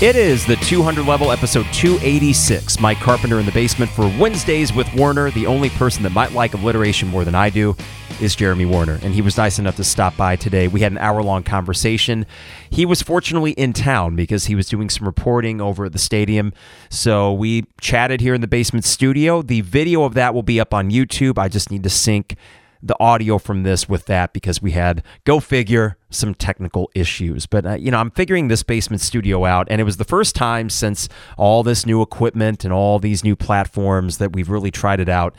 It 0.00 0.14
is 0.14 0.46
the 0.46 0.54
200 0.54 1.06
level 1.06 1.32
episode 1.32 1.66
286. 1.72 2.78
Mike 2.78 3.00
Carpenter 3.00 3.40
in 3.40 3.46
the 3.46 3.50
basement 3.50 3.90
for 3.90 4.06
Wednesdays 4.16 4.72
with 4.72 4.86
Werner. 4.94 5.32
The 5.32 5.44
only 5.44 5.70
person 5.70 6.04
that 6.04 6.10
might 6.10 6.30
like 6.30 6.54
alliteration 6.54 7.08
more 7.08 7.24
than 7.24 7.34
I 7.34 7.50
do 7.50 7.74
is 8.20 8.36
Jeremy 8.36 8.64
Werner, 8.64 9.00
and 9.02 9.12
he 9.12 9.20
was 9.20 9.36
nice 9.36 9.58
enough 9.58 9.74
to 9.74 9.82
stop 9.82 10.16
by 10.16 10.36
today. 10.36 10.68
We 10.68 10.82
had 10.82 10.92
an 10.92 10.98
hour 10.98 11.20
long 11.20 11.42
conversation. 11.42 12.26
He 12.70 12.86
was 12.86 13.02
fortunately 13.02 13.50
in 13.52 13.72
town 13.72 14.14
because 14.14 14.44
he 14.44 14.54
was 14.54 14.68
doing 14.68 14.88
some 14.88 15.04
reporting 15.04 15.60
over 15.60 15.86
at 15.86 15.92
the 15.92 15.98
stadium. 15.98 16.52
So 16.90 17.32
we 17.32 17.66
chatted 17.80 18.20
here 18.20 18.34
in 18.34 18.40
the 18.40 18.46
basement 18.46 18.84
studio. 18.84 19.42
The 19.42 19.62
video 19.62 20.04
of 20.04 20.14
that 20.14 20.32
will 20.32 20.44
be 20.44 20.60
up 20.60 20.72
on 20.72 20.92
YouTube. 20.92 21.38
I 21.38 21.48
just 21.48 21.72
need 21.72 21.82
to 21.82 21.90
sync 21.90 22.36
the 22.82 22.96
audio 23.00 23.38
from 23.38 23.62
this 23.62 23.88
with 23.88 24.06
that 24.06 24.32
because 24.32 24.62
we 24.62 24.72
had 24.72 25.02
go 25.24 25.40
figure 25.40 25.96
some 26.10 26.34
technical 26.34 26.90
issues. 26.94 27.46
But 27.46 27.66
uh, 27.66 27.74
you 27.74 27.90
know 27.90 27.98
i'm 27.98 28.10
figuring 28.10 28.48
this 28.48 28.62
basement 28.62 29.00
studio 29.00 29.44
out 29.44 29.66
and 29.70 29.80
it 29.80 29.84
was 29.84 29.96
the 29.96 30.04
first 30.04 30.34
time 30.34 30.70
since 30.70 31.08
all 31.36 31.62
this 31.62 31.86
new 31.86 32.02
equipment 32.02 32.64
and 32.64 32.72
all 32.72 32.98
these 32.98 33.24
new 33.24 33.36
platforms 33.36 34.18
that 34.18 34.32
we've 34.32 34.50
really 34.50 34.70
tried 34.70 35.00
it 35.00 35.08
out. 35.08 35.34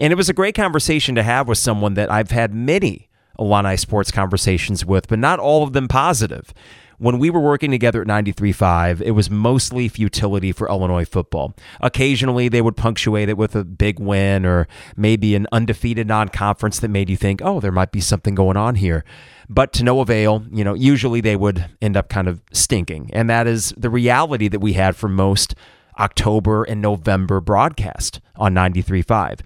And 0.00 0.12
it 0.12 0.16
was 0.16 0.28
a 0.28 0.32
great 0.32 0.54
conversation 0.54 1.14
to 1.16 1.22
have 1.22 1.48
with 1.48 1.58
someone 1.58 1.94
that 1.94 2.10
i've 2.10 2.30
had 2.30 2.54
many 2.54 3.08
illini 3.38 3.76
sports 3.76 4.10
conversations 4.10 4.84
with 4.84 5.08
but 5.08 5.18
not 5.18 5.38
all 5.38 5.62
of 5.62 5.72
them 5.72 5.88
positive 5.88 6.52
when 6.98 7.18
we 7.18 7.30
were 7.30 7.40
working 7.40 7.70
together 7.70 8.02
at 8.02 8.08
93.5, 8.08 9.00
it 9.00 9.12
was 9.12 9.30
mostly 9.30 9.88
futility 9.88 10.52
for 10.52 10.68
Illinois 10.68 11.04
football. 11.04 11.54
Occasionally, 11.80 12.48
they 12.48 12.60
would 12.60 12.76
punctuate 12.76 13.28
it 13.28 13.36
with 13.36 13.54
a 13.54 13.64
big 13.64 13.98
win 13.98 14.44
or 14.44 14.68
maybe 14.96 15.34
an 15.34 15.46
undefeated 15.52 16.06
non 16.06 16.28
conference 16.28 16.80
that 16.80 16.88
made 16.88 17.08
you 17.08 17.16
think, 17.16 17.40
oh, 17.42 17.60
there 17.60 17.72
might 17.72 17.92
be 17.92 18.00
something 18.00 18.34
going 18.34 18.56
on 18.56 18.74
here. 18.74 19.04
But 19.48 19.72
to 19.74 19.84
no 19.84 20.00
avail, 20.00 20.44
you 20.50 20.64
know, 20.64 20.74
usually 20.74 21.20
they 21.20 21.36
would 21.36 21.70
end 21.80 21.96
up 21.96 22.08
kind 22.08 22.28
of 22.28 22.42
stinking. 22.52 23.10
And 23.12 23.30
that 23.30 23.46
is 23.46 23.72
the 23.76 23.90
reality 23.90 24.48
that 24.48 24.60
we 24.60 24.74
had 24.74 24.94
for 24.94 25.08
most 25.08 25.54
October 25.98 26.64
and 26.64 26.82
November 26.82 27.40
broadcast 27.40 28.20
on 28.36 28.54
93.5. 28.54 29.40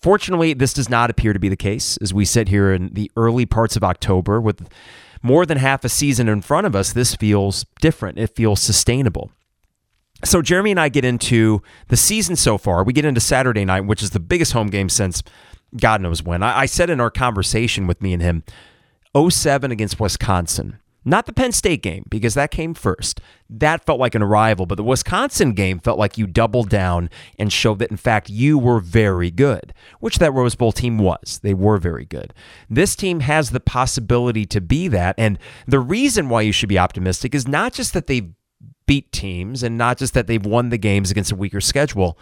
Fortunately, 0.00 0.54
this 0.54 0.72
does 0.72 0.88
not 0.88 1.10
appear 1.10 1.32
to 1.32 1.40
be 1.40 1.48
the 1.48 1.56
case 1.56 1.96
as 1.98 2.14
we 2.14 2.24
sit 2.24 2.48
here 2.48 2.72
in 2.72 2.90
the 2.92 3.10
early 3.16 3.46
parts 3.46 3.76
of 3.76 3.82
October 3.82 4.40
with 4.40 4.68
more 5.22 5.46
than 5.46 5.58
half 5.58 5.84
a 5.84 5.88
season 5.88 6.28
in 6.28 6.42
front 6.42 6.66
of 6.66 6.76
us, 6.76 6.92
this 6.92 7.14
feels 7.14 7.64
different. 7.80 8.18
It 8.18 8.34
feels 8.34 8.60
sustainable. 8.60 9.30
So, 10.24 10.42
Jeremy 10.42 10.72
and 10.72 10.80
I 10.80 10.88
get 10.88 11.04
into 11.04 11.62
the 11.88 11.96
season 11.96 12.34
so 12.34 12.58
far. 12.58 12.82
We 12.82 12.92
get 12.92 13.04
into 13.04 13.20
Saturday 13.20 13.64
night, 13.64 13.82
which 13.82 14.02
is 14.02 14.10
the 14.10 14.20
biggest 14.20 14.52
home 14.52 14.68
game 14.68 14.88
since 14.88 15.22
God 15.76 16.00
knows 16.00 16.22
when. 16.22 16.42
I, 16.42 16.60
I 16.60 16.66
said 16.66 16.90
in 16.90 17.00
our 17.00 17.10
conversation 17.10 17.86
with 17.86 18.02
me 18.02 18.12
and 18.12 18.22
him 18.22 18.42
07 19.16 19.70
against 19.70 20.00
Wisconsin. 20.00 20.78
Not 21.08 21.24
the 21.24 21.32
Penn 21.32 21.52
State 21.52 21.82
game, 21.82 22.04
because 22.10 22.34
that 22.34 22.50
came 22.50 22.74
first. 22.74 23.22
That 23.48 23.86
felt 23.86 23.98
like 23.98 24.14
an 24.14 24.22
arrival, 24.22 24.66
but 24.66 24.74
the 24.74 24.84
Wisconsin 24.84 25.52
game 25.52 25.78
felt 25.78 25.98
like 25.98 26.18
you 26.18 26.26
doubled 26.26 26.68
down 26.68 27.08
and 27.38 27.50
showed 27.50 27.78
that, 27.78 27.90
in 27.90 27.96
fact, 27.96 28.28
you 28.28 28.58
were 28.58 28.78
very 28.78 29.30
good, 29.30 29.72
which 30.00 30.18
that 30.18 30.34
Rose 30.34 30.54
Bowl 30.54 30.70
team 30.70 30.98
was. 30.98 31.40
They 31.42 31.54
were 31.54 31.78
very 31.78 32.04
good. 32.04 32.34
This 32.68 32.94
team 32.94 33.20
has 33.20 33.50
the 33.50 33.60
possibility 33.60 34.44
to 34.46 34.60
be 34.60 34.86
that. 34.88 35.14
And 35.16 35.38
the 35.66 35.80
reason 35.80 36.28
why 36.28 36.42
you 36.42 36.52
should 36.52 36.68
be 36.68 36.78
optimistic 36.78 37.34
is 37.34 37.48
not 37.48 37.72
just 37.72 37.94
that 37.94 38.06
they've 38.06 38.30
beat 38.86 39.10
teams 39.10 39.62
and 39.62 39.78
not 39.78 39.96
just 39.96 40.12
that 40.12 40.26
they've 40.26 40.44
won 40.44 40.68
the 40.68 40.78
games 40.78 41.10
against 41.10 41.32
a 41.32 41.36
weaker 41.36 41.60
schedule, 41.60 42.18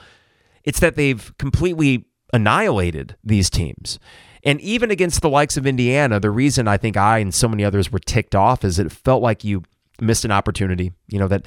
it's 0.62 0.79
that 0.79 0.95
they've 0.95 1.33
completely 1.39 2.07
annihilated 2.33 3.17
these 3.25 3.51
teams. 3.51 3.98
And 4.46 4.61
even 4.61 4.92
against 4.92 5.23
the 5.23 5.29
likes 5.29 5.57
of 5.57 5.67
Indiana, 5.67 6.20
the 6.20 6.30
reason 6.30 6.68
I 6.68 6.77
think 6.77 6.96
I 6.96 7.18
and 7.18 7.34
so 7.34 7.48
many 7.48 7.64
others 7.64 7.90
were 7.90 7.98
ticked 7.98 8.36
off 8.36 8.64
is 8.64 8.79
it 8.79 8.92
felt 8.92 9.20
like 9.20 9.42
you 9.42 9.64
missed 10.01 10.24
an 10.24 10.30
opportunity, 10.30 10.92
you 11.08 11.18
know, 11.18 11.27
that 11.29 11.45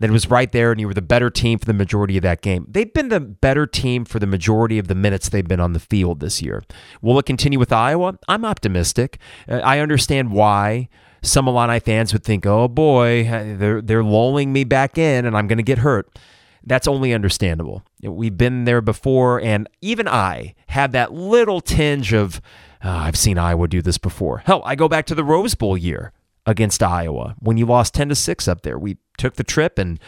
that 0.00 0.10
was 0.10 0.28
right 0.28 0.50
there 0.52 0.70
and 0.70 0.80
you 0.80 0.86
were 0.86 0.94
the 0.94 1.00
better 1.00 1.30
team 1.30 1.58
for 1.58 1.64
the 1.64 1.72
majority 1.72 2.16
of 2.16 2.22
that 2.22 2.42
game. 2.42 2.66
They've 2.68 2.92
been 2.92 3.08
the 3.08 3.20
better 3.20 3.66
team 3.66 4.04
for 4.04 4.18
the 4.18 4.26
majority 4.26 4.78
of 4.78 4.88
the 4.88 4.94
minutes 4.94 5.28
they've 5.28 5.46
been 5.46 5.60
on 5.60 5.72
the 5.72 5.80
field 5.80 6.20
this 6.20 6.42
year. 6.42 6.62
Will 7.00 7.18
it 7.18 7.24
continue 7.24 7.58
with 7.58 7.72
Iowa? 7.72 8.18
I'm 8.28 8.44
optimistic. 8.44 9.18
Uh, 9.48 9.58
I 9.58 9.78
understand 9.78 10.32
why 10.32 10.88
some 11.22 11.48
Illini 11.48 11.78
fans 11.78 12.12
would 12.12 12.24
think, 12.24 12.44
"Oh 12.44 12.68
boy, 12.68 13.24
they're 13.58 13.80
they're 13.80 14.04
lulling 14.04 14.52
me 14.52 14.64
back 14.64 14.98
in 14.98 15.24
and 15.24 15.36
I'm 15.36 15.46
going 15.46 15.58
to 15.58 15.62
get 15.62 15.78
hurt." 15.78 16.18
That's 16.64 16.88
only 16.88 17.12
understandable. 17.12 17.82
We've 18.02 18.36
been 18.36 18.64
there 18.64 18.80
before, 18.80 19.40
and 19.40 19.68
even 19.80 20.08
I 20.08 20.54
had 20.68 20.92
that 20.92 21.12
little 21.12 21.60
tinge 21.60 22.12
of, 22.12 22.40
oh, 22.84 22.90
I've 22.90 23.16
seen 23.16 23.38
Iowa 23.38 23.68
do 23.68 23.82
this 23.82 23.98
before. 23.98 24.38
Hell, 24.38 24.62
I 24.64 24.74
go 24.74 24.88
back 24.88 25.06
to 25.06 25.14
the 25.14 25.24
Rose 25.24 25.54
Bowl 25.54 25.76
year 25.76 26.12
against 26.46 26.82
Iowa 26.82 27.36
when 27.38 27.56
you 27.56 27.66
lost 27.66 27.94
10 27.94 28.08
to 28.08 28.14
6 28.14 28.48
up 28.48 28.62
there. 28.62 28.78
We 28.78 28.98
took 29.18 29.34
the 29.34 29.44
trip 29.44 29.78
and 29.78 30.00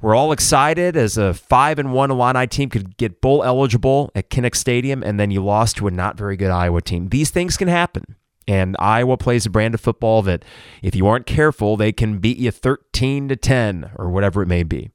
we're 0.00 0.14
all 0.14 0.32
excited 0.32 0.96
as 0.96 1.18
a 1.18 1.34
5 1.34 1.78
and 1.78 1.92
1 1.92 2.10
Illini 2.10 2.46
team 2.46 2.70
could 2.70 2.96
get 2.96 3.20
bowl 3.20 3.44
eligible 3.44 4.10
at 4.14 4.30
Kinnick 4.30 4.54
Stadium, 4.54 5.02
and 5.02 5.20
then 5.20 5.30
you 5.30 5.44
lost 5.44 5.76
to 5.76 5.86
a 5.86 5.90
not 5.90 6.16
very 6.16 6.36
good 6.36 6.50
Iowa 6.50 6.80
team. 6.80 7.10
These 7.10 7.30
things 7.30 7.56
can 7.56 7.68
happen. 7.68 8.16
And 8.48 8.76
Iowa 8.78 9.16
plays 9.18 9.44
a 9.44 9.50
brand 9.50 9.74
of 9.74 9.80
football 9.80 10.22
that, 10.22 10.44
if 10.82 10.96
you 10.96 11.06
aren't 11.06 11.26
careful, 11.26 11.76
they 11.76 11.92
can 11.92 12.18
beat 12.18 12.38
you 12.38 12.50
13 12.50 13.28
to 13.28 13.36
10 13.36 13.90
or 13.96 14.08
whatever 14.08 14.42
it 14.42 14.46
may 14.46 14.62
be. 14.62 14.90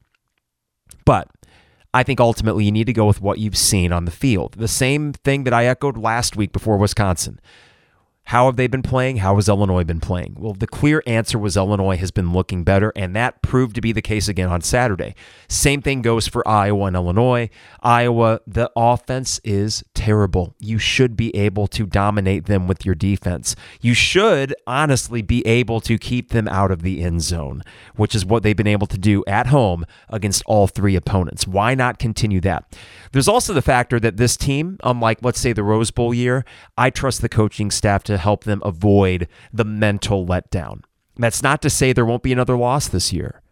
But 1.06 1.30
I 1.94 2.02
think 2.02 2.20
ultimately 2.20 2.66
you 2.66 2.72
need 2.72 2.84
to 2.88 2.92
go 2.92 3.06
with 3.06 3.22
what 3.22 3.38
you've 3.38 3.56
seen 3.56 3.90
on 3.90 4.04
the 4.04 4.10
field. 4.10 4.56
The 4.58 4.68
same 4.68 5.14
thing 5.14 5.44
that 5.44 5.54
I 5.54 5.64
echoed 5.64 5.96
last 5.96 6.36
week 6.36 6.52
before 6.52 6.76
Wisconsin. 6.76 7.40
How 8.26 8.46
have 8.46 8.56
they 8.56 8.66
been 8.66 8.82
playing? 8.82 9.18
How 9.18 9.36
has 9.36 9.48
Illinois 9.48 9.84
been 9.84 10.00
playing? 10.00 10.34
Well, 10.36 10.52
the 10.52 10.66
clear 10.66 11.00
answer 11.06 11.38
was 11.38 11.56
Illinois 11.56 11.96
has 11.96 12.10
been 12.10 12.32
looking 12.32 12.64
better, 12.64 12.92
and 12.96 13.14
that 13.14 13.40
proved 13.40 13.76
to 13.76 13.80
be 13.80 13.92
the 13.92 14.02
case 14.02 14.26
again 14.26 14.48
on 14.48 14.62
Saturday. 14.62 15.14
Same 15.48 15.80
thing 15.80 16.02
goes 16.02 16.26
for 16.26 16.46
Iowa 16.46 16.86
and 16.86 16.96
Illinois. 16.96 17.48
Iowa, 17.82 18.40
the 18.44 18.68
offense 18.74 19.40
is 19.44 19.84
terrible. 19.94 20.56
You 20.58 20.76
should 20.76 21.16
be 21.16 21.34
able 21.36 21.68
to 21.68 21.86
dominate 21.86 22.46
them 22.46 22.66
with 22.66 22.84
your 22.84 22.96
defense. 22.96 23.54
You 23.80 23.94
should 23.94 24.52
honestly 24.66 25.22
be 25.22 25.46
able 25.46 25.80
to 25.82 25.96
keep 25.96 26.30
them 26.30 26.48
out 26.48 26.72
of 26.72 26.82
the 26.82 27.04
end 27.04 27.22
zone, 27.22 27.62
which 27.94 28.16
is 28.16 28.26
what 28.26 28.42
they've 28.42 28.56
been 28.56 28.66
able 28.66 28.88
to 28.88 28.98
do 28.98 29.24
at 29.28 29.46
home 29.46 29.86
against 30.08 30.42
all 30.46 30.66
three 30.66 30.96
opponents. 30.96 31.46
Why 31.46 31.76
not 31.76 32.00
continue 32.00 32.40
that? 32.40 32.76
There's 33.12 33.28
also 33.28 33.52
the 33.52 33.62
factor 33.62 34.00
that 34.00 34.16
this 34.16 34.36
team, 34.36 34.78
unlike, 34.82 35.18
let's 35.22 35.38
say, 35.38 35.52
the 35.52 35.62
Rose 35.62 35.92
Bowl 35.92 36.12
year, 36.12 36.44
I 36.76 36.90
trust 36.90 37.22
the 37.22 37.28
coaching 37.28 37.70
staff 37.70 38.02
to 38.04 38.15
help 38.18 38.44
them 38.44 38.62
avoid 38.64 39.28
the 39.52 39.64
mental 39.64 40.26
letdown. 40.26 40.82
That's 41.16 41.42
not 41.42 41.62
to 41.62 41.70
say 41.70 41.92
there 41.92 42.04
won't 42.04 42.22
be 42.22 42.32
another 42.32 42.56
loss 42.56 42.88
this 42.88 43.12
year 43.12 43.42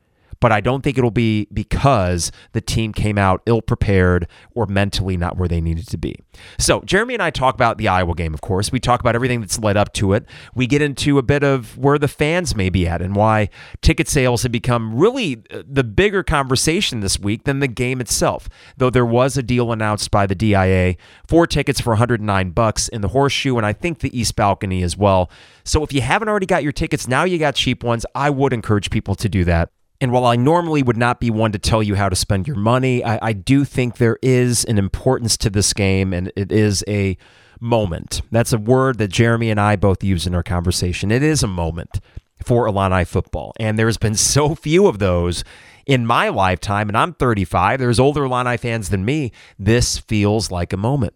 but 0.45 0.53
I 0.53 0.61
don't 0.61 0.83
think 0.83 0.99
it'll 0.99 1.11
be 1.11 1.49
because 1.55 2.31
the 2.53 2.61
team 2.61 2.93
came 2.93 3.17
out 3.17 3.41
ill 3.47 3.63
prepared 3.63 4.29
or 4.55 4.67
mentally 4.67 5.17
not 5.17 5.39
where 5.39 5.49
they 5.49 5.59
needed 5.59 5.89
to 5.89 5.97
be. 5.97 6.17
So, 6.59 6.83
Jeremy 6.83 7.15
and 7.15 7.23
I 7.23 7.31
talk 7.31 7.55
about 7.55 7.79
the 7.79 7.89
Iowa 7.89 8.15
game, 8.15 8.35
of 8.35 8.43
course. 8.43 8.71
We 8.71 8.79
talk 8.79 9.01
about 9.01 9.15
everything 9.15 9.41
that's 9.41 9.59
led 9.59 9.79
up 9.79 9.95
to 9.95 10.13
it. 10.13 10.27
We 10.55 10.67
get 10.67 10.83
into 10.83 11.17
a 11.17 11.23
bit 11.23 11.43
of 11.43 11.79
where 11.79 11.99
the 11.99 12.09
fans 12.09 12.55
may 12.55 12.69
be 12.69 12.87
at 12.87 13.01
and 13.01 13.17
why 13.17 13.49
ticket 13.81 14.07
sales 14.07 14.43
have 14.43 14.53
become 14.53 14.95
really 14.95 15.43
uh, 15.51 15.63
the 15.67 15.83
bigger 15.83 16.23
conversation 16.23 17.01
this 17.01 17.19
week 17.19 17.45
than 17.45 17.61
the 17.61 17.67
game 17.67 18.03
itself. 18.03 18.47
Though 18.77 18.91
there 18.91 19.07
was 19.07 19.39
a 19.39 19.43
deal 19.43 19.73
announced 19.73 20.11
by 20.11 20.27
the 20.27 20.35
DIA 20.35 20.97
for 21.27 21.47
tickets 21.47 21.81
for 21.81 21.93
109 21.93 22.51
bucks 22.51 22.89
in 22.89 23.01
the 23.01 23.09
horseshoe 23.09 23.57
and 23.57 23.65
I 23.65 23.73
think 23.73 24.01
the 24.01 24.15
East 24.15 24.37
Balcony 24.37 24.83
as 24.83 24.95
well. 24.95 25.31
So 25.65 25.83
if 25.83 25.91
you 25.95 26.03
haven't 26.03 26.29
already 26.29 26.45
got 26.45 26.63
your 26.63 26.73
tickets, 26.73 27.09
now 27.09 27.25
you 27.25 27.39
got 27.39 27.55
cheap 27.55 27.83
ones. 27.83 28.05
I 28.15 28.29
would 28.29 28.53
encourage 28.53 28.91
people 28.91 29.15
to 29.15 29.31
do 29.31 29.45
that. 29.45 29.71
And 30.05 30.13
while 30.13 30.27
I 30.27 30.37
normally 30.37 30.83
would 30.83 30.99
not 30.99 31.19
be 31.19 31.31
one 31.31 31.53
to 31.53 31.59
tell 31.59 31.83
you 31.83 31.95
how 31.95 32.11
to 32.11 32.15
spend 32.15 32.47
your 32.47 32.59
money, 32.59 33.03
I, 33.03 33.19
I, 33.29 33.33
do 33.33 33.65
think 33.65 33.97
there 33.97 34.19
is 34.21 34.63
an 34.67 34.77
importance 34.77 35.39
to 35.39 35.49
this 35.49 35.73
game, 35.73 36.13
and 36.13 36.31
it 36.37 36.53
is 36.53 36.85
a 36.87 37.17
moment. 37.59 38.21
That's 38.31 38.53
a 38.53 38.59
word 38.59 38.99
that 38.99 39.09
Jeremy 39.09 39.49
and 39.49 39.59
I 39.59 39.77
both 39.77 40.05
use 40.05 40.27
in 40.27 40.35
our 40.35 40.43
conversation. 40.43 41.11
It 41.11 41.23
is 41.23 41.43
a 41.43 41.47
moment 41.47 42.01
for 42.45 42.67
Illini 42.67 43.07
football, 43.07 43.55
and 43.59 43.79
there's 43.79 43.97
been 43.97 44.15
so 44.15 44.55
few 44.55 44.89
of 44.89 44.99
those 44.99 45.43
in 45.87 46.05
my 46.05 46.29
lifetime, 46.29 46.91
and 46.91 46.99
I'm 46.99 47.15
35. 47.15 47.79
There's 47.79 47.99
older 47.99 48.25
Illini 48.25 48.59
fans 48.59 48.91
than 48.91 49.07
me. 49.07 49.33
This 49.59 49.97
feels 49.97 50.51
like 50.51 50.75
a 50.75 50.77
moment, 50.77 51.15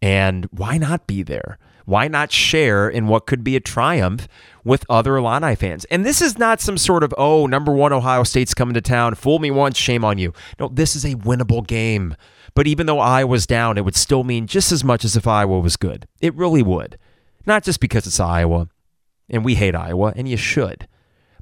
and 0.00 0.46
why 0.52 0.78
not 0.78 1.06
be 1.06 1.22
there? 1.22 1.58
Why 1.84 2.08
not 2.08 2.32
share 2.32 2.88
in 2.88 3.08
what 3.08 3.26
could 3.26 3.42
be 3.42 3.56
a 3.56 3.60
triumph 3.60 4.28
with 4.64 4.86
other 4.88 5.16
Illini 5.16 5.54
fans? 5.54 5.84
And 5.86 6.04
this 6.04 6.22
is 6.22 6.38
not 6.38 6.60
some 6.60 6.78
sort 6.78 7.02
of, 7.02 7.14
oh, 7.18 7.46
number 7.46 7.72
one, 7.72 7.92
Ohio 7.92 8.22
State's 8.22 8.54
coming 8.54 8.74
to 8.74 8.80
town. 8.80 9.14
Fool 9.14 9.38
me 9.38 9.50
once, 9.50 9.76
shame 9.76 10.04
on 10.04 10.18
you. 10.18 10.32
No, 10.58 10.68
this 10.68 10.94
is 10.94 11.04
a 11.04 11.16
winnable 11.16 11.66
game. 11.66 12.14
But 12.54 12.66
even 12.66 12.86
though 12.86 13.00
I 13.00 13.24
was 13.24 13.46
down, 13.46 13.78
it 13.78 13.84
would 13.84 13.96
still 13.96 14.24
mean 14.24 14.46
just 14.46 14.72
as 14.72 14.84
much 14.84 15.04
as 15.04 15.16
if 15.16 15.26
Iowa 15.26 15.58
was 15.60 15.76
good. 15.76 16.06
It 16.20 16.34
really 16.34 16.62
would. 16.62 16.98
Not 17.46 17.64
just 17.64 17.80
because 17.80 18.06
it's 18.06 18.20
Iowa, 18.20 18.68
and 19.28 19.44
we 19.44 19.54
hate 19.54 19.74
Iowa, 19.74 20.12
and 20.14 20.28
you 20.28 20.36
should. 20.36 20.86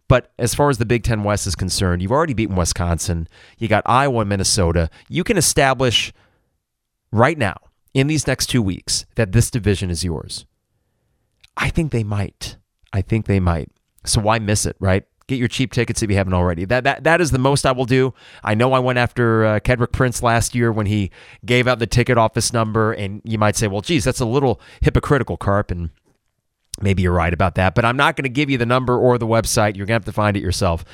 But 0.08 0.32
as 0.38 0.54
far 0.54 0.70
as 0.70 0.78
the 0.78 0.86
Big 0.86 1.04
Ten 1.04 1.22
West 1.22 1.46
is 1.46 1.54
concerned, 1.54 2.02
you've 2.02 2.10
already 2.10 2.34
beaten 2.34 2.56
Wisconsin. 2.56 3.28
You 3.58 3.69
got 3.69 3.84
Iowa 3.86 4.20
and 4.20 4.28
Minnesota. 4.28 4.88
You 5.08 5.25
can 5.25 5.36
establish 5.36 6.12
right 7.12 7.38
now 7.38 7.56
in 7.94 8.06
these 8.06 8.26
next 8.26 8.46
two 8.46 8.62
weeks 8.62 9.06
that 9.16 9.32
this 9.32 9.50
division 9.50 9.90
is 9.90 10.04
yours? 10.04 10.46
I 11.56 11.69
think 11.70 11.92
they 11.92 12.04
might. 12.04 12.56
I 12.92 13.02
think 13.02 13.26
they 13.26 13.40
might. 13.40 13.70
So 14.04 14.20
why 14.20 14.38
miss 14.38 14.66
it, 14.66 14.76
right? 14.81 15.04
Get 15.26 15.38
your 15.38 15.48
cheap 15.48 15.72
tickets 15.72 16.02
if 16.02 16.10
you 16.10 16.16
haven't 16.16 16.34
already. 16.34 16.64
That 16.64 16.84
that 16.84 17.04
that 17.04 17.20
is 17.20 17.31
the 17.31 17.38
most 17.38 17.64
I 17.64 17.72
will 17.72 17.84
do. 17.84 18.14
I 18.42 18.54
know 18.54 18.72
I 18.72 18.81
went 18.81 18.98
after 18.98 19.44
uh, 19.44 19.60
Kedrick 19.60 19.92
Prince 19.92 20.22
last 20.22 20.54
year 20.54 20.72
when 20.72 20.87
he 20.87 21.10
gave 21.44 21.69
out 21.69 21.78
the 21.78 21.87
ticket 21.87 22.19
office 22.19 22.52
number, 22.52 22.92
and 22.92 23.20
you 23.25 23.38
might 23.38 23.54
say, 23.54 23.69
well, 23.69 23.81
geez, 23.81 24.04
that's 24.04 24.20
a 24.20 24.25
little 24.25 24.60
hypocritical, 24.81 25.36
Carp, 25.36 25.70
and 25.70 25.90
maybe 26.81 27.02
you're 27.02 27.12
right 27.12 27.32
about 27.32 27.54
that. 27.54 27.76
But 27.76 27.84
I'm 27.84 27.96
not 27.96 28.16
going 28.16 28.25
to 28.25 28.28
give 28.28 28.50
you 28.50 28.58
the 28.58 28.66
number 28.66 28.98
or 28.98 29.19
the 29.19 29.26
website. 29.26 29.76
You're 29.76 29.86
going 29.86 30.00
to 30.00 30.04
have 30.04 30.04
to 30.06 30.12
find 30.12 30.36
it 30.36 30.43
yourself. 30.43 30.84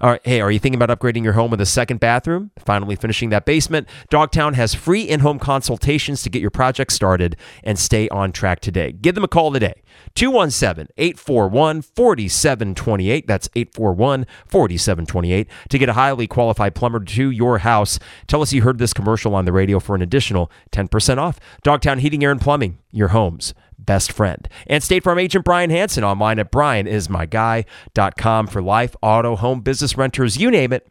All 0.00 0.10
right, 0.10 0.20
hey, 0.24 0.40
are 0.40 0.50
you 0.50 0.58
thinking 0.58 0.80
about 0.80 0.96
upgrading 0.96 1.24
your 1.24 1.32
home 1.32 1.50
with 1.50 1.60
a 1.60 1.66
second 1.66 1.98
bathroom? 1.98 2.50
Finally 2.58 2.96
finishing 2.96 3.30
that 3.30 3.44
basement? 3.44 3.88
Dogtown 4.10 4.54
has 4.54 4.74
free 4.74 5.02
in 5.02 5.20
home 5.20 5.38
consultations 5.38 6.22
to 6.22 6.30
get 6.30 6.40
your 6.40 6.50
project 6.50 6.92
started 6.92 7.36
and 7.64 7.78
stay 7.78 8.08
on 8.10 8.30
track 8.30 8.60
today. 8.60 8.92
Give 8.92 9.14
them 9.14 9.24
a 9.24 9.28
call 9.28 9.52
today. 9.52 9.82
217 10.14 10.88
841 10.96 11.82
4728. 11.82 13.26
That's 13.26 13.48
841 13.54 14.26
4728 14.46 15.48
to 15.68 15.78
get 15.78 15.88
a 15.88 15.92
highly 15.94 16.26
qualified 16.26 16.74
plumber 16.74 17.00
to 17.00 17.30
your 17.30 17.58
house. 17.58 17.98
Tell 18.26 18.42
us 18.42 18.52
you 18.52 18.62
heard 18.62 18.78
this 18.78 18.92
commercial 18.92 19.34
on 19.34 19.44
the 19.44 19.52
radio 19.52 19.80
for 19.80 19.94
an 19.94 20.02
additional 20.02 20.50
10% 20.70 21.18
off. 21.18 21.40
Dogtown 21.62 21.98
Heating, 21.98 22.22
Air, 22.22 22.30
and 22.30 22.40
Plumbing, 22.40 22.78
your 22.92 23.08
home's 23.08 23.54
best 23.88 24.12
friend. 24.12 24.46
And 24.66 24.84
State 24.84 25.02
Farm 25.02 25.18
agent 25.18 25.46
Brian 25.46 25.70
Hanson 25.70 26.04
online 26.04 26.38
at 26.38 26.52
brianismyguy.com 26.52 28.46
for 28.46 28.60
life, 28.60 28.94
auto, 29.00 29.34
home, 29.34 29.62
business 29.62 29.96
renters, 29.96 30.36
you 30.36 30.50
name 30.50 30.74
it. 30.74 30.86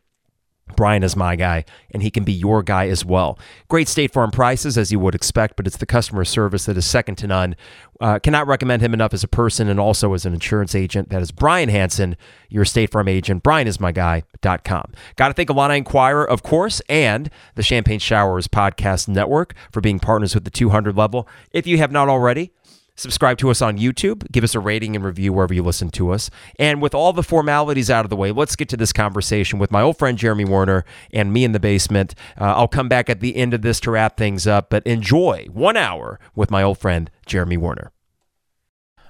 Brian 0.75 1.03
is 1.03 1.15
my 1.15 1.35
guy, 1.35 1.63
and 1.91 2.03
he 2.03 2.11
can 2.11 2.23
be 2.23 2.33
your 2.33 2.61
guy 2.61 2.87
as 2.87 3.05
well. 3.05 3.39
Great 3.69 3.87
State 3.87 4.11
Farm 4.11 4.31
prices, 4.31 4.77
as 4.77 4.91
you 4.91 4.99
would 4.99 5.15
expect, 5.15 5.55
but 5.55 5.65
it's 5.65 5.77
the 5.77 5.85
customer 5.85 6.25
service 6.25 6.65
that 6.65 6.75
is 6.75 6.85
second 6.85 7.15
to 7.15 7.27
none. 7.27 7.55
Uh, 8.01 8.19
cannot 8.19 8.47
recommend 8.47 8.81
him 8.81 8.93
enough 8.93 9.13
as 9.13 9.23
a 9.23 9.27
person 9.27 9.69
and 9.69 9.79
also 9.79 10.13
as 10.13 10.25
an 10.25 10.33
insurance 10.33 10.75
agent. 10.75 11.09
That 11.09 11.21
is 11.21 11.31
Brian 11.31 11.69
Hanson, 11.69 12.17
your 12.49 12.65
State 12.65 12.91
Farm 12.91 13.07
agent. 13.07 13.43
BrianIsMyGuy.com. 13.43 14.91
Got 15.15 15.27
to 15.29 15.33
thank 15.35 15.49
Illini 15.49 15.77
Inquirer, 15.77 16.27
of 16.27 16.43
course, 16.43 16.81
and 16.89 17.29
the 17.55 17.63
Champagne 17.63 17.99
Showers 17.99 18.47
Podcast 18.47 19.07
Network 19.07 19.53
for 19.71 19.81
being 19.81 19.99
partners 19.99 20.33
with 20.33 20.43
the 20.43 20.51
200 20.51 20.97
level. 20.97 21.29
If 21.51 21.65
you 21.65 21.77
have 21.77 21.91
not 21.91 22.09
already, 22.09 22.51
Subscribe 22.97 23.37
to 23.37 23.51
us 23.51 23.61
on 23.61 23.77
YouTube. 23.77 24.29
Give 24.31 24.43
us 24.43 24.55
a 24.55 24.59
rating 24.59 24.95
and 24.95 25.05
review 25.05 25.31
wherever 25.31 25.53
you 25.53 25.61
listen 25.61 25.89
to 25.91 26.11
us. 26.11 26.31
And 26.57 26.81
with 26.81 26.95
all 26.95 27.13
the 27.13 27.21
formalities 27.21 27.91
out 27.91 28.05
of 28.05 28.09
the 28.09 28.15
way, 28.15 28.31
let's 28.31 28.55
get 28.55 28.69
to 28.69 28.77
this 28.77 28.91
conversation 28.91 29.59
with 29.59 29.69
my 29.69 29.83
old 29.83 29.97
friend 29.97 30.17
Jeremy 30.17 30.45
Werner 30.45 30.83
and 31.13 31.31
me 31.31 31.43
in 31.43 31.51
the 31.51 31.59
basement. 31.59 32.15
Uh, 32.41 32.55
I'll 32.55 32.67
come 32.67 32.89
back 32.89 33.07
at 33.07 33.19
the 33.19 33.35
end 33.35 33.53
of 33.53 33.61
this 33.61 33.79
to 33.81 33.91
wrap 33.91 34.17
things 34.17 34.47
up, 34.47 34.71
but 34.71 34.85
enjoy 34.87 35.45
one 35.53 35.77
hour 35.77 36.19
with 36.35 36.49
my 36.49 36.63
old 36.63 36.79
friend 36.79 37.11
Jeremy 37.27 37.57
Werner. 37.57 37.91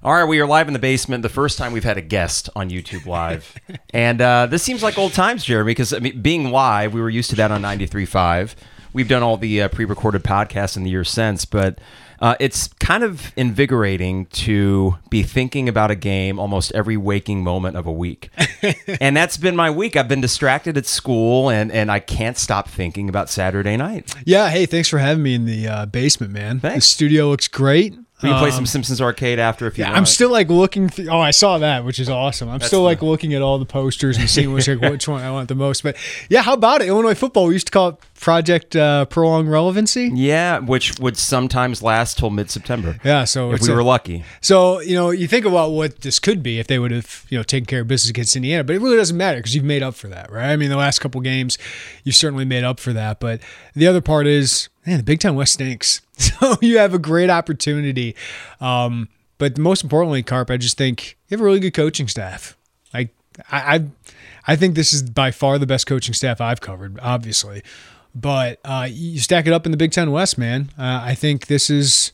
All 0.03 0.13
right, 0.13 0.25
we 0.25 0.39
are 0.39 0.45
live 0.45 0.67
in 0.67 0.73
the 0.73 0.79
basement. 0.79 1.23
The 1.23 1.29
first 1.29 1.57
time 1.57 1.71
we've 1.71 1.83
had 1.83 1.97
a 1.97 2.01
guest 2.01 2.49
on 2.55 2.69
YouTube 2.69 3.05
Live, 3.05 3.55
and 3.93 4.21
uh, 4.21 4.45
this 4.45 4.63
seems 4.63 4.83
like 4.83 4.97
old 4.97 5.13
times, 5.13 5.43
Jeremy. 5.43 5.71
Because 5.71 5.91
I 5.91 5.99
mean, 5.99 6.21
being 6.21 6.51
live, 6.51 6.93
we 6.93 7.01
were 7.01 7.09
used 7.09 7.29
to 7.31 7.35
that 7.37 7.51
on 7.51 7.61
93.5. 7.63 8.53
We've 8.93 9.07
done 9.07 9.23
all 9.23 9.37
the 9.37 9.63
uh, 9.63 9.67
pre-recorded 9.69 10.23
podcasts 10.23 10.77
in 10.77 10.83
the 10.83 10.89
years 10.89 11.09
since, 11.09 11.45
but 11.45 11.79
uh, 12.19 12.35
it's 12.39 12.67
kind 12.79 13.03
of 13.03 13.31
invigorating 13.35 14.25
to 14.27 14.97
be 15.09 15.23
thinking 15.23 15.69
about 15.69 15.91
a 15.91 15.95
game 15.95 16.39
almost 16.39 16.71
every 16.73 16.97
waking 16.97 17.43
moment 17.43 17.77
of 17.77 17.85
a 17.85 17.91
week. 17.91 18.29
and 19.01 19.15
that's 19.15 19.37
been 19.37 19.55
my 19.55 19.69
week. 19.69 19.95
I've 19.95 20.07
been 20.07 20.21
distracted 20.21 20.77
at 20.77 20.85
school 20.85 21.49
and, 21.49 21.71
and 21.71 21.91
I 21.91 21.99
can't 21.99 22.37
stop 22.37 22.67
thinking 22.69 23.09
about 23.09 23.29
Saturday 23.29 23.77
night. 23.77 24.13
Yeah. 24.25 24.49
Hey, 24.49 24.65
thanks 24.65 24.89
for 24.89 24.97
having 24.97 25.23
me 25.23 25.35
in 25.35 25.45
the 25.45 25.67
uh, 25.67 25.85
basement, 25.85 26.33
man. 26.33 26.59
Thanks. 26.59 26.85
The 26.85 26.89
studio 26.89 27.29
looks 27.29 27.47
great. 27.47 27.95
We 28.23 28.29
can 28.29 28.39
play 28.39 28.49
some 28.49 28.65
Simpsons 28.65 28.99
Arcade 28.99 29.37
after 29.37 29.67
if 29.67 29.77
you 29.77 29.83
Um, 29.83 29.89
Yeah, 29.89 29.91
want. 29.91 29.97
I'm 29.99 30.05
still 30.07 30.31
like 30.31 30.49
looking. 30.49 30.89
Th- 30.89 31.07
oh, 31.07 31.19
I 31.19 31.29
saw 31.29 31.59
that, 31.59 31.85
which 31.85 31.99
is 31.99 32.09
awesome. 32.09 32.49
I'm 32.49 32.61
still 32.61 32.81
like 32.81 33.03
looking 33.03 33.33
at 33.35 33.43
all 33.43 33.59
the 33.59 33.65
posters 33.65 34.17
and 34.17 34.27
seeing 34.27 34.51
which 34.53 34.67
like, 34.67 34.81
which 34.91 35.07
one 35.07 35.21
I 35.21 35.29
want 35.29 35.49
the 35.49 35.55
most. 35.55 35.83
But 35.83 35.95
yeah, 36.27 36.41
how 36.41 36.53
about 36.53 36.81
it? 36.81 36.87
Illinois 36.87 37.13
football. 37.13 37.45
We 37.45 37.53
used 37.53 37.67
to 37.67 37.71
call 37.71 37.89
it 37.89 37.95
Project 38.19 38.75
uh, 38.75 39.05
Prolonged 39.05 39.51
Relevancy. 39.51 40.09
Yeah, 40.15 40.57
which 40.57 40.97
would 40.99 41.15
sometimes 41.15 41.83
last 41.83 42.17
till 42.17 42.31
mid 42.31 42.49
September. 42.49 42.97
Yeah, 43.03 43.23
so 43.25 43.51
If 43.51 43.61
we 43.61 43.69
a- 43.71 43.75
were 43.75 43.83
lucky. 43.83 44.23
So 44.42 44.80
you 44.81 44.95
know, 44.95 45.11
you 45.11 45.27
think 45.27 45.45
about 45.45 45.69
what 45.73 46.01
this 46.01 46.18
could 46.18 46.42
be 46.42 46.57
if 46.59 46.65
they 46.65 46.80
would 46.80 46.89
have 46.89 47.23
you 47.30 47.37
know 47.37 47.44
taken 47.44 47.68
care 47.68 47.81
of 47.81 47.87
business 47.87 48.09
against 48.09 48.35
Indiana, 48.35 48.63
but 48.63 48.75
it 48.75 48.81
really 48.81 48.97
doesn't 48.97 49.15
matter 49.15 49.37
because 49.37 49.53
you've 49.53 49.63
made 49.63 49.83
up 49.83 49.94
for 49.94 50.07
that, 50.07 50.31
right? 50.31 50.49
I 50.49 50.56
mean, 50.56 50.69
the 50.69 50.75
last 50.77 50.97
couple 50.99 51.21
games, 51.21 51.59
you've 52.03 52.15
certainly 52.15 52.45
made 52.45 52.63
up 52.63 52.80
for 52.80 52.94
that. 52.94 53.19
But 53.19 53.42
the 53.75 53.85
other 53.85 54.01
part 54.01 54.25
is, 54.25 54.69
man, 54.87 54.97
the 54.97 55.03
Big 55.03 55.19
Ten 55.19 55.35
West 55.35 55.53
stinks, 55.53 56.01
so 56.21 56.57
you 56.62 56.78
have 56.78 56.94
a 56.94 57.00
great 57.00 57.30
opportunity. 57.30 58.16
Um, 58.59 59.09
but 59.38 59.57
most 59.57 59.83
importantly, 59.83 60.24
Carp, 60.24 60.50
I 60.50 60.57
just 60.57 60.78
think 60.78 61.18
you 61.28 61.36
have 61.36 61.42
a 61.42 61.44
really 61.44 61.59
good 61.59 61.74
coaching 61.74 62.07
staff. 62.07 62.57
Like 62.94 63.14
I, 63.52 63.76
I, 63.76 63.86
I 64.47 64.56
think 64.56 64.76
this 64.76 64.94
is 64.94 65.04
by 65.04 65.31
far 65.31 65.59
the 65.59 65.68
best 65.68 65.86
coaching 65.86 66.14
staff 66.14 66.42
I've 66.42 66.62
covered, 66.62 67.00
obviously. 67.02 67.62
But 68.16 68.59
uh, 68.66 68.88
you 68.90 69.19
stack 69.19 69.45
it 69.45 69.54
up 69.54 69.66
in 69.66 69.71
the 69.71 69.78
Big 69.78 69.92
Ten 69.92 70.12
West, 70.12 70.40
man. 70.40 70.71
Uh, 70.78 71.02
I 71.04 71.14
think 71.14 71.47
this 71.47 71.69
is 71.69 72.12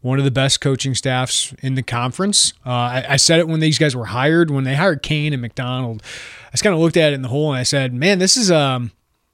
one 0.00 0.18
of 0.18 0.24
the 0.24 0.30
best 0.30 0.60
coaching 0.60 0.94
staffs 0.94 1.54
in 1.62 1.76
the 1.76 1.82
conference. 1.82 2.52
Uh, 2.66 2.70
I, 2.70 3.06
I 3.10 3.16
said 3.16 3.38
it 3.38 3.48
when 3.48 3.60
these 3.60 3.78
guys 3.78 3.94
were 3.94 4.06
hired. 4.06 4.50
When 4.50 4.64
they 4.64 4.74
hired 4.74 5.02
Kane 5.02 5.32
and 5.32 5.40
McDonald, 5.40 6.02
I 6.48 6.50
just 6.50 6.64
kind 6.64 6.74
of 6.74 6.80
looked 6.80 6.96
at 6.96 7.12
it 7.12 7.14
in 7.14 7.22
the 7.22 7.28
hole 7.28 7.52
and 7.52 7.58
I 7.58 7.62
said, 7.62 7.94
"Man, 7.94 8.18
this 8.18 8.36
is 8.36 8.50
um, 8.50 8.90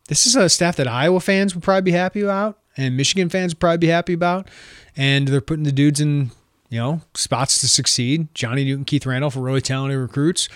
this 0.06 0.26
is 0.26 0.36
a 0.36 0.48
staff 0.48 0.76
that 0.76 0.86
Iowa 0.86 1.20
fans 1.20 1.54
would 1.54 1.64
probably 1.64 1.90
be 1.90 1.96
happy 1.96 2.20
about, 2.20 2.58
and 2.76 2.96
Michigan 2.96 3.28
fans 3.28 3.52
would 3.52 3.60
probably 3.60 3.78
be 3.78 3.88
happy 3.88 4.12
about, 4.12 4.48
and 4.96 5.28
they're 5.28 5.40
putting 5.40 5.64
the 5.64 5.72
dudes 5.72 6.00
in 6.00 6.30
you 6.68 6.78
know 6.78 7.00
spots 7.14 7.60
to 7.60 7.68
succeed. 7.68 8.34
Johnny 8.34 8.64
Newton, 8.64 8.84
Keith 8.84 9.06
Randolph 9.06 9.36
are 9.36 9.40
really 9.40 9.60
talented 9.60 9.98
recruits. 9.98 10.48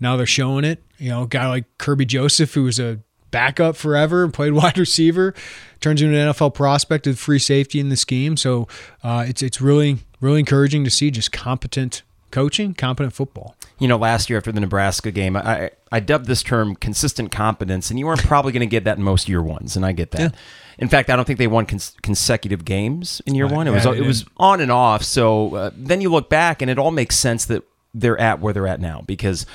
Now 0.00 0.16
they're 0.16 0.26
showing 0.26 0.64
it. 0.64 0.82
You 0.98 1.10
know, 1.10 1.22
a 1.22 1.26
guy 1.26 1.48
like 1.48 1.64
Kerby 1.78 2.06
Joseph, 2.06 2.54
who 2.54 2.64
was 2.64 2.78
a 2.78 3.00
backup 3.30 3.76
forever 3.76 4.24
and 4.24 4.32
played 4.32 4.52
wide 4.54 4.78
receiver, 4.78 5.34
turns 5.80 6.02
into 6.02 6.16
an 6.16 6.32
NFL 6.32 6.54
prospect 6.54 7.06
with 7.06 7.18
free 7.18 7.38
safety 7.38 7.80
in 7.80 7.88
the 7.88 7.96
scheme. 7.96 8.36
So 8.36 8.68
uh, 9.02 9.24
it's 9.28 9.42
it's 9.42 9.60
really 9.60 9.98
really 10.20 10.40
encouraging 10.40 10.84
to 10.84 10.90
see 10.90 11.10
just 11.10 11.32
competent 11.32 12.02
coaching, 12.30 12.74
competent 12.74 13.12
football. 13.14 13.54
You 13.78 13.88
know, 13.88 13.96
last 13.96 14.28
year 14.28 14.36
after 14.38 14.52
the 14.52 14.60
Nebraska 14.60 15.10
game, 15.10 15.36
I 15.36 15.70
I 15.90 16.00
dubbed 16.00 16.26
this 16.26 16.42
term 16.42 16.76
consistent 16.76 17.32
competence, 17.32 17.90
and 17.90 17.98
you 17.98 18.06
weren't 18.06 18.22
probably 18.22 18.52
going 18.52 18.60
to 18.60 18.66
get 18.66 18.84
that 18.84 18.98
in 18.98 19.02
most 19.04 19.28
year 19.28 19.42
ones, 19.42 19.76
and 19.76 19.84
I 19.86 19.92
get 19.92 20.10
that. 20.12 20.34
In 20.78 20.88
fact, 20.88 21.10
I 21.10 21.16
don't 21.16 21.24
think 21.24 21.38
they 21.38 21.46
won 21.46 21.66
cons- 21.66 21.96
consecutive 22.02 22.64
games 22.64 23.20
in 23.26 23.34
year 23.34 23.46
Right. 23.46 23.54
one. 23.56 23.68
It 23.68 23.72
was 23.72 23.84
Yeah, 23.84 23.92
they 23.92 23.98
it 23.98 24.06
was 24.06 24.24
on 24.36 24.60
and 24.60 24.70
off. 24.72 25.02
So 25.02 25.54
uh, 25.54 25.70
then 25.76 26.00
you 26.00 26.10
look 26.10 26.28
back, 26.30 26.62
and 26.62 26.70
it 26.70 26.78
all 26.78 26.90
makes 26.90 27.16
sense 27.18 27.44
that 27.46 27.62
they're 27.94 28.18
at 28.20 28.40
where 28.40 28.52
they're 28.52 28.66
at 28.68 28.80
now 28.80 29.02
because 29.06 29.46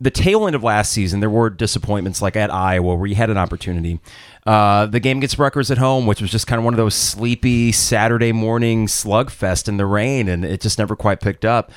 the 0.00 0.10
tail 0.10 0.46
end 0.46 0.56
of 0.56 0.62
last 0.64 0.92
season, 0.92 1.20
there 1.20 1.28
were 1.30 1.50
disappointments 1.50 2.22
like 2.22 2.34
at 2.34 2.50
Iowa 2.52 2.94
where 2.94 3.06
you 3.06 3.14
had 3.14 3.28
an 3.30 3.36
opportunity. 3.36 4.00
Uh, 4.46 4.86
the 4.86 4.98
game 5.00 5.20
gets 5.20 5.38
Rutgers 5.38 5.70
at 5.70 5.76
home, 5.78 6.06
which 6.06 6.22
was 6.22 6.30
just 6.30 6.46
kind 6.46 6.58
of 6.58 6.64
one 6.64 6.72
of 6.72 6.78
those 6.78 6.94
sleepy 6.94 7.70
Saturday 7.72 8.32
morning 8.32 8.86
slugfest 8.86 9.68
in 9.68 9.76
the 9.76 9.84
rain, 9.86 10.28
and 10.28 10.44
it 10.44 10.62
just 10.62 10.78
never 10.78 10.96
quite 10.96 11.20
picked 11.20 11.44
up. 11.44 11.70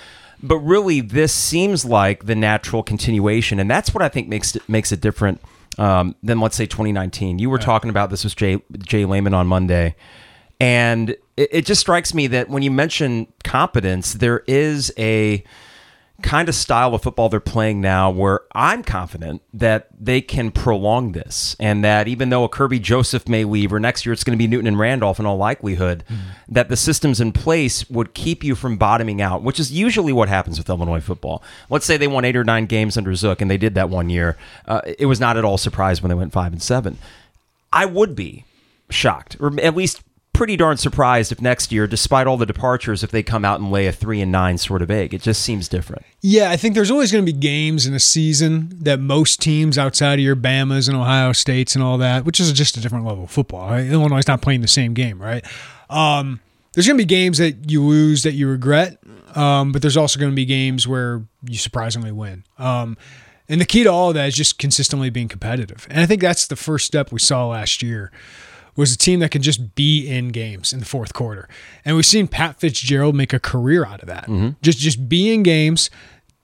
But 0.43 0.57
really, 0.57 0.99
this 0.99 1.33
seems 1.33 1.85
like 1.85 2.25
the 2.25 2.35
natural 2.35 2.83
continuation, 2.83 3.59
and 3.59 3.71
that's 3.71 3.93
what 3.93 4.03
I 4.03 4.09
think 4.09 4.27
makes 4.27 4.55
it 4.55 4.67
makes 4.67 4.91
it 4.91 4.99
different 4.99 5.41
um, 5.77 6.15
than 6.21 6.41
let's 6.41 6.57
say 6.57 6.65
2019. 6.65 7.39
You 7.39 7.49
were 7.49 7.57
talking 7.57 7.89
about 7.89 8.09
this 8.09 8.25
with 8.25 8.35
Jay 8.35 8.61
Jay 8.79 9.05
Lehman 9.05 9.33
on 9.33 9.47
Monday, 9.47 9.95
and 10.59 11.11
it, 11.37 11.49
it 11.51 11.65
just 11.65 11.79
strikes 11.79 12.13
me 12.13 12.27
that 12.27 12.49
when 12.49 12.61
you 12.61 12.71
mention 12.71 13.27
competence, 13.45 14.13
there 14.13 14.43
is 14.45 14.91
a 14.97 15.45
kind 16.23 16.49
of 16.49 16.55
style 16.55 16.95
of 16.95 17.03
football 17.03 17.29
they're 17.29 17.39
playing 17.39 17.81
now 17.81 18.09
where 18.09 18.41
I'm 18.53 18.81
confident 18.81 19.43
that 19.53 19.89
they 19.99 20.21
can 20.21 20.49
prolong 20.49 21.11
this 21.11 21.55
and 21.59 21.83
that 21.83 22.07
even 22.07 22.29
though 22.29 22.43
a 22.43 22.49
Kerby 22.49 22.81
Joseph 22.81 23.27
may 23.27 23.43
leave 23.43 23.71
or 23.71 23.79
next 23.79 24.05
year 24.05 24.13
it's 24.13 24.23
going 24.23 24.37
to 24.37 24.41
be 24.41 24.47
Newton 24.47 24.67
and 24.67 24.79
Randolph 24.79 25.19
in 25.19 25.25
all 25.25 25.37
likelihood, 25.37 26.03
mm-hmm. 26.09 26.53
that 26.53 26.69
the 26.69 26.77
systems 26.77 27.21
in 27.21 27.33
place 27.33 27.87
would 27.89 28.13
keep 28.13 28.43
you 28.43 28.55
from 28.55 28.77
bottoming 28.77 29.21
out, 29.21 29.43
which 29.43 29.59
is 29.59 29.71
usually 29.71 30.13
what 30.13 30.29
happens 30.29 30.57
with 30.57 30.69
Illinois 30.69 31.01
football. 31.01 31.43
Let's 31.69 31.85
say 31.85 31.97
they 31.97 32.07
won 32.07 32.25
eight 32.25 32.37
or 32.37 32.43
nine 32.43 32.65
games 32.65 32.97
under 32.97 33.13
Zook 33.13 33.41
and 33.41 33.51
they 33.51 33.57
did 33.57 33.75
that 33.75 33.89
one 33.89 34.09
year. 34.09 34.37
Uh, 34.65 34.81
it 34.97 35.05
was 35.05 35.19
not 35.19 35.37
at 35.37 35.45
all 35.45 35.57
surprised 35.57 36.01
when 36.01 36.09
they 36.09 36.15
went 36.15 36.33
five 36.33 36.53
and 36.53 36.63
seven. 36.63 36.97
I 37.71 37.85
would 37.85 38.15
be 38.15 38.45
shocked, 38.89 39.35
or 39.39 39.51
at 39.59 39.75
least 39.75 40.01
pretty 40.33 40.57
darn 40.57 40.77
surprised 40.77 41.31
if 41.31 41.41
next 41.41 41.71
year, 41.71 41.87
despite 41.87 42.27
all 42.27 42.37
the 42.37 42.45
departures, 42.45 43.03
if 43.03 43.11
they 43.11 43.23
come 43.23 43.45
out 43.45 43.59
and 43.59 43.71
lay 43.71 43.87
a 43.87 43.91
three 43.91 44.19
and 44.19 44.31
nine 44.31 44.57
sort 44.57 44.81
of 44.81 44.91
egg. 44.91 45.13
It 45.13 45.21
just 45.21 45.41
seems 45.41 45.69
different. 45.69 46.03
Yeah, 46.21 46.49
I 46.49 46.57
think 46.57 46.75
there's 46.75 46.91
always 46.91 47.11
going 47.11 47.25
to 47.25 47.31
be 47.31 47.37
games 47.37 47.85
in 47.85 47.93
a 47.93 47.99
season 47.99 48.69
that 48.81 48.99
most 48.99 49.41
teams 49.41 49.77
outside 49.77 50.15
of 50.15 50.19
your 50.19 50.35
Bamas 50.35 50.89
and 50.89 50.97
Ohio 50.97 51.31
States 51.31 51.75
and 51.75 51.83
all 51.83 51.97
that, 51.99 52.25
which 52.25 52.39
is 52.39 52.51
just 52.51 52.75
a 52.75 52.81
different 52.81 53.05
level 53.05 53.25
of 53.25 53.31
football. 53.31 53.69
Right? 53.69 53.85
Illinois 53.85 54.17
is 54.17 54.27
not 54.27 54.41
playing 54.41 54.61
the 54.61 54.67
same 54.67 54.93
game, 54.93 55.21
right? 55.21 55.45
Um, 55.89 56.39
there's 56.73 56.87
going 56.87 56.97
to 56.97 57.03
be 57.03 57.07
games 57.07 57.37
that 57.37 57.69
you 57.69 57.83
lose 57.83 58.23
that 58.23 58.33
you 58.33 58.47
regret, 58.47 58.97
um, 59.35 59.71
but 59.71 59.81
there's 59.81 59.97
also 59.97 60.19
going 60.19 60.31
to 60.31 60.35
be 60.35 60.45
games 60.45 60.87
where 60.87 61.23
you 61.43 61.57
surprisingly 61.57 62.11
win. 62.11 62.43
Um, 62.57 62.97
and 63.47 63.61
the 63.61 63.65
key 63.65 63.83
to 63.83 63.91
all 63.91 64.09
of 64.09 64.15
that 64.15 64.27
is 64.29 64.35
just 64.35 64.57
consistently 64.57 65.09
being 65.09 65.27
competitive. 65.27 65.85
And 65.89 65.99
I 65.99 66.05
think 66.05 66.21
that's 66.21 66.47
the 66.47 66.55
first 66.55 66.87
step 66.87 67.11
we 67.11 67.19
saw 67.19 67.47
last 67.47 67.83
year 67.83 68.11
was 68.75 68.93
a 68.93 68.97
team 68.97 69.19
that 69.19 69.29
could 69.29 69.41
just 69.41 69.75
be 69.75 70.07
in 70.07 70.29
games 70.29 70.73
in 70.73 70.79
the 70.79 70.85
fourth 70.85 71.13
quarter. 71.13 71.47
And 71.85 71.95
we've 71.95 72.05
seen 72.05 72.27
Pat 72.27 72.59
Fitzgerald 72.59 73.15
make 73.15 73.33
a 73.33 73.39
career 73.39 73.85
out 73.85 74.01
of 74.01 74.07
that. 74.07 74.23
Mm-hmm. 74.23 74.49
Just 74.61 74.79
just 74.79 75.07
be 75.07 75.33
in 75.33 75.43
games, 75.43 75.89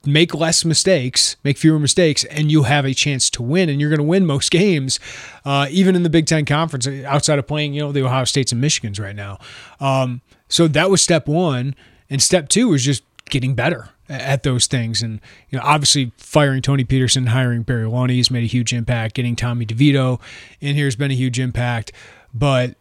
make 0.04 0.34
less 0.34 0.64
mistakes, 0.64 1.36
make 1.44 1.58
fewer 1.58 1.78
mistakes, 1.78 2.24
and 2.24 2.50
you 2.50 2.64
have 2.64 2.84
a 2.84 2.94
chance 2.94 3.30
to 3.30 3.42
win. 3.42 3.68
And 3.68 3.80
you're 3.80 3.90
going 3.90 3.98
to 3.98 4.04
win 4.04 4.26
most 4.26 4.50
games, 4.50 5.00
uh, 5.44 5.66
even 5.70 5.96
in 5.96 6.02
the 6.02 6.10
Big 6.10 6.26
Ten 6.26 6.44
Conference, 6.44 6.86
outside 6.86 7.38
of 7.38 7.46
playing, 7.46 7.74
you 7.74 7.80
know, 7.80 7.92
the 7.92 8.04
Ohio 8.04 8.24
States 8.24 8.52
and 8.52 8.62
Michigans 8.62 9.00
right 9.00 9.16
now. 9.16 9.38
Um, 9.80 10.22
so 10.48 10.68
that 10.68 10.90
was 10.90 11.02
step 11.02 11.26
one. 11.26 11.74
And 12.08 12.20
step 12.20 12.48
two 12.48 12.68
was 12.68 12.84
just 12.84 13.04
getting 13.26 13.54
better 13.54 13.90
at 14.10 14.42
those 14.42 14.66
things. 14.66 15.00
And 15.02 15.20
you 15.48 15.58
know, 15.58 15.64
obviously, 15.64 16.12
firing 16.16 16.60
Tony 16.60 16.84
Petersen, 16.84 17.26
hiring 17.26 17.62
Barry 17.62 17.84
Lunney 17.84 18.16
has 18.18 18.30
made 18.30 18.42
a 18.42 18.48
huge 18.48 18.72
impact. 18.72 19.14
Getting 19.14 19.36
Tommy 19.36 19.64
DeVito 19.64 20.20
in 20.60 20.74
here 20.74 20.86
has 20.86 20.96
been 20.96 21.10
a 21.10 21.14
huge 21.14 21.38
impact. 21.38 21.92
But 22.34 22.76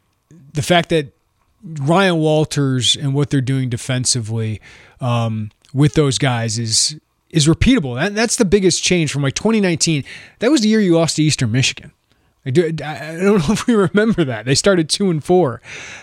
the 0.53 0.61
fact 0.61 0.89
that 0.89 1.13
Ryan 1.63 2.17
Walters 2.17 2.95
and 2.95 3.13
what 3.13 3.29
they're 3.29 3.41
doing 3.41 3.69
defensively 3.69 4.61
um, 5.01 5.51
with 5.73 5.93
those 5.93 6.17
guys 6.17 6.57
is 6.57 6.99
is 7.29 7.47
repeatable. 7.47 7.95
That, 7.95 8.15
that's 8.15 8.37
the 8.37 8.45
biggest 8.45 8.83
change 8.83 9.11
from 9.11 9.21
like 9.21 9.35
2019. 9.35 10.03
That 10.39 10.49
was 10.49 10.61
the 10.61 10.67
year 10.67 10.79
you 10.79 10.95
lost 10.95 11.17
to 11.17 11.23
Eastern 11.23 11.51
Michigan. 11.51 11.91
I, 12.45 12.49
do, 12.49 12.65
I 12.83 13.17
don't 13.17 13.39
know 13.47 13.53
if 13.53 13.67
we 13.67 13.75
remember 13.75 14.23
that. 14.23 14.45
They 14.45 14.55
started 14.55 14.89
two 14.89 15.09
and 15.09 15.23
four 15.23 15.61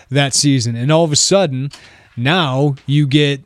that 0.09 0.33
season, 0.33 0.75
and 0.75 0.91
all 0.91 1.03
of 1.03 1.11
a 1.11 1.17
sudden, 1.17 1.71
now 2.15 2.75
you 2.85 3.07
get 3.07 3.41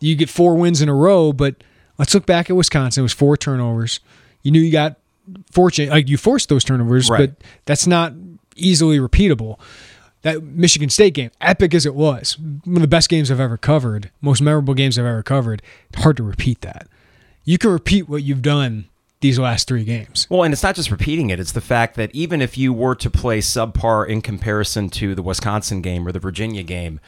you 0.00 0.16
get 0.16 0.28
four 0.28 0.54
wins 0.54 0.82
in 0.82 0.88
a 0.88 0.94
row. 0.94 1.32
But 1.32 1.56
let's 1.98 2.14
look 2.14 2.26
back 2.26 2.50
at 2.50 2.56
Wisconsin. 2.56 3.02
It 3.02 3.04
was 3.04 3.12
four 3.12 3.36
turnovers. 3.36 4.00
You 4.42 4.50
knew 4.50 4.60
you 4.60 4.72
got 4.72 4.96
fortunate, 5.50 5.90
like 5.90 6.08
you 6.08 6.18
forced 6.18 6.48
those 6.48 6.64
turnovers, 6.64 7.08
right. 7.08 7.30
but 7.30 7.46
that's 7.64 7.86
not 7.86 8.12
easily 8.56 8.98
repeatable. 8.98 9.58
That 10.22 10.42
Michigan 10.42 10.88
State 10.88 11.12
game, 11.12 11.30
epic 11.40 11.74
as 11.74 11.84
it 11.84 11.94
was, 11.94 12.38
one 12.38 12.76
of 12.76 12.82
the 12.82 12.88
best 12.88 13.10
games 13.10 13.30
I've 13.30 13.40
ever 13.40 13.58
covered, 13.58 14.10
most 14.22 14.40
memorable 14.40 14.72
games 14.72 14.98
I've 14.98 15.04
ever 15.04 15.22
covered. 15.22 15.60
Hard 15.96 16.16
to 16.16 16.22
repeat 16.22 16.62
that. 16.62 16.88
You 17.44 17.58
can 17.58 17.70
repeat 17.70 18.08
what 18.08 18.22
you've 18.22 18.40
done 18.40 18.86
these 19.20 19.38
last 19.38 19.68
three 19.68 19.84
games. 19.84 20.26
Well, 20.30 20.42
and 20.42 20.52
it's 20.52 20.62
not 20.62 20.76
just 20.76 20.90
repeating 20.90 21.30
it, 21.30 21.40
it's 21.40 21.52
the 21.52 21.60
fact 21.60 21.96
that 21.96 22.10
even 22.14 22.40
if 22.42 22.56
you 22.56 22.72
were 22.72 22.94
to 22.94 23.10
play 23.10 23.40
subpar 23.40 24.08
in 24.08 24.22
comparison 24.22 24.88
to 24.90 25.14
the 25.14 25.22
Wisconsin 25.22 25.82
game 25.82 26.06
or 26.06 26.12
the 26.12 26.18
Virginia 26.18 26.62
game, 26.62 27.00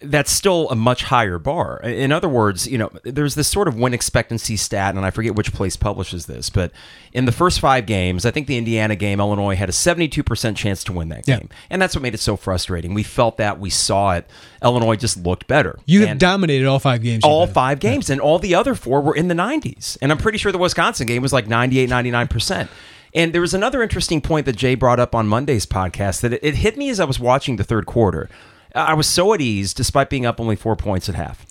that's 0.00 0.30
still 0.30 0.68
a 0.68 0.74
much 0.74 1.04
higher 1.04 1.38
bar. 1.38 1.80
In 1.80 2.12
other 2.12 2.28
words, 2.28 2.66
you 2.66 2.76
know, 2.76 2.90
there's 3.02 3.34
this 3.34 3.48
sort 3.48 3.66
of 3.66 3.76
win 3.76 3.94
expectancy 3.94 4.56
stat, 4.56 4.94
and 4.94 5.06
I 5.06 5.10
forget 5.10 5.34
which 5.34 5.54
place 5.54 5.74
publishes 5.76 6.26
this, 6.26 6.50
but 6.50 6.70
in 7.14 7.24
the 7.24 7.32
first 7.32 7.60
five 7.60 7.86
games, 7.86 8.26
I 8.26 8.30
think 8.30 8.46
the 8.46 8.58
Indiana 8.58 8.94
game, 8.94 9.20
Illinois 9.20 9.56
had 9.56 9.70
a 9.70 9.72
72% 9.72 10.54
chance 10.54 10.84
to 10.84 10.92
win 10.92 11.08
that 11.08 11.24
game. 11.24 11.48
And 11.70 11.80
that's 11.80 11.94
what 11.94 12.02
made 12.02 12.12
it 12.12 12.20
so 12.20 12.36
frustrating. 12.36 12.92
We 12.92 13.02
felt 13.02 13.38
that, 13.38 13.58
we 13.58 13.70
saw 13.70 14.12
it. 14.16 14.28
Illinois 14.62 14.96
just 14.96 15.16
looked 15.16 15.46
better. 15.46 15.78
You 15.86 16.00
and 16.00 16.08
have 16.10 16.18
dominated 16.18 16.66
all 16.66 16.78
five 16.78 17.02
games. 17.02 17.24
All 17.24 17.46
five 17.46 17.80
games, 17.80 18.10
yeah. 18.10 18.14
and 18.14 18.20
all 18.20 18.38
the 18.38 18.54
other 18.54 18.74
four 18.74 19.00
were 19.00 19.16
in 19.16 19.28
the 19.28 19.34
90s. 19.34 19.96
And 20.02 20.12
I'm 20.12 20.18
pretty 20.18 20.36
sure 20.36 20.52
the 20.52 20.58
Wisconsin 20.58 21.06
game 21.06 21.22
was 21.22 21.32
like 21.32 21.48
98, 21.48 21.88
99%. 21.88 22.68
And 23.14 23.32
there 23.32 23.40
was 23.40 23.54
another 23.54 23.82
interesting 23.82 24.20
point 24.20 24.44
that 24.44 24.56
Jay 24.56 24.74
brought 24.74 25.00
up 25.00 25.14
on 25.14 25.26
Monday's 25.26 25.64
podcast 25.64 26.20
that 26.20 26.34
it, 26.34 26.40
it 26.42 26.54
hit 26.56 26.76
me 26.76 26.90
as 26.90 27.00
I 27.00 27.06
was 27.06 27.18
watching 27.18 27.56
the 27.56 27.64
third 27.64 27.86
quarter. 27.86 28.28
I 28.76 28.94
was 28.94 29.06
so 29.06 29.32
at 29.32 29.40
ease 29.40 29.74
despite 29.74 30.10
being 30.10 30.26
up 30.26 30.40
only 30.40 30.56
four 30.56 30.76
points 30.76 31.08
at 31.08 31.14
half 31.14 31.46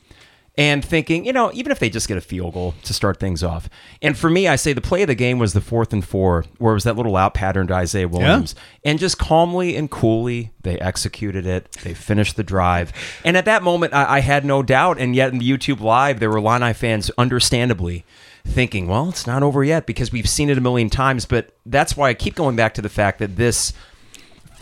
and 0.58 0.84
thinking, 0.84 1.26
you 1.26 1.34
know, 1.34 1.52
even 1.54 1.72
if 1.72 1.80
they 1.80 1.90
just 1.90 2.08
get 2.08 2.18
a 2.18 2.22
field 2.22 2.54
goal 2.54 2.76
to 2.84 2.94
start 2.94 3.20
things 3.20 3.44
off. 3.44 3.70
And 4.02 4.18
for 4.18 4.30
me, 4.30 4.48
I 4.48 4.56
say 4.56 4.74
the 4.74 4.82
play 4.82 5.02
of 5.02 5.08
the 5.08 5.16
game 5.16 5.38
was 5.38 5.54
the 5.54 5.62
fourth 5.62 5.92
and 5.92 6.04
four, 6.04 6.46
where 6.58 6.72
it 6.72 6.76
was 6.76 6.86
that 6.86 6.96
little 6.96 7.18
out 7.18 7.34
pattern 7.34 7.68
to 7.68 7.74
Isaiah 7.74 8.08
Williams. 8.08 8.56
Yeah. 8.56 8.92
And 8.92 9.00
just 9.00 9.18
calmly 9.18 9.76
and 9.76 9.92
coolly, 9.92 10.52
they 10.62 10.80
executed 10.80 11.46
it. 11.46 11.72
They 11.84 11.94
finished 11.94 12.38
the 12.38 12.44
drive. 12.44 12.94
And 13.26 13.36
at 13.36 13.46
that 13.46 13.64
moment, 13.64 13.94
I, 13.94 14.18
I 14.18 14.20
had 14.22 14.46
no 14.46 14.64
doubt. 14.64 14.98
And 14.98 15.16
yet 15.16 15.32
in 15.34 15.40
the 15.40 15.50
YouTube 15.50 15.82
Live, 15.82 16.20
there 16.20 16.30
were 16.30 16.38
Illini 16.38 16.74
fans, 16.74 17.12
understandably, 17.18 18.06
thinking, 18.46 18.88
well, 18.88 19.10
it's 19.10 19.28
not 19.28 19.44
over 19.44 19.64
yet 19.64 19.86
because 19.86 20.12
we've 20.12 20.30
seen 20.30 20.50
it 20.50 20.58
a 20.58 20.62
million 20.62 20.90
times. 20.90 21.26
But 21.26 21.54
that's 21.66 21.98
why 21.98 22.10
I 22.10 22.14
keep 22.14 22.36
going 22.36 22.56
back 22.56 22.74
to 22.76 22.82
the 22.82 22.90
fact 22.90 23.20
that 23.20 23.36
this 23.36 23.74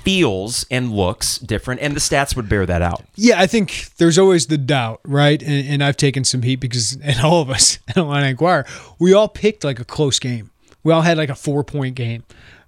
feels 0.04 0.66
and 0.70 0.92
looks 0.92 1.38
different, 1.38 1.82
and 1.82 1.96
the 1.96 2.00
stats 2.00 2.36
would 2.36 2.50
bear 2.50 2.66
that 2.66 2.82
out. 2.82 3.04
Yeah, 3.16 3.40
I 3.40 3.48
think 3.48 3.90
there's 3.98 4.18
always 4.18 4.48
the 4.48 4.58
doubt, 4.58 5.00
right? 5.04 5.42
And, 5.42 5.68
and 5.68 5.84
I've 5.84 5.98
taken 5.98 6.24
some 6.24 6.42
heat 6.42 6.58
because, 6.58 6.98
and 7.04 7.20
all 7.22 7.42
of 7.42 7.50
us 7.50 7.80
at 7.88 7.98
Illini 7.98 8.30
Inquirer, 8.30 8.66
we 9.00 9.14
all 9.14 9.28
picked 9.28 9.64
like 9.64 9.80
a 9.80 9.86
close 9.86 10.20
game. 10.20 10.52
We 10.84 10.92
all 10.92 11.02
had 11.02 11.18
like 11.18 11.30
a 11.30 11.36
four 11.36 11.64
point 11.64 11.96
game. 11.96 12.24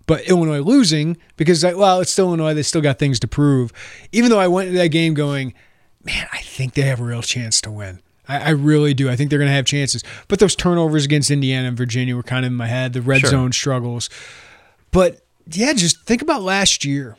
But 0.07 0.29
Illinois 0.29 0.59
losing 0.59 1.17
because, 1.35 1.63
like, 1.63 1.75
well, 1.75 1.99
it's 1.99 2.11
still 2.11 2.27
Illinois. 2.27 2.53
They 2.53 2.61
still 2.61 2.81
got 2.81 2.99
things 2.99 3.19
to 3.21 3.27
prove. 3.27 3.73
Even 4.11 4.29
though 4.29 4.39
I 4.39 4.47
went 4.47 4.67
into 4.67 4.77
that 4.79 4.89
game 4.89 5.15
going, 5.15 5.55
man, 6.03 6.27
I 6.31 6.41
think 6.41 6.75
they 6.75 6.83
have 6.83 6.99
a 6.99 7.03
real 7.03 7.23
chance 7.23 7.59
to 7.61 7.71
win. 7.71 8.01
I, 8.27 8.37
I 8.37 8.49
really 8.51 8.93
do. 8.93 9.09
I 9.09 9.15
think 9.15 9.31
they're 9.31 9.39
going 9.39 9.49
to 9.49 9.55
have 9.55 9.65
chances. 9.65 10.03
But 10.27 10.37
those 10.37 10.55
turnovers 10.55 11.05
against 11.05 11.31
Indiana 11.31 11.67
and 11.67 11.75
Virginia 11.75 12.15
were 12.15 12.21
kind 12.21 12.45
of 12.45 12.51
in 12.51 12.55
my 12.55 12.67
head. 12.67 12.93
The 12.93 13.01
red 13.01 13.21
sure. 13.21 13.31
zone 13.31 13.51
struggles. 13.51 14.11
But 14.91 15.21
yeah, 15.51 15.73
just 15.73 16.03
think 16.03 16.21
about 16.21 16.43
last 16.43 16.85
year 16.85 17.17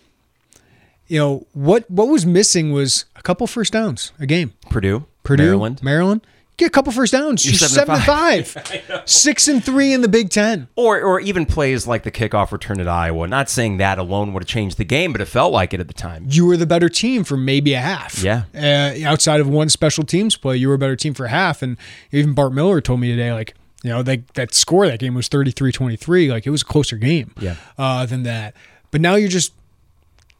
you 1.09 1.19
know 1.19 1.47
what 1.53 1.91
what 1.91 2.09
was 2.09 2.27
missing 2.27 2.73
was 2.73 3.05
a 3.17 3.23
couple 3.23 3.47
first 3.47 3.73
downs 3.73 4.13
a 4.19 4.27
game. 4.27 4.53
Purdue, 4.71 5.07
Purdue, 5.23 5.45
Maryland, 5.45 5.83
Maryland. 5.83 6.27
Get 6.57 6.69
a 6.69 6.71
couple 6.71 6.91
first 6.91 7.13
downs. 7.13 7.45
You're, 7.45 7.53
You're 7.53 7.69
seven, 7.69 7.97
five. 8.01 8.49
five. 8.49 9.03
Six 9.05 9.47
and 9.47 9.63
three 9.63 9.93
in 9.93 10.01
the 10.01 10.09
Big 10.09 10.31
Ten. 10.31 10.69
Or 10.75 11.03
or 11.03 11.21
even 11.21 11.45
plays 11.45 11.87
like 11.87 12.03
the 12.03 12.11
kickoff 12.11 12.51
return 12.51 12.81
at 12.81 12.89
Iowa. 12.89 13.27
Not 13.27 13.51
saying 13.51 13.77
that 13.77 13.99
alone 13.99 14.33
would 14.33 14.43
have 14.43 14.49
changed 14.49 14.79
the 14.79 14.85
game, 14.85 15.13
but 15.13 15.21
it 15.21 15.27
felt 15.27 15.53
like 15.53 15.75
it 15.75 15.81
at 15.81 15.89
the 15.89 15.95
time. 15.95 16.27
You 16.31 16.47
were 16.47 16.57
the 16.57 16.67
better 16.67 16.89
team 16.89 17.25
for 17.25 17.37
maybe 17.37 17.75
a 17.75 17.81
half. 17.81 18.23
Yeah. 18.23 18.45
Uh, 18.55 19.07
outside 19.07 19.41
of 19.41 19.49
one 19.49 19.69
special 19.69 20.05
teams 20.05 20.35
play, 20.37 20.57
you 20.57 20.69
were 20.69 20.75
a 20.75 20.79
better 20.79 20.97
team 20.97 21.13
for 21.13 21.27
half. 21.27 21.61
And 21.61 21.77
even 22.11 22.33
Bart 22.33 22.55
Miller 22.55 22.81
told 22.81 23.01
me 23.01 23.11
today, 23.11 23.35
like, 23.35 23.55
you 23.83 23.91
know, 23.91 24.03
that, 24.03 24.27
that 24.29 24.55
score 24.55 24.87
that 24.87 24.99
game 24.99 25.13
was 25.13 25.29
33 25.29 25.73
23. 25.73 26.31
Like, 26.31 26.47
it 26.47 26.51
was 26.51 26.63
a 26.63 26.65
closer 26.65 26.97
game 26.97 27.35
yeah. 27.39 27.57
uh, 27.77 28.07
than 28.07 28.23
that. 28.23 28.55
But 28.91 29.03
now 29.03 29.17
you're 29.17 29.29
just 29.29 29.53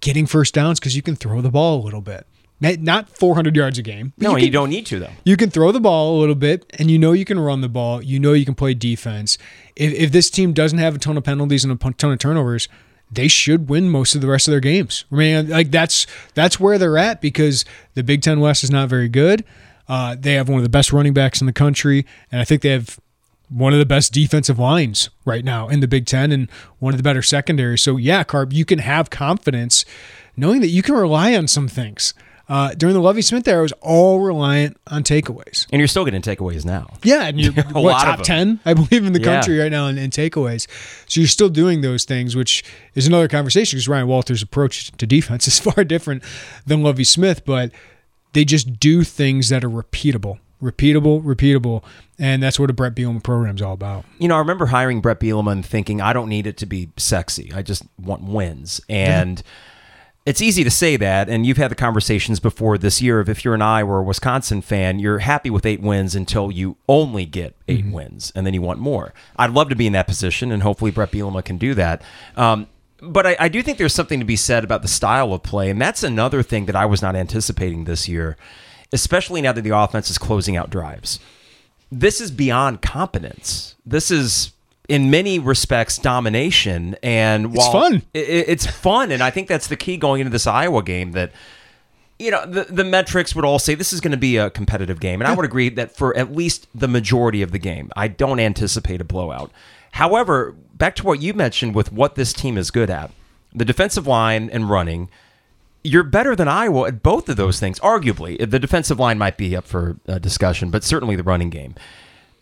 getting 0.01 0.27
first 0.27 0.55
downs 0.55 0.79
because 0.81 0.97
you 0.97 1.03
can 1.03 1.17
throw 1.17 1.41
the 1.41 1.51
ball 1.51 1.81
a 1.81 1.83
little 1.83 2.01
bit. 2.01 2.27
Not 2.59 3.11
400 3.11 3.55
yards 3.55 3.79
a 3.79 3.83
game. 3.83 4.15
No, 4.17 4.31
you, 4.31 4.37
can, 4.37 4.45
you, 4.47 4.51
don't 4.51 4.71
need 4.71 4.87
to 4.87 4.99
though. 4.99 5.11
You 5.25 5.37
can 5.37 5.51
throw 5.51 5.73
the 5.73 5.81
ball 5.81 6.17
a 6.17 6.19
little 6.19 6.35
bit, 6.35 6.65
and 6.79 6.91
you 6.91 6.99
know 6.99 7.13
you 7.13 7.27
can 7.27 7.39
run 7.39 7.61
the 7.61 7.69
ball. 7.69 8.03
You 8.03 8.19
know 8.19 8.33
you 8.33 8.47
can 8.47 8.55
play 8.55 8.73
defense. 8.73 9.37
If, 9.75 9.93
if 9.93 10.13
this 10.13 10.31
team 10.31 10.55
doesn't 10.55 10.79
have 10.79 10.95
a 10.95 10.99
ton 10.99 11.19
of 11.19 11.25
penalties 11.25 11.65
and 11.65 11.73
a 11.73 11.93
ton 11.93 12.13
of 12.13 12.19
turnovers, 12.19 12.69
they 13.11 13.29
should 13.29 13.69
win 13.69 13.91
most 13.91 14.15
of 14.15 14.23
the 14.23 14.27
rest 14.27 14.49
of 14.49 14.53
their 14.53 14.61
games. 14.61 15.05
I 15.13 15.15
mean, 15.17 15.49
like 15.51 15.71
that's 15.71 16.07
that's 16.33 16.59
where 16.59 16.79
they're 16.79 16.97
at 16.97 17.21
because 17.21 17.67
the 17.93 18.03
Big 18.03 18.23
Ten 18.23 18.41
West 18.41 18.65
is 18.65 18.71
not 18.71 18.89
very 18.89 19.11
good. 19.11 19.45
Uh, 19.87 20.17
they 20.19 20.33
have 20.35 20.49
one 20.49 20.59
of 20.59 20.65
the 20.65 20.71
best 20.71 20.95
running 20.95 21.13
backs 21.13 21.43
in 21.43 21.47
the 21.47 21.53
country, 21.53 22.07
and 22.33 22.41
I 22.41 22.45
think 22.45 22.63
they 22.63 22.71
have 22.71 22.99
one 23.49 23.73
of 23.73 23.79
the 23.79 23.87
best 23.87 24.13
defensive 24.13 24.59
lines 24.59 25.09
right 25.25 25.45
now 25.45 25.69
in 25.69 25.81
the 25.81 25.89
Big 25.89 26.07
Ten 26.07 26.33
and 26.33 26.51
one 26.79 26.93
of 26.93 26.99
the 26.99 27.03
better 27.05 27.23
secondaries. 27.23 27.83
So 27.83 27.97
yeah, 27.97 28.25
Carp, 28.25 28.53
you 28.53 28.65
can 28.65 28.81
have 28.81 29.09
confidence 29.11 29.85
knowing 30.37 30.61
that 30.61 30.69
you 30.69 30.83
can 30.83 30.95
rely 30.95 31.35
on 31.37 31.47
some 31.49 31.69
things. 31.69 32.13
Uh, 32.49 32.73
during 32.75 32.95
the 32.95 33.01
Lovie 33.01 33.23
Smith 33.23 33.49
era, 33.49 33.59
it 33.59 33.63
was 33.63 33.73
all 33.81 34.21
reliant 34.21 34.77
on 34.87 35.03
takeaways. 35.03 35.67
And 35.73 35.81
you're 35.81 35.89
still 35.89 36.05
getting 36.05 36.23
takeaways 36.23 36.65
now. 36.65 36.87
Yeah, 37.03 37.25
and 37.25 37.41
you're 37.41 37.53
A 37.75 37.81
what, 37.81 37.83
lot 37.83 38.03
of 38.03 38.09
top 38.09 38.17
them. 38.19 38.25
ten, 38.25 38.61
I 38.65 38.73
believe, 38.75 39.05
in 39.05 39.13
the 39.13 39.19
Yeah. 39.21 39.25
country 39.41 39.59
right 39.59 39.71
now 39.73 39.89
in, 39.89 39.99
in 39.99 40.11
takeaways. 40.11 40.69
So 41.09 41.21
you're 41.21 41.27
still 41.27 41.49
doing 41.49 41.81
those 41.81 42.05
things, 42.05 42.37
which 42.37 42.63
is 42.95 43.07
another 43.09 43.27
conversation 43.27 43.77
because 43.77 43.89
Ryan 43.89 44.07
Walters' 44.07 44.43
approach 44.43 44.93
to 44.93 45.07
defense 45.09 45.49
is 45.49 45.59
far 45.59 45.83
different 45.83 46.23
than 46.67 46.85
Lovie 46.85 47.03
Smith, 47.03 47.45
but 47.45 47.73
they 48.33 48.45
just 48.45 48.79
do 48.79 49.03
things 49.03 49.49
that 49.49 49.65
are 49.65 49.71
repeatable, 49.71 50.39
repeatable, 50.63 51.23
repeatable, 51.23 51.83
and 52.19 52.43
that's 52.43 52.59
what 52.59 52.71
a 52.71 52.73
Brett 52.73 52.95
Bielema 52.95 53.23
program 53.23 53.57
is 53.57 53.63
all 53.63 53.75
about. 53.75 54.05
You 54.19 54.29
know, 54.29 54.37
I 54.37 54.39
remember 54.39 54.67
hiring 54.67 55.01
Brett 55.01 55.21
Bielema 55.21 55.53
and 55.53 55.67
thinking, 55.67 56.01
I 56.01 56.13
don't 56.13 56.29
need 56.29 56.47
it 56.47 56.57
to 56.59 56.67
be 56.67 56.91
sexy. 56.97 57.53
I 57.55 57.63
just 57.63 57.83
want 57.99 58.23
wins. 58.23 58.81
And 58.89 59.43
it's 60.25 60.43
easy 60.43 60.65
to 60.65 60.71
say 60.71 60.97
that. 60.97 61.29
And 61.29 61.47
you've 61.47 61.57
had 61.57 61.71
the 61.71 61.77
conversations 61.77 62.41
before 62.41 62.79
this 62.79 63.01
year 63.01 63.21
of 63.21 63.29
if 63.29 63.45
you're 63.45 63.55
an 63.55 63.63
Iowa 63.63 63.93
or 63.93 63.99
a 64.01 64.03
Wisconsin 64.03 64.61
fan, 64.61 64.99
you're 64.99 65.21
happy 65.21 65.51
with 65.51 65.65
eight 65.65 65.81
wins 65.81 66.15
until 66.15 66.51
you 66.51 66.77
only 66.89 67.25
get 67.27 67.55
8 67.69 67.87
wins 67.93 68.33
and 68.35 68.45
then 68.47 68.53
you 68.53 68.61
want 68.61 68.81
more. 68.81 69.15
I'd 69.37 69.53
love 69.53 69.69
to 69.69 69.77
be 69.77 69.87
in 69.87 69.93
that 69.93 70.09
position, 70.09 70.51
and 70.51 70.63
hopefully 70.63 70.91
Brett 70.91 71.13
Bielema 71.13 71.45
can 71.45 71.59
do 71.59 71.75
that. 71.75 72.03
Um, 72.37 72.67
but 73.01 73.27
I, 73.27 73.37
I 73.39 73.49
do 73.49 73.63
think 73.63 73.79
there's 73.79 73.95
something 73.95 74.19
to 74.19 74.27
be 74.27 74.37
said 74.37 74.65
about 74.65 74.83
the 74.83 74.89
style 74.89 75.33
of 75.33 75.43
play. 75.43 75.71
And 75.71 75.81
that's 75.81 76.03
another 76.03 76.43
thing 76.43 76.67
that 76.67 76.77
I 76.77 76.87
was 76.87 77.03
not 77.03 77.15
anticipating 77.15 77.85
this 77.85 78.09
year, 78.09 78.37
especially 78.93 79.41
now 79.43 79.53
that 79.53 79.63
the 79.63 79.77
offense 79.77 80.11
is 80.11 80.19
closing 80.19 80.57
out 80.57 80.71
drives 80.71 81.19
this 81.93 82.21
is 82.21 82.33
beyond 82.33 82.83
competence. 82.83 83.77
This 83.87 84.11
is 84.11 84.51
in 84.89 85.09
many 85.09 85.39
respects 85.39 85.99
domination 85.99 86.97
and 87.01 87.55
while 87.55 87.71
fun. 87.71 88.03
i- 88.13 88.19
i- 88.19 88.45
it's 88.49 88.67
fun 88.67 89.13
and 89.13 89.23
I 89.23 89.31
think 89.31 89.47
that's 89.47 89.69
the 89.69 89.77
key 89.77 89.97
going 89.97 90.21
into 90.21 90.31
this 90.31 90.49
Iowa 90.49 90.83
game 90.83 91.13
that 91.13 91.31
you 92.19 92.33
know 92.33 92.45
the 92.45 92.65
the 92.65 92.83
metrics 92.83 93.37
would 93.37 93.45
all 93.45 93.61
say 93.61 93.77
this 93.77 93.93
is 93.93 94.01
going 94.01 94.11
to 94.11 94.17
be 94.17 94.37
a 94.37 94.51
competitive 94.51 94.99
game 94.99 95.21
and 95.21 95.29
I 95.29 95.35
would 95.35 95.45
agree 95.45 95.69
that 95.71 95.95
for 95.97 96.17
at 96.17 96.35
least 96.35 96.67
the 96.75 96.89
majority 96.89 97.41
of 97.43 97.53
the 97.53 97.59
game 97.59 97.91
I 97.95 98.09
don't 98.09 98.41
anticipate 98.41 99.01
a 99.01 99.05
blowout. 99.05 99.53
However, 99.93 100.57
back 100.75 100.97
to 100.97 101.05
what 101.07 101.23
you 101.23 101.35
mentioned 101.35 101.75
with 101.77 101.93
what 101.93 102.17
this 102.17 102.33
team 102.33 102.59
is 102.59 102.71
good 102.73 102.91
at. 102.91 103.13
The 103.55 103.65
defensive 103.65 104.07
line 104.09 104.51
and 104.53 104.69
running 104.69 105.09
you're 105.87 106.03
better 106.03 106.35
than 106.37 106.49
Iowa 106.49 106.89
at 106.89 107.03
both 107.03 107.29
of 107.29 107.37
those 107.37 107.61
things, 107.61 107.79
arguably. 107.81 108.39
The 108.39 108.59
defensive 108.59 108.99
line 108.99 109.19
might 109.19 109.37
be 109.37 109.57
up 109.57 109.65
for 109.67 109.97
uh, 110.09 110.19
discussion, 110.19 110.71
but 110.71 110.85
certainly 110.85 111.17
the 111.17 111.23
running 111.23 111.51
game. 111.51 111.75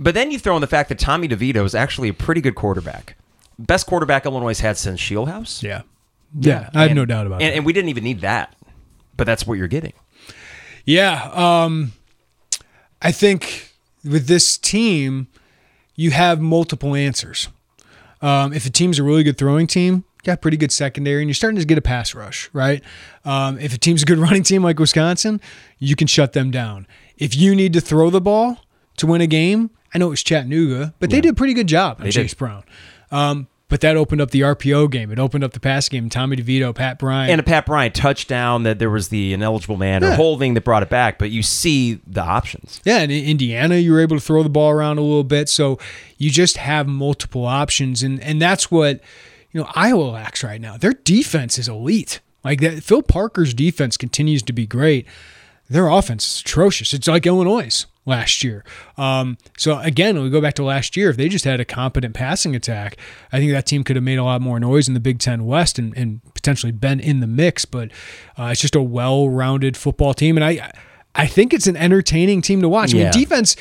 But 0.00 0.14
then 0.14 0.30
you 0.30 0.38
throw 0.38 0.56
in 0.56 0.60
the 0.60 0.66
fact 0.66 0.88
that 0.88 0.98
Tommy 0.98 1.28
DeVito 1.28 1.64
is 1.64 1.74
actually 1.74 2.08
a 2.08 2.14
pretty 2.14 2.40
good 2.40 2.54
quarterback. 2.54 3.16
Best 3.58 3.86
quarterback 3.86 4.26
Illinois 4.26 4.48
has 4.48 4.60
had 4.60 4.76
since 4.76 5.00
Scheelhaase. 5.00 5.62
Yeah, 5.62 5.82
yeah, 6.38 6.70
I 6.74 6.82
have 6.82 6.90
And- 6.90 6.96
no 6.96 7.04
doubt 7.04 7.26
about 7.26 7.42
and, 7.42 7.52
that. 7.52 7.56
And 7.56 7.64
we 7.66 7.72
didn't 7.72 7.90
even 7.90 8.02
need 8.04 8.20
that, 8.22 8.54
but 9.16 9.24
that's 9.26 9.46
what 9.46 9.54
you're 9.58 9.68
getting. 9.68 9.92
Yeah, 10.84 11.30
um, 11.32 11.92
I 13.00 13.12
think 13.12 13.72
with 14.04 14.26
this 14.26 14.58
team, 14.58 15.28
you 15.94 16.10
have 16.10 16.40
multiple 16.40 16.94
answers. 16.94 17.48
Um, 18.20 18.52
if 18.52 18.66
a 18.66 18.70
team's 18.70 18.98
a 18.98 19.02
really 19.02 19.22
good 19.22 19.38
throwing 19.38 19.66
team, 19.66 19.94
you 19.94 20.13
got 20.24 20.40
pretty 20.40 20.56
good 20.56 20.72
secondary, 20.72 21.22
and 21.22 21.28
you're 21.28 21.34
starting 21.34 21.58
to 21.60 21.64
get 21.66 21.78
a 21.78 21.82
pass 21.82 22.14
rush, 22.14 22.50
right? 22.52 22.82
Um, 23.24 23.58
if 23.58 23.74
a 23.74 23.78
team's 23.78 24.02
a 24.02 24.06
good 24.06 24.18
running 24.26 24.42
team 24.42 24.62
like 24.62 24.78
Wisconsin, 24.78 25.40
you 25.78 25.94
can 25.96 26.06
shut 26.06 26.32
them 26.32 26.50
down. 26.50 26.86
If 27.16 27.36
you 27.36 27.54
need 27.54 27.72
to 27.74 27.80
throw 27.80 28.10
the 28.10 28.20
ball 28.20 28.58
to 28.96 29.06
win 29.06 29.20
a 29.20 29.26
game, 29.26 29.70
I 29.94 29.98
know 29.98 30.06
it 30.08 30.10
was 30.10 30.22
Chattanooga, 30.22 30.94
but 30.98 31.10
they 31.10 31.20
did 31.20 31.30
a 31.30 31.34
pretty 31.34 31.54
good 31.54 31.68
job 31.68 31.98
on 32.00 32.04
They 32.06 32.10
Chase 32.10 32.32
did. 32.32 32.38
Brown. 32.38 32.64
Um, 33.12 33.46
but 33.68 33.80
that 33.80 33.96
opened 33.96 34.20
up 34.20 34.30
the 34.30 34.40
RPO 34.42 34.90
game. 34.90 35.10
It 35.10 35.18
opened 35.18 35.42
up 35.42 35.52
the 35.52 35.58
pass 35.60 35.88
game. 35.88 36.08
Tommy 36.08 36.36
DeVito, 36.36 36.74
Pat 36.74 36.98
Bryant. 36.98 37.30
And 37.30 37.40
a 37.40 37.42
Pat 37.42 37.66
Bryant 37.66 37.94
touchdown 37.94 38.62
that 38.64 38.78
there 38.78 38.90
was 38.90 39.08
the 39.08 39.32
ineligible 39.32 39.76
man 39.76 40.04
or 40.04 40.08
Yeah. 40.10 40.16
holding 40.16 40.54
that 40.54 40.64
brought 40.64 40.82
it 40.82 40.90
back, 40.90 41.18
but 41.18 41.30
you 41.30 41.42
see 41.42 41.98
the 42.06 42.22
options. 42.22 42.80
Yeah, 42.84 42.98
and 42.98 43.10
in 43.10 43.24
Indiana, 43.24 43.76
you 43.76 43.92
were 43.92 44.00
able 44.00 44.16
to 44.16 44.20
throw 44.22 44.42
the 44.42 44.48
ball 44.50 44.70
around 44.70 44.98
a 44.98 45.00
little 45.00 45.24
bit, 45.24 45.48
so 45.48 45.78
you 46.18 46.30
just 46.30 46.56
have 46.58 46.86
multiple 46.86 47.46
options, 47.46 48.02
and 48.02 48.20
and 48.20 48.40
that's 48.40 48.70
what 48.70 49.00
you 49.54 49.60
know 49.60 49.70
Iowa 49.74 50.10
lacks 50.10 50.44
right 50.44 50.60
now. 50.60 50.76
Their 50.76 50.92
defense 50.92 51.58
is 51.58 51.68
elite. 51.68 52.20
Like 52.42 52.60
that, 52.60 52.82
Phil 52.82 53.02
Parker's 53.02 53.54
defense 53.54 53.96
continues 53.96 54.42
to 54.42 54.52
be 54.52 54.66
great. 54.66 55.06
Their 55.70 55.88
offense 55.88 56.30
is 56.30 56.40
atrocious. 56.40 56.92
It's 56.92 57.08
like 57.08 57.24
Illinois 57.24 57.86
last 58.04 58.44
year. 58.44 58.64
Um, 58.98 59.38
so 59.56 59.78
again, 59.78 60.22
we 60.22 60.28
go 60.28 60.42
back 60.42 60.54
to 60.54 60.64
last 60.64 60.96
year. 60.96 61.08
If 61.08 61.16
they 61.16 61.30
just 61.30 61.46
had 61.46 61.60
a 61.60 61.64
competent 61.64 62.14
passing 62.14 62.54
attack, 62.54 62.98
I 63.32 63.38
think 63.38 63.52
that 63.52 63.64
team 63.64 63.82
could 63.82 63.96
have 63.96 64.02
made 64.02 64.18
a 64.18 64.24
lot 64.24 64.42
more 64.42 64.60
noise 64.60 64.88
in 64.88 64.94
the 64.94 65.00
Big 65.00 65.20
Ten 65.20 65.46
West 65.46 65.78
and, 65.78 65.96
and 65.96 66.20
potentially 66.34 66.72
been 66.72 67.00
in 67.00 67.20
the 67.20 67.26
mix. 67.26 67.64
But 67.64 67.90
uh, 68.38 68.48
it's 68.52 68.60
just 68.60 68.74
a 68.74 68.82
well-rounded 68.82 69.76
football 69.76 70.12
team, 70.12 70.36
and 70.36 70.44
I 70.44 70.70
I 71.14 71.26
think 71.26 71.54
it's 71.54 71.66
an 71.66 71.76
entertaining 71.76 72.42
team 72.42 72.60
to 72.60 72.68
watch. 72.68 72.92
I 72.94 72.98
mean, 72.98 73.06
defense. 73.12 73.56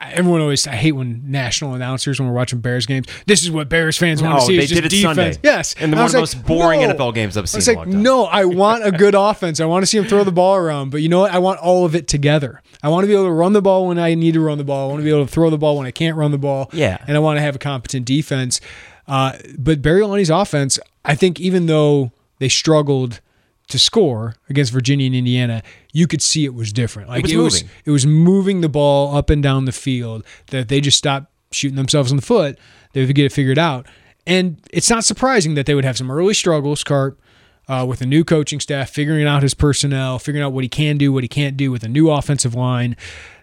Everyone 0.00 0.40
always. 0.40 0.66
I 0.66 0.76
hate 0.76 0.92
when 0.92 1.22
national 1.30 1.74
announcers 1.74 2.18
when 2.18 2.28
we're 2.28 2.34
watching 2.34 2.60
Bears 2.60 2.86
games. 2.86 3.06
This 3.26 3.42
is 3.42 3.50
what 3.50 3.68
Bears 3.68 3.96
fans 3.96 4.22
want 4.22 4.34
No, 4.34 4.40
to 4.40 4.46
see. 4.46 4.54
Oh, 4.54 4.56
they 4.56 4.64
is 4.64 4.70
just 4.70 4.82
did 4.82 4.92
it 4.92 4.96
defense. 4.96 5.16
Sunday. 5.16 5.38
Yes, 5.42 5.74
And 5.78 5.94
I 5.94 5.98
one 5.98 6.06
of 6.06 6.12
the 6.12 6.18
like, 6.18 6.22
most 6.22 6.46
boring 6.46 6.80
no. 6.80 6.94
NFL 6.94 7.14
games 7.14 7.36
I've 7.36 7.42
I 7.44 7.46
seen 7.46 7.58
was 7.58 7.68
like, 7.68 7.86
no, 7.88 8.24
I 8.24 8.44
want 8.46 8.84
a 8.84 8.90
good 8.90 9.14
offense. 9.14 9.60
I 9.60 9.66
want 9.66 9.82
to 9.82 9.86
see 9.86 9.98
him 9.98 10.04
throw 10.06 10.24
the 10.24 10.32
ball 10.32 10.56
around. 10.56 10.90
But 10.90 11.02
you 11.02 11.08
know 11.08 11.20
what? 11.20 11.32
I 11.32 11.38
want 11.38 11.60
all 11.60 11.84
of 11.84 11.94
it 11.94 12.08
together. 12.08 12.62
I 12.82 12.88
want 12.88 13.04
to 13.04 13.08
be 13.08 13.12
able 13.12 13.24
to 13.26 13.30
run 13.32 13.52
the 13.52 13.62
ball 13.62 13.86
when 13.86 13.98
I 13.98 14.14
need 14.14 14.34
to 14.34 14.40
run 14.40 14.58
the 14.58 14.64
ball. 14.64 14.88
I 14.88 14.92
want 14.92 15.00
to 15.00 15.04
be 15.04 15.10
able 15.10 15.26
to 15.26 15.30
throw 15.32 15.50
the 15.50 15.58
ball 15.58 15.76
when 15.76 15.86
I 15.86 15.90
can't 15.90 16.16
run 16.16 16.30
the 16.30 16.38
ball. 16.38 16.70
Yeah. 16.72 16.98
And 17.06 17.16
I 17.16 17.20
want 17.20 17.36
to 17.36 17.42
have 17.42 17.54
a 17.54 17.58
competent 17.58 18.06
defense. 18.06 18.60
Uh, 19.06 19.36
but 19.58 19.82
Barry 19.82 20.00
Lunney's 20.02 20.30
offense, 20.30 20.78
I 21.04 21.14
think, 21.14 21.38
even 21.40 21.66
though 21.66 22.10
they 22.38 22.48
struggled 22.48 23.20
to 23.68 23.78
score 23.78 24.34
against 24.48 24.72
Virginia 24.72 25.06
and 25.06 25.14
Indiana, 25.14 25.62
you 25.94 26.08
could 26.08 26.20
see 26.20 26.44
it 26.44 26.52
was 26.52 26.72
different. 26.72 27.08
Like 27.08 27.22
was 27.22 27.32
it 27.32 27.36
was, 27.36 27.54
moving. 27.62 27.76
it 27.86 27.90
was 27.92 28.06
moving 28.06 28.60
the 28.60 28.68
ball 28.68 29.16
up 29.16 29.30
and 29.30 29.40
down 29.42 29.64
the 29.64 29.72
field. 29.72 30.26
That 30.48 30.68
they 30.68 30.80
just 30.80 30.98
stopped 30.98 31.32
shooting 31.52 31.76
themselves 31.76 32.10
in 32.10 32.16
the 32.16 32.22
foot, 32.22 32.58
they 32.92 33.06
would 33.06 33.14
get 33.14 33.24
it 33.24 33.32
figured 33.32 33.58
out. 33.58 33.86
And 34.26 34.60
it's 34.72 34.90
not 34.90 35.04
surprising 35.04 35.54
that 35.54 35.66
they 35.66 35.74
would 35.74 35.84
have 35.84 35.96
some 35.96 36.10
early 36.10 36.34
struggles, 36.34 36.82
Carp, 36.82 37.20
uh, 37.68 37.86
with 37.88 38.00
a 38.00 38.06
new 38.06 38.24
coaching 38.24 38.58
staff, 38.58 38.90
figuring 38.90 39.24
out 39.24 39.42
his 39.42 39.54
personnel, 39.54 40.18
figuring 40.18 40.44
out 40.44 40.52
what 40.52 40.64
he 40.64 40.68
can 40.68 40.98
do, 40.98 41.12
what 41.12 41.22
he 41.22 41.28
can't 41.28 41.56
do 41.56 41.70
with 41.70 41.84
a 41.84 41.88
new 41.88 42.10
offensive 42.10 42.56
line. 42.56 42.96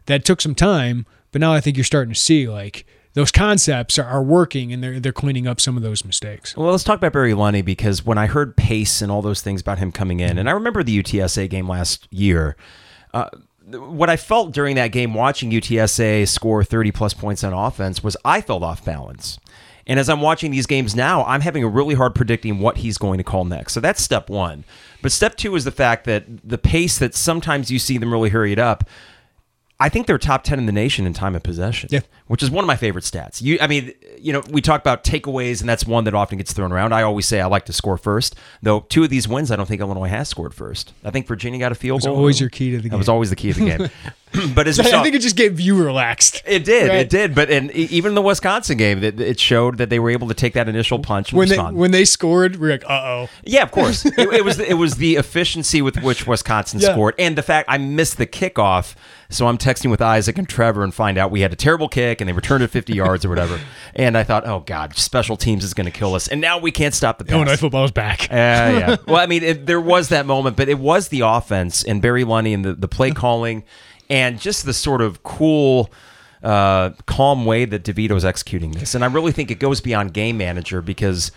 That 0.08 0.26
took 0.26 0.42
some 0.42 0.56
time, 0.56 1.06
but 1.32 1.40
now 1.40 1.54
I 1.54 1.62
think 1.62 1.78
you're 1.78 1.86
starting 1.86 2.14
to 2.14 2.20
see 2.20 2.50
like 2.50 2.86
those 3.14 3.32
concepts 3.32 4.00
are, 4.00 4.06
are 4.06 4.24
working 4.24 4.72
and 4.72 4.84
they're 4.84 5.00
they're 5.00 5.12
cleaning 5.12 5.48
up 5.48 5.60
some 5.60 5.78
of 5.78 5.84
those 5.84 6.06
mistakes. 6.06 6.56
Well, 6.56 6.72
let's 6.72 6.84
talk 6.84 6.98
about 6.98 7.14
Barry 7.14 7.34
Lunney 7.34 7.64
because 7.64 8.06
when 8.06 8.18
I 8.18 8.28
heard 8.28 8.56
pace 8.56 9.02
and 9.02 9.12
all 9.12 9.22
those 9.22 9.42
things 9.42 9.62
about 9.62 9.80
him 9.80 9.92
coming 9.92 10.20
in, 10.20 10.38
and 10.38 10.50
I 10.50 10.54
remember 10.54 10.84
the 10.84 11.02
UTSA 11.02 11.50
game 11.50 11.68
last 11.68 12.08
year, 12.12 12.56
uh, 13.14 13.30
what 13.74 14.10
I 14.10 14.18
felt 14.18 14.54
during 14.54 14.76
that 14.76 14.90
game 14.90 15.14
watching 15.14 15.52
UTSA 15.52 16.28
score 16.28 16.64
30 16.64 16.92
plus 16.92 17.14
points 17.14 17.44
on 17.44 17.54
offense 17.54 18.04
was 18.04 18.18
I 18.26 18.42
felt 18.42 18.64
off 18.64 18.84
balance. 18.84 19.40
And 19.88 20.00
as 20.00 20.10
I'm 20.10 20.22
watching 20.22 20.52
these 20.52 20.68
games 20.68 20.96
now, 20.96 21.24
I'm 21.26 21.42
having 21.42 21.64
a 21.64 21.68
really 21.68 21.96
hard 21.96 22.16
predicting 22.16 22.60
what 22.60 22.78
he's 22.78 22.98
going 22.98 23.18
to 23.18 23.24
call 23.24 23.46
next. 23.46 23.74
So 23.74 23.80
that's 23.80 24.02
step 24.02 24.30
one. 24.30 24.64
But 25.02 25.12
step 25.12 25.36
two 25.36 25.56
is 25.56 25.64
the 25.64 25.72
fact 25.72 26.06
that 26.06 26.26
the 26.48 26.58
pace 26.58 27.00
that 27.00 27.16
sometimes 27.16 27.72
you 27.72 27.80
see 27.80 27.98
them 27.98 28.12
really 28.12 28.30
hurry 28.30 28.52
it 28.52 28.60
up. 28.60 28.84
I 29.82 29.90
think 29.90 30.06
they're 30.08 30.18
top 30.18 30.44
10 30.44 30.60
in 30.60 30.66
the 30.68 30.72
nation 30.72 31.06
in 31.08 31.14
time 31.14 31.36
of 31.36 31.44
possession, 31.44 31.90
Yeah. 31.92 32.02
which 32.28 32.44
is 32.44 32.52
one 32.52 32.64
of 32.64 32.68
my 32.68 32.76
favorite 32.76 33.04
stats. 33.04 33.42
You, 33.42 33.58
I 33.60 33.68
mean, 33.68 33.94
you 34.20 34.32
know, 34.32 34.42
we 34.52 34.62
talk 34.62 34.80
about 34.80 35.04
takeaways, 35.04 35.60
and 35.60 35.68
that's 35.68 35.86
one 35.86 36.04
that 36.04 36.14
often 36.14 36.38
gets 36.38 36.54
thrown 36.54 36.72
around. 36.72 36.94
I 36.94 37.02
always 37.02 37.26
say 37.26 37.42
I 37.42 37.48
like 37.48 37.66
to 37.66 37.74
score 37.74 37.98
first, 37.98 38.36
though 38.62 38.82
two 38.82 39.04
of 39.04 39.10
these 39.10 39.28
wins, 39.28 39.50
I 39.52 39.56
don't 39.56 39.66
think 39.66 39.82
Illinois 39.82 40.08
has 40.10 40.30
scored 40.30 40.54
first. 40.54 40.94
I 41.04 41.10
think 41.10 41.28
Virginia 41.28 41.60
got 41.60 41.72
a 41.72 41.76
field 41.76 42.04
goal. 42.04 42.16
always 42.16 42.40
your 42.40 42.50
key 42.50 42.72
to 42.72 42.78
the 42.78 42.84
That 42.84 42.90
game. 42.90 42.98
was 43.00 43.10
always 43.10 43.30
the 43.32 43.36
key 43.36 43.52
to 43.54 43.60
the 43.60 43.66
game. 43.78 43.90
but 44.56 44.68
as 44.68 44.78
you 44.78 44.84
I 44.84 45.04
think 45.04 45.16
it 45.16 45.22
just 45.22 45.36
gave 45.36 45.60
you 45.60 45.84
relaxed. 45.84 46.42
it 46.46 46.64
did, 46.64 46.90
Right. 46.90 47.00
it 47.00 47.10
did. 47.10 47.36
But 47.36 47.50
in, 47.50 47.70
e- 47.72 47.88
even 47.92 48.16
the 48.16 48.22
Wisconsin 48.22 48.78
game, 48.78 49.04
it, 49.04 49.20
it 49.20 49.40
showed 49.40 49.78
that 49.78 49.90
they 49.90 50.00
were 50.00 50.10
able 50.10 50.28
to 50.28 50.34
take 50.34 50.54
that 50.54 50.68
initial 50.70 51.00
punch 51.00 51.34
When 51.34 51.50
they 51.50 51.58
when 51.58 51.92
they 51.92 52.06
scored, 52.06 52.56
we 52.58 52.70
are 52.70 52.72
like, 52.72 52.86
uh 52.86 53.02
oh. 53.04 53.30
Yeah, 53.44 53.64
of 53.64 53.72
course. 53.72 54.06
it, 54.06 54.18
it 54.18 54.46
was 54.46 54.60
it 54.60 54.76
was 54.76 54.96
the 54.96 55.16
efficiency 55.16 55.82
with 55.82 56.02
which 56.02 56.26
Wisconsin 56.28 56.80
Yeah. 56.80 56.92
scored, 56.94 57.16
and 57.20 57.38
the 57.38 57.44
fact 57.44 57.68
I 57.70 57.78
missed 57.78 58.18
the 58.18 58.28
kickoff. 58.28 58.96
So 59.30 59.48
I'm 59.48 59.58
texting 59.58 59.90
with 59.90 60.02
Isaac 60.02 60.38
and 60.38 60.48
Trevor 60.50 60.84
and 60.84 60.94
find 60.94 61.18
out 61.18 61.32
we 61.32 61.40
had 61.40 61.54
a 61.54 61.56
terrible 61.56 61.88
kick 61.88 62.20
and 62.20 62.28
they 62.28 62.34
returned 62.34 62.66
it 62.66 62.68
50 62.68 62.94
yards 62.94 63.24
or 63.24 63.30
whatever. 63.30 63.60
And 63.96 64.18
I 64.18 64.24
thought, 64.24 64.48
oh 64.48 64.62
god, 64.62 64.96
special 64.96 65.36
teams 65.36 65.66
is 65.66 65.74
going 65.74 65.86
to 65.86 65.92
kill 65.92 66.16
us, 66.16 66.30
and 66.30 66.40
now 66.40 66.58
we 66.58 66.72
can't 66.72 66.94
stop 66.94 67.18
the 67.18 67.26
pass. 67.26 67.34
Illinois 67.34 67.58
football 67.58 67.84
is 67.84 67.92
back. 67.92 68.24
Uh, 68.32 68.36
yeah. 68.36 68.96
Well, 69.06 69.18
I 69.18 69.26
mean, 69.26 69.44
it, 69.44 69.66
there 69.66 69.82
was 69.82 70.08
that 70.10 70.26
moment, 70.26 70.56
but 70.56 70.70
it 70.70 70.80
was 70.80 71.10
the 71.10 71.22
offense 71.22 71.84
and 71.84 72.02
Barry 72.02 72.24
Lunney 72.24 72.54
and 72.54 72.64
the, 72.64 72.74
the 72.74 72.88
play 72.88 73.12
calling 73.12 73.64
and 74.12 74.40
just 74.40 74.66
the 74.66 74.74
sort 74.74 75.02
of 75.02 75.24
cool, 75.24 75.90
uh, 76.44 76.92
calm 77.08 77.46
way 77.46 77.66
that 77.66 77.84
DeVito 77.84 78.16
is 78.16 78.26
executing 78.26 78.72
this. 78.72 78.94
And 78.96 79.04
I 79.04 79.08
really 79.08 79.32
think 79.32 79.50
it 79.52 79.60
goes 79.60 79.82
beyond 79.82 80.14
game 80.14 80.38
manager 80.38 80.82
because, 80.82 81.32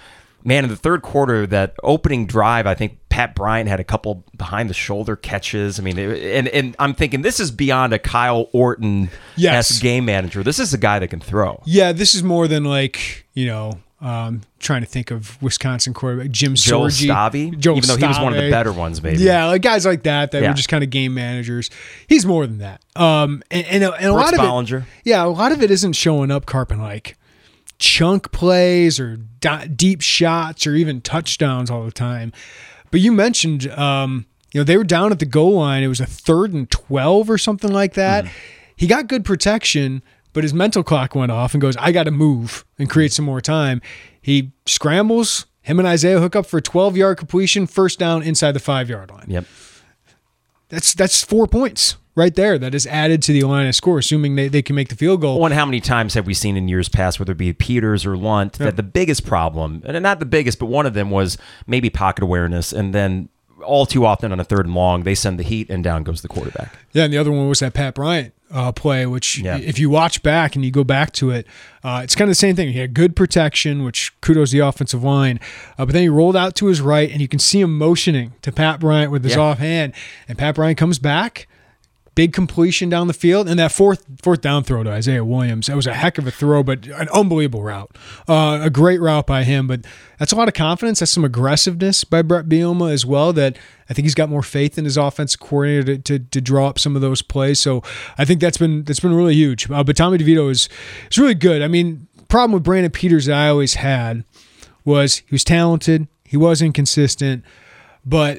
man, 0.44 0.64
in 0.64 0.70
the 0.70 0.76
third 0.76 1.02
quarter, 1.02 1.46
that 1.46 1.74
opening 1.82 2.26
drive, 2.26 2.66
I 2.66 2.74
think 2.74 2.98
Pat 3.10 3.34
Bryant 3.34 3.68
had 3.68 3.80
a 3.80 3.84
couple 3.84 4.24
behind 4.37 4.68
the 4.68 4.74
shoulder 4.74 5.14
catches. 5.14 5.78
I 5.78 5.82
mean, 5.82 5.98
it, 5.98 6.37
and, 6.37 6.48
and 6.48 6.74
I'm 6.78 6.94
thinking 6.94 7.22
this 7.22 7.38
is 7.38 7.50
beyond 7.50 7.92
a 7.92 7.98
Kyle 7.98 8.48
Orton 8.52 9.08
Yes. 9.37 9.78
game 9.80 10.04
manager. 10.04 10.42
This 10.42 10.58
is 10.58 10.74
a 10.74 10.78
guy 10.78 10.98
that 10.98 11.08
can 11.08 11.20
throw. 11.20 11.62
Yeah, 11.64 11.92
this 11.92 12.14
is 12.14 12.22
more 12.22 12.48
than 12.48 12.64
like 12.64 13.26
you 13.34 13.46
know 13.46 13.78
Um, 14.04 14.42
trying 14.58 14.82
to 14.82 14.86
think 14.86 15.10
of 15.10 15.40
Wisconsin 15.42 15.94
quarterback 15.94 16.30
Jim 16.30 16.56
Joel 16.56 16.88
Sorgi, 16.88 17.30
Stave, 17.30 17.58
Joel 17.58 17.78
even 17.78 17.88
though 17.88 17.96
he 17.96 18.06
was 18.06 18.18
one 18.18 18.34
of 18.36 18.42
the 18.42 18.50
better 18.50 18.70
ones, 18.72 19.02
maybe. 19.02 19.22
Yeah, 19.22 19.46
like 19.46 19.62
guys 19.62 19.86
like 19.86 20.02
that 20.02 20.30
that 20.32 20.42
Yeah. 20.42 20.48
were 20.50 20.54
just 20.54 20.68
kind 20.68 20.84
of 20.84 20.90
game 20.90 21.14
managers. 21.14 21.70
He's 22.06 22.26
more 22.26 22.46
than 22.46 22.58
that. 22.58 22.82
Um, 22.96 23.42
and, 23.50 23.66
and, 23.66 23.82
a- 23.84 23.94
and 23.94 24.06
a 24.06 24.12
lot 24.12 24.34
of 24.34 24.40
Bollinger. 24.40 24.82
it, 24.82 24.88
yeah, 25.04 25.24
a 25.24 25.28
lot 25.28 25.52
of 25.52 25.62
it 25.62 25.70
isn't 25.70 25.94
showing 25.94 26.30
up, 26.30 26.44
Carpin, 26.44 26.82
like 26.82 27.16
chunk 27.78 28.30
plays 28.30 29.00
or 29.00 29.16
deep 29.74 30.00
shots 30.02 30.66
or 30.66 30.74
even 30.74 31.00
touchdowns 31.00 31.70
all 31.70 31.84
the 31.84 31.90
time. 31.92 32.30
But 32.90 33.00
you 33.00 33.10
mentioned, 33.10 33.68
um, 33.70 34.26
you 34.52 34.60
know, 34.60 34.64
they 34.64 34.76
were 34.76 34.84
down 34.84 35.12
at 35.12 35.18
the 35.18 35.26
goal 35.26 35.54
line. 35.54 35.82
It 35.82 35.88
was 35.88 36.00
a 36.00 36.06
third 36.06 36.52
and 36.52 36.70
twelve 36.70 37.28
or 37.30 37.38
something 37.38 37.72
like 37.72 37.94
that. 37.94 38.26
He 38.76 38.86
got 38.86 39.06
good 39.08 39.24
protection, 39.24 40.02
but 40.34 40.44
his 40.44 40.52
mental 40.52 40.82
clock 40.82 41.14
went 41.14 41.32
off 41.32 41.54
and 41.54 41.62
goes, 41.62 41.76
"I 41.78 41.90
got 41.92 42.02
to 42.02 42.10
move 42.10 42.66
and 42.78 42.90
create 42.90 43.12
some 43.14 43.24
more 43.24 43.40
time." 43.40 43.80
He 44.20 44.52
scrambles. 44.66 45.46
Him 45.62 45.78
and 45.78 45.88
Isaiah 45.88 46.20
hook 46.20 46.36
up 46.36 46.44
for 46.44 46.58
a 46.58 46.62
12 46.62 46.94
yard 46.98 47.16
completion, 47.16 47.66
first 47.66 47.98
down 47.98 48.22
inside 48.22 48.52
the 48.52 48.60
five 48.60 48.90
yard 48.90 49.10
line. 49.10 49.24
Yep. 49.28 49.46
That's 50.68 50.92
that's 50.92 51.24
four 51.24 51.46
points 51.46 51.96
right 52.14 52.34
there. 52.34 52.58
That 52.58 52.74
is 52.74 52.86
added 52.86 53.22
to 53.22 53.32
the 53.32 53.42
line 53.44 53.66
of 53.66 53.74
score, 53.74 53.98
assuming 53.98 54.36
they, 54.36 54.48
they 54.48 54.62
can 54.62 54.76
make 54.76 54.88
the 54.88 54.96
field 54.96 55.20
goal. 55.20 55.36
Well, 55.38 55.46
and 55.46 55.54
how 55.54 55.64
many 55.64 55.80
times 55.80 56.14
have 56.14 56.26
we 56.26 56.34
seen 56.34 56.56
in 56.56 56.68
years 56.68 56.88
past, 56.88 57.18
whether 57.18 57.32
it 57.32 57.38
be 57.38 57.52
Peters 57.52 58.04
or 58.04 58.16
Lunt, 58.16 58.54
that 58.54 58.76
the 58.76 58.82
biggest 58.82 59.26
problem, 59.26 59.82
and 59.84 60.02
not 60.02 60.20
the 60.20 60.26
biggest, 60.26 60.58
but 60.58 60.66
one 60.66 60.86
of 60.86 60.94
them 60.94 61.10
was 61.10 61.38
maybe 61.66 61.90
pocket 61.90 62.24
awareness, 62.24 62.72
and 62.72 62.94
then 62.94 63.28
all 63.64 63.86
too 63.86 64.04
often 64.04 64.32
on 64.32 64.40
a 64.40 64.44
third 64.44 64.66
and 64.66 64.74
long, 64.74 65.04
they 65.04 65.14
send 65.14 65.38
the 65.38 65.44
heat, 65.44 65.70
and 65.70 65.82
down 65.82 66.02
goes 66.02 66.22
the 66.22 66.28
quarterback. 66.28 66.76
Yeah, 66.92 67.04
and 67.04 67.12
the 67.12 67.18
other 67.18 67.32
one 67.32 67.48
was 67.48 67.60
that 67.60 67.74
Pat 67.74 67.94
Bryant 67.94 68.34
uh, 68.54 68.72
play, 68.72 69.04
which 69.04 69.38
Yeah. 69.40 69.58
if 69.58 69.78
you 69.78 69.90
watch 69.90 70.22
back 70.22 70.54
and 70.54 70.64
you 70.64 70.70
go 70.70 70.84
back 70.84 71.12
to 71.14 71.30
it, 71.30 71.46
uh, 71.82 72.00
it's 72.04 72.14
kind 72.14 72.28
of 72.28 72.30
the 72.30 72.34
same 72.36 72.54
thing. 72.56 72.72
He 72.72 72.78
had 72.78 72.94
good 72.94 73.14
protection, 73.16 73.84
which 73.84 74.12
kudos 74.20 74.52
the 74.52 74.60
offensive 74.60 75.02
line, 75.04 75.40
uh, 75.76 75.84
but 75.84 75.92
then 75.92 76.02
he 76.02 76.08
rolled 76.08 76.36
out 76.36 76.54
to 76.56 76.66
his 76.66 76.80
right, 76.80 77.10
and 77.10 77.20
you 77.20 77.28
can 77.28 77.38
see 77.40 77.60
him 77.60 77.76
motioning 77.76 78.32
to 78.42 78.52
Pat 78.52 78.80
Bryant 78.80 79.10
with 79.10 79.24
his 79.24 79.34
Yeah. 79.34 79.40
offhand, 79.42 79.92
and 80.28 80.38
Pat 80.38 80.54
Bryant 80.54 80.78
comes 80.78 80.98
back. 80.98 81.46
Big 82.14 82.33
completion 82.33 82.88
down 82.88 83.09
the 83.09 83.12
field, 83.12 83.48
and 83.48 83.59
that 83.59 83.72
fourth 83.72 84.05
fourth 84.22 84.40
down 84.40 84.62
throw 84.62 84.83
to 84.85 84.90
Isaiah 84.90 85.24
Williams. 85.24 85.66
That 85.66 85.74
was 85.74 85.87
a 85.87 85.94
heck 85.94 86.16
of 86.16 86.27
a 86.27 86.31
throw, 86.31 86.62
but 86.62 86.87
an 86.87 87.09
unbelievable 87.09 87.62
route. 87.62 87.90
Uh, 88.29 88.61
a 88.62 88.70
great 88.70 89.00
route 89.00 89.27
by 89.27 89.42
him, 89.42 89.66
but 89.66 89.81
that's 90.18 90.31
a 90.31 90.37
lot 90.37 90.46
of 90.46 90.55
confidence. 90.55 91.00
That's 91.00 91.11
some 91.11 91.24
aggressiveness 91.24 92.05
by 92.05 92.22
Brett 92.22 92.46
Bielema 92.46 92.92
as 92.92 93.05
well. 93.05 93.33
That 93.33 93.57
I 93.90 93.94
think 93.94 94.05
he's 94.05 94.14
got 94.14 94.29
more 94.29 94.42
faith 94.42 94.79
in 94.79 94.85
his 94.85 94.96
offensive 94.96 95.40
coordinator 95.40 95.96
to, 95.96 96.18
to, 96.18 96.24
to 96.24 96.40
draw 96.40 96.68
up 96.68 96.79
some 96.79 96.94
of 96.94 97.03
those 97.03 97.20
plays. 97.20 97.59
So 97.59 97.83
I 98.16 98.24
think 98.24 98.40
that's 98.40 98.59
been 98.59 98.85
that's 98.85 99.00
been 99.00 99.14
really 99.14 99.35
huge. 99.35 99.70
Uh, 99.70 99.83
but 99.83 99.96
Tommy 99.96 100.18
DeVito 100.18 100.50
is 100.50 100.68
is 101.11 101.18
really 101.18 101.35
good. 101.35 101.62
I 101.62 101.68
mean, 101.68 102.07
problem 102.29 102.53
with 102.53 102.62
Brandon 102.62 102.90
Peters 102.90 103.27
that 103.27 103.37
I 103.37 103.48
always 103.48 103.74
had 103.74 104.24
was 104.85 105.18
he 105.18 105.35
was 105.35 105.44
talented, 105.44 106.09
he 106.24 106.37
was 106.37 106.62
inconsistent, 106.62 107.44
but 108.05 108.38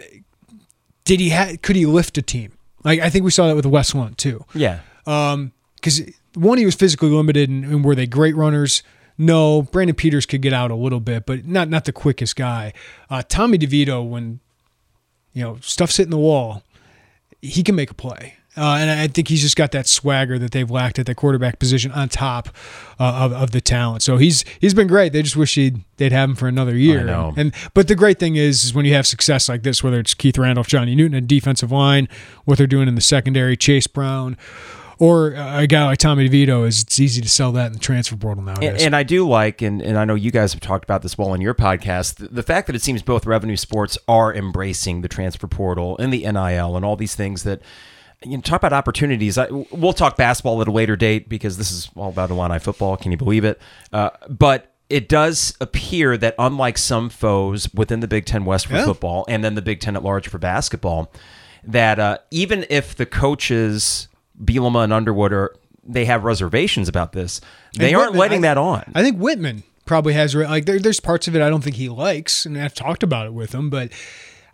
did 1.04 1.20
he 1.20 1.30
ha- 1.32 1.56
could 1.62 1.76
he 1.76 1.86
lift 1.86 2.18
a 2.18 2.22
team? 2.22 2.52
Like 2.86 3.00
I 3.02 3.10
think 3.10 3.26
we 3.26 3.32
saw 3.32 3.48
that 3.48 3.56
with 3.58 3.66
Wes 3.66 3.94
Lunt 3.94 4.18
too 4.18 4.46
Yeah. 4.54 4.80
because 5.04 6.02
one, 6.36 6.58
he 6.58 6.66
was 6.66 6.76
physically 6.76 7.10
limited, 7.10 7.50
and, 7.50 7.66
and 7.66 7.84
were 7.84 7.96
they 7.96 8.06
great 8.08 8.36
runners? 8.36 8.84
No, 9.18 9.62
Brandon 9.64 9.96
Peters 9.96 10.26
could 10.26 10.42
get 10.42 10.52
out 10.54 10.72
a 10.72 10.76
little 10.76 11.00
bit, 11.00 11.26
but 11.26 11.46
not 11.46 11.70
not 11.70 11.86
the 11.86 11.92
quickest 11.94 12.36
guy. 12.36 12.74
Uh, 13.10 13.24
Tommy 13.28 13.58
DeVito, 13.58 14.08
when 14.08 14.40
you 15.34 15.42
know 15.44 15.58
stuff's 15.62 15.98
hitting 15.98 16.12
the 16.12 16.18
wall, 16.18 16.64
he 17.42 17.64
can 17.64 17.76
make 17.76 17.90
a 17.90 17.94
play. 17.94 18.36
Uh, 18.58 18.78
and 18.80 18.90
I 18.90 19.08
think 19.08 19.28
he's 19.28 19.42
just 19.42 19.56
got 19.56 19.72
that 19.72 19.88
swagger 19.88 20.40
that 20.40 20.52
they've 20.52 20.70
lacked 20.70 20.98
at 20.98 21.06
the 21.06 21.16
quarterback 21.16 21.60
position 21.60 21.92
on 21.92 22.08
top 22.08 22.50
uh, 23.00 23.26
of, 23.26 23.34
of 23.34 23.52
the 23.52 23.62
talent. 23.62 24.02
So 24.02 24.18
he's 24.18 24.46
he's 24.60 24.74
been 24.74 24.88
great. 24.88 25.12
They 25.12 25.22
just 25.22 25.36
wish 25.36 25.56
he'd, 25.56 25.84
they'd 25.98 26.14
have 26.14 26.30
him 26.30 26.36
for 26.36 26.48
another 26.48 26.76
year. 26.76 27.04
know. 27.04 27.34
And 27.36 27.54
but 27.74 27.88
the 27.88 27.96
great 27.96 28.18
thing 28.18 28.38
is, 28.38 28.64
is 28.64 28.74
when 28.74 28.86
you 28.86 28.94
have 28.94 29.06
success 29.06 29.50
like 29.50 29.64
this, 29.64 29.84
whether 29.84 30.00
it's 30.00 30.14
Keith 30.14 30.38
Randolph, 30.38 30.68
Johnny 30.68 30.96
Newton, 30.96 31.18
and 31.18 31.28
defensive 31.28 31.72
line, 31.72 32.08
what 32.46 32.58
they're 32.58 32.68
doing 32.68 32.88
in 32.88 32.96
the 32.96 33.02
secondary, 33.02 33.58
Chase 33.58 33.88
Brown, 33.88 34.38
or 35.00 35.34
a 35.36 35.68
guy 35.68 35.84
like 35.84 35.98
Tommy 35.98 36.30
DeVito, 36.30 36.66
is 36.66 36.82
it's 36.82 37.00
easy 37.00 37.22
to 37.22 37.30
sell 37.30 37.52
that 37.52 37.68
in 37.68 37.74
the 37.74 37.80
transfer 37.80 38.16
portal 38.16 38.44
nowadays. 38.44 38.70
And, 38.70 38.82
and 38.82 38.96
I 38.96 39.04
do 39.04 39.28
like, 39.28 39.62
and, 39.62 39.82
and 39.82 39.98
I 39.98 40.06
know 40.06 40.16
you 40.16 40.32
guys 40.32 40.54
have 40.54 40.62
talked 40.62 40.86
about 40.86 41.02
this 41.02 41.18
well 41.18 41.34
in 41.34 41.42
your 41.42 41.54
podcast, 41.54 42.16
the, 42.16 42.30
the 42.30 42.44
fact 42.44 42.68
that 42.68 42.76
it 42.76 42.82
seems 42.82 43.02
both 43.02 43.26
revenue 43.26 43.58
sports 43.58 43.98
are 44.08 44.34
embracing 44.34 45.02
the 45.02 45.10
transfer 45.10 45.48
portal 45.48 45.98
and 45.98 46.14
the 46.14 46.20
NIL 46.20 46.78
and 46.78 46.86
all 46.86 46.96
these 46.96 47.16
things 47.16 47.44
that, 47.44 47.62
you 48.24 48.38
know, 48.38 48.42
talk 48.42 48.62
about 48.62 48.74
opportunities. 48.74 49.38
I, 49.38 49.48
we'll 49.72 49.94
talk 49.94 50.18
basketball 50.18 50.62
at 50.62 50.68
a 50.68 50.72
later 50.72 50.96
date 50.96 51.28
because 51.30 51.58
this 51.58 51.72
is 51.72 51.90
all 51.96 52.10
about 52.10 52.30
Illini 52.32 52.60
football. 52.60 52.98
Can 52.98 53.12
you 53.12 53.18
believe 53.18 53.44
it? 53.46 53.62
Uh, 53.94 54.12
but 54.30 54.72
it 54.90 55.10
does 55.10 55.56
appear 55.60 56.16
that 56.18 56.36
unlike 56.40 56.78
some 56.78 57.10
foes 57.10 57.72
within 57.74 58.00
the 58.00 58.08
Big 58.08 58.26
Ten 58.26 58.46
West 58.46 58.68
for 58.68 58.76
Yeah. 58.76 58.86
football 58.86 59.26
and 59.28 59.44
then 59.44 59.56
the 59.56 59.62
Big 59.62 59.80
Ten 59.80 59.96
at 59.96 60.04
large 60.04 60.28
for 60.28 60.38
basketball, 60.38 61.12
that 61.64 62.00
uh, 62.00 62.18
even 62.32 62.66
if 62.70 62.96
the 62.96 63.06
coaches, 63.06 64.08
Bielema 64.44 64.84
and 64.84 64.94
Underwood, 64.94 65.34
are 65.34 65.56
they 65.88 66.06
have 66.06 66.24
reservations 66.24 66.88
about 66.88 67.12
this, 67.14 67.42
they 67.78 67.88
And 67.90 67.96
aren't 67.98 68.12
Whitman, 68.14 68.20
letting 68.20 68.40
I- 68.46 68.48
that 68.50 68.58
on. 68.58 68.92
I 68.96 69.04
think 69.04 69.18
Whitman 69.18 69.64
probably 69.86 70.14
has 70.14 70.34
like 70.36 70.66
there, 70.66 70.80
there's 70.80 71.00
parts 71.00 71.28
of 71.28 71.36
it 71.36 71.42
I 71.44 71.50
don't 71.50 71.64
think 71.64 71.76
he 71.76 71.90
likes, 71.90 72.46
and 72.46 72.58
I've 72.58 72.74
talked 72.74 73.04
about 73.04 73.26
it 73.28 73.34
with 73.34 73.54
him, 73.54 73.70
but 73.70 73.92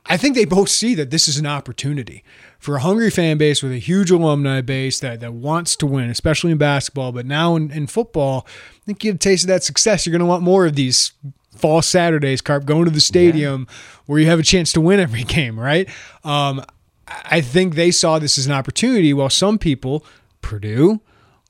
I 0.06 0.18
think 0.18 0.36
they 0.36 0.46
both 0.46 0.68
see 0.70 0.96
that 0.96 1.10
this 1.12 1.28
is 1.28 1.38
an 1.38 1.46
opportunity 1.46 2.24
for 2.62 2.76
a 2.76 2.80
hungry 2.80 3.10
fan 3.10 3.38
base 3.40 3.64
with 3.64 3.72
a 3.72 3.80
huge 3.80 4.12
alumni 4.12 4.62
base 4.62 5.00
that 5.00 5.20
that 5.20 5.34
wants 5.34 5.76
to 5.78 5.88
win, 5.88 6.10
especially 6.12 6.52
in 6.52 6.58
basketball, 6.60 7.12
but 7.12 7.26
now 7.26 7.56
in, 7.56 7.72
in 7.72 7.88
football, 7.88 8.46
I 8.48 8.86
think 8.86 9.04
you 9.04 9.12
get 9.12 9.16
a 9.16 9.20
taste 9.20 9.44
of 9.44 9.48
that 9.48 9.64
success. 9.64 10.06
You're 10.06 10.12
going 10.12 10.20
to 10.20 10.28
want 10.28 10.44
more 10.44 10.68
of 10.68 10.76
these 10.76 11.12
fall 11.56 11.82
Saturdays, 11.82 12.40
Carp, 12.40 12.66
going 12.66 12.86
to 12.86 12.92
the 12.92 13.02
stadium 13.02 13.68
where 14.06 14.20
you 14.20 14.28
have 14.28 14.40
a 14.40 14.44
chance 14.44 14.72
to 14.74 14.82
win 14.82 15.00
every 15.00 15.24
game, 15.38 15.60
right? 15.60 15.90
Um, 16.24 16.64
I 17.08 17.38
I 17.38 17.42
think 17.42 17.76
they 17.76 17.92
saw 17.92 18.20
this 18.20 18.38
as 18.38 18.46
an 18.46 18.54
opportunity, 18.54 19.12
while 19.14 19.30
some 19.30 19.58
people, 19.58 20.06
Purdue, 20.42 21.02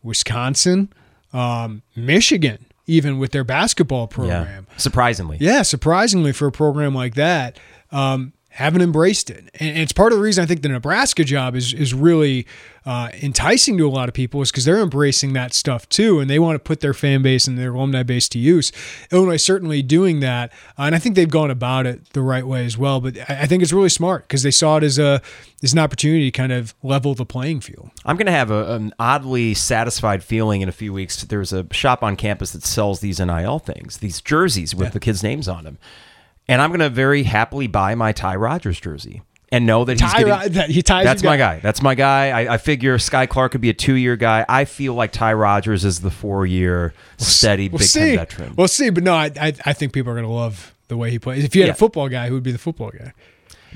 Wisconsin, 0.02 0.92
um, 1.34 1.84
Michigan, 1.96 2.66
even 2.88 3.20
with 3.20 3.32
their 3.32 3.44
basketball 3.44 4.08
program, 4.08 4.66
Surprisingly. 4.78 5.38
yeah, 5.40 5.62
surprisingly 5.62 6.32
for 6.32 6.48
a 6.48 6.52
program 6.52 6.96
like 6.96 7.14
that, 7.16 7.60
um, 7.92 8.34
haven't 8.52 8.82
embraced 8.82 9.30
it, 9.30 9.50
and 9.56 9.78
it's 9.78 9.92
part 9.92 10.12
of 10.12 10.18
the 10.18 10.24
reason 10.24 10.44
I 10.44 10.48
think 10.48 10.62
the 10.62 10.70
Nebraska 10.70 11.24
job 11.24 11.56
is 11.56 11.74
is 11.74 11.94
really 11.94 12.46
uh, 12.86 13.10
enticing 13.22 13.78
to 13.78 13.88
a 13.88 13.90
lot 13.90 14.10
of 14.10 14.14
people 14.14 14.42
is 14.42 14.52
because 14.52 14.66
they're 14.66 14.80
embracing 14.80 15.34
that 15.34 15.54
stuff 15.54 15.88
too, 15.88 16.20
and 16.20 16.30
they 16.30 16.40
want 16.40 16.56
to 16.56 16.60
put 16.60 16.82
their 16.82 16.94
fan 16.94 17.22
base 17.22 17.48
and 17.48 17.58
their 17.58 17.74
alumni 17.74 18.04
base 18.04 18.28
to 18.30 18.40
use. 18.40 18.72
Illinois 19.12 19.38
certainly 19.38 19.82
doing 19.82 20.20
that, 20.20 20.52
uh, 20.78 20.84
and 20.84 20.96
I 20.96 21.00
think 21.00 21.16
they've 21.16 21.30
gone 21.30 21.52
about 21.52 21.86
it 21.86 22.10
the 22.12 22.22
right 22.22 22.46
way 22.46 22.66
as 22.66 22.78
well. 22.78 23.00
But 23.00 23.18
I 23.30 23.42
I 23.42 23.46
think 23.46 23.64
it's 23.64 23.74
really 23.74 23.90
smart 23.90 24.24
because 24.28 24.44
they 24.44 24.52
saw 24.52 24.78
it 24.78 24.84
as 24.84 25.00
a 25.00 25.22
as 25.64 25.74
an 25.74 25.80
opportunity 25.80 26.30
to 26.30 26.32
kind 26.32 26.52
of 26.52 26.74
level 26.84 27.16
the 27.16 27.26
playing 27.26 27.62
field. 27.62 27.92
I'm 28.06 28.18
going 28.18 28.26
to 28.26 28.32
have 28.32 28.52
a, 28.52 28.76
an 28.76 28.94
oddly 29.00 29.54
satisfied 29.54 30.24
feeling 30.24 30.62
in 30.62 30.70
a 30.70 30.74
few 30.74 30.92
weeks. 30.92 31.24
There's 31.24 31.54
a 31.54 31.72
shop 31.72 32.04
on 32.04 32.16
campus 32.16 32.52
that 32.52 32.64
sells 32.64 33.00
these 33.00 33.20
NIL 33.20 33.60
things, 33.60 33.98
these 33.98 34.22
jerseys 34.22 34.76
with 34.76 34.94
the 34.94 35.00
kids' 35.00 35.24
names 35.24 35.48
on 35.48 35.64
them. 35.64 35.78
And 36.48 36.62
I'm 36.62 36.70
going 36.70 36.80
to 36.82 36.90
very 36.90 37.24
happily 37.24 37.68
buy 37.68 37.96
my 37.96 38.12
Ty 38.12 38.36
Rodgers 38.36 38.80
jersey 38.80 39.22
and 39.52 39.66
know 39.66 39.86
that 39.86 40.00
he's 40.00 40.12
Ty 40.12 40.24
getting, 40.24 40.54
that- 40.54 40.70
he 40.70 40.82
ties 40.82 41.06
that's 41.06 41.24
my 41.24 41.38
guy. 41.38 41.60
That's 41.60 41.82
my 41.82 41.96
guy. 41.96 42.30
I, 42.32 42.54
I 42.54 42.58
figure 42.58 42.98
Skyy 42.98 43.28
Clark 43.30 43.52
could 43.54 43.62
be 43.62 43.70
a 43.70 43.74
two 43.74 43.94
year 43.96 44.16
guy. 44.16 44.46
I 44.50 44.66
feel 44.66 44.94
like 44.94 45.12
Ty 45.12 45.34
Rodgers 45.34 45.86
is 45.86 46.00
the 46.02 46.12
four 46.12 46.46
year 46.46 46.94
steady 47.18 47.70
We'll 47.70 47.80
Big 47.80 47.88
see. 47.88 48.00
Ten 48.00 48.16
veteran. 48.18 48.54
We'll 48.58 48.68
see, 48.68 48.90
but 48.90 49.04
no, 49.04 49.14
I, 49.14 49.32
I 49.40 49.54
I 49.66 49.74
think 49.74 49.94
people 49.94 50.12
are 50.12 50.16
going 50.16 50.26
to 50.26 50.32
love 50.32 50.74
the 50.88 50.98
way 50.98 51.10
he 51.12 51.20
plays. 51.20 51.44
If 51.44 51.56
you 51.56 51.62
had 51.62 51.68
Yeah. 51.68 51.74
a 51.74 51.76
football 51.76 52.10
guy, 52.10 52.28
who 52.28 52.34
would 52.34 52.44
be 52.44 52.52
the 52.52 52.58
football 52.58 52.92
guy? 52.92 53.14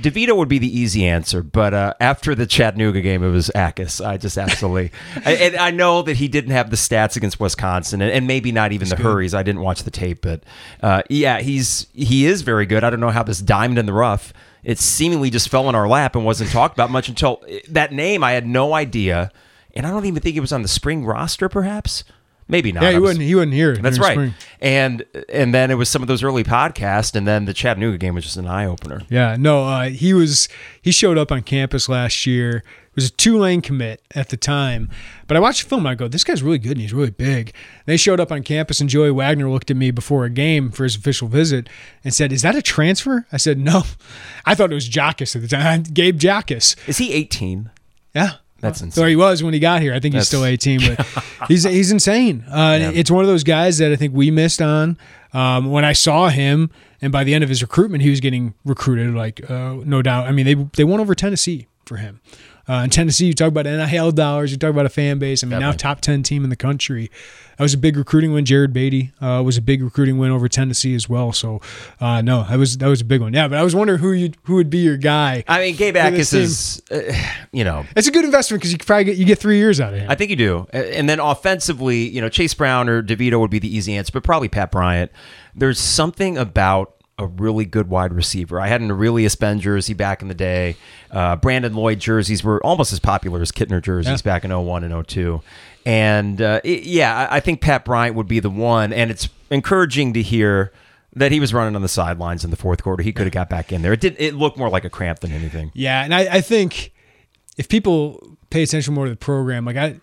DeVito 0.02 0.36
would 0.36 0.50
be 0.50 0.60
the 0.60 0.80
easy 0.80 1.06
answer, 1.06 1.42
but 1.42 1.74
uh, 1.74 1.94
after 2.00 2.36
the 2.36 2.46
Chattanooga 2.46 3.02
game, 3.02 3.24
it 3.24 3.30
was 3.30 3.50
Akis. 3.56 4.06
I 4.06 4.18
just 4.18 4.38
absolutely, 4.38 4.92
I- 5.26 5.34
and 5.36 5.56
I 5.56 5.72
know 5.72 6.02
that 6.02 6.18
he 6.18 6.28
didn't 6.28 6.52
have 6.52 6.70
the 6.70 6.76
stats 6.76 7.16
against 7.16 7.40
Wisconsin, 7.40 8.02
and, 8.02 8.12
and 8.12 8.28
maybe 8.28 8.52
not 8.52 8.72
even 8.72 8.90
the 8.90 8.96
hurries. 8.98 9.34
I 9.34 9.44
didn't 9.44 9.62
watch 9.62 9.84
the 9.84 9.92
tape, 9.92 10.22
but 10.22 10.44
uh, 10.84 11.02
yeah, 11.10 11.40
he's 11.40 11.88
he 11.94 12.26
is 12.26 12.42
very 12.42 12.66
good. 12.66 12.84
I 12.84 12.90
don't 12.90 13.00
know 13.00 13.10
how 13.10 13.24
this 13.24 13.40
diamond 13.40 13.80
in 13.80 13.86
the 13.86 13.94
rough. 13.94 14.34
It 14.64 14.80
seemingly 14.80 15.30
just 15.30 15.48
fell 15.50 15.70
in 15.70 15.76
our 15.76 15.88
lap 15.88 16.16
and 16.16 16.26
wasn't 16.26 16.50
talked 16.50 16.76
about 16.76 16.90
much 16.90 17.08
until 17.08 17.44
that 17.70 17.94
name. 17.94 18.24
I 18.24 18.32
had 18.34 18.46
no 18.48 18.74
idea, 18.74 19.32
and 19.76 19.86
I 19.86 19.92
don't 19.92 20.06
even 20.06 20.22
think 20.22 20.36
it 20.36 20.42
was 20.42 20.52
on 20.52 20.62
the 20.64 20.68
spring 20.68 21.06
roster. 21.06 21.48
Perhaps, 21.48 22.04
maybe 22.48 22.72
not. 22.72 22.84
Yeah, 22.84 22.92
he 22.92 22.96
was- 23.00 23.10
wouldn't. 23.10 23.26
He 23.26 23.36
wouldn't 23.36 23.54
hear. 23.54 23.76
That's 23.78 24.00
right. 24.00 24.14
spring. 24.14 24.34
And 24.62 25.04
and 25.30 25.54
then 25.54 25.72
it 25.72 25.76
was 25.76 25.90
some 25.90 26.02
of 26.02 26.08
those 26.08 26.24
early 26.24 26.44
podcasts, 26.44 27.16
and 27.16 27.28
then 27.28 27.46
the 27.46 27.54
Chattanooga 27.54 27.98
game 27.98 28.16
was 28.16 28.24
just 28.24 28.38
an 28.38 28.48
eye 28.48 28.66
opener. 28.66 29.02
Yeah, 29.10 29.36
no, 29.40 29.64
uh, 29.66 29.90
he 29.90 30.14
was. 30.14 30.48
He 30.82 30.92
showed 30.92 31.18
up 31.18 31.32
on 31.32 31.42
campus 31.44 31.88
last 31.90 32.26
year. 32.26 32.58
It 32.58 32.96
was 33.02 33.10
a 33.10 33.12
Tulane 33.12 33.60
commit 33.62 34.02
at 34.16 34.30
the 34.30 34.38
time, 34.38 34.90
but 35.28 35.36
I 35.36 35.42
watched 35.42 35.64
the 35.64 35.68
film. 35.70 35.82
and 35.82 35.90
I 35.90 35.96
go, 35.96 36.08
this 36.08 36.24
guy's 36.24 36.42
really 36.42 36.58
good 36.60 36.72
and 36.74 36.80
he's 36.80 36.94
really 36.94 37.10
big. 37.12 37.54
They 37.86 37.98
showed 37.98 38.22
up 38.22 38.32
on 38.32 38.42
campus, 38.42 38.80
and 38.80 38.90
Joey 38.90 39.12
Wagner 39.12 39.50
looked 39.50 39.70
at 39.70 39.76
me 39.76 39.92
before 39.92 40.24
a 40.24 40.30
game 40.30 40.72
for 40.72 40.86
his 40.86 40.96
official 40.96 41.28
visit 41.28 41.68
and 42.06 42.14
said, 42.14 42.32
"Is 42.32 42.42
that 42.44 42.56
a 42.56 42.62
transfer?" 42.62 43.26
I 43.34 43.38
said, 43.38 43.58
"No." 43.60 43.84
I 44.46 44.56
thought 44.56 44.72
it 44.72 44.76
was 44.76 44.88
Jacas 44.88 45.36
at 45.36 45.42
the 45.42 45.48
time, 45.50 45.84
Gabe 45.94 46.18
Jacas. 46.18 46.76
Is 46.88 46.98
he 47.00 47.12
18? 47.12 47.70
Yeah, 48.16 48.36
That's 48.66 48.98
Or 48.98 49.08
he 49.08 49.16
was 49.16 49.42
when 49.44 49.54
he 49.54 49.60
got 49.60 49.82
here. 49.82 49.94
I 49.94 50.00
think 50.00 50.14
he's 50.16 50.28
That's- 50.28 50.28
still 50.28 50.46
18, 50.86 50.96
but 50.96 51.24
he's 51.48 51.64
he's 51.64 51.92
insane. 51.92 52.44
Uh, 52.50 52.78
Yeah. 52.82 52.92
It's 52.94 53.10
one 53.12 53.24
of 53.24 53.28
those 53.30 53.44
guys 53.44 53.78
that 53.78 53.92
I 53.92 53.96
think 53.96 54.14
we 54.14 54.32
missed 54.32 54.62
on. 54.62 54.98
Um, 55.34 55.70
when 55.72 55.84
I 55.84 55.92
saw 55.94 56.30
him, 56.30 56.70
and 57.02 57.12
by 57.12 57.24
the 57.26 57.34
end 57.34 57.44
of 57.44 57.50
his 57.50 57.62
recruitment, 57.62 58.04
he 58.04 58.10
was 58.10 58.22
getting 58.22 58.54
recruited. 58.64 59.14
Like 59.14 59.50
uh, 59.50 59.76
no 59.84 60.02
doubt. 60.02 60.28
I 60.28 60.32
mean, 60.32 60.46
they 60.46 60.54
they 60.78 60.84
won 60.84 61.00
over 61.00 61.14
Tennessee 61.16 61.68
for 61.86 61.98
him. 61.98 62.22
Uh, 62.68 62.82
in 62.84 62.90
Tennessee, 62.90 63.28
you 63.28 63.34
talk 63.34 63.50
about 63.50 63.66
NIL 63.66 64.12
dollars, 64.12 64.52
you 64.52 64.58
talk 64.58 64.72
about 64.72 64.86
a 64.86 64.90
fan 64.90 65.20
base. 65.20 65.44
I 65.44 65.48
mean, 65.48 65.60
now 65.60 65.72
top 65.72 66.02
ten 66.02 66.24
team 66.24 66.44
in 66.44 66.50
the 66.50 66.56
country. 66.56 67.12
That 67.58 67.64
was 67.64 67.74
a 67.74 67.78
big 67.78 67.96
recruiting 67.96 68.34
win. 68.34 68.44
Jared 68.44 68.74
Beatty 68.74 69.12
uh, 69.22 69.42
was 69.46 69.56
a 69.56 69.62
big 69.62 69.82
recruiting 69.82 70.18
win 70.18 70.32
over 70.32 70.50
Tennessee 70.50 70.94
as 70.94 71.08
well. 71.08 71.32
So, 71.32 71.62
uh, 72.02 72.22
no, 72.22 72.44
that 72.44 72.58
was 72.58 72.78
that 72.80 72.88
was 72.88 73.00
a 73.02 73.06
big 73.06 73.22
one. 73.22 73.34
Yeah, 73.34 73.48
but 73.48 73.58
I 73.58 73.64
was 73.64 73.74
wondering 73.74 74.00
who 74.00 74.12
you 74.12 74.32
who 74.44 74.56
would 74.56 74.70
be 74.70 74.80
your 74.80 74.98
guy. 74.98 75.44
I 75.48 75.60
mean, 75.60 75.76
Gabe 75.76 75.94
this 75.94 76.34
is, 76.34 76.82
uh, 76.92 77.14
you 77.54 77.64
know, 77.64 77.86
It's 77.96 78.08
a 78.08 78.12
good 78.12 78.26
investment 78.26 78.62
because 78.62 78.72
you 78.74 78.78
could 78.78 78.88
probably 78.88 79.06
get 79.06 79.18
you 79.18 79.26
get 79.26 79.40
three 79.40 79.58
years 79.58 79.80
out 79.80 79.94
of 79.94 80.00
him. 80.00 80.10
I 80.10 80.16
think 80.16 80.32
you 80.32 80.36
do. 80.36 80.68
And 80.74 81.08
then 81.08 81.20
offensively, 81.20 82.10
you 82.10 82.20
know, 82.20 82.30
Chase 82.30 82.54
Brown 82.54 82.90
or 82.90 83.02
DeVito 83.02 83.40
would 83.40 83.52
be 83.52 83.60
the 83.60 83.74
easy 83.74 83.96
answer, 83.96 84.12
but 84.12 84.24
probably 84.24 84.50
Pat 84.50 84.72
Bryant. 84.72 85.12
There's 85.56 85.80
something 85.80 86.38
about 86.38 86.96
a 87.18 87.26
really 87.28 87.66
good 87.66 87.88
wide 87.90 88.14
receiver. 88.14 88.60
I 88.60 88.68
had 88.68 88.82
an 88.82 88.90
Arrelious 88.92 89.40
Benn 89.40 89.60
jersey 89.62 89.94
back 89.94 90.22
in 90.22 90.28
the 90.28 90.34
day. 90.34 90.76
Uh, 91.10 91.36
Brandon 91.38 91.74
Lloyd 91.74 92.00
jerseys 92.00 92.44
were 92.44 92.64
almost 92.66 92.92
as 92.92 93.00
popular 93.00 93.42
as 93.42 93.52
Kittner 93.52 93.82
jerseys 93.82 94.22
Yeah. 94.22 94.32
back 94.34 94.44
in 94.44 94.52
01 94.52 94.84
and 94.84 94.94
02. 95.08 95.42
And 95.86 96.42
uh, 96.42 96.60
it- 96.64 96.84
yeah, 96.84 97.28
I 97.32 97.38
I 97.38 97.40
think 97.40 97.62
Pat 97.62 97.86
Bryant 97.86 98.16
would 98.16 98.28
be 98.28 98.40
the 98.42 98.50
one. 98.50 98.92
And 98.92 99.12
it's 99.12 99.30
encouraging 99.50 100.14
to 100.14 100.22
hear 100.22 100.74
that 101.16 101.32
he 101.32 101.40
was 101.40 101.54
running 101.54 101.76
on 101.78 101.82
the 101.82 101.88
sidelines 101.88 102.44
in 102.44 102.50
the 102.50 102.58
fourth 102.58 102.84
quarter. 102.84 103.02
He 103.02 103.14
could 103.14 103.26
have 103.26 103.34
got 103.34 103.50
back 103.50 103.72
in 103.72 103.82
there. 103.82 103.94
It 103.94 104.02
did. 104.02 104.16
It 104.20 104.34
looked 104.36 104.58
more 104.58 104.70
like 104.70 104.84
a 104.84 104.90
cramp 104.90 105.20
than 105.20 105.32
anything. 105.32 105.72
Yeah, 105.74 106.04
and 106.04 106.14
I, 106.14 106.22
I 106.38 106.42
think 106.42 106.92
if 107.58 107.70
people 107.70 108.38
pay 108.50 108.64
attention 108.64 108.94
more 108.94 109.06
to 109.06 109.12
the 109.12 109.16
program, 109.16 109.64
like 109.64 109.78
I, 109.78 109.96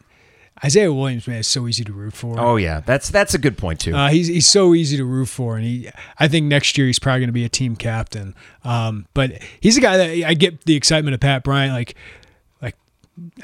Isaiah 0.65 0.93
Williams, 0.93 1.27
man, 1.27 1.39
is 1.39 1.49
so 1.49 1.67
easy 1.67 1.83
to 1.85 1.93
root 1.93 2.15
for. 2.15 2.39
Oh 2.39 2.57
yeah, 2.57 2.81
that's 2.81 3.09
that's 3.09 3.35
a 3.35 3.39
good 3.39 3.59
point 3.59 3.81
too. 3.81 3.95
Uh, 3.95 4.09
he's 4.11 4.29
he's 4.29 4.47
so 4.47 4.75
easy 4.75 4.97
to 4.97 5.05
root 5.05 5.27
for, 5.27 5.57
and 5.57 5.65
he 5.65 5.91
I 6.19 6.29
think 6.29 6.47
next 6.47 6.79
year 6.79 6.87
he's 6.87 6.99
probably 6.99 7.21
going 7.21 7.29
to 7.29 7.33
be 7.33 7.45
a 7.45 7.49
team 7.49 7.75
captain. 7.75 8.35
Um, 8.65 9.07
but 9.13 9.43
he's 9.61 9.77
a 9.77 9.81
guy 9.81 9.97
that 9.97 10.29
I 10.29 10.35
get 10.35 10.65
the 10.65 10.77
excitement 10.77 11.15
of 11.15 11.21
Pat 11.21 11.43
Bryant, 11.43 11.73
like 11.73 11.83
like 11.83 11.97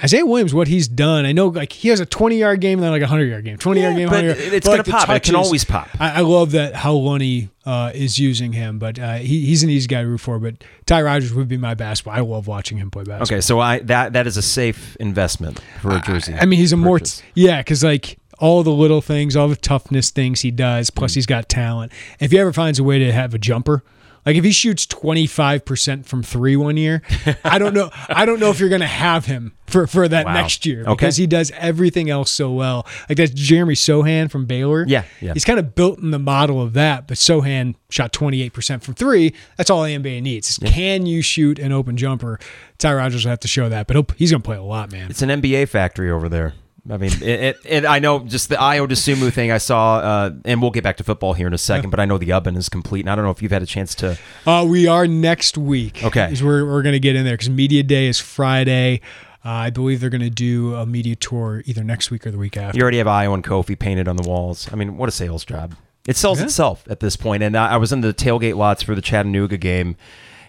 Isaiah 0.02 0.24
Williams, 0.24 0.54
what 0.54 0.68
he's 0.68 0.88
done. 0.88 1.26
I 1.26 1.32
know 1.32 1.48
like 1.48 1.72
he 1.72 1.88
has 1.88 2.00
a 2.00 2.06
twenty 2.06 2.38
yard 2.38 2.60
game 2.60 2.78
and 2.78 2.84
then 2.84 2.90
like 2.90 3.02
a 3.02 3.06
hundred 3.06 3.26
yard 3.26 3.44
game, 3.44 3.58
twenty 3.58 3.82
yard 3.82 3.96
game, 3.96 4.08
but 4.08 4.24
100 4.24 4.38
yard. 4.38 4.54
it's 4.54 4.66
gonna 4.66 4.78
like, 4.78 4.86
the 4.86 4.92
pop. 4.92 5.08
It 5.10 5.22
can 5.22 5.34
always 5.34 5.64
pop. 5.64 5.88
I, 5.98 6.18
I 6.18 6.20
love 6.20 6.52
that 6.52 6.74
how 6.74 6.94
Lunney 6.94 7.50
uh, 7.64 7.92
is 7.94 8.18
using 8.18 8.52
him, 8.52 8.78
but 8.78 8.98
uh, 8.98 9.14
he, 9.16 9.46
he's 9.46 9.62
an 9.62 9.70
easy 9.70 9.86
guy 9.86 10.02
to 10.02 10.08
root 10.08 10.20
for. 10.20 10.38
But 10.38 10.64
Ty 10.86 11.02
Rodgers 11.02 11.34
would 11.34 11.48
be 11.48 11.56
my 11.56 11.74
basketball. 11.74 12.14
I 12.14 12.20
love 12.20 12.46
watching 12.46 12.78
him 12.78 12.90
play 12.90 13.04
basketball. 13.04 13.36
Okay, 13.36 13.40
so 13.40 13.60
I 13.60 13.80
that 13.80 14.12
that 14.12 14.26
is 14.26 14.36
a 14.36 14.42
safe 14.42 14.96
investment 14.96 15.60
for 15.80 15.94
a 15.94 16.00
jersey. 16.00 16.34
I 16.34 16.46
mean, 16.46 16.58
he's 16.58 16.72
a 16.72 16.76
more 16.76 17.00
yeah, 17.34 17.60
because 17.60 17.84
like 17.84 18.18
all 18.38 18.62
the 18.62 18.72
little 18.72 19.00
things, 19.00 19.36
all 19.36 19.48
the 19.48 19.56
toughness 19.56 20.10
things 20.10 20.40
he 20.40 20.50
does. 20.50 20.90
Mm. 20.90 20.94
Plus, 20.94 21.14
he's 21.14 21.26
got 21.26 21.48
talent. 21.48 21.92
If 22.20 22.30
he 22.30 22.38
ever 22.38 22.52
finds 22.52 22.78
a 22.78 22.84
way 22.84 22.98
to 22.98 23.12
have 23.12 23.34
a 23.34 23.38
jumper, 23.38 23.82
like 24.28 24.36
if 24.36 24.44
he 24.44 24.52
shoots 24.52 24.84
twenty 24.86 25.26
five 25.26 25.64
percent 25.64 26.06
from 26.06 26.22
three 26.22 26.54
one 26.54 26.76
year, 26.76 27.00
I 27.42 27.58
don't 27.58 27.72
know. 27.74 27.90
I 28.08 28.26
don't 28.26 28.38
know 28.40 28.50
if 28.50 28.60
you're 28.60 28.68
gonna 28.68 28.86
have 28.86 29.24
him 29.24 29.54
for 29.66 29.86
for 29.86 30.06
that 30.08 30.26
Wow. 30.26 30.34
next 30.34 30.66
year 30.66 30.82
Okay. 30.82 30.90
because 30.92 31.16
he 31.16 31.26
does 31.26 31.50
everything 31.56 32.10
else 32.10 32.30
so 32.30 32.52
well. 32.52 32.86
Like 33.08 33.16
that's 33.18 33.30
Jeremy 33.32 33.74
Sochan 33.74 34.30
from 34.30 34.44
Baylor. 34.46 34.84
Yeah, 34.86 35.04
yeah. 35.20 35.32
He's 35.32 35.44
kind 35.46 35.58
of 35.58 35.74
built 35.74 35.98
in 35.98 36.10
the 36.10 36.18
model 36.18 36.60
of 36.60 36.74
that, 36.74 37.06
but 37.08 37.16
Sochan 37.16 37.74
shot 37.90 38.12
28% 38.12 38.82
from 38.82 38.94
three. 38.94 39.34
That's 39.56 39.70
all 39.70 39.82
the 39.84 39.94
NBA 39.96 40.22
needs. 40.22 40.50
is 40.50 40.58
Can 40.58 41.06
you 41.06 41.22
shoot 41.22 41.58
an 41.58 41.72
open 41.72 41.96
jumper? 41.96 42.38
Ty 42.78 42.94
Rogers 42.94 43.24
will 43.24 43.30
have 43.30 43.40
to 43.40 43.48
show 43.48 43.68
that, 43.70 43.86
but 43.86 43.96
he'll, 43.96 44.06
he's 44.16 44.30
going 44.30 44.42
to 44.42 44.46
play 44.46 44.56
a 44.56 44.62
lot, 44.62 44.92
man. 44.92 45.10
It's 45.10 45.22
an 45.22 45.30
NBA 45.30 45.68
factory 45.68 46.10
over 46.10 46.28
there. 46.28 46.52
I 46.90 46.96
mean, 46.96 47.10
it, 47.22 47.22
it, 47.22 47.56
and 47.68 47.86
I 47.86 47.98
know 47.98 48.20
just 48.20 48.48
the 48.48 48.56
Ayo 48.56 48.86
Dosunmu 48.88 49.32
thing 49.32 49.50
I 49.52 49.58
saw, 49.58 49.98
uh, 49.98 50.30
and 50.44 50.60
we'll 50.62 50.70
get 50.70 50.84
back 50.84 50.96
to 50.98 51.04
football 51.04 51.34
here 51.34 51.46
in 51.46 51.52
a 51.52 51.58
second, 51.58 51.90
but 51.90 52.00
I 52.00 52.04
know 52.06 52.18
the 52.18 52.32
oven 52.32 52.56
is 52.56 52.68
complete, 52.68 53.00
and 53.00 53.10
I 53.10 53.14
don't 53.16 53.24
know 53.24 53.30
if 53.30 53.42
you've 53.42 53.52
had 53.52 53.62
a 53.62 53.66
chance 53.66 53.94
to. 53.96 54.18
Uh, 54.46 54.66
we 54.68 54.86
are 54.86 55.06
next 55.06 55.58
week. 55.58 56.02
Okay. 56.04 56.32
Is 56.32 56.42
where 56.42 56.64
we're 56.64 56.82
going 56.82 56.94
to 56.94 57.00
get 57.00 57.16
in 57.16 57.24
there 57.24 57.34
because 57.34 57.50
media 57.50 57.82
day 57.82 58.06
is 58.06 58.18
Friday. 58.20 59.00
Uh, 59.44 59.50
I 59.50 59.70
believe 59.70 60.00
they're 60.00 60.10
going 60.10 60.20
to 60.22 60.30
do 60.30 60.74
a 60.74 60.84
media 60.84 61.14
tour 61.14 61.62
either 61.66 61.84
next 61.84 62.10
week 62.10 62.26
or 62.26 62.30
the 62.30 62.38
week 62.38 62.56
after. 62.56 62.76
You 62.76 62.82
already 62.82 62.98
have 62.98 63.06
Ayo 63.06 63.32
and 63.34 63.44
Kofi 63.44 63.78
painted 63.78 64.08
on 64.08 64.16
the 64.16 64.28
walls. 64.28 64.68
I 64.72 64.76
mean, 64.76 64.96
what 64.96 65.08
a 65.08 65.12
sales 65.12 65.44
job. 65.44 65.74
It 66.06 66.16
sells 66.16 66.38
Yeah. 66.38 66.46
itself 66.46 66.84
at 66.90 67.00
this 67.00 67.16
point. 67.16 67.42
And 67.42 67.56
I, 67.56 67.72
I 67.72 67.76
was 67.76 67.92
in 67.92 68.00
the 68.00 68.12
tailgate 68.14 68.56
lots 68.56 68.82
for 68.82 68.94
the 68.94 69.02
Chattanooga 69.02 69.56
game, 69.56 69.94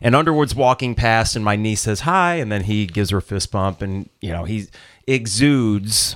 and 0.02 0.15
Underwood's 0.15 0.56
walking 0.56 0.95
past, 0.95 1.36
and 1.36 1.43
my 1.43 1.56
niece 1.56 1.82
says 1.82 2.02
hi, 2.02 2.36
and 2.36 2.49
then 2.52 2.63
he 2.63 2.86
gives 2.88 3.10
her 3.12 3.17
a 3.17 3.21
fist 3.21 3.52
bump, 3.52 3.82
and 3.82 4.10
you 4.21 4.32
know 4.32 4.45
he 4.45 4.67
exudes 5.06 6.15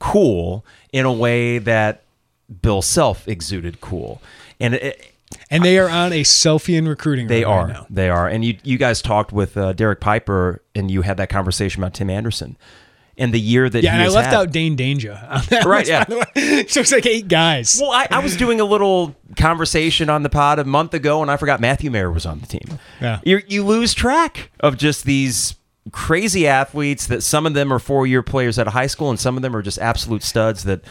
cool 0.00 0.64
in 0.92 1.06
a 1.06 1.12
way 1.12 1.58
that 1.58 2.02
Bill 2.62 2.82
Self 2.82 3.28
exuded 3.28 3.80
cool, 3.80 4.20
and 4.58 4.74
it, 4.74 5.12
and 5.48 5.64
they 5.64 5.78
are 5.78 5.88
on 5.88 6.12
a 6.12 6.22
selfie 6.22 6.76
and 6.76 6.88
recruiting. 6.88 7.28
They 7.28 7.44
are. 7.44 7.66
Right 7.66 7.72
now. 7.74 7.86
They 7.88 8.10
are. 8.10 8.26
And 8.26 8.44
you 8.44 8.58
you 8.64 8.76
guys 8.78 9.00
talked 9.00 9.32
with 9.32 9.56
uh, 9.56 9.72
Derek 9.74 10.00
Piper 10.00 10.60
and 10.74 10.90
you 10.90 11.02
had 11.02 11.16
that 11.18 11.28
conversation 11.28 11.80
about 11.82 11.94
Tim 11.94 12.10
Anderson 12.10 12.56
and 13.16 13.32
the 13.32 13.38
year 13.40 13.68
that 13.70 13.82
Yeah, 13.84 13.92
and 13.94 14.02
I 14.02 14.08
left 14.08 14.28
had. 14.30 14.34
out 14.34 14.50
Dane 14.50 14.74
Danger. 14.74 15.20
Right, 15.64 15.86
yeah. 15.88 16.04
by 16.04 16.14
the 16.14 16.18
way. 16.34 16.66
So 16.66 16.80
it's 16.80 16.90
like 16.92 17.06
eight 17.06 17.28
guys. 17.28 17.78
Well, 17.80 17.92
I, 17.92 18.08
I 18.10 18.18
was 18.20 18.36
doing 18.36 18.60
a 18.60 18.64
little 18.64 19.14
conversation 19.36 20.10
on 20.10 20.22
the 20.24 20.28
pod 20.28 20.58
a 20.58 20.64
month 20.64 20.94
ago, 20.94 21.22
and 21.22 21.30
I 21.30 21.36
forgot 21.36 21.60
Matthew 21.60 21.90
Mayer 21.90 22.10
was 22.10 22.26
on 22.26 22.40
the 22.40 22.46
team. 22.46 22.78
Yeah. 23.00 23.20
you 23.24 23.40
you 23.46 23.64
lose 23.64 23.94
track 23.94 24.50
of 24.60 24.76
just 24.78 25.04
these 25.04 25.54
crazy 25.92 26.46
athletes 26.46 27.06
that 27.06 27.22
some 27.22 27.46
of 27.46 27.54
them 27.54 27.72
are 27.72 27.78
four 27.78 28.06
year 28.06 28.22
players 28.22 28.58
at 28.58 28.66
a 28.66 28.70
high 28.70 28.86
school, 28.86 29.10
and 29.10 29.18
some 29.18 29.36
of 29.36 29.42
them 29.42 29.54
are 29.56 29.62
just 29.62 29.78
absolute 29.78 30.22
studs 30.22 30.64
that, 30.64 30.82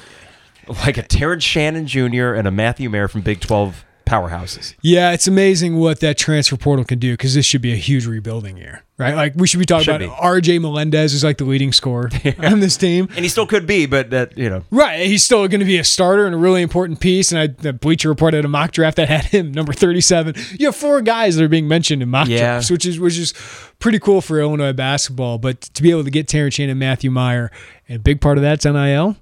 like 0.67 0.97
a 0.97 1.03
Terrence 1.03 1.43
Shannon 1.43 1.87
Jr. 1.87 2.33
and 2.33 2.47
a 2.47 2.51
Matthew 2.51 2.89
Mayer 2.89 3.07
from 3.07 3.21
Big 3.21 3.39
Twelve 3.39 3.85
powerhouses. 4.09 4.73
Yeah, 4.81 5.11
it's 5.11 5.27
amazing 5.27 5.75
what 5.77 5.99
that 5.99 6.17
transfer 6.17 6.57
portal 6.57 6.83
can 6.85 6.99
do 6.99 7.13
because 7.13 7.35
this 7.35 7.45
should 7.45 7.61
be 7.61 7.71
a 7.73 7.77
huge 7.77 8.05
rebuilding 8.05 8.57
year, 8.57 8.83
right? 8.97 9.15
Like 9.15 9.33
we 9.35 9.47
should 9.47 9.59
be 9.59 9.65
talking 9.65 9.83
Should 9.85 10.01
about 10.01 10.19
be. 10.19 10.51
RJ 10.51 10.61
Melendez 10.61 11.13
is 11.13 11.23
like 11.23 11.37
the 11.37 11.45
leading 11.45 11.71
scorer 11.71 12.09
on 12.39 12.59
this 12.59 12.75
team. 12.77 13.07
And 13.15 13.19
he 13.23 13.29
still 13.29 13.45
could 13.45 13.67
be, 13.67 13.85
but 13.85 14.09
that 14.09 14.37
you 14.37 14.49
know. 14.49 14.63
Right, 14.71 15.05
he's 15.07 15.23
still 15.23 15.47
going 15.47 15.59
to 15.59 15.65
be 15.65 15.77
a 15.77 15.83
starter 15.83 16.25
and 16.25 16.33
a 16.35 16.37
really 16.37 16.61
important 16.61 16.99
piece. 16.99 17.31
And 17.31 17.39
I, 17.39 17.47
the 17.47 17.71
Bleacher 17.73 18.09
Report 18.09 18.33
had 18.33 18.45
a 18.45 18.49
mock 18.49 18.71
draft 18.71 18.97
that 18.97 19.07
had 19.09 19.25
him 19.25 19.51
number 19.53 19.71
thirty-seven. 19.73 20.35
You 20.59 20.67
have 20.67 20.75
four 20.75 21.01
guys 21.01 21.35
that 21.35 21.43
are 21.43 21.47
being 21.49 21.67
mentioned 21.67 22.01
in 22.01 22.09
mock 22.09 22.27
Yeah. 22.27 22.39
drafts, 22.39 22.69
which 22.71 22.85
is 22.85 22.99
which 22.99 23.17
is 23.17 23.33
pretty 23.79 23.99
cool 23.99 24.21
for 24.21 24.39
Illinois 24.39 24.73
basketball. 24.73 25.37
But 25.37 25.61
to 25.61 25.83
be 25.83 25.91
able 25.91 26.03
to 26.03 26.11
get 26.11 26.27
Terrence 26.27 26.59
and 26.59 26.79
Matthew 26.79 27.11
Mayer, 27.11 27.51
and 27.87 27.97
a 27.97 27.99
big 27.99 28.21
part 28.21 28.37
of 28.37 28.41
that's 28.41 28.65
NIL. 28.65 29.15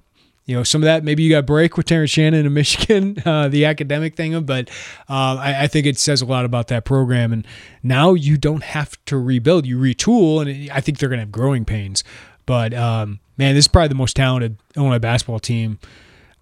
You 0.48 0.56
know, 0.56 0.62
some 0.62 0.80
of 0.80 0.86
that 0.86 1.04
maybe 1.04 1.22
you 1.22 1.28
got 1.28 1.44
break 1.44 1.76
with 1.76 1.84
Terrence 1.84 2.10
Shannon 2.10 2.46
in 2.46 2.54
Michigan, 2.54 3.22
uh, 3.26 3.48
the 3.48 3.66
academic 3.66 4.16
thing, 4.16 4.42
but 4.44 4.70
uh, 5.06 5.36
I, 5.36 5.64
I 5.64 5.66
think 5.66 5.84
it 5.84 5.98
says 5.98 6.22
a 6.22 6.24
lot 6.24 6.46
about 6.46 6.68
that 6.68 6.86
program. 6.86 7.34
And 7.34 7.46
now 7.82 8.14
you 8.14 8.38
don't 8.38 8.62
have 8.62 8.96
to 9.04 9.18
rebuild; 9.18 9.66
you 9.66 9.78
retool, 9.78 10.40
and 10.40 10.70
I 10.70 10.80
think 10.80 10.98
they're 10.98 11.10
going 11.10 11.18
to 11.18 11.24
have 11.24 11.32
growing 11.32 11.66
pains. 11.66 12.02
But 12.46 12.72
um, 12.72 13.20
man, 13.36 13.56
this 13.56 13.64
is 13.64 13.68
probably 13.68 13.88
the 13.88 13.96
most 13.96 14.16
talented 14.16 14.56
Illinois 14.74 14.98
basketball 14.98 15.38
team. 15.38 15.80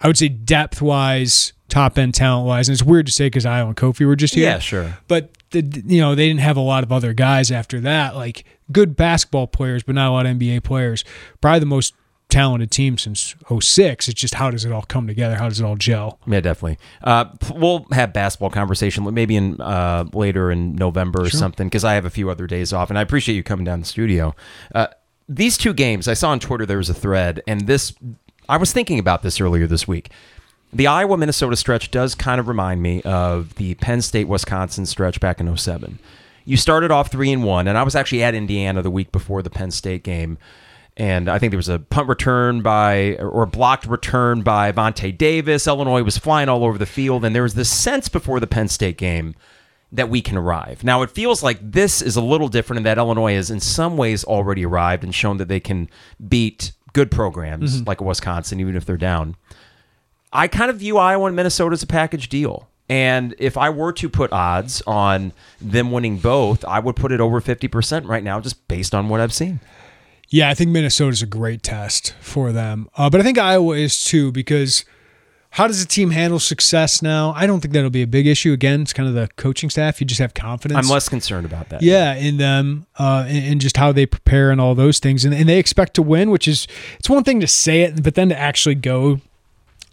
I 0.01 0.07
would 0.07 0.17
say 0.17 0.29
depth 0.29 0.81
wise, 0.81 1.53
top 1.69 1.99
end 1.99 2.15
talent 2.15 2.47
wise, 2.47 2.69
and 2.69 2.75
it's 2.75 2.85
weird 2.85 3.07
to 3.07 3.13
say 3.13 3.27
because 3.27 3.45
Ayo 3.45 3.67
and 3.67 3.77
Kofi 3.77 4.07
were 4.07 4.15
just 4.15 4.35
here. 4.35 4.45
Yeah, 4.45 4.61
sure. 4.61 4.99
But 5.09 5.31
the, 5.51 5.63
you 5.85 6.01
know 6.01 6.15
they 6.15 6.29
didn't 6.29 6.43
have 6.43 6.57
a 6.57 6.61
lot 6.61 6.85
of 6.85 6.93
other 6.93 7.13
guys 7.13 7.51
after 7.51 7.81
that, 7.81 8.15
like 8.15 8.45
good 8.71 8.95
basketball 8.95 9.49
players, 9.49 9.83
but 9.83 9.97
not 9.97 10.09
a 10.09 10.13
lot 10.13 10.27
of 10.27 10.37
NBA 10.37 10.63
players. 10.63 11.05
Probably 11.41 11.59
the 11.59 11.67
most 11.67 11.93
talented 12.37 12.71
team 12.71 12.99
since 12.99 13.35
06. 13.61 14.09
It's 14.09 14.21
just 14.21 14.35
how 14.35 14.51
does 14.51 14.67
it 14.67 14.73
all 14.73 14.83
come 14.83 15.07
together? 15.07 15.37
How 15.37 15.49
does 15.49 15.59
it 15.59 15.65
all 15.65 15.77
gel? 15.77 16.19
Yeah, 16.27 16.41
definitely. 16.41 16.79
Uh, 17.03 17.27
we'll 17.55 17.87
have 17.93 18.13
basketball 18.13 18.51
conversation 18.51 19.13
maybe 19.15 19.37
in 19.37 19.59
uh, 19.59 20.05
later 20.13 20.51
in 20.51 20.75
November 20.75 21.23
or 21.23 21.31
something 21.31 21.67
because 21.67 21.83
I 21.83 21.95
have 21.95 22.05
a 22.05 22.11
few 22.11 22.29
other 22.29 22.47
days 22.47 22.75
off, 22.75 22.91
and 22.91 22.99
I 22.99 23.03
appreciate 23.03 23.37
you 23.37 23.43
coming 23.43 23.65
down 23.65 23.81
the 23.81 23.87
studio. 23.87 24.35
Uh, 24.75 24.89
these 25.27 25.57
two 25.57 25.73
games, 25.73 26.09
I 26.09 26.15
saw 26.15 26.31
on 26.31 26.39
Twitter 26.39 26.67
there 26.67 26.77
was 26.77 26.91
a 26.91 26.95
thread, 26.95 27.43
and 27.47 27.67
this 27.67 27.95
I 28.51 28.59
was 28.59 28.71
thinking 28.71 28.99
about 28.99 29.23
this 29.23 29.41
earlier 29.41 29.67
this 29.67 29.89
week. 29.89 30.11
The 30.75 30.89
Iowa 30.89 31.17
Minnesota 31.17 31.57
stretch 31.57 31.91
does 31.91 32.15
kind 32.15 32.39
of 32.39 32.49
remind 32.49 32.83
me 32.83 33.01
of 33.03 33.55
the 33.55 33.75
Penn 33.77 34.03
State 34.03 34.29
Wisconsin 34.29 34.85
stretch 34.85 35.21
back 35.21 35.41
in 35.41 35.57
07. 35.57 35.99
You 36.45 36.59
started 36.59 36.91
off 36.91 37.11
three 37.11 37.33
and 37.33 37.45
one, 37.45 37.67
and 37.67 37.79
I 37.79 37.83
was 37.83 37.97
actually 37.97 38.23
at 38.23 38.35
Indiana 38.35 38.83
the 38.83 38.91
week 38.91 39.11
before 39.11 39.41
the 39.43 39.51
Penn 39.51 39.71
State 39.71 40.03
game. 40.05 40.37
And 40.97 41.29
I 41.29 41.39
think 41.39 41.51
there 41.51 41.59
was 41.59 41.69
a 41.69 41.79
punt 41.79 42.09
return 42.09 42.63
by, 42.63 43.17
or 43.17 43.45
blocked 43.45 43.87
return 43.87 44.43
by 44.43 44.73
Vontae 44.73 45.17
Davis. 45.17 45.67
Illinois 45.67 46.03
was 46.03 46.17
flying 46.17 46.49
all 46.49 46.65
over 46.65 46.79
the 46.79 46.87
field. 46.87 47.25
And 47.25 47.35
there 47.35 47.43
was 47.43 47.55
this 47.55 47.71
sense 47.71 48.09
before 48.09 48.41
the 48.41 48.47
Penn 48.47 48.69
State 48.69 48.97
game 48.97 49.35
that 49.93 50.09
we 50.09 50.23
can 50.23 50.37
arrive. 50.37 50.83
Now, 50.83 51.03
it 51.03 51.11
feels 51.11 51.43
like 51.43 51.59
this 51.61 52.01
is 52.01 52.17
a 52.17 52.23
little 52.23 52.49
different 52.49 52.79
in 52.79 52.83
that 52.85 52.99
Illinois 52.99 53.35
has, 53.35 53.51
in 53.51 53.61
some 53.61 53.97
ways, 53.97 54.25
already 54.25 54.65
arrived 54.65 55.05
and 55.05 55.15
shown 55.15 55.37
that 55.37 55.49
they 55.49 55.61
can 55.61 55.89
beat 56.29 56.73
good 56.93 57.11
programs 57.11 57.77
mm-hmm. 57.77 57.89
like 57.89 58.01
Wisconsin, 58.01 58.59
even 58.59 58.75
if 58.75 58.87
they're 58.87 58.97
down. 58.97 59.37
I 60.33 60.49
kind 60.49 60.71
of 60.71 60.79
view 60.79 60.99
Iowa 60.99 61.27
and 61.27 61.37
Minnesota 61.37 61.75
as 61.75 61.83
a 61.83 61.87
package 61.87 62.29
deal. 62.29 62.69
And 62.89 63.35
if 63.39 63.57
I 63.57 63.71
were 63.71 63.93
to 63.95 64.09
put 64.09 64.33
odds 64.33 64.83
on 64.87 65.33
them 65.61 65.91
winning 65.91 66.19
both, 66.19 66.65
I 66.65 66.79
would 66.79 66.97
put 66.97 67.13
it 67.13 67.21
over 67.21 67.41
50% 67.41 68.09
right 68.09 68.23
now, 68.23 68.41
just 68.41 68.67
based 68.69 68.95
on 68.95 69.09
what 69.09 69.21
I've 69.21 69.35
seen. 69.35 69.61
Yeah, 70.29 70.51
I 70.51 70.55
think 70.55 70.71
Minnesota's 70.71 71.23
a 71.23 71.27
great 71.27 71.63
test 71.63 72.15
for 72.21 72.53
them. 72.53 72.89
Uh, 72.97 73.09
but 73.09 73.21
I 73.21 73.25
think 73.25 73.39
Iowa 73.39 73.77
is 73.77 74.03
too 74.03 74.33
because 74.33 74.85
how 75.51 75.67
does 75.67 75.81
the 75.81 75.89
team 75.89 76.11
handle 76.11 76.39
success 76.39 77.01
now? 77.01 77.33
I 77.35 77.47
don't 77.47 77.61
think 77.61 77.73
that'll 77.73 77.89
be 77.89 78.03
a 78.03 78.07
big 78.07 78.27
issue. 78.27 78.53
Again, 78.53 78.83
it's 78.83 78.93
kind 78.93 79.09
of 79.09 79.15
the 79.15 79.29
coaching 79.37 79.71
staff. 79.71 80.01
You 80.01 80.07
just 80.07 80.21
have 80.21 80.35
confidence. 80.35 80.79
I'm 80.79 80.93
less 80.93 81.09
concerned 81.09 81.47
about 81.47 81.71
that. 81.71 81.81
Yeah, 81.81 82.15
in 82.15 82.37
them 82.37 82.87
uh, 82.99 83.25
and, 83.27 83.61
just 83.61 83.77
how 83.79 83.91
they 83.91 84.05
prepare 84.05 84.51
and 84.51 84.61
all 84.61 84.75
those 84.75 84.99
things. 84.99 85.25
And, 85.25 85.33
and 85.33 85.49
they 85.49 85.59
expect 85.59 85.95
to 85.95 86.03
win, 86.03 86.31
which 86.31 86.47
is 86.47 86.67
it's 86.99 87.09
one 87.09 87.25
thing 87.25 87.41
to 87.41 87.47
say 87.47 87.83
it, 87.83 88.03
but 88.03 88.17
then 88.17 88.29
to 88.29 88.39
actually 88.39 88.75
go 88.75 89.21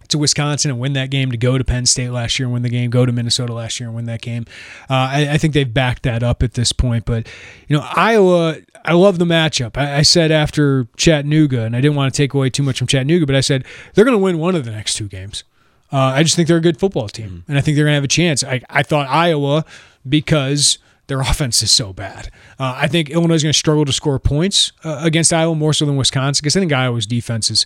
to 0.09 0.17
Wisconsin 0.17 0.69
and 0.69 0.79
win 0.79 0.93
that 0.93 1.09
game, 1.09 1.31
to 1.31 1.37
go 1.37 1.57
to 1.57 1.63
Penn 1.63 1.85
State 1.85 2.09
last 2.09 2.37
year 2.37 2.45
and 2.45 2.53
win 2.53 2.61
the 2.61 2.69
game, 2.69 2.89
go 2.89 3.05
to 3.05 3.11
Minnesota 3.11 3.53
last 3.53 3.79
year 3.79 3.87
and 3.87 3.95
win 3.95 4.05
that 4.05 4.21
game. 4.21 4.45
Uh, 4.89 4.93
I, 4.93 5.29
I, 5.31 5.37
think 5.37 5.53
they've 5.53 5.71
backed 5.71 6.03
that 6.03 6.23
up 6.23 6.43
at 6.43 6.53
this 6.53 6.71
point. 6.71 7.05
But, 7.05 7.27
you 7.67 7.77
know, 7.77 7.87
Iowa, 7.95 8.57
I 8.85 8.93
love 8.93 9.19
the 9.19 9.25
matchup. 9.25 9.77
I, 9.77 9.97
I, 9.97 10.01
said 10.01 10.31
after 10.31 10.87
Chattanooga, 10.97 11.63
and 11.63 11.75
I 11.75 11.81
didn't 11.81 11.95
want 11.95 12.13
to 12.13 12.17
take 12.17 12.33
away 12.33 12.49
too 12.49 12.63
much 12.63 12.77
from 12.77 12.87
Chattanooga, 12.87 13.25
but 13.25 13.35
I 13.35 13.41
said 13.41 13.65
they're 13.93 14.05
going 14.05 14.17
to 14.17 14.23
win 14.23 14.39
one 14.39 14.55
of 14.55 14.65
the 14.65 14.71
next 14.71 14.95
two 14.95 15.07
games. 15.07 15.43
Uh, 15.91 15.97
I 15.97 16.23
just 16.23 16.35
think 16.35 16.47
they're 16.47 16.57
a 16.57 16.61
good 16.61 16.79
football 16.79 17.07
team, 17.07 17.29
mm-hmm. 17.29 17.51
and 17.51 17.57
I 17.57 17.61
think 17.61 17.75
they're 17.75 17.85
going 17.85 17.93
to 17.93 17.95
have 17.95 18.03
a 18.03 18.07
chance. 18.07 18.43
I, 18.43 18.61
I 18.69 18.83
thought 18.83 19.07
Iowa 19.07 19.63
because 20.07 20.79
their 21.07 21.21
offense 21.29 21.61
is 21.61 21.71
so 21.71 21.93
bad. 21.93 22.29
Uh, 22.59 22.73
I 22.75 22.87
think 22.87 23.09
Illinois 23.09 23.35
is 23.35 23.43
going 23.43 23.53
to 23.53 23.57
struggle 23.57 23.85
to 23.85 23.93
score 23.93 24.19
points 24.19 24.71
uh, 24.83 25.01
against 25.03 25.31
Iowa 25.31 25.55
more 25.55 25.73
so 25.73 25.85
than 25.85 25.95
Wisconsin 25.95 26.41
because 26.41 26.55
I 26.57 26.61
think 26.61 26.73
Iowa's 26.73 27.05
defense 27.05 27.51
is, 27.51 27.65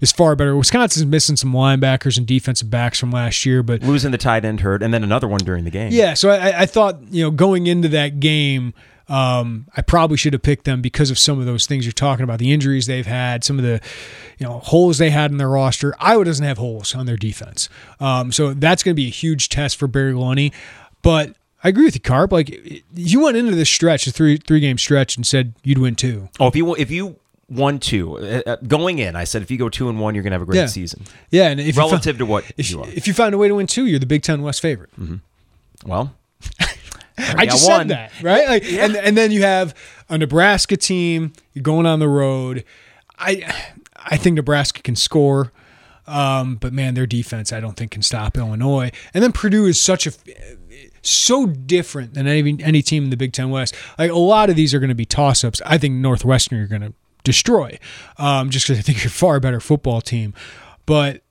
is 0.00 0.12
far 0.12 0.34
better. 0.36 0.56
Wisconsin's 0.56 1.06
missing 1.06 1.36
some 1.36 1.52
linebackers 1.52 2.18
and 2.18 2.26
defensive 2.26 2.70
backs 2.70 2.98
from 2.98 3.10
last 3.10 3.44
year, 3.46 3.62
but 3.62 3.82
losing 3.82 4.10
the 4.10 4.18
tight 4.18 4.44
end 4.44 4.60
hurt 4.60 4.82
and 4.82 4.92
then 4.92 5.04
another 5.04 5.28
one 5.28 5.40
during 5.40 5.64
the 5.64 5.70
game. 5.70 5.92
Yeah, 5.92 6.14
so 6.14 6.30
I, 6.30 6.62
I 6.62 6.66
thought 6.66 7.00
you 7.10 7.22
know 7.22 7.30
going 7.30 7.66
into 7.66 7.88
that 7.88 8.20
game. 8.20 8.74
Um, 9.08 9.66
I 9.76 9.82
probably 9.82 10.16
should 10.16 10.34
have 10.34 10.42
picked 10.42 10.64
them 10.64 10.82
because 10.82 11.10
of 11.10 11.18
some 11.18 11.38
of 11.38 11.46
those 11.46 11.66
things 11.66 11.86
you're 11.86 11.92
talking 11.92 12.24
about, 12.24 12.38
the 12.38 12.52
injuries 12.52 12.86
they've 12.86 13.06
had, 13.06 13.42
some 13.42 13.58
of 13.58 13.64
the 13.64 13.80
you 14.38 14.46
know 14.46 14.58
holes 14.58 14.98
they 14.98 15.10
had 15.10 15.30
in 15.30 15.38
their 15.38 15.48
roster. 15.48 15.94
Iowa 15.98 16.24
doesn't 16.24 16.44
have 16.44 16.58
holes 16.58 16.94
on 16.94 17.06
their 17.06 17.16
defense, 17.16 17.68
um, 18.00 18.32
so 18.32 18.52
that's 18.52 18.82
going 18.82 18.92
to 18.92 18.96
be 18.96 19.06
a 19.06 19.10
huge 19.10 19.48
test 19.48 19.76
for 19.76 19.86
Barry 19.86 20.12
Lunney. 20.12 20.52
But 21.02 21.36
I 21.64 21.68
agree 21.68 21.84
with 21.84 21.94
you, 21.94 22.00
Carp. 22.00 22.32
Like 22.32 22.84
you 22.94 23.20
went 23.20 23.36
into 23.36 23.54
this 23.54 23.70
stretch, 23.70 24.06
a 24.06 24.12
three 24.12 24.36
three 24.36 24.60
game 24.60 24.78
stretch, 24.78 25.16
and 25.16 25.26
said 25.26 25.54
you'd 25.64 25.78
win 25.78 25.94
two. 25.94 26.28
Oh, 26.38 26.48
if 26.48 26.56
you 26.56 26.74
if 26.76 26.90
you 26.90 27.16
won 27.48 27.78
two 27.78 28.18
uh, 28.18 28.42
uh, 28.46 28.56
going 28.66 28.98
in, 28.98 29.16
I 29.16 29.24
said 29.24 29.42
if 29.42 29.50
you 29.50 29.56
go 29.56 29.68
two 29.68 29.88
and 29.88 29.98
one, 29.98 30.14
you're 30.14 30.22
gonna 30.22 30.34
have 30.34 30.42
a 30.42 30.46
great 30.46 30.58
yeah. 30.58 30.66
season. 30.66 31.04
Yeah, 31.30 31.48
and 31.48 31.60
if 31.60 31.76
relative 31.76 32.16
you 32.16 32.18
to 32.18 32.26
what 32.26 32.44
if 32.56 32.70
you, 32.70 32.84
if 32.84 33.06
you 33.08 33.14
find 33.14 33.34
a 33.34 33.38
way 33.38 33.48
to 33.48 33.54
win 33.54 33.66
two, 33.66 33.86
you're 33.86 33.98
the 33.98 34.06
Big 34.06 34.22
Ten 34.22 34.42
West 34.42 34.60
favorite. 34.60 34.90
Mm-hmm. 34.98 35.88
Well. 35.88 36.14
I 37.18 37.46
just 37.46 37.68
one. 37.68 37.80
said 37.80 37.88
that, 37.88 38.22
right? 38.22 38.48
Like, 38.48 38.70
yeah. 38.70 38.84
and 38.84 38.96
and 38.96 39.16
then 39.16 39.30
you 39.30 39.42
have 39.42 39.74
a 40.08 40.18
Nebraska 40.18 40.76
team. 40.76 41.32
Going 41.60 41.86
on 41.86 41.98
the 41.98 42.08
road. 42.08 42.64
I 43.18 43.52
I 43.96 44.16
think 44.16 44.36
Nebraska 44.36 44.82
can 44.82 44.96
score. 44.96 45.52
Um, 46.06 46.56
but 46.56 46.72
man, 46.72 46.94
their 46.94 47.06
defense 47.06 47.52
I 47.52 47.60
don't 47.60 47.76
think 47.76 47.90
can 47.90 48.02
stop 48.02 48.38
Illinois. 48.38 48.90
And 49.12 49.22
then 49.22 49.32
Purdue 49.32 49.66
is 49.66 49.80
such 49.80 50.06
a 50.06 50.12
so 51.02 51.46
different 51.46 52.14
than 52.14 52.26
any 52.26 52.56
any 52.62 52.82
team 52.82 53.04
in 53.04 53.10
the 53.10 53.16
Big 53.16 53.32
Ten 53.32 53.50
West. 53.50 53.74
Like 53.98 54.10
a 54.10 54.18
lot 54.18 54.50
of 54.50 54.56
these 54.56 54.72
are 54.74 54.78
going 54.78 54.88
to 54.88 54.94
be 54.94 55.04
toss 55.04 55.44
ups. 55.44 55.60
I 55.66 55.78
think 55.78 55.94
Northwestern 55.94 56.58
you're 56.58 56.66
going 56.66 56.82
to 56.82 56.94
destroy, 57.24 57.78
um, 58.16 58.50
just 58.50 58.66
because 58.66 58.78
I 58.78 58.82
think 58.82 58.98
you're 58.98 59.08
a 59.08 59.10
far 59.10 59.40
better 59.40 59.60
football 59.60 60.00
team. 60.00 60.34
But 60.86 61.22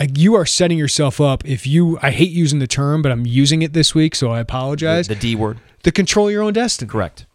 like 0.00 0.18
you 0.18 0.34
are 0.34 0.46
setting 0.46 0.78
yourself 0.78 1.20
up 1.20 1.46
if 1.46 1.66
you 1.66 1.98
I 2.02 2.10
hate 2.10 2.30
using 2.30 2.58
the 2.58 2.66
term, 2.66 3.02
but 3.02 3.12
I'm 3.12 3.26
using 3.26 3.62
it 3.62 3.72
this 3.72 3.94
week, 3.94 4.14
so 4.14 4.30
I 4.30 4.40
apologize. 4.40 5.08
The, 5.08 5.14
the 5.14 5.20
D 5.20 5.36
word. 5.36 5.58
To 5.82 5.92
control 5.92 6.30
your 6.30 6.42
own 6.42 6.52
destiny. 6.52 6.88
Correct. 6.88 7.26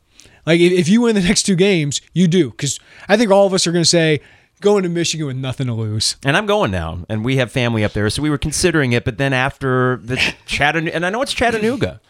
Like 0.45 0.59
if 0.61 0.87
you 0.87 1.01
win 1.01 1.15
the 1.15 1.21
next 1.21 1.43
two 1.43 1.55
games, 1.55 2.01
you 2.13 2.27
do 2.27 2.51
because 2.51 2.79
I 3.07 3.17
think 3.17 3.31
all 3.31 3.45
of 3.45 3.53
us 3.53 3.67
are 3.67 3.71
going 3.71 3.83
to 3.83 3.89
say 3.89 4.21
going 4.61 4.83
to 4.83 4.89
Michigan 4.89 5.27
with 5.27 5.35
nothing 5.35 5.67
to 5.67 5.73
lose. 5.73 6.15
And 6.25 6.35
I'm 6.35 6.45
going 6.45 6.71
now, 6.71 7.05
and 7.09 7.23
we 7.23 7.37
have 7.37 7.51
family 7.51 7.83
up 7.83 7.93
there, 7.93 8.09
so 8.09 8.21
we 8.21 8.29
were 8.29 8.37
considering 8.37 8.93
it. 8.93 9.05
But 9.05 9.17
then 9.17 9.33
after 9.33 9.97
the 9.97 10.15
Chattanooga, 10.45 10.95
and 10.95 11.05
I 11.05 11.09
know 11.09 11.21
it's 11.21 11.33
Chattanooga. 11.33 12.01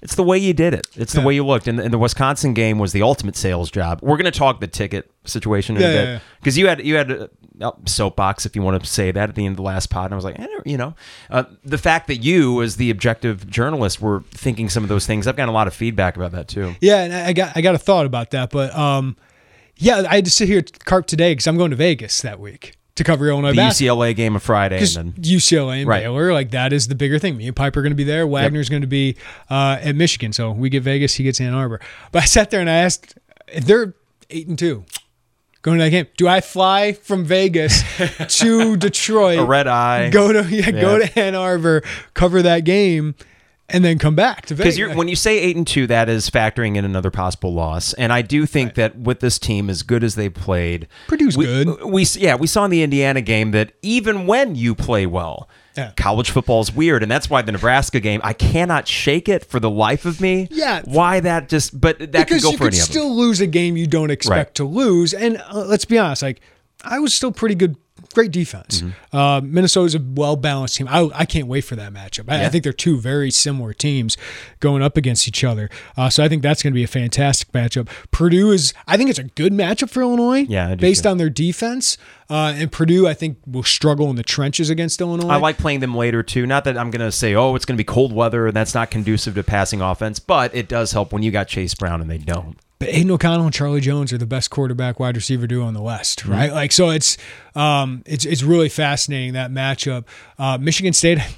It's 0.00 0.14
the 0.14 0.22
way 0.22 0.38
you 0.38 0.52
did 0.52 0.74
it. 0.74 0.86
It's 0.94 1.12
the 1.12 1.20
yeah. 1.20 1.26
way 1.26 1.34
you 1.34 1.44
looked. 1.44 1.66
And 1.66 1.76
the, 1.76 1.82
and 1.82 1.92
the, 1.92 1.98
Wisconsin 1.98 2.54
game 2.54 2.78
was 2.78 2.92
the 2.92 3.02
ultimate 3.02 3.34
sales 3.34 3.68
job. 3.68 3.98
We're 4.00 4.16
going 4.16 4.30
to 4.30 4.38
talk 4.38 4.60
the 4.60 4.68
ticket 4.68 5.10
situation 5.24 5.74
in 5.74 5.82
yeah, 5.82 5.88
a 5.88 5.92
bit 5.92 6.22
because 6.38 6.56
yeah, 6.56 6.62
you 6.62 6.68
had 6.68 6.86
you 6.86 6.94
had 6.94 7.10
a, 7.10 7.30
soapbox 7.86 8.46
if 8.46 8.54
you 8.54 8.62
want 8.62 8.82
to 8.82 8.88
say 8.88 9.10
that 9.10 9.28
at 9.28 9.34
the 9.34 9.44
end 9.44 9.52
of 9.52 9.56
the 9.56 9.62
last 9.62 9.90
pod. 9.90 10.06
And 10.06 10.14
I 10.14 10.16
was 10.16 10.24
like, 10.24 10.38
eh, 10.38 10.46
you 10.64 10.76
know, 10.76 10.94
uh, 11.30 11.44
the 11.64 11.78
fact 11.78 12.06
that 12.08 12.16
you 12.16 12.62
as 12.62 12.76
the 12.76 12.90
objective 12.90 13.48
journalist 13.48 14.00
were 14.00 14.22
thinking 14.30 14.68
some 14.68 14.82
of 14.82 14.88
those 14.88 15.06
things, 15.06 15.26
I've 15.26 15.36
gotten 15.36 15.48
a 15.48 15.52
lot 15.52 15.66
of 15.66 15.74
feedback 15.74 16.16
about 16.16 16.32
that 16.32 16.48
too. 16.48 16.74
Yeah, 16.80 17.02
and 17.02 17.14
I 17.14 17.32
got 17.32 17.56
I 17.56 17.60
got 17.60 17.74
a 17.74 17.78
thought 17.78 18.06
about 18.06 18.30
that, 18.30 18.50
but 18.50 18.74
um, 18.76 19.16
yeah, 19.76 20.04
I 20.08 20.16
had 20.16 20.24
to 20.24 20.30
sit 20.30 20.48
here 20.48 20.62
carp 20.84 21.06
today 21.06 21.32
because 21.32 21.46
I'm 21.46 21.56
going 21.56 21.70
to 21.70 21.76
Vegas 21.76 22.20
that 22.22 22.40
week 22.40 22.74
to 22.98 23.04
cover 23.04 23.28
Illinois 23.28 23.50
the 23.50 23.56
basketball. 23.56 23.98
UCLA 23.98 24.16
game 24.16 24.36
of 24.36 24.42
Friday, 24.42 24.78
and 24.78 24.88
then 24.88 25.12
UCLA 25.12 25.80
and 25.80 25.88
right. 25.88 26.02
Baylor, 26.02 26.32
like 26.32 26.50
that 26.50 26.72
is 26.72 26.88
the 26.88 26.94
bigger 26.94 27.18
thing. 27.18 27.36
Me 27.36 27.46
and 27.46 27.56
Piper 27.56 27.80
are 27.80 27.82
going 27.82 27.92
to 27.92 27.96
be 27.96 28.04
there. 28.04 28.26
Wagner's 28.26 28.66
yep. 28.66 28.72
going 28.72 28.82
to 28.82 28.88
be 28.88 29.16
uh, 29.48 29.78
at 29.80 29.94
Michigan, 29.94 30.32
so 30.32 30.50
we 30.50 30.68
get 30.68 30.82
Vegas, 30.82 31.14
he 31.14 31.24
gets 31.24 31.40
Ann 31.40 31.54
Arbor. 31.54 31.80
But 32.12 32.24
I 32.24 32.26
sat 32.26 32.50
there 32.50 32.60
and 32.60 32.68
I 32.68 32.74
asked, 32.74 33.16
if 33.46 33.64
they're 33.64 33.94
eight 34.30 34.48
and 34.48 34.58
two, 34.58 34.84
going 35.62 35.78
to 35.78 35.84
that 35.84 35.90
game, 35.90 36.06
do 36.16 36.28
I 36.28 36.40
fly 36.40 36.92
from 36.92 37.24
Vegas 37.24 37.82
to 38.40 38.76
Detroit, 38.76 39.38
a 39.38 39.44
red 39.44 39.66
eye, 39.66 40.10
go 40.10 40.32
to 40.32 40.42
yeah, 40.48 40.70
yeah, 40.70 40.80
go 40.80 40.98
to 40.98 41.18
Ann 41.18 41.34
Arbor, 41.34 41.82
cover 42.14 42.42
that 42.42 42.64
game? 42.64 43.14
and 43.70 43.84
then 43.84 43.98
come 43.98 44.14
back 44.14 44.46
to 44.46 44.54
Vegas. 44.54 44.76
Because 44.76 44.96
when 44.96 45.08
you 45.08 45.16
say 45.16 45.38
eight 45.38 45.56
and 45.56 45.66
two, 45.66 45.86
that 45.88 46.08
is 46.08 46.30
factoring 46.30 46.76
in 46.76 46.84
another 46.84 47.10
possible 47.10 47.52
loss. 47.52 47.92
And 47.94 48.12
I 48.12 48.22
do 48.22 48.46
think 48.46 48.68
right. 48.68 48.74
that 48.76 48.98
with 48.98 49.20
this 49.20 49.38
team, 49.38 49.68
as 49.68 49.82
good 49.82 50.02
as 50.02 50.14
they 50.14 50.28
played, 50.28 50.88
Purdue's 51.06 51.36
we, 51.36 51.44
good. 51.44 51.84
We 51.84 52.06
yeah, 52.14 52.36
we 52.36 52.46
saw 52.46 52.64
in 52.64 52.70
the 52.70 52.82
Indiana 52.82 53.20
game 53.20 53.50
that 53.52 53.72
even 53.82 54.26
when 54.26 54.54
you 54.54 54.74
play 54.74 55.06
well. 55.06 55.48
Yeah. 55.78 55.92
College 55.96 56.30
football 56.30 56.60
is 56.60 56.74
weird, 56.74 57.02
and 57.02 57.10
that's 57.10 57.30
why 57.30 57.40
the 57.42 57.52
Nebraska 57.52 58.00
game 58.00 58.20
I 58.24 58.32
cannot 58.32 58.88
shake 58.88 59.28
it 59.28 59.44
for 59.44 59.60
the 59.60 59.70
life 59.70 60.04
of 60.04 60.20
me. 60.20 60.48
Yeah, 60.50 60.82
why 60.84 61.20
that 61.20 61.48
just 61.48 61.80
but 61.80 61.98
that 61.98 62.10
because 62.10 62.42
could 62.42 62.52
go 62.52 62.56
for 62.56 62.64
any 62.64 62.78
of 62.78 62.86
them. 62.86 62.92
Still 62.92 63.14
lose 63.14 63.40
a 63.40 63.46
game 63.46 63.76
you 63.76 63.86
don't 63.86 64.10
expect 64.10 64.48
right. 64.48 64.54
to 64.56 64.64
lose, 64.64 65.14
and 65.14 65.38
uh, 65.38 65.64
let's 65.66 65.84
be 65.84 65.96
honest, 65.96 66.22
like 66.22 66.40
I 66.82 66.98
was 66.98 67.14
still 67.14 67.30
pretty 67.30 67.54
good 67.54 67.76
great 68.14 68.30
defense. 68.30 68.82
Mm-hmm. 68.82 69.16
Uh, 69.16 69.40
Minnesota's 69.40 69.94
a 69.94 70.00
well 70.00 70.36
balanced 70.36 70.76
team. 70.76 70.88
I, 70.88 71.08
I 71.14 71.24
can't 71.24 71.46
wait 71.46 71.62
for 71.62 71.76
that 71.76 71.92
matchup. 71.92 72.24
I, 72.28 72.40
yeah. 72.40 72.46
I, 72.46 72.48
think 72.48 72.64
they're 72.64 72.72
two 72.72 72.98
very 72.98 73.30
similar 73.30 73.72
teams 73.72 74.16
going 74.60 74.82
up 74.82 74.96
against 74.96 75.28
each 75.28 75.44
other. 75.44 75.70
Uh, 75.96 76.10
so 76.10 76.24
I 76.24 76.28
think 76.28 76.42
that's 76.42 76.62
going 76.62 76.72
to 76.72 76.74
be 76.74 76.84
a 76.84 76.88
fantastic 76.88 77.52
matchup. 77.52 77.88
Purdue 78.10 78.50
is, 78.50 78.72
I 78.86 78.96
think 78.96 79.10
it's 79.10 79.18
a 79.18 79.24
good 79.24 79.52
matchup 79.52 79.90
for 79.90 80.02
Illinois. 80.02 80.46
Yeah, 80.48 80.74
based 80.74 81.06
on 81.06 81.18
their 81.18 81.30
defense. 81.30 81.96
Uh, 82.30 82.52
and 82.56 82.70
Purdue, 82.70 83.06
I 83.06 83.14
think, 83.14 83.38
will 83.46 83.62
struggle 83.62 84.10
in 84.10 84.16
the 84.16 84.22
trenches 84.22 84.68
against 84.68 85.00
Illinois. 85.00 85.28
I 85.28 85.36
like 85.36 85.56
playing 85.56 85.80
them 85.80 85.94
later 85.94 86.22
too. 86.22 86.46
Not 86.46 86.64
that 86.64 86.76
I'm 86.76 86.90
going 86.90 87.04
to 87.04 87.12
say, 87.12 87.34
oh, 87.34 87.54
it's 87.54 87.64
going 87.64 87.76
to 87.76 87.82
be 87.82 87.84
cold 87.86 88.12
weather 88.12 88.48
and 88.48 88.56
that's 88.56 88.74
not 88.74 88.90
conducive 88.90 89.34
to 89.36 89.42
passing 89.42 89.80
offense, 89.80 90.18
but 90.18 90.54
it 90.54 90.68
does 90.68 90.92
help 90.92 91.12
when 91.12 91.22
you 91.22 91.30
got 91.30 91.48
Chase 91.48 91.74
Brown 91.74 92.02
and 92.02 92.10
they 92.10 92.18
don't. 92.18 92.58
But 92.78 92.90
Aidan 92.90 93.10
O'Connell 93.10 93.46
and 93.46 93.54
Charlie 93.54 93.80
Jones 93.80 94.12
are 94.12 94.18
the 94.18 94.26
best 94.26 94.50
quarterback 94.50 95.00
wide 95.00 95.16
receiver 95.16 95.46
duo 95.46 95.66
in 95.66 95.74
the 95.74 95.82
West, 95.82 96.20
mm-hmm. 96.20 96.32
right? 96.32 96.46
Mm-hmm. 96.46 96.54
Like 96.54 96.72
so, 96.72 96.90
it's 96.90 97.16
um, 97.54 98.02
it's 98.06 98.24
it's 98.24 98.42
really 98.42 98.68
fascinating 98.68 99.32
that 99.32 99.50
matchup. 99.50 100.04
Uh, 100.38 100.58
Michigan 100.58 100.92
State. 100.92 101.18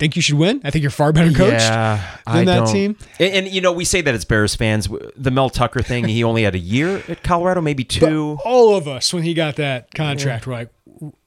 think 0.00 0.16
you 0.16 0.22
should 0.22 0.38
win. 0.38 0.62
I 0.64 0.70
think 0.70 0.82
you're 0.82 0.90
far 0.90 1.12
better 1.12 1.30
coached 1.30 1.60
yeah, 1.60 2.16
than 2.26 2.34
I 2.34 2.44
that 2.44 2.64
don't. 2.64 2.72
team. 2.72 2.96
And, 3.18 3.34
and, 3.34 3.48
you 3.48 3.60
know, 3.60 3.70
we 3.70 3.84
say 3.84 4.00
that 4.00 4.14
as 4.14 4.24
Bears 4.24 4.54
fans. 4.54 4.88
The 5.14 5.30
Mel 5.30 5.50
Tucker 5.50 5.82
thing, 5.82 6.06
he 6.06 6.24
only 6.24 6.42
had 6.42 6.54
a 6.54 6.58
year 6.58 7.02
at 7.06 7.22
Colorado, 7.22 7.60
maybe 7.60 7.84
two. 7.84 8.36
But 8.36 8.48
all 8.48 8.76
of 8.76 8.88
us, 8.88 9.12
when 9.12 9.22
he 9.22 9.34
got 9.34 9.56
that 9.56 9.94
contract, 9.94 10.46
yeah. 10.46 10.50
were 10.50 10.58
like, 10.58 10.70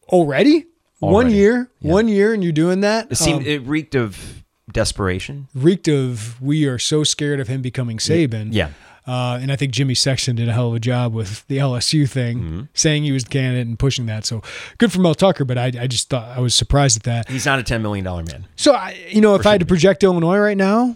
already? 0.07 0.65
already? 1.01 1.27
One 1.27 1.29
year, 1.29 1.71
yeah. 1.79 1.91
one 1.91 2.07
year, 2.07 2.33
and 2.33 2.43
you're 2.43 2.51
doing 2.51 2.81
that. 2.81 3.11
It 3.11 3.15
seemed 3.15 3.41
um, 3.41 3.47
it 3.47 3.61
reeked 3.61 3.95
of 3.95 4.42
desperation. 4.73 5.47
Reeked 5.53 5.87
of 5.87 6.41
we 6.41 6.65
are 6.65 6.79
so 6.79 7.03
scared 7.03 7.39
of 7.39 7.47
him 7.47 7.61
becoming 7.61 7.97
Saban. 7.97 8.49
Yeah. 8.51 8.69
Uh, 9.05 9.37
and 9.41 9.51
I 9.51 9.57
think 9.57 9.73
Jimmy 9.73 9.95
Sexton 9.95 10.37
did 10.37 10.47
a 10.47 10.53
hell 10.53 10.69
of 10.69 10.75
a 10.75 10.79
job 10.79 11.13
with 11.13 11.45
the 11.47 11.57
LSU 11.57 12.09
thing, 12.09 12.37
mm-hmm. 12.37 12.61
saying 12.73 13.03
he 13.03 13.11
was 13.11 13.25
the 13.25 13.29
candidate 13.31 13.67
and 13.67 13.77
pushing 13.77 14.05
that. 14.05 14.25
So 14.25 14.41
good 14.77 14.93
for 14.93 15.01
Mel 15.01 15.13
Tucker, 15.13 15.43
but 15.43 15.57
I, 15.57 15.65
I 15.65 15.87
just 15.87 16.09
thought 16.09 16.29
I 16.29 16.39
was 16.39 16.55
surprised 16.55 16.97
at 16.97 17.03
that. 17.03 17.29
He's 17.29 17.45
not 17.45 17.59
a 17.59 17.63
$10 17.63 17.81
million 17.81 18.05
man. 18.05 18.47
So, 18.55 18.73
I, 18.73 18.97
you 19.09 19.19
know, 19.19 19.35
if 19.35 19.45
I 19.45 19.51
had 19.51 19.59
to 19.59 19.65
project 19.65 20.03
Illinois 20.03 20.37
right 20.37 20.57
now, 20.57 20.95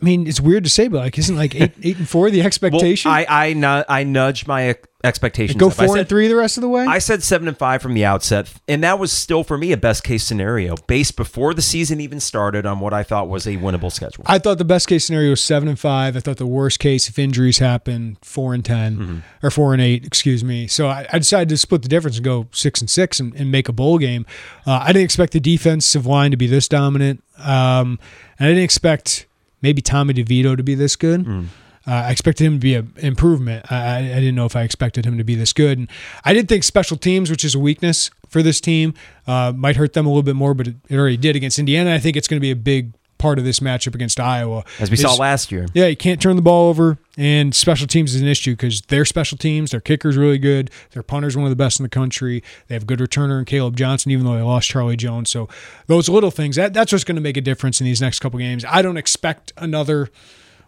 I 0.00 0.04
mean, 0.04 0.26
it's 0.26 0.40
weird 0.40 0.64
to 0.64 0.70
say, 0.70 0.88
but 0.88 0.98
like, 0.98 1.18
isn't 1.18 1.36
like 1.36 1.54
eight, 1.54 1.72
eight 1.82 1.98
and 1.98 2.08
four 2.08 2.30
the 2.30 2.42
expectation? 2.42 3.10
Well, 3.10 3.24
I 3.28 3.54
I, 3.54 3.84
I 3.88 4.04
nudge 4.04 4.46
my 4.46 4.76
expectations. 5.04 5.60
Go 5.60 5.70
four 5.70 5.88
said, 5.88 5.98
and 5.98 6.08
three 6.08 6.26
the 6.26 6.34
rest 6.34 6.56
of 6.56 6.62
the 6.62 6.68
way. 6.68 6.84
I 6.84 6.98
said 6.98 7.22
seven 7.22 7.46
and 7.46 7.56
five 7.56 7.80
from 7.82 7.94
the 7.94 8.04
outset, 8.04 8.52
and 8.66 8.82
that 8.82 8.98
was 8.98 9.12
still 9.12 9.44
for 9.44 9.56
me 9.56 9.70
a 9.70 9.76
best 9.76 10.02
case 10.02 10.24
scenario 10.24 10.76
based 10.88 11.16
before 11.16 11.54
the 11.54 11.62
season 11.62 12.00
even 12.00 12.18
started 12.18 12.66
on 12.66 12.80
what 12.80 12.92
I 12.92 13.02
thought 13.02 13.28
was 13.28 13.46
a 13.46 13.56
winnable 13.56 13.92
schedule. 13.92 14.24
I 14.26 14.38
thought 14.38 14.58
the 14.58 14.64
best 14.64 14.88
case 14.88 15.04
scenario 15.04 15.30
was 15.30 15.42
seven 15.42 15.68
and 15.68 15.78
five. 15.78 16.16
I 16.16 16.20
thought 16.20 16.38
the 16.38 16.46
worst 16.46 16.80
case, 16.80 17.08
if 17.08 17.18
injuries 17.18 17.58
happen, 17.58 18.16
four 18.22 18.54
and 18.54 18.64
10 18.64 18.96
mm-hmm. 18.96 19.46
or 19.46 19.50
four 19.50 19.74
and 19.74 19.82
eight. 19.82 20.04
Excuse 20.04 20.42
me. 20.42 20.66
So 20.66 20.88
I, 20.88 21.06
I, 21.12 21.18
decided 21.18 21.50
to 21.50 21.56
split 21.56 21.82
the 21.82 21.88
difference 21.88 22.16
and 22.16 22.24
go 22.24 22.48
six 22.52 22.80
and 22.80 22.90
six 22.90 23.20
and, 23.20 23.34
and 23.34 23.52
make 23.52 23.68
a 23.68 23.72
bowl 23.72 23.98
game. 23.98 24.26
Uh, 24.66 24.80
I 24.82 24.88
didn't 24.88 25.04
expect 25.04 25.34
the 25.34 25.40
defensive 25.40 26.06
line 26.06 26.30
to 26.30 26.36
be 26.36 26.46
this 26.46 26.66
dominant, 26.66 27.22
um, 27.38 27.98
and 28.38 28.46
I 28.46 28.48
didn't 28.48 28.64
expect 28.64 29.26
maybe 29.64 29.82
Tommy 29.82 30.12
DeVito 30.14 30.56
to 30.56 30.62
be 30.62 30.76
this 30.76 30.94
good. 30.94 31.24
Mm. 31.24 31.46
Uh, 31.86 31.90
I 31.90 32.10
expected 32.10 32.44
him 32.44 32.54
to 32.54 32.58
be 32.58 32.74
an 32.74 32.92
improvement. 32.98 33.70
I, 33.70 33.98
I 33.98 34.02
didn't 34.02 34.34
know 34.34 34.46
if 34.46 34.56
I 34.56 34.62
expected 34.62 35.04
him 35.04 35.18
to 35.18 35.24
be 35.24 35.34
this 35.34 35.52
good. 35.52 35.78
And 35.78 35.90
I 36.24 36.32
did 36.32 36.48
think 36.48 36.64
special 36.64 36.96
teams, 36.96 37.30
which 37.30 37.44
is 37.44 37.54
a 37.54 37.58
weakness 37.58 38.10
for 38.28 38.42
this 38.42 38.60
team, 38.60 38.94
uh, 39.26 39.52
might 39.54 39.76
hurt 39.76 39.92
them 39.94 40.06
a 40.06 40.08
little 40.08 40.22
bit 40.22 40.36
more, 40.36 40.54
but 40.54 40.68
it, 40.68 40.76
it 40.88 40.96
already 40.96 41.16
did 41.16 41.34
against 41.34 41.58
Indiana. 41.58 41.94
I 41.94 41.98
think 41.98 42.16
it's 42.16 42.28
going 42.28 42.38
to 42.38 42.42
be 42.42 42.50
a 42.50 42.56
big 42.56 42.92
part 43.18 43.38
of 43.38 43.44
this 43.44 43.60
matchup 43.60 43.94
against 43.94 44.18
Iowa. 44.20 44.64
As 44.80 44.90
we 44.90 44.94
is- 44.94 45.00
saw 45.02 45.14
last 45.14 45.50
year. 45.52 45.66
yeah, 45.74 45.86
you 45.86 45.96
can't 45.96 46.20
turn 46.20 46.36
the 46.36 46.42
ball 46.42 46.68
over, 46.68 46.98
and 47.16 47.54
special 47.54 47.86
teams 47.86 48.14
is 48.14 48.20
an 48.20 48.28
issue 48.28 48.52
because 48.52 48.80
their 48.82 49.04
special 49.04 49.38
teams, 49.38 49.70
their 49.70 49.80
kicker's 49.80 50.16
really 50.16 50.38
good, 50.38 50.70
their 50.92 51.02
punter's 51.02 51.36
one 51.36 51.44
of 51.46 51.50
the 51.50 51.56
best 51.56 51.78
in 51.78 51.84
the 51.84 51.88
country. 51.88 52.42
They 52.68 52.74
have 52.74 52.86
good 52.86 52.98
returner 52.98 53.38
in 53.38 53.44
Caleb 53.44 53.76
Johnson, 53.76 54.10
even 54.12 54.26
though 54.26 54.34
they 54.36 54.42
lost 54.42 54.68
Charlie 54.68 54.96
Jones. 54.96 55.30
So 55.30 55.48
those 55.86 56.08
little 56.08 56.30
things 56.30 56.56
that 56.56 56.74
that's 56.74 56.92
what's 56.92 57.04
going 57.04 57.16
to 57.16 57.22
make 57.22 57.36
a 57.36 57.40
difference 57.40 57.80
in 57.80 57.84
these 57.84 58.00
next 58.00 58.20
couple 58.20 58.38
games. 58.38 58.64
I 58.68 58.82
don't 58.82 58.96
expect 58.96 59.52
another 59.56 60.10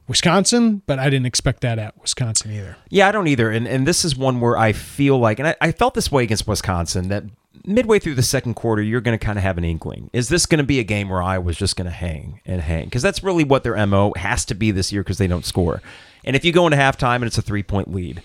Wisconsin, 0.08 0.82
but 0.86 0.98
I 0.98 1.10
didn't 1.10 1.26
expect 1.26 1.62
that 1.62 1.78
at 1.78 2.00
Wisconsin 2.00 2.52
either. 2.52 2.76
Yeah, 2.90 3.08
I 3.08 3.12
don't 3.12 3.26
either. 3.26 3.50
And 3.50 3.66
and 3.66 3.86
this 3.86 4.04
is 4.04 4.16
one 4.16 4.40
where 4.40 4.56
I 4.56 4.72
feel 4.72 5.18
like, 5.18 5.38
and 5.40 5.48
I, 5.48 5.56
I 5.60 5.72
felt 5.72 5.94
this 5.94 6.12
way 6.12 6.22
against 6.22 6.46
Wisconsin, 6.46 7.08
that 7.08 7.24
midway 7.66 7.98
through 7.98 8.14
the 8.14 8.22
second 8.22 8.54
quarter, 8.54 8.80
you're 8.80 9.00
going 9.00 9.18
to 9.18 9.24
kind 9.24 9.38
of 9.38 9.42
have 9.42 9.58
an 9.58 9.64
inkling. 9.64 10.08
Is 10.12 10.28
this 10.28 10.46
going 10.46 10.58
to 10.58 10.64
be 10.64 10.78
a 10.78 10.84
game 10.84 11.08
where 11.08 11.22
Iowa's 11.22 11.58
just 11.58 11.76
going 11.76 11.86
to 11.86 11.90
hang 11.90 12.40
and 12.46 12.60
hang? 12.60 12.84
Because 12.84 13.02
that's 13.02 13.22
really 13.22 13.44
what 13.44 13.64
their 13.64 13.86
MO 13.86 14.12
has 14.16 14.44
to 14.46 14.54
be 14.54 14.70
this 14.70 14.92
year 14.92 15.02
because 15.02 15.18
they 15.18 15.26
don't 15.26 15.44
score. 15.44 15.82
And 16.24 16.36
if 16.36 16.44
you 16.44 16.52
go 16.52 16.66
into 16.66 16.78
halftime 16.78 17.16
and 17.16 17.24
it's 17.24 17.38
a 17.38 17.42
three 17.42 17.62
point 17.62 17.92
lead, 17.92 18.22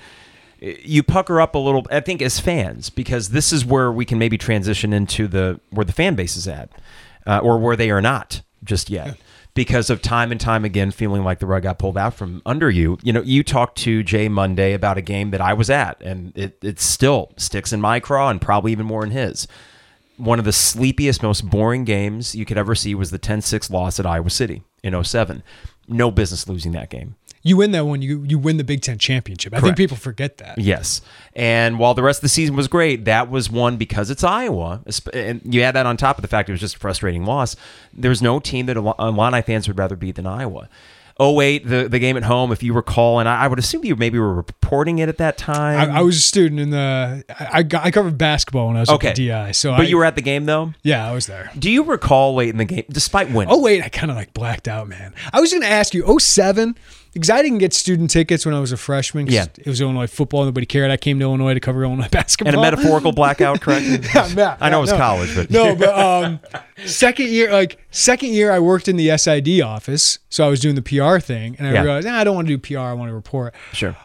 you 0.62 1.02
pucker 1.02 1.42
up 1.42 1.56
a 1.56 1.58
little 1.58 1.86
i 1.90 2.00
think 2.00 2.22
as 2.22 2.40
fans 2.40 2.92
because 2.92 3.30
this 3.30 3.52
is 3.52 3.66
where 3.66 3.92
we 3.92 4.06
can 4.06 4.20
maybe 4.20 4.38
transition 4.38 4.94
into 4.94 5.28
the 5.28 5.60
where 5.72 5.84
the 5.84 5.92
fan 5.92 6.14
base 6.14 6.38
is 6.38 6.48
at 6.48 6.70
uh, 7.26 7.40
or 7.40 7.58
where 7.58 7.76
they 7.76 7.90
are 7.90 8.02
not 8.02 8.42
just 8.64 8.90
yet 8.90 9.18
because 9.54 9.90
of 9.90 10.02
time 10.02 10.32
and 10.32 10.40
time 10.40 10.64
again 10.66 10.92
feeling 10.92 11.24
like 11.24 11.40
the 11.40 11.46
rug 11.46 11.64
got 11.64 11.80
pulled 11.80 11.98
out 11.98 12.14
from 12.14 12.42
under 12.46 12.70
you. 12.70 12.98
You 13.04 13.14
know 13.14 13.22
you 13.22 13.44
talked 13.44 13.78
to 13.80 14.04
jay 14.04 14.30
monday 14.30 14.74
about 14.74 14.98
a 14.98 15.02
game 15.02 15.32
that 15.32 15.42
i 15.42 15.54
was 15.54 15.70
at 15.70 16.02
and 16.02 16.32
it, 16.38 16.58
it 16.64 16.80
still 16.80 17.32
sticks 17.38 17.74
in 17.74 17.82
my 17.82 18.00
craw 18.00 18.30
and 18.30 18.42
probably 18.42 18.72
even 18.72 18.86
more 18.86 19.04
in 19.04 19.12
his. 19.12 19.48
One 20.18 20.38
of 20.38 20.46
the 20.46 20.52
sleepiest 20.52 21.24
most 21.24 21.50
boring 21.50 21.84
games 21.84 22.36
you 22.36 22.46
could 22.46 22.58
ever 22.58 22.76
see 22.76 22.94
was 22.94 23.10
the 23.12 23.20
10-6 23.20 23.70
loss 23.72 24.00
at 24.00 24.06
iowa 24.06 24.30
city 24.30 24.64
in 24.84 25.02
07 25.04 25.44
no 25.88 26.12
business 26.12 26.48
losing 26.48 26.72
that 26.74 26.90
game 26.90 27.16
You 27.44 27.58
win 27.58 27.72
that 27.72 27.86
one, 27.86 28.02
you 28.02 28.24
you 28.28 28.38
win 28.38 28.58
the 28.58 28.64
Big 28.64 28.82
Ten 28.82 28.98
championship. 28.98 29.54
I 29.54 29.60
think 29.62 29.76
people 29.78 29.98
forget 29.98 30.38
that. 30.38 30.58
Yes. 30.60 31.02
And 31.36 31.80
while 31.80 31.94
the 31.94 32.04
rest 32.04 32.20
of 32.20 32.22
the 32.24 32.30
season 32.30 32.56
was 32.56 32.68
great, 32.68 33.06
that 33.06 33.30
was 33.32 33.50
one 33.50 33.78
because 33.78 34.10
it's 34.12 34.24
Iowa. 34.24 34.82
And 35.14 35.42
you 35.44 35.62
add 35.64 35.76
that 35.76 35.86
on 35.86 35.98
top 35.98 36.18
of 36.18 36.22
the 36.22 36.28
fact 36.28 36.50
it 36.50 36.52
was 36.52 36.62
just 36.62 36.76
a 36.76 36.80
frustrating 36.80 37.26
loss. 37.26 37.56
There's 37.94 38.22
no 38.22 38.40
team 38.40 38.68
that 38.68 38.78
Ill- 38.78 38.96
Illini 39.00 39.42
fans 39.42 39.68
would 39.68 39.78
rather 39.80 39.96
beat 39.96 40.16
than 40.16 40.28
Iowa. 40.28 40.70
08, 41.20 41.68
the, 41.68 41.88
the 41.88 42.00
game 42.00 42.18
at 42.18 42.24
home, 42.24 42.52
if 42.52 42.64
you 42.64 42.74
recall, 42.74 43.20
and 43.20 43.30
I, 43.30 43.44
I 43.44 43.48
would 43.48 43.60
assume 43.60 43.86
you 43.86 43.96
maybe 43.96 44.18
were 44.18 44.34
reporting 44.34 44.98
it 45.00 45.08
at 45.10 45.18
that 45.20 45.38
time. 45.38 45.92
I, 45.92 46.00
I 46.00 46.02
was 46.02 46.18
a 46.18 46.22
student 46.22 46.60
in 46.60 46.72
the. 46.72 47.24
I, 47.30 47.60
I, 47.60 47.64
got, 47.64 47.86
I 47.86 47.92
covered 47.92 48.18
basketball 48.18 48.68
when 48.70 48.78
I 48.78 48.80
was 48.80 48.90
Okay. 48.90 49.10
at 49.10 49.16
DI. 49.18 49.52
So, 49.52 49.72
but 49.72 49.82
I, 49.82 49.84
you 49.84 49.98
were 49.98 50.06
at 50.06 50.16
the 50.16 50.22
game, 50.24 50.46
though? 50.46 50.74
yeah, 50.82 51.08
I 51.08 51.14
was 51.14 51.28
there. 51.28 51.52
Do 51.60 51.70
you 51.70 51.84
recall 51.84 52.34
late 52.36 52.50
in 52.50 52.58
the 52.58 52.66
game, 52.66 52.86
despite 52.90 53.30
winning? 53.30 53.54
Oh 53.54 53.62
wait, 53.62 53.84
I 53.84 53.90
kind 53.90 54.10
of 54.10 54.18
like 54.18 54.34
blacked 54.34 54.68
out, 54.68 54.88
man. 54.88 55.14
I 55.32 55.42
was 55.42 55.52
going 55.52 55.62
to 55.62 55.70
ask 55.70 55.94
you, 55.94 56.18
07, 56.20 56.76
because 57.14 57.30
I 57.30 57.42
didn't 57.42 57.58
get 57.60 57.74
student 57.74 58.10
tickets 58.10 58.46
when 58.46 58.56
I 58.56 58.60
was 58.60 58.72
a 58.72 58.78
freshman. 58.78 59.26
'cause 59.26 59.34
Yeah. 59.36 59.46
it 59.58 59.68
was 59.68 59.82
Illinois 59.82 60.08
football. 60.08 60.46
Nobody 60.46 60.66
cared. 60.66 60.92
I 60.92 60.98
came 60.98 61.20
to 61.20 61.24
Illinois 61.26 61.54
to 61.54 61.60
cover 61.60 61.84
Illinois 61.84 62.08
basketball. 62.12 62.54
and 62.54 62.58
a 62.58 62.62
metaphorical 62.62 63.12
blackout, 63.12 63.62
correct? 63.62 63.86
Yeah, 64.16 64.30
Matt, 64.36 64.58
I 64.62 64.70
know 64.70 64.76
yeah, 64.76 64.78
it 64.78 64.82
was 64.82 64.92
no. 64.92 64.98
college, 64.98 65.36
but 65.36 65.50
no, 65.52 65.76
but 65.76 65.90
um, 65.98 66.40
second 66.86 67.28
year, 67.30 67.52
like 67.52 67.78
second 67.92 68.30
year, 68.34 68.52
I 68.52 68.60
worked 68.60 68.88
in 68.88 68.96
the 68.98 69.10
SID 69.18 69.62
office, 69.62 70.20
so 70.30 70.46
I 70.46 70.48
was 70.50 70.60
doing 70.60 70.76
the 70.76 70.82
PR 70.82 71.20
thing, 71.20 71.56
and 71.60 71.68
I 71.68 71.74
Yeah. 71.74 71.82
realized, 71.84 72.08
"Nah, 72.08 72.18
I 72.20 72.24
don't 72.24 72.36
want 72.36 72.48
to 72.48 72.58
do 72.58 72.58
PR. 72.58 72.80
I 72.80 72.94
want 72.94 73.10
to 73.10 73.14
report. 73.16 73.54
sure. 73.74 73.96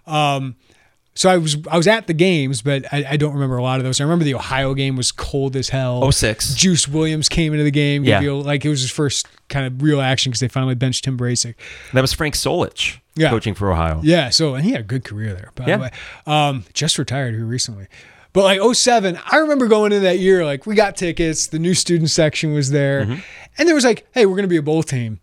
So 1.16 1.28
I 1.30 1.38
was 1.38 1.56
I 1.68 1.76
was 1.76 1.88
at 1.88 2.06
the 2.06 2.12
games, 2.14 2.62
but 2.62 2.84
I, 2.92 3.04
I 3.10 3.16
don't 3.16 3.32
remember 3.34 3.56
a 3.56 3.62
lot 3.62 3.78
of 3.80 3.84
those. 3.84 4.00
I 4.00 4.04
remember 4.04 4.24
the 4.24 4.34
Ohio 4.34 4.74
game 4.74 4.94
was 4.96 5.10
cold 5.10 5.56
as 5.56 5.70
hell. 5.70 6.12
06. 6.12 6.54
Juice 6.54 6.86
Williams 6.86 7.28
came 7.28 7.52
into 7.54 7.64
the 7.64 7.70
game. 7.72 8.04
Yeah. 8.04 8.20
you- 8.20 8.38
like 8.40 8.64
it 8.64 8.68
was 8.68 8.82
his 8.82 8.90
first 8.90 9.26
kind 9.48 9.66
of 9.66 9.82
real 9.82 10.00
action 10.00 10.30
because 10.30 10.40
they 10.40 10.48
finally 10.48 10.74
benched 10.74 11.04
Tim 11.04 11.16
Brasic. 11.18 11.54
That 11.94 12.02
was 12.02 12.12
Frank 12.12 12.34
Solich 12.34 12.98
Yeah. 13.16 13.30
coaching 13.30 13.54
for 13.54 13.72
Ohio. 13.72 14.00
Yeah, 14.04 14.28
so 14.30 14.54
and 14.54 14.64
he 14.64 14.72
had 14.72 14.80
a 14.82 14.84
good 14.84 15.04
career 15.04 15.32
there, 15.34 15.52
by 15.54 15.64
Yeah. 15.66 15.76
the 15.78 15.82
way. 15.84 15.90
Um, 16.26 16.64
just 16.74 16.98
retired 16.98 17.34
here 17.34 17.44
recently. 17.46 17.86
But 18.34 18.44
like 18.44 18.60
07, 18.60 19.18
I 19.32 19.36
remember 19.38 19.66
going 19.68 19.92
into 19.92 20.04
that 20.04 20.18
year, 20.18 20.44
like 20.44 20.66
we 20.66 20.74
got 20.74 20.94
tickets, 20.96 21.46
the 21.46 21.58
new 21.58 21.72
student 21.72 22.10
section 22.10 22.52
was 22.52 22.70
there, 22.70 23.04
Mm-hmm. 23.06 23.20
and 23.56 23.66
there 23.66 23.74
was 23.74 23.84
like, 23.84 24.06
hey, 24.12 24.26
we're 24.26 24.36
gonna 24.36 24.48
be 24.48 24.58
a 24.58 24.62
bowl 24.62 24.82
team. 24.82 25.20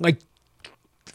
Like 0.00 0.18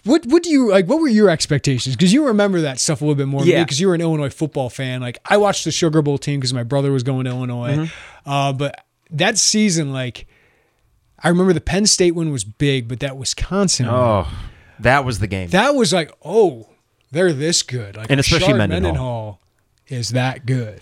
what 0.04 0.26
what 0.26 0.42
do 0.44 0.50
you 0.50 0.70
like 0.72 0.88
what 0.88 1.00
were 1.00 1.08
your 1.08 1.30
expectations? 1.30 1.96
Because 1.96 2.12
you 2.14 2.26
remember 2.28 2.62
that 2.62 2.80
stuff 2.80 3.02
a 3.02 3.06
little 3.06 3.16
bit 3.16 3.28
more 3.28 3.44
Yeah. 3.46 3.64
because 3.64 3.80
you 3.80 3.88
were 3.88 3.94
an 3.96 4.02
Illinois 4.02 4.30
football 4.30 4.70
fan. 4.70 5.02
Like 5.02 5.20
I 5.26 5.38
watched 5.38 5.64
the 5.66 5.72
Sugar 5.72 6.02
Bowl 6.02 6.18
team 6.18 6.40
because 6.40 6.54
my 6.54 6.64
brother 6.64 6.92
was 6.92 7.04
going 7.04 7.26
to 7.26 7.32
Illinois. 7.32 7.76
Mm-hmm. 7.78 8.30
Uh, 8.30 8.54
but 8.54 8.84
that 9.12 9.38
season, 9.38 9.94
like 9.94 10.28
I 11.24 11.30
remember 11.30 11.54
the 11.54 11.62
Penn 11.62 11.86
State 11.86 12.12
one 12.16 12.32
was 12.32 12.44
big, 12.44 12.88
but 12.88 13.00
that 13.02 13.16
Wisconsin 13.18 13.86
one, 13.88 13.96
Oh, 13.96 14.28
that 14.80 15.06
was 15.06 15.20
the 15.20 15.28
game. 15.28 15.50
that 15.50 15.76
was 15.76 15.94
like, 15.94 16.12
oh, 16.26 16.70
they're 17.12 17.34
this 17.34 17.62
good. 17.62 17.96
Like 17.96 18.10
And 18.10 18.20
especially 18.20 18.54
Mendenhall. 18.54 18.82
Mendenhall 18.82 19.42
is 19.88 20.10
that 20.10 20.46
good. 20.48 20.82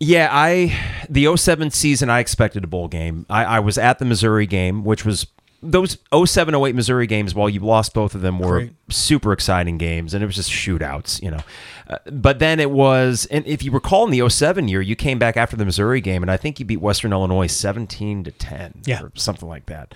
Yeah, 0.00 0.28
I 0.30 0.76
the 1.08 1.34
07 1.36 1.70
season 1.70 2.10
I 2.10 2.20
expected 2.20 2.64
a 2.64 2.66
bowl 2.66 2.88
game. 2.88 3.24
I, 3.30 3.44
I 3.44 3.60
was 3.60 3.78
at 3.78 3.98
the 3.98 4.04
Missouri 4.04 4.46
game, 4.46 4.84
which 4.84 5.04
was 5.04 5.26
those 5.62 5.98
07 6.14 6.54
08 6.54 6.74
Missouri 6.74 7.06
games 7.06 7.34
while 7.34 7.48
you 7.48 7.60
lost 7.60 7.94
both 7.94 8.14
of 8.14 8.20
them 8.20 8.38
were 8.38 8.58
Great. 8.60 8.72
super 8.90 9.32
exciting 9.32 9.78
games 9.78 10.14
and 10.14 10.22
it 10.22 10.26
was 10.26 10.36
just 10.36 10.50
shootouts, 10.50 11.22
you 11.22 11.30
know. 11.30 11.40
Uh, 11.88 11.98
but 12.12 12.38
then 12.38 12.60
it 12.60 12.70
was 12.70 13.26
and 13.30 13.46
if 13.46 13.62
you 13.62 13.70
recall 13.70 14.04
in 14.04 14.10
the 14.10 14.28
07 14.28 14.68
year, 14.68 14.80
you 14.80 14.96
came 14.96 15.18
back 15.18 15.36
after 15.36 15.56
the 15.56 15.64
Missouri 15.64 16.00
game 16.00 16.22
and 16.22 16.30
I 16.30 16.36
think 16.36 16.58
you 16.58 16.64
beat 16.66 16.80
Western 16.80 17.12
Illinois 17.12 17.46
17 17.46 18.24
to 18.24 18.30
10 18.30 18.82
Yeah. 18.86 19.02
or 19.02 19.12
something 19.14 19.48
like 19.48 19.66
that. 19.66 19.94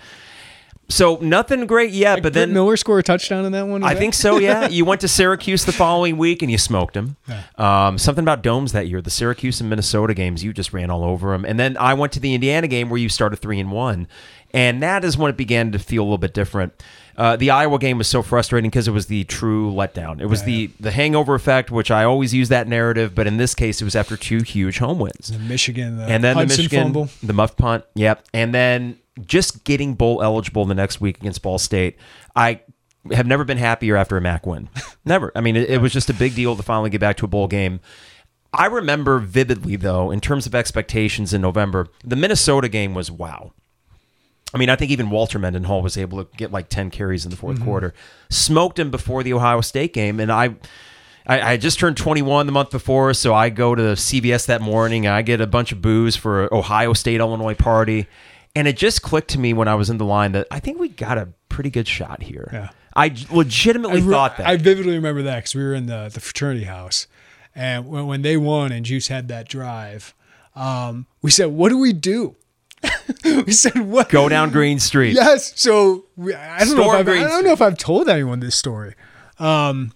So 0.89 1.19
nothing 1.23 1.69
great 1.69 1.93
yet, 1.93 2.21
but 2.21 2.33
then 2.35 2.53
Miller 2.53 2.77
score 2.77 2.99
a 2.99 3.03
touchdown 3.05 3.45
in 3.45 3.53
that 3.53 3.69
one. 3.69 3.85
I 3.85 3.95
think 3.95 4.13
so. 4.13 4.39
Yeah, 4.39 4.67
you 4.69 4.85
went 4.85 5.01
to 5.03 5.09
Syracuse 5.09 5.65
the 5.65 5.71
following 5.71 6.17
week 6.19 6.43
and 6.43 6.51
you 6.51 6.59
smoked 6.59 6.95
them. 6.95 7.17
Um, 7.57 7.97
something 7.97 8.25
about 8.25 8.43
domes 8.43 8.73
that 8.73 8.89
year. 8.89 9.01
The 9.01 9.09
Syracuse 9.09 9.61
and 9.61 9.71
Minnesota 9.71 10.15
games, 10.15 10.43
you 10.43 10.53
just 10.53 10.73
ran 10.73 10.91
all 10.91 11.05
over 11.05 11.31
them. 11.31 11.45
And 11.45 11.61
then 11.61 11.77
I 11.77 11.95
went 11.95 12.13
to 12.15 12.21
the 12.21 12.35
Indiana 12.35 12.67
game 12.67 12.91
where 12.91 12.99
you 12.99 13.09
started 13.09 13.37
three 13.37 13.61
and 13.61 13.71
one, 13.71 14.09
and 14.53 14.83
that 14.83 15.05
is 15.05 15.17
when 15.17 15.31
it 15.31 15.37
began 15.37 15.73
to 15.73 15.79
feel 15.79 16.03
a 16.03 16.05
little 16.05 16.19
bit 16.19 16.35
different. 16.35 16.73
Uh, 17.17 17.37
the 17.37 17.51
Iowa 17.51 17.79
game 17.79 17.99
was 17.99 18.09
so 18.09 18.23
frustrating 18.23 18.71
because 18.71 18.89
it 18.89 18.93
was 18.93 19.07
the 19.07 19.25
true 19.25 19.71
letdown. 19.73 20.21
It 20.21 20.27
was 20.27 20.45
the 20.45 20.71
the 20.81 20.91
hangover 20.91 21.35
effect, 21.35 21.71
which 21.71 21.91
I 21.91 22.05
always 22.05 22.33
use 22.33 22.49
that 22.49 22.67
narrative, 22.67 23.15
but 23.15 23.27
in 23.27 23.37
this 23.37 23.55
case, 23.55 23.83
it 23.83 23.85
was 23.85 23.95
after 23.95 24.17
two 24.17 24.43
huge 24.43 24.79
home 24.79 24.99
wins 24.99 25.29
the 25.29 25.39
Michigan, 25.39 25.99
the 25.99 26.05
and 26.05 26.25
then 26.25 26.37
Hudson 26.37 26.49
the 26.49 26.63
Michigan, 26.63 26.83
fumble. 26.85 27.09
the 27.23 27.33
muff 27.33 27.57
punt, 27.57 27.85
yep, 27.95 28.25
and 28.33 28.55
then 28.55 28.99
just 29.27 29.65
getting 29.65 29.95
bowl 29.95 30.23
eligible 30.23 30.65
the 30.65 30.75
next 30.75 31.01
week 31.01 31.19
against 31.19 31.43
Ball 31.43 31.59
State. 31.59 31.99
I 32.35 32.61
have 33.13 33.27
never 33.27 33.45
been 33.45 33.59
happier 33.59 33.97
after 33.97 34.17
a 34.17 34.21
MAC 34.21 34.47
win. 34.47 34.69
never. 35.05 35.33
I 35.35 35.41
mean, 35.41 35.57
it, 35.57 35.69
it 35.69 35.81
was 35.81 35.93
just 35.93 36.11
a 36.11 36.15
big 36.15 36.35
deal 36.35 36.57
to 36.57 36.63
finally 36.63 36.91
get 36.91 37.01
back 37.01 37.17
to 37.19 37.25
a 37.25 37.29
bowl 37.29 37.49
game. 37.49 37.81
I 38.53 38.67
remember 38.67 39.19
vividly, 39.19 39.77
though, 39.77 40.11
in 40.11 40.21
terms 40.21 40.47
of 40.47 40.55
expectations 40.55 41.33
in 41.33 41.41
November, 41.41 41.89
the 42.05 42.17
Minnesota 42.17 42.69
game 42.69 42.95
was 42.95 43.11
wow. 43.11 43.53
I 44.53 44.59
mean, 44.59 44.69
I 44.69 44.77
think 44.77 44.91
even 44.91 45.11
Walter 45.11 45.39
Mendenhall 45.39 45.83
was 45.83 45.97
able 45.97 46.25
to 46.25 46.37
get 46.37 46.51
like 46.51 46.69
10 46.69 46.91
carries 46.91 47.25
in 47.25 47.31
the 47.31 47.37
4th 47.37 47.63
quarter. 47.63 47.95
Smoked 48.31 48.79
him 48.79 48.91
before 48.91 49.23
the 49.23 49.33
Ohio 49.33 49.61
State 49.61 49.93
game. 49.93 50.19
And 50.19 50.33
I, 50.33 50.57
I, 51.27 51.53
I 51.53 51.57
just 51.57 51.79
turned 51.79 51.97
21 51.97 52.47
the 52.47 52.53
month 52.53 52.71
before, 52.71 53.15
so 53.15 53.33
I 53.33 53.51
go 53.51 53.75
to 53.75 53.83
CVS 53.83 54.47
that 54.47 54.61
morning. 54.61 55.07
And 55.07 55.15
I 55.15 55.23
get 55.23 55.41
a 55.41 55.47
bunch 55.47 55.71
of 55.71 55.81
booze 55.81 56.17
for 56.17 56.47
a 56.47 56.55
Ohio 56.55 56.95
State 56.95 57.21
Illinois 57.21 57.55
party. 57.55 58.07
And 58.57 58.67
it 58.67 58.77
just 58.77 59.03
clicked 59.03 59.31
to 59.31 59.39
me 59.39 59.53
when 59.53 59.69
I 59.69 59.77
was 59.77 59.89
in 59.89 59.99
the 59.99 60.05
line 60.05 60.33
that 60.33 60.49
I 60.51 60.59
think 60.59 60.81
we 60.81 60.89
got 60.89 61.17
a 61.17 61.29
pretty 61.49 61.71
good 61.71 61.87
shot 61.87 62.23
here. 62.23 62.51
Yeah. 62.53 62.71
I 62.97 63.15
legitimately 63.31 64.01
I, 64.01 64.05
re- 64.05 64.13
thought 64.13 64.37
that. 64.39 64.47
I 64.47 64.57
vividly 64.57 64.95
remember 64.95 65.23
that 65.23 65.37
because 65.37 65.55
we 65.55 65.63
were 65.63 65.75
in 65.75 65.87
the, 65.87 66.11
the 66.13 66.21
fraternity 66.21 66.65
house, 66.65 67.07
and 67.55 67.89
when, 67.89 68.07
when 68.07 68.23
they 68.23 68.37
won 68.37 68.73
and 68.73 68.85
Juice 68.85 69.09
had 69.09 69.29
that 69.29 69.49
drive, 69.49 70.15
um, 70.57 71.07
we 71.23 71.31
said, 71.31 71.47
"What 71.47 71.69
do 71.69 71.79
we 71.79 71.93
do?" 71.93 72.37
we 73.25 73.53
said, 73.53 73.79
"What?" 73.79 74.09
go 74.09 74.29
down 74.29 74.51
Green 74.51 74.79
Street. 74.79 75.15
Yes. 75.15 75.59
So 75.61 76.07
we, 76.17 76.35
I 76.35 76.65
don't 76.65 76.77
know. 76.77 76.93
If 76.93 76.99
I've, 77.01 77.07
Green 77.07 77.23
I 77.25 77.29
don't 77.29 77.45
know 77.45 77.53
if 77.53 77.63
I've 77.63 77.79
told 77.79 78.09
anyone 78.09 78.41
this 78.41 78.55
story. 78.55 78.95
Um, 79.39 79.93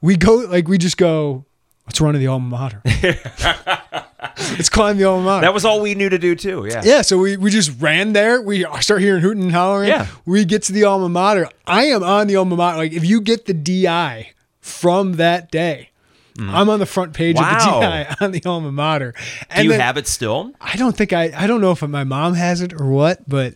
we 0.00 0.16
go 0.16 0.34
like 0.36 0.68
we 0.68 0.78
just 0.78 0.96
go. 0.96 1.44
Let's 1.86 2.00
run 2.00 2.14
to 2.14 2.18
the 2.18 2.26
alma 2.26 2.48
mater. 2.48 2.82
Let's 4.36 4.68
climb 4.68 4.98
the 4.98 5.04
alma 5.04 5.24
mater. 5.24 5.42
That 5.42 5.54
was 5.54 5.64
all 5.64 5.80
we 5.80 5.94
knew 5.94 6.08
to 6.08 6.18
do, 6.18 6.34
too. 6.34 6.66
Yeah. 6.68 6.82
yeah, 6.84 7.02
so 7.02 7.16
we, 7.16 7.36
we 7.36 7.50
just 7.50 7.80
ran 7.80 8.12
there. 8.12 8.42
We 8.42 8.66
start 8.80 9.00
hearing 9.02 9.22
hooting 9.22 9.44
and 9.44 9.52
hollering. 9.52 9.88
Yeah. 9.88 10.08
We 10.24 10.44
get 10.44 10.64
to 10.64 10.72
the 10.72 10.82
alma 10.82 11.08
mater. 11.08 11.48
I 11.64 11.84
am 11.84 12.02
on 12.02 12.26
the 12.26 12.34
alma 12.36 12.56
mater. 12.56 12.78
Like 12.78 12.92
if 12.92 13.04
you 13.04 13.20
get 13.20 13.46
the 13.46 13.54
DI 13.54 14.32
from 14.60 15.12
that 15.12 15.52
day, 15.52 15.90
I'm 16.38 16.68
on 16.70 16.78
the 16.78 16.86
front 16.86 17.12
page 17.14 17.36
Mm. 17.36 17.40
Wow. 17.42 17.56
of 17.56 17.62
the 17.62 17.80
DI 17.80 18.16
on 18.24 18.30
the 18.32 18.42
alma 18.44 18.72
mater. 18.72 19.14
And 19.50 19.58
Do 19.58 19.64
you 19.64 19.70
then- 19.70 19.80
have 19.80 19.96
it 19.96 20.06
still? 20.06 20.52
I 20.60 20.76
don't 20.76 20.96
think 20.96 21.12
I 21.12 21.32
I 21.36 21.46
don't 21.46 21.60
know 21.60 21.70
if 21.72 21.82
my 21.82 22.04
mom 22.04 22.34
has 22.34 22.60
it 22.60 22.72
or 22.78 22.86
what, 22.90 23.28
but 23.28 23.54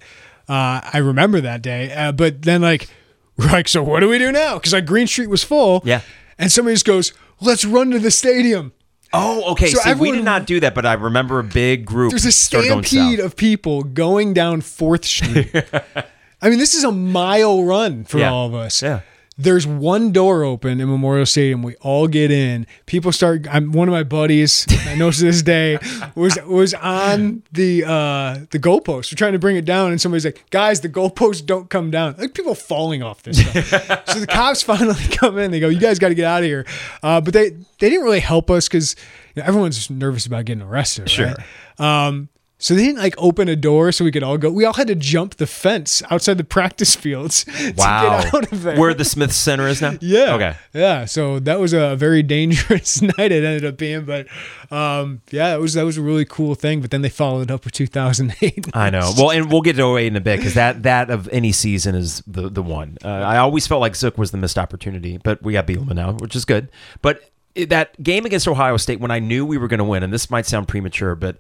uh, 0.48 0.80
I 0.92 0.98
remember 0.98 1.40
that 1.42 1.62
day. 1.62 1.92
Uh, 1.92 2.12
but 2.12 2.42
then 2.42 2.60
like 2.62 2.88
We're 3.36 3.46
like, 3.46 3.68
so 3.68 3.82
what 3.82 4.00
do 4.00 4.08
we 4.08 4.18
do 4.18 4.32
now? 4.32 4.54
Because 4.54 4.72
like 4.72 4.84
Green 4.86 5.06
Street 5.06 5.28
was 5.30 5.42
full. 5.44 5.80
Yeah. 5.84 6.00
And 6.38 6.50
somebody 6.52 6.74
just 6.74 6.84
goes, 6.86 7.12
let's 7.40 7.64
run 7.64 7.90
to 7.92 7.98
the 7.98 8.10
stadium. 8.10 8.72
Oh, 9.12 9.52
okay. 9.52 9.68
So 9.70 9.80
See, 9.80 9.94
we 9.94 10.12
did 10.12 10.24
not 10.24 10.46
do 10.46 10.60
that, 10.60 10.74
but 10.74 10.86
I 10.86 10.92
remember 10.92 11.38
a 11.40 11.44
big 11.44 11.84
group. 11.84 12.10
There's 12.10 12.24
a 12.26 12.32
stampede 12.32 13.18
of 13.18 13.34
people 13.36 13.82
going 13.82 14.34
down 14.34 14.60
Fourth 14.60 15.04
Street. 15.04 15.50
I 16.42 16.48
mean, 16.48 16.58
this 16.58 16.74
is 16.74 16.84
a 16.84 16.92
mile 16.92 17.64
run 17.64 18.04
for 18.04 18.18
Yeah. 18.18 18.30
all 18.30 18.46
of 18.46 18.54
us. 18.54 18.82
Yeah. 18.82 19.00
There's 19.42 19.66
one 19.66 20.12
door 20.12 20.44
open 20.44 20.82
in 20.82 20.88
Memorial 20.90 21.24
Stadium. 21.24 21.62
We 21.62 21.74
all 21.76 22.08
get 22.08 22.30
in. 22.30 22.66
People 22.84 23.10
start. 23.10 23.46
I'm 23.50 23.72
one 23.72 23.88
of 23.88 23.92
my 23.92 24.02
buddies. 24.02 24.66
I 24.86 24.96
know 24.96 25.10
to 25.10 25.20
this 25.22 25.40
day 25.40 25.78
was 26.14 26.38
was 26.44 26.74
on 26.74 27.42
the 27.50 27.84
uh, 27.84 28.44
the 28.50 28.58
goalpost. 28.58 29.10
We're 29.10 29.16
trying 29.16 29.32
to 29.32 29.38
bring 29.38 29.56
it 29.56 29.64
down, 29.64 29.92
and 29.92 30.00
somebody's 30.00 30.26
like, 30.26 30.44
"Guys, 30.50 30.82
the 30.82 30.90
goalposts 30.90 31.46
don't 31.46 31.70
come 31.70 31.90
down." 31.90 32.16
Like 32.18 32.34
people 32.34 32.54
falling 32.54 33.02
off 33.02 33.22
this 33.22 33.40
stuff. 33.40 34.04
so 34.08 34.20
the 34.20 34.26
cops 34.26 34.62
finally 34.62 35.02
come 35.12 35.38
in. 35.38 35.50
They 35.52 35.60
go, 35.60 35.68
"You 35.68 35.80
guys 35.80 35.98
got 35.98 36.08
to 36.10 36.14
get 36.14 36.26
out 36.26 36.42
of 36.42 36.46
here." 36.46 36.66
Uh, 37.02 37.22
but 37.22 37.32
they 37.32 37.50
they 37.50 37.88
didn't 37.88 38.04
really 38.04 38.20
help 38.20 38.50
us 38.50 38.68
because 38.68 38.94
you 39.34 39.40
know, 39.40 39.48
everyone's 39.48 39.88
nervous 39.88 40.26
about 40.26 40.44
getting 40.44 40.62
arrested. 40.62 41.08
Sure. 41.08 41.34
Right? 41.78 42.06
Um, 42.06 42.28
so 42.60 42.74
they 42.74 42.84
didn't 42.84 42.98
like 43.00 43.14
open 43.18 43.48
a 43.48 43.56
door 43.56 43.90
so 43.90 44.04
we 44.04 44.12
could 44.12 44.22
all 44.22 44.38
go. 44.38 44.50
We 44.50 44.64
all 44.64 44.74
had 44.74 44.86
to 44.86 44.94
jump 44.94 45.36
the 45.36 45.46
fence 45.46 46.02
outside 46.10 46.38
the 46.38 46.44
practice 46.58 46.94
fields 46.94 47.44
Wow. 47.76 48.18
to 48.20 48.24
get 48.24 48.34
out 48.34 48.52
of 48.52 48.62
there. 48.62 48.78
Where 48.78 48.94
the 48.94 49.04
Smith 49.04 49.32
Center 49.32 49.66
is 49.66 49.80
now? 49.82 49.94
Yeah. 50.00 50.34
Okay. 50.34 50.54
Yeah. 50.72 51.04
So 51.06 51.40
that 51.40 51.58
was 51.58 51.72
a 51.72 51.96
very 51.96 52.22
dangerous 52.22 53.02
night. 53.02 53.32
It 53.32 53.42
ended 53.44 53.64
up 53.64 53.76
being, 53.76 54.04
but 54.04 54.26
um, 54.70 55.22
yeah, 55.30 55.54
it 55.54 55.60
was 55.60 55.74
that 55.74 55.84
was 55.84 55.96
a 55.96 56.02
really 56.02 56.24
cool 56.24 56.54
thing. 56.54 56.80
But 56.80 56.90
then 56.90 57.02
they 57.02 57.08
followed 57.08 57.50
up 57.50 57.64
with 57.64 57.74
2008. 57.74 58.68
I 58.74 58.90
know. 58.90 59.12
Well, 59.16 59.30
and 59.30 59.50
we'll 59.50 59.62
get 59.62 59.76
to 59.76 59.96
08 59.98 60.06
in 60.06 60.16
a 60.16 60.20
bit 60.20 60.36
because 60.38 60.54
that 60.54 60.82
that 60.84 61.10
of 61.10 61.28
any 61.28 61.52
season 61.52 61.94
is 61.94 62.22
the 62.26 62.48
the 62.48 62.62
one. 62.62 62.98
Uh, 63.04 63.08
I 63.08 63.38
always 63.38 63.66
felt 63.66 63.80
like 63.80 63.96
Zook 63.96 64.18
was 64.18 64.30
the 64.30 64.38
missed 64.38 64.58
opportunity, 64.58 65.18
but 65.18 65.42
we 65.42 65.52
got 65.54 65.66
Bielema 65.66 65.94
now, 65.94 66.12
which 66.12 66.36
is 66.36 66.44
good. 66.44 66.70
But 67.02 67.22
that 67.56 68.00
game 68.02 68.26
against 68.26 68.46
Ohio 68.46 68.76
State, 68.76 69.00
when 69.00 69.10
I 69.10 69.18
knew 69.18 69.44
we 69.44 69.58
were 69.58 69.66
going 69.68 69.78
to 69.78 69.84
win, 69.84 70.02
and 70.02 70.12
this 70.12 70.30
might 70.30 70.46
sound 70.46 70.68
premature, 70.68 71.14
but 71.14 71.36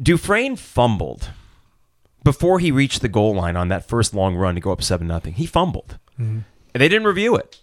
Dufrene 0.00 0.58
fumbled 0.58 1.30
before 2.24 2.58
he 2.58 2.70
reached 2.70 3.00
the 3.02 3.08
goal 3.08 3.34
line 3.34 3.56
on 3.56 3.68
that 3.68 3.86
first 3.86 4.14
long 4.14 4.34
run 4.34 4.54
to 4.54 4.60
go 4.60 4.72
up 4.72 4.82
seven 4.82 5.06
nothing. 5.06 5.34
He 5.34 5.46
fumbled, 5.46 5.98
and 6.18 6.44
they 6.72 6.88
didn't 6.88 7.06
review 7.06 7.36
it. 7.36 7.60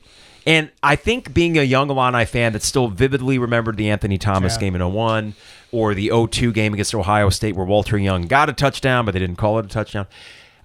And 0.47 0.71
I 0.81 0.95
think 0.95 1.33
being 1.35 1.57
a 1.57 1.61
young 1.63 1.89
Illini 1.91 2.25
fan 2.25 2.53
that 2.53 2.63
still 2.63 2.87
vividly 2.87 3.37
remembered 3.37 3.77
the 3.77 3.89
Anthony 3.91 4.17
Thomas 4.17 4.55
Yeah. 4.55 4.61
game 4.61 4.75
in 4.75 4.81
01 4.81 5.35
or 5.71 5.93
the 5.93 6.09
02 6.09 6.51
game 6.51 6.73
against 6.73 6.95
Ohio 6.95 7.29
State 7.29 7.55
where 7.55 7.65
Walter 7.65 7.95
Young 7.97 8.23
got 8.23 8.49
a 8.49 8.53
touchdown, 8.53 9.05
but 9.05 9.13
they 9.13 9.19
didn't 9.19 9.35
call 9.35 9.59
it 9.59 9.65
a 9.65 9.69
touchdown. 9.69 10.07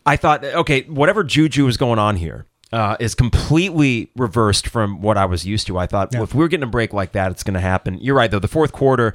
I 0.07 0.17
thought, 0.17 0.45
okay, 0.45 0.83
whatever 0.83 1.23
juju 1.25 1.67
is 1.67 1.77
going 1.77 1.99
on 1.99 2.17
here 2.17 2.47
uh, 2.73 2.97
is 3.01 3.15
completely 3.15 4.11
reversed 4.17 4.67
from 4.67 5.03
what 5.03 5.19
I 5.19 5.27
was 5.27 5.45
used 5.45 5.67
to. 5.67 5.77
I 5.77 5.87
thought, 5.87 6.11
well, 6.15 6.23
if 6.23 6.35
we're 6.35 6.49
getting 6.49 6.65
a 6.65 6.71
break 6.71 6.95
like 6.95 7.13
that, 7.13 7.31
it's 7.31 7.43
going 7.43 7.55
to 7.55 7.61
happen. 7.61 7.99
You're 8.01 8.15
right, 8.17 8.31
though. 8.31 8.39
The 8.39 8.49
fourth 8.49 8.73
quarter, 8.73 9.15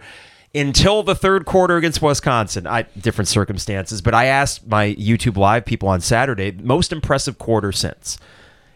until 0.54 1.04
the 1.04 1.16
third 1.16 1.46
quarter 1.46 1.78
against 1.78 2.02
Wisconsin, 2.02 2.68
I 2.68 2.84
different 3.00 3.28
circumstances, 3.28 4.02
but 4.02 4.14
I 4.14 4.26
asked 4.26 4.68
my 4.68 4.94
YouTube 4.96 5.38
live 5.38 5.66
people 5.66 5.88
on 5.88 6.02
Saturday, 6.02 6.52
most 6.52 6.92
impressive 6.92 7.38
quarter 7.38 7.72
since. 7.72 8.18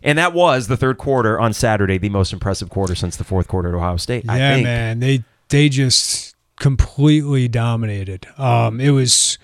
And 0.02 0.18
that 0.18 0.34
was 0.34 0.68
the 0.68 0.78
third 0.78 0.98
quarter 0.98 1.40
on 1.40 1.52
Saturday, 1.52 1.98
the 1.98 2.10
most 2.10 2.32
impressive 2.32 2.70
quarter 2.70 2.96
since 2.96 3.18
the 3.18 3.24
fourth 3.24 3.48
quarter 3.48 3.70
at 3.70 3.76
Ohio 3.76 3.98
State. 3.98 4.26
I 4.30 4.38
yeah, 4.38 4.62
man. 4.62 5.00
They 5.00 5.24
they 5.50 5.68
just 5.68 6.36
completely 6.58 7.48
dominated. 7.48 8.28
Um, 8.38 8.80
it 8.80 8.92
was 8.92 9.38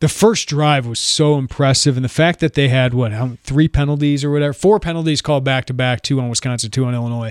the 0.00 0.08
first 0.08 0.48
drive 0.48 0.86
was 0.86 0.98
so 0.98 1.36
impressive, 1.36 1.96
and 1.96 2.04
the 2.04 2.08
fact 2.08 2.40
that 2.40 2.54
they 2.54 2.68
had 2.68 2.94
what 2.94 3.12
three 3.40 3.68
penalties 3.68 4.24
or 4.24 4.30
whatever, 4.30 4.52
four 4.52 4.80
penalties 4.80 5.20
called 5.20 5.44
back 5.44 5.66
to 5.66 5.74
back, 5.74 6.02
two 6.02 6.20
on 6.20 6.28
Wisconsin, 6.28 6.70
two 6.70 6.86
on 6.86 6.94
Illinois, 6.94 7.30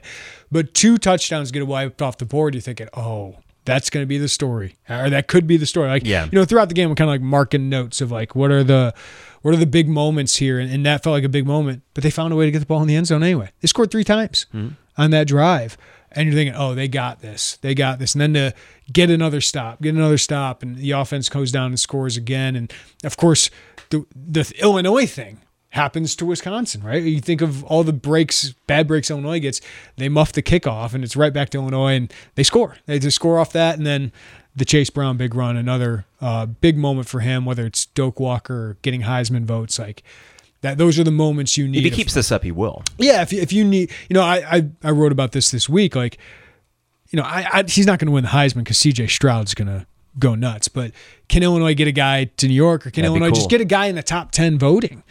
but 0.51 0.73
two 0.73 0.97
touchdowns 0.97 1.51
get 1.51 1.65
wiped 1.65 2.01
off 2.01 2.17
the 2.17 2.25
board. 2.25 2.53
You're 2.53 2.61
thinking, 2.61 2.87
oh. 2.93 3.37
That's 3.67 3.89
going 3.89 4.01
to 4.01 4.07
be 4.07 4.17
the 4.17 4.29
story, 4.29 4.77
or 4.89 5.09
that 5.09 5.27
could 5.27 5.45
be 5.45 5.57
the 5.57 5.65
story. 5.65 5.89
Like, 5.89 6.05
Yeah. 6.05 6.25
you 6.25 6.39
know, 6.39 6.45
throughout 6.45 6.69
the 6.69 6.73
game, 6.73 6.89
we're 6.89 6.95
kind 6.95 7.09
of 7.09 7.13
like 7.13 7.21
marking 7.21 7.69
notes 7.69 8.01
of 8.01 8.11
like 8.11 8.33
what 8.33 8.49
are 8.49 8.63
the, 8.63 8.93
what 9.41 9.53
are 9.53 9.57
the 9.57 9.65
big 9.65 9.89
moments 9.89 10.37
here, 10.37 10.57
and, 10.57 10.71
and 10.71 10.85
that 10.85 11.03
felt 11.03 11.13
like 11.13 11.23
a 11.25 11.29
big 11.29 11.45
moment. 11.45 11.83
But 11.93 12.03
they 12.03 12.09
found 12.09 12.31
a 12.33 12.35
way 12.37 12.45
to 12.45 12.51
get 12.51 12.59
the 12.59 12.65
ball 12.65 12.81
in 12.81 12.87
the 12.87 12.95
end 12.95 13.07
zone 13.07 13.23
anyway. 13.23 13.51
They 13.61 13.67
scored 13.67 13.91
three 13.91 14.05
times 14.05 14.45
mm-hmm. 14.53 14.69
on 14.97 15.11
that 15.11 15.27
drive, 15.27 15.77
and 16.13 16.27
you're 16.27 16.35
thinking, 16.35 16.55
oh, 16.55 16.73
they 16.73 16.87
got 16.87 17.19
this, 17.19 17.57
they 17.57 17.75
got 17.75 17.99
this, 17.99 18.15
and 18.15 18.21
then 18.21 18.33
to 18.33 18.53
get 18.91 19.09
another 19.09 19.41
stop, 19.41 19.81
get 19.81 19.93
another 19.93 20.17
stop, 20.17 20.63
and 20.63 20.77
the 20.77 20.91
offense 20.91 21.27
goes 21.29 21.51
down 21.51 21.67
and 21.67 21.79
scores 21.79 22.17
again, 22.17 22.55
and 22.55 22.73
of 23.03 23.17
course, 23.17 23.49
the 23.89 24.05
the 24.15 24.51
Illinois 24.59 25.05
thing 25.05 25.41
happens 25.77 26.15
to 26.17 26.25
Wisconsin, 26.25 26.83
right? 26.83 27.01
You 27.01 27.21
think 27.21 27.41
of 27.41 27.63
all 27.63 27.83
the 27.83 27.93
breaks, 27.93 28.53
bad 28.67 28.87
breaks 28.87 29.09
Illinois 29.09 29.39
gets, 29.39 29.61
they 29.95 30.09
muff 30.09 30.33
the 30.33 30.43
kickoff, 30.43 30.93
and 30.93 31.03
it's 31.03 31.15
right 31.15 31.31
back 31.31 31.49
to 31.51 31.57
Illinois, 31.57 31.93
and 31.95 32.13
they 32.35 32.43
score. 32.43 32.75
They 32.85 32.99
just 32.99 33.15
score 33.15 33.39
off 33.39 33.53
that, 33.53 33.77
and 33.77 33.85
then 33.85 34.11
the 34.57 34.65
Chase 34.65 34.89
Brown 34.89 35.17
big 35.17 35.35
run, 35.35 35.55
another 35.55 36.05
uh, 36.19 36.47
big 36.47 36.77
moment 36.77 37.07
for 37.07 37.19
him, 37.19 37.45
whether 37.45 37.65
it's 37.65 37.85
Doak 37.85 38.19
Walker 38.19 38.77
getting 38.81 39.03
Heisman 39.03 39.45
votes, 39.45 39.77
like 39.79 40.03
that. 40.61 40.77
Those 40.77 40.97
are 40.99 41.03
the 41.03 41.11
moments 41.11 41.57
you 41.57 41.67
need. 41.67 41.77
If 41.77 41.83
he 41.85 41.91
keeps 41.91 42.13
this 42.13 42.31
up, 42.31 42.43
he 42.43 42.51
will. 42.51 42.83
yeah, 42.97 43.21
if 43.21 43.31
you, 43.31 43.39
if 43.39 43.53
you 43.53 43.63
need, 43.63 43.91
you 44.09 44.15
know, 44.15 44.23
I, 44.23 44.57
I 44.57 44.69
I 44.83 44.91
wrote 44.91 45.11
about 45.11 45.31
this 45.31 45.51
this 45.51 45.69
week. 45.69 45.95
Like, 45.95 46.17
you 47.09 47.17
know, 47.17 47.23
I, 47.23 47.47
I 47.53 47.63
he's 47.67 47.85
not 47.85 47.99
going 47.99 48.07
to 48.07 48.11
win 48.11 48.23
the 48.23 48.31
Heisman 48.31 48.59
because 48.63 48.79
C.J. 48.79 49.07
Stroud's 49.07 49.53
going 49.53 49.67
to 49.67 49.85
go 50.17 50.33
nuts. 50.33 50.67
But 50.67 50.91
can 51.29 51.43
Illinois 51.43 51.75
get 51.75 51.87
a 51.87 51.91
guy 51.91 52.25
to 52.25 52.47
New 52.47 52.55
York, 52.55 52.87
or 52.87 52.89
can 52.89 53.03
That'd 53.03 53.15
Illinois 53.15 53.29
cool. 53.29 53.35
just 53.35 53.49
get 53.49 53.61
a 53.61 53.65
guy 53.65 53.85
in 53.85 53.95
the 53.95 54.03
top 54.03 54.31
ten 54.31 54.57
voting? 54.57 55.03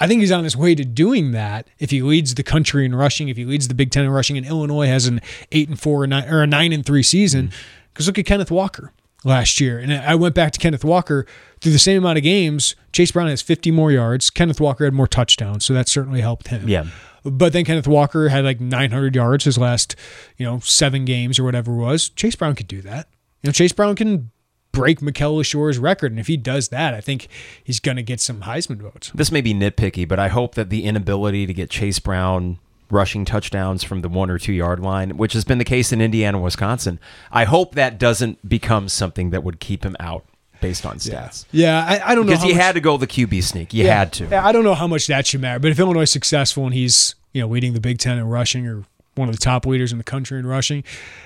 I 0.00 0.08
think 0.08 0.20
he's 0.20 0.32
on 0.32 0.44
his 0.44 0.56
way 0.56 0.74
to 0.74 0.84
doing 0.84 1.32
that 1.32 1.68
if 1.78 1.90
he 1.90 2.00
leads 2.00 2.34
the 2.34 2.42
country 2.42 2.86
in 2.86 2.94
rushing, 2.94 3.28
if 3.28 3.36
he 3.36 3.44
leads 3.44 3.68
the 3.68 3.74
Big 3.74 3.90
Ten 3.90 4.04
in 4.04 4.10
rushing, 4.10 4.38
and 4.38 4.46
Illinois 4.46 4.86
has 4.86 5.06
an 5.06 5.20
eight 5.52 5.68
and 5.68 5.78
four 5.78 6.02
or 6.02 6.06
nine 6.06 6.26
or 6.28 6.42
a 6.42 6.46
nine 6.46 6.72
and 6.72 6.84
three 6.84 7.02
season. 7.02 7.48
Mm-hmm. 7.48 7.56
Because 7.92 8.06
look 8.06 8.18
at 8.18 8.24
Kenneth 8.24 8.50
Walker 8.50 8.92
last 9.24 9.60
year, 9.60 9.78
and 9.78 9.92
I 9.92 10.14
went 10.14 10.34
back 10.34 10.52
to 10.52 10.58
Kenneth 10.58 10.84
Walker 10.84 11.26
through 11.60 11.72
the 11.72 11.78
same 11.78 11.98
amount 11.98 12.16
of 12.16 12.24
games. 12.24 12.74
Chase 12.92 13.10
Brown 13.10 13.28
has 13.28 13.42
50 13.42 13.70
more 13.70 13.92
yards. 13.92 14.30
Kenneth 14.30 14.60
Walker 14.60 14.84
had 14.84 14.94
more 14.94 15.06
touchdowns, 15.06 15.64
so 15.66 15.74
that 15.74 15.88
certainly 15.88 16.22
helped 16.22 16.48
him. 16.48 16.68
Yeah. 16.68 16.86
But 17.22 17.52
then 17.52 17.66
Kenneth 17.66 17.88
Walker 17.88 18.28
had 18.28 18.44
like 18.44 18.60
900 18.60 19.14
yards 19.14 19.44
his 19.44 19.58
last, 19.58 19.96
you 20.38 20.46
know, 20.46 20.60
seven 20.60 21.04
games 21.04 21.38
or 21.38 21.44
whatever 21.44 21.72
it 21.72 21.76
was. 21.76 22.08
Chase 22.08 22.36
Brown 22.36 22.54
could 22.54 22.68
do 22.68 22.80
that. 22.82 23.08
You 23.42 23.48
know, 23.48 23.52
Chase 23.52 23.72
Brown 23.72 23.96
can 23.96 24.30
break 24.72 25.02
Mikel 25.02 25.36
Leshoure's 25.36 25.78
record, 25.78 26.12
and 26.12 26.20
if 26.20 26.26
he 26.26 26.36
does 26.36 26.68
that, 26.68 26.94
I 26.94 27.00
think 27.00 27.28
he's 27.62 27.80
going 27.80 27.96
to 27.96 28.02
get 28.02 28.20
some 28.20 28.42
Heisman 28.42 28.78
votes. 28.78 29.10
This 29.14 29.32
may 29.32 29.40
be 29.40 29.52
nitpicky, 29.54 30.06
but 30.06 30.18
I 30.18 30.28
hope 30.28 30.54
that 30.54 30.70
the 30.70 30.84
inability 30.84 31.46
to 31.46 31.52
get 31.54 31.70
Chase 31.70 31.98
Brown 31.98 32.58
rushing 32.90 33.24
touchdowns 33.24 33.84
from 33.84 34.00
the 34.00 34.08
one 34.08 34.30
or 34.30 34.38
two 34.38 34.52
yard 34.52 34.80
line, 34.80 35.16
which 35.16 35.32
has 35.32 35.44
been 35.44 35.58
the 35.58 35.64
case 35.64 35.92
in 35.92 36.00
Indiana 36.00 36.38
and 36.38 36.44
Wisconsin, 36.44 36.98
I 37.30 37.44
hope 37.44 37.74
that 37.74 37.98
doesn't 37.98 38.48
become 38.48 38.88
something 38.88 39.30
that 39.30 39.44
would 39.44 39.60
keep 39.60 39.84
him 39.84 39.96
out 40.00 40.24
based 40.60 40.84
on 40.84 40.96
stats. 40.98 41.46
Yeah, 41.52 41.84
I, 41.88 42.12
I 42.12 42.14
don't 42.14 42.26
know 42.26 42.32
Because 42.32 42.44
he 42.44 42.52
much- 42.52 42.62
had 42.62 42.72
to 42.74 42.80
go 42.80 42.96
the 42.96 43.06
QB 43.06 43.42
sneak. 43.44 43.72
You 43.72 43.84
Yeah. 43.84 43.98
had 43.98 44.12
to. 44.14 44.26
Yeah, 44.26 44.44
I 44.46 44.52
don't 44.52 44.64
know 44.64 44.74
how 44.74 44.86
much 44.86 45.06
that 45.06 45.26
should 45.26 45.40
matter, 45.40 45.58
but 45.58 45.70
if 45.70 45.78
Illinois 45.78 46.02
is 46.02 46.10
successful 46.10 46.64
and 46.66 46.74
he's 46.74 47.14
you 47.32 47.40
know 47.40 47.48
leading 47.48 47.72
the 47.74 47.80
Big 47.80 47.98
Ten 47.98 48.18
in 48.18 48.24
rushing 48.26 48.66
or 48.66 48.84
one 49.16 49.28
of 49.28 49.34
the 49.34 49.40
top 49.40 49.66
leaders 49.66 49.92
in 49.92 49.98
the 49.98 50.04
country 50.04 50.38
in 50.38 50.46
rushing, 50.46 50.84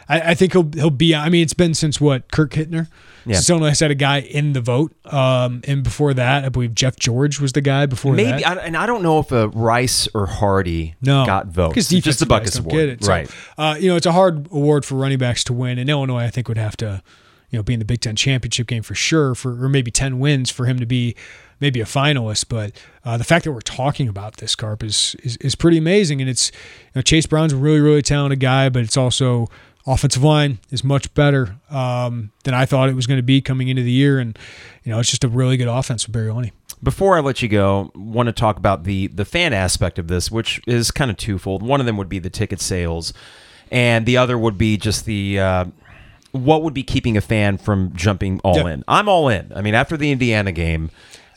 I, 0.08 0.30
I 0.30 0.34
think 0.34 0.52
he'll 0.52 0.70
he'll 0.74 0.90
be. 0.90 1.14
I 1.14 1.28
mean, 1.28 1.42
it's 1.42 1.54
been 1.54 1.74
since 1.74 2.00
what 2.00 2.30
Kurt 2.30 2.50
Kittner. 2.50 2.88
Yeah. 3.26 3.36
Since 3.36 3.48
Illinois 3.50 3.80
had 3.80 3.90
a 3.90 3.94
guy 3.94 4.20
in 4.20 4.52
the 4.52 4.60
vote, 4.60 4.92
um, 5.06 5.62
and 5.66 5.82
before 5.82 6.12
that, 6.12 6.44
I 6.44 6.50
believe 6.50 6.74
Jeff 6.74 6.96
George 6.96 7.40
was 7.40 7.52
the 7.52 7.62
guy 7.62 7.86
before 7.86 8.12
Maybe, 8.12 8.42
that. 8.42 8.46
I, 8.46 8.60
and 8.66 8.76
I 8.76 8.84
don't 8.84 9.02
know 9.02 9.18
if 9.18 9.32
a 9.32 9.48
Rice 9.48 10.06
or 10.12 10.26
Hardy 10.26 10.94
No, 11.00 11.24
got 11.24 11.46
votes. 11.46 11.70
because 11.72 11.90
It's 11.90 12.04
just 12.04 12.20
the 12.20 12.26
Butkus 12.26 12.60
Award, 12.60 12.72
get 12.72 12.88
it. 12.90 13.04
So, 13.04 13.10
right? 13.10 13.30
uh, 13.56 13.76
you 13.80 13.88
know, 13.88 13.96
it's 13.96 14.04
a 14.04 14.12
hard 14.12 14.48
award 14.52 14.84
for 14.84 14.96
running 14.96 15.16
backs 15.16 15.42
to 15.44 15.54
win, 15.54 15.78
and 15.78 15.88
Illinois, 15.88 16.24
I 16.24 16.28
think, 16.28 16.48
would 16.48 16.58
have 16.58 16.76
to, 16.78 17.02
you 17.48 17.58
know, 17.58 17.62
be 17.62 17.72
in 17.72 17.78
the 17.78 17.86
Big 17.86 18.02
Ten 18.02 18.14
championship 18.14 18.66
game 18.66 18.82
for 18.82 18.94
sure, 18.94 19.34
for 19.34 19.64
or 19.64 19.70
maybe 19.70 19.90
ten 19.90 20.18
wins 20.18 20.50
for 20.50 20.66
him 20.66 20.78
to 20.78 20.84
be 20.86 21.16
maybe 21.60 21.80
a 21.80 21.84
finalist. 21.84 22.46
But 22.48 22.72
uh, 23.04 23.16
the 23.16 23.24
fact 23.24 23.44
that 23.44 23.52
we're 23.52 23.60
talking 23.60 24.08
about 24.08 24.38
this 24.38 24.54
carp 24.54 24.82
is, 24.82 25.16
is 25.22 25.36
is 25.38 25.54
pretty 25.54 25.78
amazing, 25.78 26.20
and 26.20 26.28
it's 26.28 26.50
you 26.50 26.90
know 26.96 27.02
Chase 27.02 27.26
Brown's 27.26 27.52
a 27.52 27.56
really 27.56 27.80
really 27.80 28.02
talented 28.02 28.40
guy, 28.40 28.68
but 28.68 28.82
it's 28.82 28.96
also 28.96 29.48
offensive 29.86 30.22
line 30.22 30.58
is 30.70 30.82
much 30.82 31.12
better 31.14 31.56
um, 31.70 32.32
than 32.44 32.54
I 32.54 32.64
thought 32.64 32.88
it 32.88 32.94
was 32.94 33.06
going 33.06 33.18
to 33.18 33.22
be 33.22 33.40
coming 33.40 33.68
into 33.68 33.82
the 33.82 33.90
year, 33.90 34.18
and 34.18 34.38
you 34.82 34.92
know 34.92 34.98
it's 34.98 35.10
just 35.10 35.24
a 35.24 35.28
really 35.28 35.56
good 35.56 35.68
offense 35.68 36.06
with 36.06 36.12
Barry 36.12 36.30
Lunney. 36.30 36.52
Before 36.82 37.16
I 37.16 37.20
let 37.20 37.40
you 37.40 37.48
go, 37.48 37.90
want 37.94 38.26
to 38.26 38.32
talk 38.32 38.56
about 38.56 38.84
the 38.84 39.08
the 39.08 39.24
fan 39.24 39.52
aspect 39.52 39.98
of 39.98 40.08
this, 40.08 40.30
which 40.30 40.60
is 40.66 40.90
kind 40.90 41.10
of 41.10 41.16
twofold. 41.16 41.62
One 41.62 41.80
of 41.80 41.86
them 41.86 41.96
would 41.96 42.08
be 42.08 42.18
the 42.18 42.30
ticket 42.30 42.60
sales, 42.60 43.12
and 43.70 44.06
the 44.06 44.16
other 44.16 44.36
would 44.36 44.58
be 44.58 44.76
just 44.76 45.04
the 45.04 45.38
uh, 45.38 45.64
what 46.32 46.62
would 46.62 46.74
be 46.74 46.82
keeping 46.82 47.16
a 47.16 47.20
fan 47.20 47.58
from 47.58 47.92
jumping 47.94 48.40
all 48.40 48.66
in. 48.66 48.82
I'm 48.88 49.08
all 49.08 49.28
in. 49.28 49.52
I 49.54 49.62
mean, 49.62 49.74
after 49.74 49.96
the 49.96 50.10
Indiana 50.10 50.52
game, 50.52 50.90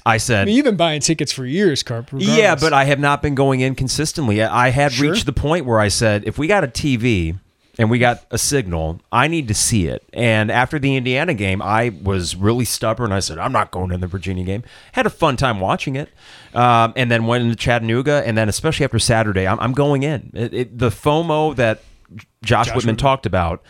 I 0.08 0.18
said, 0.18 0.43
I 0.43 0.45
mean, 0.45 0.55
you've 0.55 0.66
been 0.66 0.78
buying 0.78 1.01
tickets 1.01 1.32
for 1.32 1.45
years, 1.45 1.84
Carp. 1.84 2.10
yeah, 2.14 2.55
but 2.55 2.74
I 2.74 2.86
have 2.86 2.99
not 2.99 3.22
been 3.22 3.36
going 3.36 3.60
in 3.60 3.76
consistently. 3.76 4.41
I 4.41 4.70
had 4.70 4.93
Sure. 4.93 5.12
reached 5.12 5.26
the 5.26 5.34
point 5.34 5.66
where 5.66 5.80
I 5.80 5.89
said, 5.89 6.24
if 6.26 6.38
we 6.38 6.47
got 6.47 6.64
a 6.64 6.68
TV 6.68 7.38
and 7.80 7.91
we 7.91 7.99
got 7.99 8.26
a 8.32 8.38
signal. 8.38 8.99
I 9.12 9.28
need 9.28 9.47
to 9.49 9.53
see 9.53 9.86
it. 9.88 10.03
And 10.12 10.49
after 10.51 10.80
the 10.80 10.95
Indiana 10.95 11.34
game, 11.36 11.62
I 11.62 11.91
was 12.01 12.36
really 12.36 12.66
stubborn. 12.66 13.12
I 13.12 13.20
said, 13.20 13.38
I'm 13.38 13.51
not 13.51 13.70
going 13.72 13.89
to 13.91 13.97
the 13.97 14.08
Virginia 14.08 14.43
game. 14.43 14.64
Had 14.93 15.05
a 15.05 15.12
fun 15.12 15.38
time 15.38 15.60
watching 15.60 15.95
it. 15.95 16.10
Um, 16.55 16.93
and 16.95 17.12
then 17.12 17.28
went 17.28 17.43
into 17.43 17.55
Chattanooga. 17.55 18.24
And 18.26 18.36
then, 18.38 18.49
especially 18.49 18.84
after 18.84 18.97
Saturday, 18.97 19.47
I'm, 19.47 19.60
I'm 19.60 19.74
going 19.74 20.01
in. 20.03 20.32
It, 20.34 20.53
it, 20.53 20.80
the 20.80 20.89
FOMO 20.89 21.55
that 21.58 21.84
Josh, 22.16 22.26
Josh 22.43 22.66
Whitman, 22.68 22.78
Whitman 22.78 22.95
talked 22.97 23.26
about 23.28 23.62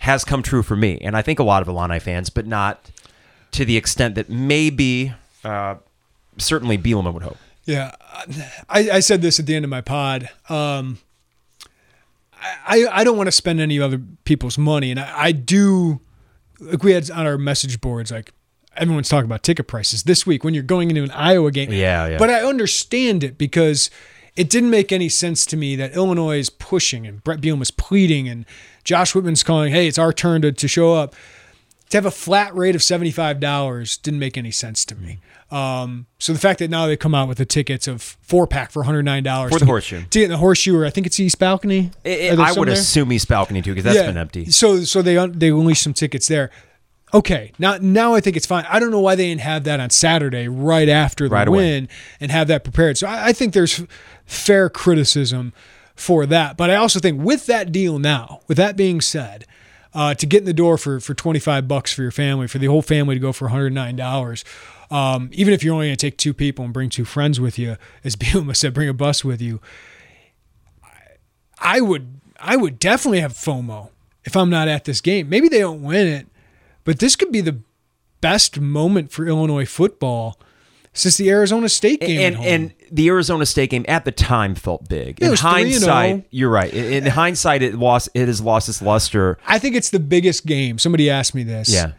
has 0.00 0.24
come 0.24 0.42
true 0.42 0.64
for 0.64 0.74
me. 0.74 0.98
And 1.00 1.16
I 1.16 1.22
think 1.22 1.38
a 1.38 1.44
lot 1.44 1.62
of 1.62 1.68
Illini 1.68 2.00
fans, 2.00 2.30
but 2.30 2.46
not 2.48 2.90
to 3.52 3.64
the 3.64 3.76
extent 3.76 4.16
that 4.16 4.28
maybe, 4.28 5.12
uh, 5.44 5.76
certainly 6.38 6.78
Bielema 6.78 7.12
would 7.12 7.22
hope. 7.22 7.38
Yeah. 7.64 7.94
I, 8.68 8.90
I, 8.90 9.00
said 9.00 9.22
this 9.22 9.38
at 9.38 9.46
the 9.46 9.54
end 9.54 9.64
of 9.64 9.70
my 9.70 9.80
pod. 9.80 10.28
Um, 10.48 10.98
I, 12.40 12.86
I 12.90 13.04
don't 13.04 13.16
want 13.16 13.28
to 13.28 13.32
spend 13.32 13.60
any 13.60 13.80
other 13.80 14.00
people's 14.24 14.58
money. 14.58 14.90
And 14.90 14.98
I, 14.98 15.12
I 15.16 15.32
do, 15.32 16.00
like 16.60 16.82
we 16.82 16.92
had 16.92 17.10
on 17.10 17.26
our 17.26 17.38
message 17.38 17.80
boards, 17.80 18.10
like 18.10 18.32
everyone's 18.76 19.08
talking 19.08 19.26
about 19.26 19.42
ticket 19.42 19.68
prices 19.68 20.04
this 20.04 20.26
week 20.26 20.44
when 20.44 20.54
you're 20.54 20.62
going 20.62 20.90
into 20.90 21.02
an 21.04 21.10
Iowa 21.12 21.50
game. 21.50 21.72
Yeah, 21.72 22.08
yeah. 22.08 22.18
But 22.18 22.30
I 22.30 22.42
understand 22.42 23.22
it 23.22 23.38
because 23.38 23.90
it 24.34 24.50
didn't 24.50 24.70
make 24.70 24.90
any 24.90 25.08
sense 25.08 25.46
to 25.46 25.56
me 25.56 25.76
that 25.76 25.94
Illinois 25.94 26.38
is 26.38 26.50
pushing 26.50 27.06
and 27.06 27.22
Brett 27.22 27.40
Bielema 27.40 27.60
was 27.60 27.70
pleading 27.70 28.28
and 28.28 28.44
Josh 28.82 29.14
Whitman's 29.14 29.42
calling, 29.42 29.72
hey, 29.72 29.86
it's 29.86 29.98
our 29.98 30.12
turn 30.12 30.42
to, 30.42 30.52
to 30.52 30.68
show 30.68 30.94
up. 30.94 31.14
To 31.90 31.96
have 31.98 32.06
a 32.06 32.10
flat 32.10 32.54
rate 32.54 32.74
of 32.74 32.80
$75 32.80 34.02
didn't 34.02 34.18
make 34.18 34.38
any 34.38 34.50
sense 34.50 34.84
to 34.86 34.94
me. 34.94 35.18
Um, 35.52 36.06
so 36.18 36.32
the 36.32 36.38
fact 36.38 36.60
that 36.60 36.70
now 36.70 36.86
they 36.86 36.96
come 36.96 37.14
out 37.14 37.28
with 37.28 37.36
the 37.36 37.44
tickets 37.44 37.86
of 37.86 38.00
four 38.00 38.46
pack 38.46 38.70
for 38.70 38.84
hundred 38.84 39.02
nine 39.02 39.22
dollars 39.22 39.52
for 39.52 39.58
the 39.58 39.66
horseshoe 39.66 40.00
to 40.00 40.18
get 40.18 40.24
in 40.24 40.30
the 40.30 40.38
horseshoe, 40.38 40.74
or 40.74 40.86
I 40.86 40.90
think 40.90 41.06
it's 41.06 41.20
East 41.20 41.38
Balcony. 41.38 41.90
It, 42.04 42.20
it, 42.20 42.38
I 42.38 42.52
would 42.52 42.68
there? 42.68 42.74
assume 42.74 43.12
East 43.12 43.28
Balcony 43.28 43.60
too, 43.60 43.72
because 43.72 43.84
that's 43.84 43.96
yeah. 43.96 44.06
been 44.06 44.16
empty. 44.16 44.50
So 44.50 44.84
so 44.84 45.02
they 45.02 45.14
they 45.26 45.50
unleashed 45.50 45.82
some 45.82 45.92
tickets 45.92 46.26
there. 46.26 46.50
Okay, 47.12 47.52
now 47.58 47.76
now 47.78 48.14
I 48.14 48.20
think 48.20 48.38
it's 48.38 48.46
fine. 48.46 48.64
I 48.66 48.78
don't 48.80 48.90
know 48.90 49.00
why 49.00 49.14
they 49.14 49.28
didn't 49.28 49.42
have 49.42 49.64
that 49.64 49.78
on 49.78 49.90
Saturday 49.90 50.48
right 50.48 50.88
after 50.88 51.28
the 51.28 51.34
right 51.34 51.46
win 51.46 51.90
and 52.18 52.32
have 52.32 52.48
that 52.48 52.64
prepared. 52.64 52.96
So 52.96 53.06
I, 53.06 53.26
I 53.28 53.32
think 53.34 53.52
there's 53.52 53.84
fair 54.24 54.70
criticism 54.70 55.52
for 55.94 56.24
that, 56.24 56.56
but 56.56 56.70
I 56.70 56.76
also 56.76 56.98
think 56.98 57.22
with 57.22 57.44
that 57.44 57.70
deal 57.72 57.98
now, 57.98 58.40
with 58.48 58.56
that 58.56 58.74
being 58.74 59.02
said, 59.02 59.44
uh, 59.92 60.14
to 60.14 60.24
get 60.24 60.38
in 60.38 60.44
the 60.46 60.54
door 60.54 60.78
for 60.78 60.98
for 60.98 61.12
25 61.12 61.68
bucks 61.68 61.92
for 61.92 62.00
your 62.00 62.10
family, 62.10 62.48
for 62.48 62.56
the 62.56 62.68
whole 62.68 62.80
family 62.80 63.16
to 63.16 63.20
go 63.20 63.32
for 63.32 63.44
109 63.44 63.94
dollars 63.96 64.46
um, 64.92 65.30
even 65.32 65.54
if 65.54 65.64
you're 65.64 65.72
only 65.72 65.86
going 65.86 65.96
to 65.96 66.06
take 66.06 66.18
two 66.18 66.34
people 66.34 66.64
and 66.66 66.74
bring 66.74 66.90
two 66.90 67.06
friends 67.06 67.40
with 67.40 67.58
you, 67.58 67.76
as 68.04 68.14
Bielema 68.16 68.54
said, 68.54 68.74
bring 68.74 68.88
a 68.88 68.94
bus 68.94 69.24
with 69.24 69.40
you. 69.40 69.60
I 71.58 71.80
would 71.80 72.20
I 72.38 72.56
would 72.56 72.78
definitely 72.78 73.20
have 73.20 73.32
FOMO 73.32 73.88
if 74.24 74.36
I'm 74.36 74.50
not 74.50 74.68
at 74.68 74.84
this 74.84 75.00
game. 75.00 75.28
Maybe 75.28 75.48
they 75.48 75.60
don't 75.60 75.82
win 75.82 76.06
it, 76.06 76.26
but 76.84 76.98
this 76.98 77.16
could 77.16 77.32
be 77.32 77.40
the 77.40 77.60
best 78.20 78.60
moment 78.60 79.12
for 79.12 79.26
Illinois 79.26 79.64
football 79.64 80.38
since 80.92 81.16
the 81.16 81.30
Arizona 81.30 81.68
State 81.68 82.00
game. 82.00 82.34
And, 82.34 82.44
and 82.44 82.74
the 82.90 83.08
Arizona 83.08 83.46
State 83.46 83.70
game 83.70 83.84
at 83.88 84.04
the 84.04 84.12
time 84.12 84.54
felt 84.56 84.88
big. 84.88 85.22
It 85.22 85.30
in 85.30 85.36
hindsight, 85.36 86.26
you're 86.30 86.50
right. 86.50 86.72
In, 86.72 87.04
in 87.04 87.06
hindsight, 87.06 87.62
it 87.62 87.76
lost. 87.76 88.10
It 88.12 88.26
has 88.26 88.40
lost 88.40 88.68
its 88.68 88.82
luster. 88.82 89.38
I 89.46 89.58
think 89.58 89.76
it's 89.76 89.90
the 89.90 90.00
biggest 90.00 90.44
game. 90.44 90.78
Somebody 90.78 91.08
asked 91.08 91.34
me 91.34 91.44
this. 91.44 91.72
Yeah 91.72 91.92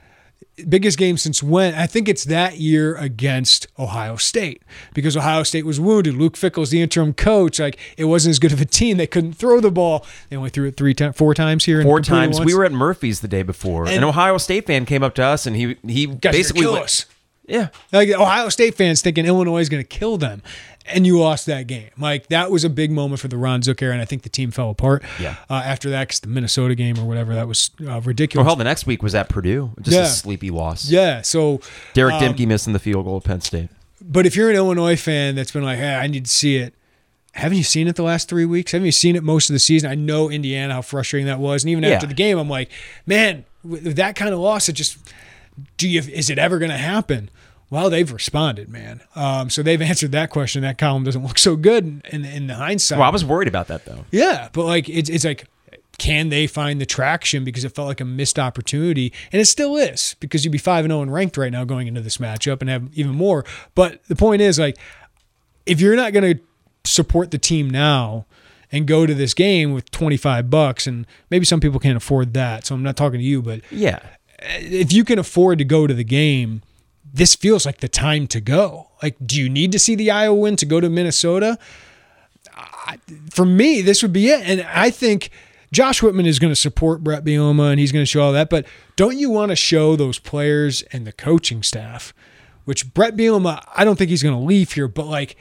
biggest 0.67 0.97
game 0.97 1.17
since 1.17 1.41
when? 1.41 1.73
I 1.73 1.87
think 1.87 2.07
it's 2.07 2.23
that 2.25 2.59
year 2.59 2.95
against 2.95 3.67
Ohio 3.77 4.15
State 4.15 4.61
because 4.93 5.17
Ohio 5.17 5.43
State 5.43 5.65
was 5.65 5.79
wounded. 5.79 6.15
Luke 6.15 6.37
Fickell's 6.37 6.69
the 6.69 6.81
interim 6.81 7.13
coach. 7.13 7.59
Like 7.59 7.79
it 7.97 8.05
wasn't 8.05 8.31
as 8.31 8.39
good 8.39 8.53
of 8.53 8.61
a 8.61 8.65
team. 8.65 8.97
They 8.97 9.07
couldn't 9.07 9.33
throw 9.33 9.59
the 9.59 9.71
ball. 9.71 10.05
They 10.29 10.35
only 10.35 10.49
threw 10.49 10.67
it 10.67 10.77
three 10.77 10.93
times, 10.93 11.15
four 11.17 11.33
times 11.33 11.65
here. 11.65 11.81
Four 11.83 12.01
times. 12.01 12.39
We 12.39 12.53
were 12.53 12.65
at 12.65 12.71
Murphy's 12.71 13.21
the 13.21 13.27
day 13.27 13.43
before. 13.43 13.85
And, 13.85 13.97
An 13.97 14.03
Ohio 14.03 14.37
State 14.37 14.67
fan 14.67 14.85
came 14.85 15.03
up 15.03 15.15
to 15.15 15.23
us 15.23 15.45
and 15.45 15.55
he 15.55 15.77
he 15.87 16.05
basically 16.05 16.61
kill 16.61 16.75
us. 16.75 17.05
Yeah, 17.45 17.69
like 17.91 18.09
Ohio 18.09 18.49
State 18.49 18.75
fans 18.75 19.01
thinking 19.01 19.25
Illinois 19.25 19.59
is 19.59 19.69
going 19.69 19.83
to 19.83 19.87
kill 19.87 20.17
them, 20.17 20.41
and 20.85 21.05
you 21.05 21.19
lost 21.19 21.45
that 21.47 21.67
game. 21.67 21.89
Like 21.97 22.27
that 22.27 22.49
was 22.49 22.63
a 22.63 22.69
big 22.69 22.89
moment 22.89 23.19
for 23.19 23.27
the 23.27 23.35
Ron 23.37 23.61
Zook 23.61 23.81
era, 23.81 23.91
and 23.91 24.01
I 24.01 24.05
think 24.05 24.23
the 24.23 24.29
team 24.29 24.49
fell 24.49 24.69
apart. 24.69 25.03
Yeah. 25.19 25.35
Uh, 25.49 25.55
after 25.55 25.89
that, 25.89 26.07
because 26.07 26.21
the 26.21 26.29
Minnesota 26.29 26.73
game 26.73 26.97
or 26.97 27.05
whatever 27.05 27.35
that 27.35 27.47
was 27.47 27.71
uh, 27.85 27.99
ridiculous. 28.01 28.45
Well, 28.45 28.55
hell, 28.55 28.55
the 28.55 28.63
next 28.63 28.85
week 28.85 29.03
was 29.03 29.13
at 29.13 29.27
Purdue, 29.27 29.71
just 29.81 29.95
yeah. 29.95 30.03
a 30.03 30.07
sleepy 30.07 30.51
loss. 30.51 30.89
Yeah. 30.89 31.21
So 31.21 31.59
Derek 31.93 32.15
um, 32.15 32.23
Dimke 32.33 32.47
missing 32.47 32.71
the 32.71 32.79
field 32.79 33.05
goal 33.05 33.17
at 33.17 33.25
Penn 33.25 33.41
State. 33.41 33.69
But 34.01 34.25
if 34.25 34.35
you're 34.35 34.49
an 34.49 34.55
Illinois 34.55 34.95
fan 34.95 35.35
that's 35.35 35.51
been 35.51 35.63
like, 35.63 35.79
hey, 35.79 35.95
I 35.95 36.07
need 36.07 36.25
to 36.25 36.31
see 36.31 36.57
it. 36.57 36.73
Haven't 37.33 37.57
you 37.57 37.63
seen 37.63 37.87
it 37.87 37.95
the 37.95 38.03
last 38.03 38.29
three 38.29 38.45
weeks? 38.45 38.73
Haven't 38.73 38.85
you 38.85 38.91
seen 38.91 39.15
it 39.15 39.23
most 39.23 39.49
of 39.49 39.53
the 39.53 39.59
season? 39.59 39.89
I 39.89 39.95
know 39.95 40.29
Indiana, 40.29 40.75
how 40.75 40.81
frustrating 40.81 41.25
that 41.27 41.39
was. 41.39 41.63
And 41.63 41.71
even 41.71 41.83
yeah. 41.83 41.91
after 41.91 42.05
the 42.05 42.13
game, 42.13 42.37
I'm 42.37 42.49
like, 42.49 42.69
man, 43.07 43.43
with 43.63 43.95
that 43.95 44.15
kind 44.15 44.33
of 44.33 44.39
loss, 44.39 44.69
it 44.69 44.73
just, 44.73 44.97
do 45.77 45.87
you, 45.87 46.01
is 46.01 46.29
it 46.29 46.37
ever 46.37 46.59
going 46.59 46.71
to 46.71 46.77
happen? 46.77 47.29
Well, 47.69 47.89
they've 47.89 48.11
responded, 48.11 48.69
man. 48.69 49.01
Um, 49.15 49.49
so 49.49 49.63
they've 49.63 49.81
answered 49.81 50.11
that 50.11 50.29
question. 50.29 50.61
That 50.61 50.77
column 50.77 51.03
doesn't 51.03 51.23
look 51.23 51.39
so 51.39 51.55
good 51.55 51.85
in, 51.85 52.01
in, 52.11 52.25
in 52.25 52.47
the 52.47 52.55
hindsight. 52.55 52.99
Well, 52.99 53.07
I 53.07 53.11
was 53.11 53.25
worried 53.25 53.47
about 53.47 53.67
that 53.67 53.85
though. 53.85 54.05
Yeah, 54.11 54.49
but 54.53 54.65
like 54.65 54.87
it's 54.89 55.09
it's 55.09 55.25
like 55.25 55.47
can 55.97 56.29
they 56.29 56.47
find 56.47 56.81
the 56.81 56.85
traction 56.85 57.43
because 57.43 57.63
it 57.63 57.73
felt 57.73 57.87
like 57.87 58.01
a 58.01 58.05
missed 58.05 58.39
opportunity 58.39 59.13
and 59.31 59.41
it 59.41 59.45
still 59.45 59.75
is 59.75 60.15
because 60.19 60.43
you'd 60.43 60.51
be 60.51 60.57
5 60.57 60.85
and 60.85 60.91
0 60.91 61.01
and 61.03 61.13
ranked 61.13 61.37
right 61.37 61.51
now 61.51 61.63
going 61.63 61.87
into 61.87 62.01
this 62.01 62.17
matchup 62.17 62.61
and 62.61 62.69
have 62.69 62.89
even 62.93 63.13
more 63.13 63.45
but 63.75 64.03
the 64.05 64.15
point 64.15 64.41
is 64.41 64.57
like 64.57 64.77
if 65.65 65.79
you're 65.79 65.95
not 65.95 66.11
going 66.11 66.35
to 66.35 66.43
support 66.83 67.31
the 67.31 67.37
team 67.37 67.69
now 67.69 68.25
and 68.71 68.87
go 68.87 69.05
to 69.05 69.13
this 69.13 69.33
game 69.33 69.71
with 69.71 69.89
25 69.91 70.49
bucks 70.49 70.87
and 70.87 71.05
maybe 71.29 71.45
some 71.45 71.59
people 71.59 71.79
can't 71.79 71.97
afford 71.97 72.33
that 72.33 72.65
so 72.65 72.75
I'm 72.75 72.83
not 72.83 72.97
talking 72.97 73.19
to 73.19 73.25
you 73.25 73.41
but 73.41 73.61
yeah 73.71 73.99
if 74.45 74.91
you 74.93 75.03
can 75.03 75.19
afford 75.19 75.57
to 75.59 75.65
go 75.65 75.87
to 75.87 75.93
the 75.93 76.03
game 76.03 76.61
this 77.13 77.35
feels 77.35 77.65
like 77.65 77.77
the 77.77 77.87
time 77.87 78.25
to 78.27 78.41
go. 78.41 78.89
Like, 79.01 79.15
do 79.23 79.39
you 79.39 79.47
need 79.47 79.71
to 79.73 79.79
see 79.79 79.93
the 79.93 80.09
Iowa 80.09 80.35
win 80.35 80.55
to 80.57 80.65
go 80.65 80.79
to 80.79 80.89
Minnesota? 80.89 81.59
I, 82.55 82.97
for 83.29 83.45
me, 83.45 83.81
this 83.81 84.01
would 84.01 84.11
be 84.11 84.29
it. 84.29 84.41
And 84.49 84.61
I 84.61 84.89
think 84.89 85.29
Josh 85.71 86.01
Whitman 86.01 86.25
is 86.25 86.39
going 86.39 86.51
to 86.51 86.59
support 86.59 87.03
Brett 87.03 87.23
Bielema 87.23 87.69
and 87.69 87.79
he's 87.79 87.91
going 87.91 88.01
to 88.01 88.09
show 88.09 88.23
all 88.23 88.33
that. 88.33 88.49
But 88.49 88.65
don't 88.95 89.17
you 89.17 89.29
want 89.29 89.51
to 89.51 89.55
show 89.55 89.95
those 89.95 90.17
players 90.17 90.81
and 90.91 91.05
the 91.05 91.11
coaching 91.11 91.61
staff, 91.61 92.15
which 92.65 92.93
Brett 92.95 93.15
Bielema, 93.15 93.63
I 93.75 93.85
don't 93.85 93.97
think 93.97 94.09
he's 94.09 94.23
going 94.23 94.35
to 94.35 94.43
leave 94.43 94.71
here. 94.71 94.87
But 94.87 95.05
like, 95.05 95.35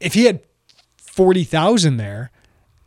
if 0.00 0.14
he 0.14 0.24
had 0.24 0.40
40,000 0.98 1.98
there 1.98 2.32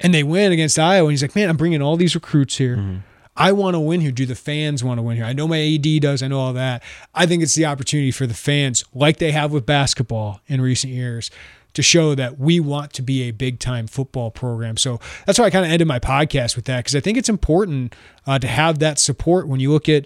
and 0.01 0.13
they 0.13 0.23
win 0.23 0.51
against 0.51 0.77
Iowa, 0.77 1.07
and 1.07 1.13
he's 1.13 1.21
like, 1.21 1.35
man, 1.37 1.49
I'm 1.49 1.57
bringing 1.57 1.81
all 1.81 1.95
these 1.95 2.15
recruits 2.15 2.57
here. 2.57 2.75
Mm-hmm. 2.75 2.97
I 3.39 3.53
want 3.53 3.75
to 3.75 3.79
win 3.79 4.01
here. 4.01 4.11
Do 4.11 4.25
the 4.25 4.35
fans 4.35 4.83
want 4.83 4.97
to 4.97 5.01
win 5.01 5.15
here? 5.15 5.25
I 5.25 5.31
know 5.31 5.47
my 5.47 5.59
AD 5.59 6.01
does. 6.01 6.21
I 6.21 6.27
know 6.27 6.41
all 6.41 6.53
that. 6.53 6.83
I 7.15 7.25
think 7.25 7.41
it's 7.41 7.55
the 7.55 7.65
opportunity 7.65 8.11
for 8.11 8.27
the 8.27 8.33
fans, 8.33 8.83
like 8.93 9.17
they 9.17 9.31
have 9.31 9.53
with 9.53 9.65
basketball 9.65 10.41
in 10.47 10.59
recent 10.59 10.91
years, 10.91 11.31
to 11.73 11.81
show 11.81 12.15
that 12.15 12.37
we 12.37 12.59
want 12.59 12.91
to 12.93 13.01
be 13.01 13.23
a 13.23 13.31
big 13.31 13.59
time 13.59 13.87
football 13.87 14.29
program. 14.29 14.75
So 14.75 14.99
that's 15.25 15.39
why 15.39 15.45
I 15.45 15.49
kind 15.51 15.65
of 15.65 15.71
ended 15.71 15.87
my 15.87 15.99
podcast 15.99 16.57
with 16.57 16.65
that 16.65 16.79
because 16.79 16.95
I 16.95 16.99
think 16.99 17.17
it's 17.17 17.29
important 17.29 17.95
uh, 18.27 18.39
to 18.39 18.47
have 18.47 18.79
that 18.79 18.99
support 18.99 19.47
when 19.47 19.61
you 19.61 19.71
look 19.71 19.87
at, 19.87 20.05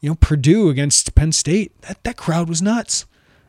you 0.00 0.08
know, 0.08 0.14
Purdue 0.14 0.70
against 0.70 1.14
Penn 1.14 1.32
State. 1.32 1.78
That 1.82 2.02
that 2.04 2.16
crowd 2.16 2.48
was 2.48 2.62
nuts. 2.62 3.04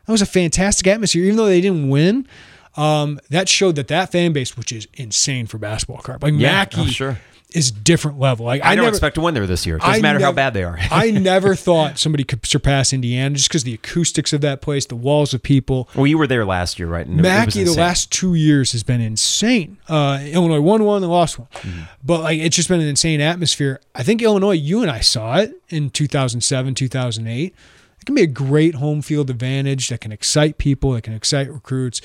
That 0.05 0.11
was 0.11 0.21
a 0.21 0.25
fantastic 0.25 0.85
atmosphere, 0.85 1.23
even 1.23 1.37
though 1.37 1.45
they 1.45 1.61
didn't 1.61 1.87
win. 1.87 2.27
Um, 2.75 3.21
that 3.29 3.47
showed 3.47 3.75
that 3.75 3.87
that 3.87 4.11
fan 4.11 4.33
base, 4.33 4.57
which 4.57 4.73
is 4.73 4.87
insane 4.95 5.45
for 5.45 5.59
basketball, 5.59 6.01
card, 6.01 6.23
like 6.23 6.33
yeah, 6.33 6.51
Mackey, 6.51 6.81
oh, 6.81 6.87
sure 6.87 7.19
is 7.53 7.71
different 7.71 8.19
level. 8.19 8.45
Like 8.45 8.63
I, 8.63 8.71
I 8.71 8.75
don't 8.75 8.85
never, 8.85 8.95
expect 8.95 9.15
to 9.15 9.21
win 9.21 9.33
there 9.33 9.47
this 9.47 9.65
year. 9.65 9.77
It 9.77 9.81
doesn't 9.81 9.95
I 9.95 10.01
matter 10.01 10.19
nev- 10.19 10.25
how 10.25 10.31
bad 10.31 10.53
they 10.53 10.63
are. 10.63 10.77
I 10.91 11.11
never 11.11 11.55
thought 11.55 11.99
somebody 11.99 12.23
could 12.23 12.45
surpass 12.45 12.91
Indiana 12.91 13.35
just 13.35 13.47
because 13.47 13.63
the 13.63 13.73
acoustics 13.73 14.33
of 14.33 14.41
that 14.41 14.61
place, 14.61 14.85
the 14.85 14.95
walls 14.95 15.33
of 15.33 15.43
people. 15.43 15.87
Well, 15.95 16.07
you 16.07 16.17
were 16.17 16.27
there 16.27 16.45
last 16.45 16.79
year, 16.79 16.87
right? 16.87 17.05
And 17.05 17.21
Mackey, 17.21 17.63
the 17.63 17.73
last 17.73 18.11
two 18.11 18.33
years 18.33 18.71
has 18.71 18.83
been 18.83 19.01
insane. 19.01 19.77
Uh, 19.87 20.19
Illinois 20.23 20.61
won 20.61 20.83
one, 20.83 21.03
and 21.03 21.11
lost 21.11 21.39
one, 21.39 21.47
mm-hmm. 21.53 21.81
but 22.03 22.21
like 22.21 22.39
it's 22.39 22.55
just 22.55 22.69
been 22.69 22.81
an 22.81 22.87
insane 22.87 23.21
atmosphere. 23.21 23.79
I 23.95 24.03
think 24.03 24.21
Illinois, 24.21 24.51
you 24.51 24.81
and 24.81 24.89
I 24.89 24.99
saw 24.99 25.37
it 25.37 25.53
in 25.69 25.89
2007, 25.89 26.75
2008. 26.75 27.55
It 28.03 28.05
can 28.05 28.15
be 28.15 28.21
a 28.21 28.27
great 28.27 28.75
home 28.75 29.01
field 29.01 29.29
advantage 29.29 29.87
that 29.87 30.01
can 30.01 30.11
excite 30.11 30.57
people, 30.57 30.91
that 30.91 31.03
can 31.03 31.13
excite 31.13 31.49
recruits. 31.49 32.01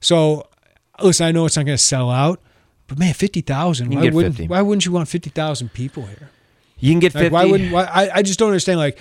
So, 0.00 0.46
listen, 1.02 1.26
I 1.26 1.32
know 1.32 1.44
it's 1.44 1.56
not 1.56 1.66
going 1.66 1.76
to 1.76 1.82
sell 1.82 2.08
out 2.08 2.40
but 2.90 2.98
man, 2.98 3.14
fifty 3.14 3.40
thousand. 3.40 3.94
Why 3.94 4.10
wouldn't 4.10 4.34
50. 4.34 4.48
Why 4.48 4.62
wouldn't 4.62 4.84
you 4.84 4.90
want 4.90 5.08
fifty 5.08 5.30
thousand 5.30 5.72
people 5.72 6.06
here? 6.06 6.28
You 6.80 6.92
can 6.92 6.98
get 6.98 7.14
like, 7.14 7.22
fifty. 7.22 7.32
Why 7.32 7.44
wouldn't? 7.44 7.72
Why, 7.72 7.84
I 7.84 8.16
I 8.16 8.22
just 8.22 8.36
don't 8.40 8.48
understand. 8.48 8.80
Like, 8.80 8.98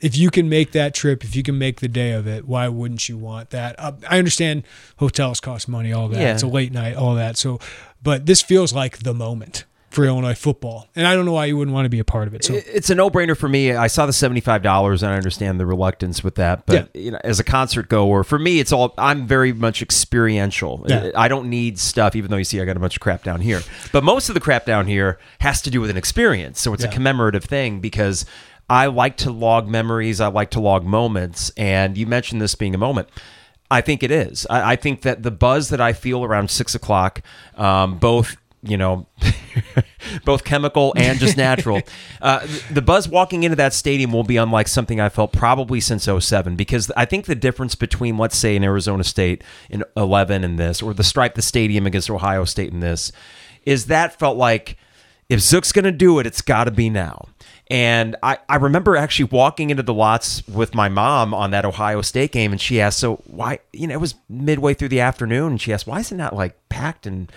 if 0.00 0.14
you 0.14 0.30
can 0.30 0.50
make 0.50 0.72
that 0.72 0.92
trip, 0.92 1.24
if 1.24 1.34
you 1.34 1.42
can 1.42 1.56
make 1.56 1.80
the 1.80 1.88
day 1.88 2.12
of 2.12 2.26
it, 2.26 2.46
why 2.46 2.68
wouldn't 2.68 3.08
you 3.08 3.16
want 3.16 3.48
that? 3.50 3.76
Uh, 3.78 3.92
I 4.06 4.18
understand 4.18 4.64
hotels 4.98 5.40
cost 5.40 5.68
money, 5.68 5.90
all 5.90 6.08
that. 6.08 6.20
Yeah. 6.20 6.34
It's 6.34 6.42
a 6.42 6.46
late 6.46 6.70
night, 6.70 6.96
all 6.96 7.14
that. 7.14 7.38
So, 7.38 7.60
but 8.02 8.26
this 8.26 8.42
feels 8.42 8.74
like 8.74 8.98
the 8.98 9.14
moment 9.14 9.64
for 9.94 10.04
Illinois 10.04 10.34
football. 10.34 10.88
And 10.96 11.06
I 11.06 11.14
don't 11.14 11.24
know 11.24 11.32
why 11.32 11.46
you 11.46 11.56
wouldn't 11.56 11.74
want 11.74 11.86
to 11.86 11.90
be 11.90 11.98
a 11.98 12.04
part 12.04 12.26
of 12.28 12.34
it. 12.34 12.44
So 12.44 12.54
It's 12.54 12.90
a 12.90 12.94
no-brainer 12.94 13.36
for 13.36 13.48
me. 13.48 13.72
I 13.72 13.86
saw 13.86 14.06
the 14.06 14.12
seventy-five 14.12 14.62
dollars, 14.62 15.02
and 15.02 15.12
I 15.12 15.16
understand 15.16 15.60
the 15.60 15.66
reluctance 15.66 16.24
with 16.24 16.34
that. 16.36 16.66
But 16.66 16.94
you 16.94 17.12
know, 17.12 17.20
as 17.24 17.40
a 17.40 17.44
concert 17.44 17.88
goer, 17.88 18.24
for 18.24 18.38
me, 18.38 18.60
it's 18.60 18.72
all. 18.72 18.94
I'm 18.98 19.26
very 19.26 19.52
much 19.52 19.82
experiential. 19.82 20.84
Yeah. 20.88 21.10
I 21.14 21.28
don't 21.28 21.48
need 21.48 21.78
stuff, 21.78 22.16
even 22.16 22.30
though 22.30 22.36
you 22.36 22.44
see 22.44 22.60
I 22.60 22.64
got 22.64 22.76
a 22.76 22.80
bunch 22.80 22.96
of 22.96 23.00
crap 23.00 23.22
down 23.22 23.40
here. 23.40 23.60
But 23.92 24.04
most 24.04 24.28
of 24.28 24.34
the 24.34 24.40
crap 24.40 24.66
down 24.66 24.86
here 24.86 25.18
has 25.40 25.62
to 25.62 25.70
do 25.70 25.80
with 25.80 25.90
an 25.90 25.96
experience. 25.96 26.60
So 26.60 26.72
it's 26.74 26.84
a 26.84 26.88
commemorative 26.88 27.44
thing 27.44 27.80
because 27.80 28.26
I 28.68 28.86
like 28.86 29.16
to 29.18 29.30
log 29.30 29.68
memories. 29.68 30.20
I 30.20 30.28
like 30.28 30.50
to 30.50 30.60
log 30.60 30.84
moments. 30.84 31.50
And 31.56 31.96
you 31.96 32.06
mentioned 32.06 32.40
this 32.40 32.54
being 32.54 32.74
a 32.74 32.78
moment. 32.78 33.08
I 33.70 33.80
think 33.80 34.02
it 34.02 34.10
is. 34.10 34.46
I, 34.48 34.72
I 34.72 34.76
think 34.76 35.02
that 35.02 35.22
the 35.22 35.30
buzz 35.30 35.70
that 35.70 35.80
I 35.80 35.94
feel 35.94 36.22
around 36.24 36.50
six 36.50 36.74
o'clock, 36.74 37.22
um, 37.56 37.98
both 37.98 38.36
you 38.64 38.76
know, 38.76 39.06
both 40.24 40.44
chemical 40.44 40.94
and 40.96 41.18
just 41.18 41.36
natural. 41.36 41.82
uh, 42.22 42.46
the 42.70 42.82
buzz 42.82 43.08
walking 43.08 43.42
into 43.42 43.56
that 43.56 43.74
stadium 43.74 44.12
will 44.12 44.24
be 44.24 44.36
unlike 44.36 44.68
something 44.68 45.00
I 45.00 45.08
felt 45.08 45.32
probably 45.32 45.80
since 45.80 46.04
07 46.04 46.56
because 46.56 46.90
I 46.96 47.04
think 47.04 47.26
the 47.26 47.34
difference 47.34 47.74
between, 47.74 48.16
let's 48.16 48.36
say, 48.36 48.56
an 48.56 48.64
Arizona 48.64 49.04
State 49.04 49.44
in 49.68 49.84
11 49.96 50.44
and 50.44 50.58
this, 50.58 50.82
or 50.82 50.94
the 50.94 51.04
stripe 51.04 51.34
the 51.34 51.42
stadium 51.42 51.86
against 51.86 52.10
Ohio 52.10 52.44
State 52.44 52.72
in 52.72 52.80
this, 52.80 53.12
is 53.64 53.86
that 53.86 54.18
felt 54.18 54.36
like 54.36 54.76
if 55.28 55.40
Zook's 55.40 55.72
going 55.72 55.84
to 55.84 55.92
do 55.92 56.18
it, 56.18 56.26
it's 56.26 56.42
got 56.42 56.64
to 56.64 56.70
be 56.70 56.90
now. 56.90 57.28
And 57.68 58.14
I, 58.22 58.38
I 58.48 58.56
remember 58.56 58.94
actually 58.94 59.30
walking 59.30 59.70
into 59.70 59.82
the 59.82 59.94
lots 59.94 60.46
with 60.46 60.74
my 60.74 60.90
mom 60.90 61.32
on 61.32 61.50
that 61.52 61.64
Ohio 61.64 62.02
State 62.02 62.30
game, 62.30 62.52
and 62.52 62.60
she 62.60 62.78
asked, 62.78 62.98
"So 62.98 63.22
why?" 63.26 63.60
You 63.72 63.86
know, 63.86 63.94
it 63.94 64.00
was 64.00 64.16
midway 64.28 64.74
through 64.74 64.90
the 64.90 65.00
afternoon, 65.00 65.52
and 65.52 65.60
she 65.60 65.72
asked, 65.72 65.86
"Why 65.86 66.00
is 66.00 66.12
it 66.12 66.16
not 66.16 66.36
like 66.36 66.56
packed 66.68 67.06
and 67.06 67.32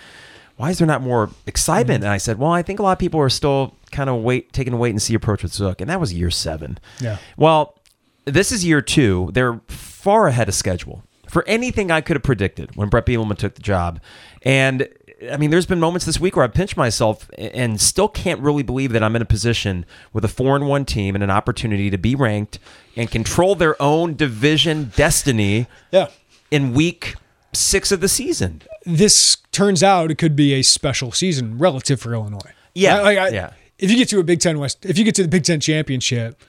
why 0.58 0.70
is 0.70 0.78
there 0.78 0.86
not 0.86 1.00
more 1.00 1.30
excitement?" 1.46 2.00
Mm-hmm. 2.00 2.06
And 2.06 2.12
I 2.12 2.18
said, 2.18 2.38
"Well, 2.38 2.52
I 2.52 2.62
think 2.62 2.78
a 2.78 2.82
lot 2.82 2.92
of 2.92 2.98
people 2.98 3.20
are 3.20 3.30
still 3.30 3.74
kind 3.90 4.10
of 4.10 4.22
wait, 4.22 4.52
taking 4.52 4.72
a 4.72 4.76
wait 4.76 4.90
and 4.90 5.00
see 5.00 5.14
approach 5.14 5.42
with 5.42 5.52
Zook, 5.52 5.80
and 5.80 5.88
that 5.88 6.00
was 6.00 6.12
year 6.12 6.30
seven. 6.30 6.78
Yeah. 7.00 7.18
Well, 7.36 7.78
this 8.26 8.52
is 8.52 8.64
year 8.64 8.82
two. 8.82 9.30
They're 9.32 9.60
far 9.68 10.28
ahead 10.28 10.48
of 10.48 10.54
schedule 10.54 11.02
for 11.28 11.46
anything 11.46 11.90
I 11.90 12.00
could 12.00 12.16
have 12.16 12.22
predicted 12.22 12.76
when 12.76 12.88
Brett 12.88 13.06
Bielema 13.06 13.36
took 13.36 13.54
the 13.54 13.62
job. 13.62 14.00
And 14.42 14.88
I 15.30 15.36
mean, 15.36 15.50
there's 15.50 15.66
been 15.66 15.80
moments 15.80 16.06
this 16.06 16.20
week 16.20 16.36
where 16.36 16.44
I 16.44 16.48
pinched 16.48 16.76
myself 16.76 17.28
and 17.36 17.80
still 17.80 18.08
can't 18.08 18.40
really 18.40 18.62
believe 18.62 18.92
that 18.92 19.02
I'm 19.02 19.16
in 19.16 19.22
a 19.22 19.26
position 19.26 19.84
with 20.12 20.24
a 20.24 20.28
four 20.28 20.54
and 20.54 20.68
one 20.68 20.84
team 20.84 21.14
and 21.14 21.24
an 21.24 21.30
opportunity 21.30 21.90
to 21.90 21.98
be 21.98 22.14
ranked 22.14 22.58
and 22.96 23.10
control 23.10 23.54
their 23.54 23.80
own 23.82 24.14
division 24.14 24.92
destiny 24.96 25.66
yeah. 25.90 26.08
in 26.50 26.72
week 26.72 27.16
six 27.52 27.90
of 27.90 28.00
the 28.00 28.08
season. 28.08 28.62
This 28.96 29.36
turns 29.52 29.82
out 29.82 30.10
it 30.10 30.18
could 30.18 30.34
be 30.36 30.54
a 30.54 30.62
special 30.62 31.12
season 31.12 31.58
relative 31.58 32.00
for 32.00 32.14
Illinois. 32.14 32.52
Yeah, 32.74 33.00
like 33.00 33.18
I- 33.18 33.28
yeah. 33.28 33.50
If 33.78 33.90
you 33.92 33.96
get 33.96 34.08
to 34.08 34.18
a 34.18 34.24
Big 34.24 34.40
Ten 34.40 34.58
West, 34.58 34.84
if 34.84 34.98
you 34.98 35.04
get 35.04 35.14
to 35.16 35.22
the 35.22 35.28
Big 35.28 35.44
Ten 35.44 35.60
championship, 35.60 36.42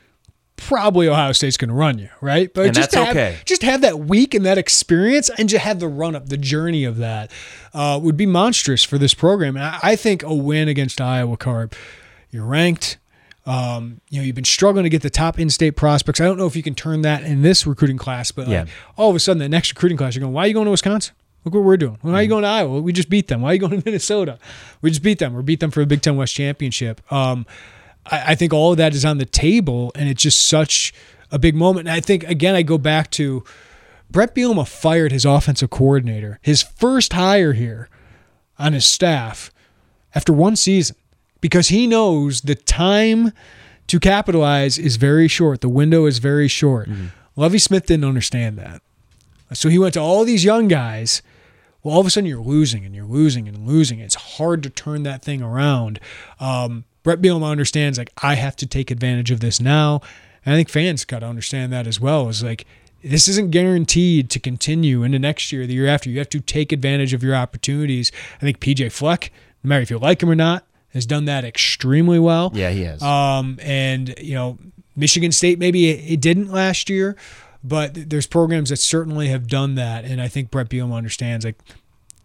probably 0.55 1.07
Ohio 1.07 1.31
State's 1.31 1.57
going 1.57 1.69
to 1.69 1.75
run 1.75 1.99
you, 1.99 2.09
right? 2.21 2.51
But 2.53 2.65
And 2.67 2.75
just 2.75 2.91
that's 2.91 3.05
have, 3.07 3.15
okay. 3.15 3.37
Just 3.45 3.61
have 3.61 3.81
that 3.81 3.99
week 3.99 4.33
and 4.33 4.43
that 4.45 4.57
experience, 4.57 5.29
and 5.37 5.47
just 5.47 5.63
have 5.63 5.79
the 5.79 5.87
run 5.87 6.15
up, 6.15 6.29
the 6.29 6.37
journey 6.37 6.85
of 6.85 6.97
that 6.97 7.31
uh, 7.73 7.99
would 8.01 8.17
be 8.17 8.25
monstrous 8.25 8.83
for 8.83 8.97
this 8.97 9.13
program. 9.13 9.55
And 9.55 9.63
I, 9.65 9.79
I 9.83 9.95
think 9.95 10.23
a 10.23 10.33
win 10.33 10.67
against 10.67 10.99
Iowa 10.99 11.37
Carp, 11.37 11.75
you're 12.31 12.45
ranked. 12.45 12.97
Um, 13.45 14.01
you 14.09 14.19
know, 14.19 14.25
you've 14.25 14.35
been 14.35 14.43
struggling 14.43 14.83
to 14.83 14.89
get 14.89 15.01
the 15.01 15.09
top 15.09 15.39
in-state 15.39 15.75
prospects. 15.75 16.19
I 16.19 16.25
don't 16.25 16.37
know 16.37 16.45
if 16.47 16.55
you 16.55 16.63
can 16.63 16.75
turn 16.75 17.01
that 17.03 17.23
in 17.23 17.41
this 17.41 17.65
recruiting 17.67 17.97
class, 17.97 18.31
but 18.31 18.47
like, 18.47 18.69
all 18.97 19.09
of 19.09 19.15
a 19.15 19.19
sudden, 19.19 19.39
the 19.39 19.49
next 19.49 19.71
recruiting 19.73 19.97
class, 19.97 20.15
you're 20.15 20.21
going, 20.21 20.33
why 20.33 20.43
are 20.43 20.47
you 20.47 20.53
going 20.53 20.65
to 20.65 20.71
Wisconsin? 20.71 21.13
Look 21.45 21.53
what 21.53 21.63
we're 21.63 21.77
doing. 21.77 21.97
Why 22.01 22.13
are 22.13 22.21
you 22.21 22.27
going 22.27 22.43
to 22.43 22.49
Iowa? 22.49 22.81
We 22.81 22.91
just 22.91 23.09
beat 23.09 23.27
them. 23.27 23.41
Why 23.41 23.51
are 23.51 23.53
you 23.53 23.59
going 23.59 23.81
to 23.81 23.83
Minnesota? 23.85 24.37
We 24.81 24.89
just 24.89 25.03
beat 25.03 25.19
them. 25.19 25.33
We 25.35 25.43
beat 25.43 25.59
them 25.59 25.71
for 25.71 25.79
the 25.79 25.85
Big 25.85 26.01
Ten 26.01 26.15
West 26.15 26.35
Championship. 26.35 27.01
Um, 27.11 27.45
I, 28.05 28.31
I 28.31 28.35
think 28.35 28.53
all 28.53 28.71
of 28.71 28.77
that 28.77 28.93
is 28.93 29.05
on 29.05 29.17
the 29.17 29.25
table, 29.25 29.91
and 29.95 30.09
it's 30.09 30.21
just 30.21 30.47
such 30.47 30.93
a 31.31 31.39
big 31.39 31.55
moment. 31.55 31.87
And 31.87 31.95
I 31.95 32.01
think, 32.01 32.23
again, 32.25 32.55
I 32.55 32.61
go 32.61 32.77
back 32.77 33.09
to 33.11 33.43
Brett 34.11 34.35
Bielema 34.35 34.67
fired 34.67 35.11
his 35.11 35.25
offensive 35.25 35.69
coordinator, 35.69 36.39
his 36.41 36.61
first 36.61 37.13
hire 37.13 37.53
here 37.53 37.89
on 38.57 38.73
his 38.73 38.85
staff 38.85 39.51
after 40.15 40.33
one 40.33 40.55
season 40.55 40.95
because 41.41 41.69
he 41.69 41.87
knows 41.87 42.41
the 42.41 42.55
time 42.55 43.31
to 43.87 43.99
capitalize 43.99 44.77
is 44.77 44.97
very 44.97 45.27
short. 45.27 45.61
The 45.61 45.69
window 45.69 46.05
is 46.05 46.17
very 46.19 46.47
short. 46.47 46.89
Lovie 47.35 47.59
Smith 47.59 47.85
didn't 47.85 48.05
understand 48.05 48.57
that. 48.57 48.81
So 49.53 49.69
he 49.69 49.79
went 49.79 49.93
to 49.93 49.99
all 49.99 50.25
these 50.25 50.43
young 50.43 50.67
guys. 50.67 51.21
Well, 51.84 51.93
all 51.93 52.01
of 52.01 52.07
a 52.07 52.09
sudden 52.09 52.27
you're 52.27 52.41
losing 52.41 52.86
and 52.86 52.93
you're 52.93 53.05
losing 53.05 53.47
and 53.47 53.67
losing. 53.67 53.99
It's 53.99 54.15
hard 54.15 54.63
to 54.63 54.69
turn 54.69 55.03
that 55.03 55.23
thing 55.23 55.41
around. 55.41 55.99
Um, 56.39 56.86
Brett 57.03 57.21
Bielema 57.21 57.49
understands 57.49 57.97
like 57.97 58.11
I 58.21 58.36
have 58.36 58.55
to 58.57 58.67
take 58.67 58.91
advantage 58.91 59.32
of 59.32 59.39
this 59.39 59.61
now, 59.61 60.01
and 60.45 60.53
I 60.53 60.57
think 60.57 60.69
fans 60.69 61.05
got 61.05 61.19
to 61.19 61.25
understand 61.25 61.71
that 61.73 61.88
as 61.88 61.99
well. 61.99 62.27
Is 62.27 62.43
like 62.43 62.65
this 63.03 63.27
isn't 63.27 63.51
guaranteed 63.51 64.30
to 64.32 64.39
continue 64.39 65.03
into 65.03 65.19
next 65.19 65.51
year, 65.51 65.65
the 65.65 65.73
year 65.73 65.88
after. 65.88 66.09
You 66.09 66.19
have 66.19 66.30
to 66.30 66.41
take 66.41 66.71
advantage 66.71 67.13
of 67.13 67.23
your 67.23 67.36
opportunities. 67.36 68.11
I 68.38 68.39
think 68.39 68.59
PJ 68.59 68.91
Fleck, 68.91 69.32
no 69.63 69.69
matter 69.69 69.82
if 69.82 69.89
you 69.89 69.97
like 69.97 70.21
him 70.21 70.30
or 70.30 70.36
not, 70.36 70.65
has 70.93 71.05
done 71.05 71.25
that 71.25 71.45
extremely 71.45 72.19
well. 72.19 72.51
Yeah, 72.53 72.71
he 72.71 72.84
has. 72.84 73.01
Um, 73.01 73.57
and 73.61 74.13
you 74.19 74.36
know, 74.36 74.57
Michigan 74.95 75.32
State 75.32 75.59
maybe 75.59 75.89
it, 75.89 76.13
it 76.13 76.21
didn't 76.21 76.51
last 76.51 76.89
year, 76.89 77.15
but 77.64 78.10
there's 78.10 78.28
programs 78.28 78.70
that 78.70 78.78
certainly 78.78 79.28
have 79.28 79.47
done 79.47 79.76
that, 79.76 80.05
and 80.05 80.22
I 80.22 80.28
think 80.28 80.51
Brett 80.51 80.70
Bielema 80.70 80.95
understands 80.95 81.45
like 81.45 81.57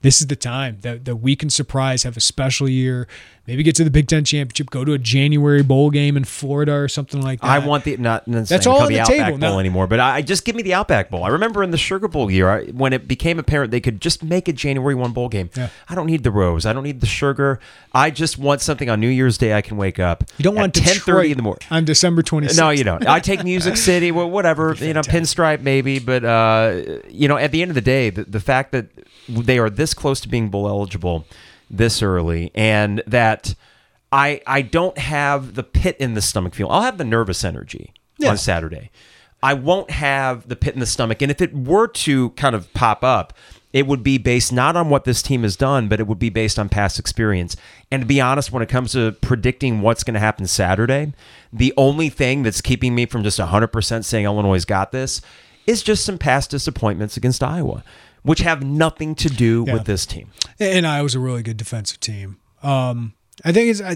this 0.02 0.20
is 0.20 0.26
the 0.26 0.36
time 0.36 0.78
that 0.82 1.04
that 1.06 1.16
we 1.16 1.34
can 1.34 1.50
surprise, 1.50 2.02
have 2.02 2.16
a 2.16 2.20
special 2.20 2.68
year, 2.68 3.08
maybe 3.46 3.62
get 3.62 3.76
to 3.76 3.84
the 3.84 3.90
Big 3.90 4.08
Ten 4.08 4.24
championship, 4.24 4.70
go 4.70 4.84
to 4.84 4.92
a 4.92 4.98
January 4.98 5.62
bowl 5.62 5.90
game 5.90 6.16
in 6.16 6.24
Florida 6.24 6.72
or 6.74 6.88
something 6.88 7.20
like 7.20 7.40
that. 7.40 7.46
I 7.46 7.58
want 7.58 7.84
the 7.84 7.96
not 7.96 8.24
That's 8.26 8.48
that's 8.48 8.66
all 8.66 8.82
on 8.82 8.88
the 8.88 8.94
the 8.94 9.00
Outback 9.00 9.16
table. 9.26 9.38
Bowl 9.38 9.50
Now- 9.54 9.58
anymore, 9.58 9.86
but 9.86 10.00
I 10.00 10.22
just 10.22 10.44
give 10.44 10.56
me 10.56 10.62
the 10.62 10.74
Outback 10.74 11.10
Bowl. 11.10 11.24
I 11.24 11.28
remember 11.28 11.62
in 11.62 11.70
the 11.70 11.76
Sugar 11.78 12.08
Bowl 12.08 12.30
year 12.30 12.48
I, 12.48 12.64
when 12.66 12.92
it 12.92 13.06
became 13.06 13.38
apparent 13.38 13.70
they 13.70 13.80
could 13.80 14.00
just 14.00 14.22
make 14.22 14.48
a 14.48 14.52
January 14.52 14.94
one 14.94 15.12
bowl 15.12 15.28
game. 15.28 15.50
Yeah. 15.56 15.68
I 15.88 15.94
don't 15.94 16.06
need 16.06 16.22
the 16.22 16.30
rose. 16.30 16.64
I 16.66 16.72
don't 16.72 16.84
need 16.84 17.00
the 17.00 17.06
sugar. 17.06 17.60
I 17.92 18.10
just 18.10 18.38
want 18.38 18.60
something 18.60 18.88
on 18.88 19.00
New 19.00 19.08
Year's 19.08 19.38
Day 19.38 19.54
I 19.54 19.60
can 19.62 19.76
wake 19.76 19.98
up. 19.98 20.24
You 20.38 20.42
don't 20.42 20.54
want 20.54 20.74
ten 20.74 20.96
thirty 20.96 21.30
in 21.30 21.36
the 21.36 21.42
morning. 21.42 21.62
on 21.70 21.84
December 21.84 22.22
26th. 22.22 22.56
No, 22.58 22.70
you 22.70 22.84
don't. 22.84 23.06
I 23.06 23.20
take 23.20 23.44
Music 23.44 23.76
City, 23.88 24.10
well, 24.12 24.30
whatever, 24.30 24.74
you 24.78 24.92
know, 24.94 25.00
pinstripe 25.02 25.60
maybe, 25.60 25.98
but 25.98 26.24
uh, 26.24 26.80
you 27.08 27.28
know, 27.28 27.36
at 27.36 27.52
the 27.52 27.62
end 27.62 27.70
of 27.70 27.74
the 27.74 27.80
day, 27.80 28.10
the, 28.10 28.24
the 28.24 28.40
fact 28.40 28.72
that 28.72 28.86
they 29.28 29.58
are 29.58 29.70
this 29.70 29.94
close 29.94 30.20
to 30.22 30.28
being 30.28 30.48
bowl 30.48 30.68
eligible 30.68 31.26
this 31.70 32.02
early, 32.02 32.50
and 32.54 33.02
that 33.06 33.54
I 34.12 34.40
I 34.46 34.62
don't 34.62 34.96
have 34.98 35.54
the 35.54 35.62
pit 35.62 35.96
in 35.98 36.14
the 36.14 36.22
stomach 36.22 36.54
feel. 36.54 36.68
I'll 36.68 36.82
have 36.82 36.98
the 36.98 37.04
nervous 37.04 37.44
energy 37.44 37.92
Yeah. 38.18 38.30
on 38.30 38.38
Saturday. 38.38 38.90
I 39.42 39.54
won't 39.54 39.90
have 39.90 40.48
the 40.48 40.56
pit 40.56 40.74
in 40.74 40.80
the 40.80 40.86
stomach, 40.86 41.20
and 41.20 41.30
if 41.30 41.40
it 41.42 41.54
were 41.54 41.88
to 41.88 42.30
kind 42.30 42.54
of 42.54 42.72
pop 42.74 43.02
up. 43.04 43.32
It 43.72 43.88
would 43.88 44.04
be 44.04 44.18
based 44.18 44.52
not 44.52 44.76
on 44.76 44.88
what 44.88 45.02
this 45.02 45.20
team 45.20 45.42
has 45.42 45.56
done, 45.56 45.88
but 45.88 45.98
it 45.98 46.06
would 46.06 46.20
be 46.20 46.28
based 46.30 46.60
on 46.60 46.68
past 46.68 46.96
experience. 47.00 47.56
And 47.90 48.02
to 48.02 48.06
be 48.06 48.20
honest, 48.20 48.52
when 48.52 48.62
it 48.62 48.68
comes 48.68 48.92
to 48.92 49.10
predicting 49.20 49.80
what's 49.80 50.04
going 50.04 50.14
to 50.14 50.20
happen 50.20 50.46
Saturday, 50.46 51.12
the 51.52 51.74
only 51.76 52.08
thing 52.08 52.44
that's 52.44 52.60
keeping 52.60 52.94
me 52.94 53.04
from 53.04 53.24
just 53.24 53.40
100% 53.40 54.04
saying 54.04 54.26
Illinois 54.26 54.64
got 54.64 54.92
this 54.92 55.20
is 55.66 55.82
just 55.82 56.04
some 56.04 56.18
past 56.18 56.50
disappointments 56.52 57.16
against 57.16 57.42
Iowa, 57.42 57.82
which 58.24 58.40
have 58.40 58.64
nothing 58.64 59.14
to 59.14 59.28
do 59.28 59.64
Yeah. 59.66 59.74
with 59.74 59.84
this 59.84 60.04
team. 60.06 60.30
and 60.58 60.84
Iowa's 60.86 61.14
a 61.14 61.20
really 61.20 61.42
good 61.42 61.56
defensive 61.56 62.00
team. 62.00 62.38
Um, 62.62 63.12
I 63.44 63.52
think 63.52 63.70
it's 63.70 63.80
I, 63.80 63.90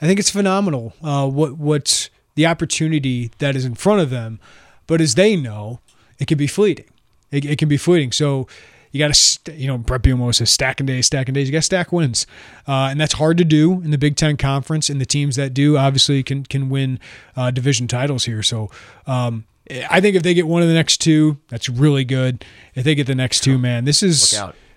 I 0.00 0.06
think 0.06 0.18
it's 0.18 0.30
phenomenal 0.30 0.94
uh, 1.02 1.28
what 1.28 1.56
what's 1.58 2.10
the 2.34 2.46
opportunity 2.46 3.30
that 3.38 3.54
is 3.56 3.64
in 3.64 3.74
front 3.74 4.00
of 4.00 4.10
them, 4.10 4.40
but 4.86 5.00
as 5.00 5.14
they 5.14 5.36
know, 5.36 5.80
it 6.18 6.26
can 6.28 6.38
be 6.38 6.46
fleeting. 6.46 6.86
It, 7.30 7.44
it 7.44 7.58
can 7.58 7.68
be 7.68 7.76
fleeting. 7.76 8.12
So 8.12 8.46
you 8.92 8.98
got 9.00 9.08
to 9.08 9.14
st- 9.14 9.58
you 9.58 9.66
know 9.66 9.76
Brett 9.76 10.02
Bielema 10.02 10.34
says 10.34 10.50
stacking 10.50 10.86
days, 10.86 11.06
stacking 11.06 11.34
days. 11.34 11.46
You 11.48 11.52
got 11.52 11.58
to 11.58 11.62
stack 11.62 11.92
wins, 11.92 12.26
uh, 12.66 12.88
and 12.90 12.98
that's 13.00 13.14
hard 13.14 13.36
to 13.38 13.44
do 13.44 13.72
in 13.82 13.90
the 13.90 13.98
Big 13.98 14.16
Ten 14.16 14.36
Conference. 14.36 14.88
And 14.88 15.00
the 15.00 15.06
teams 15.06 15.36
that 15.36 15.52
do 15.52 15.76
obviously 15.76 16.22
can 16.22 16.44
can 16.44 16.70
win 16.70 16.98
uh, 17.36 17.50
division 17.50 17.86
titles 17.88 18.24
here. 18.24 18.42
So. 18.42 18.70
Um, 19.06 19.44
I 19.90 20.00
think 20.00 20.16
if 20.16 20.22
they 20.22 20.34
get 20.34 20.46
one 20.46 20.62
of 20.62 20.68
the 20.68 20.74
next 20.74 20.98
two, 20.98 21.36
that's 21.48 21.68
really 21.68 22.04
good. 22.04 22.44
If 22.74 22.84
they 22.84 22.94
get 22.94 23.06
the 23.06 23.14
next 23.14 23.40
two, 23.40 23.58
man, 23.58 23.84
this 23.84 24.02
is 24.02 24.32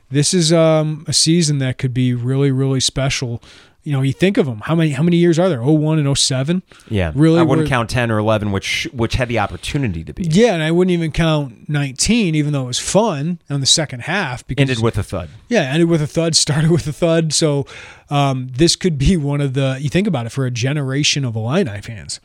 this 0.10 0.34
is 0.34 0.52
um, 0.52 1.06
a 1.08 1.14
season 1.14 1.60
that 1.60 1.78
could 1.78 1.94
be 1.94 2.14
really, 2.14 2.52
really 2.52 2.80
special. 2.82 3.42
You 3.84 3.94
know, 3.94 4.04
you 4.04 4.14
think 4.14 4.38
of 4.38 4.46
them. 4.46 4.60
How 4.60 4.76
many? 4.76 4.92
How 4.92 5.02
many 5.02 5.18
years 5.18 5.39
are 5.39 5.50
there? 5.50 5.64
01 5.64 5.98
and 5.98 6.16
07? 6.18 6.62
Yeah, 6.89 7.12
Really, 7.16 7.39
I 7.39 7.42
wouldn't 7.42 7.68
count 7.68 7.89
ten 7.89 8.12
or 8.12 8.20
eleven, 8.20 8.52
which 8.52 8.88
which 8.94 9.16
had 9.16 9.28
the 9.28 9.39
opportunity 9.39 10.04
to 10.04 10.14
be 10.14 10.24
Yeah, 10.24 10.54
and 10.54 10.62
I 10.62 10.70
wouldn't 10.70 10.92
even 10.92 11.12
count 11.12 11.68
19, 11.68 12.36
even 12.36 12.54
though 12.54 12.62
it 12.64 12.68
was 12.68 12.78
fun 12.78 13.39
on 13.50 13.60
the 13.60 13.66
second 13.66 14.02
half. 14.02 14.46
Because 14.46 14.62
ended 14.62 14.84
with 14.84 15.00
a 15.00 15.04
thud. 15.04 15.30
yeah, 15.50 15.62
ended 15.62 15.89
with 15.89 16.02
a 16.02 16.06
thud, 16.08 16.36
started 16.46 16.70
with 16.70 16.86
a 16.86 16.94
thud. 16.94 17.34
So 17.34 17.66
um, 18.12 18.50
this 18.52 18.76
could 18.76 19.00
be 19.00 19.18
one 19.18 19.42
of 19.42 19.56
the. 19.56 19.78
You 19.82 19.89
think 19.89 20.08
about 20.08 20.28
it 20.28 20.30
for 20.30 20.46
a 20.46 20.52
generation 20.52 21.26
of 21.26 21.36
Illini 21.36 21.82
fans. 21.82 22.20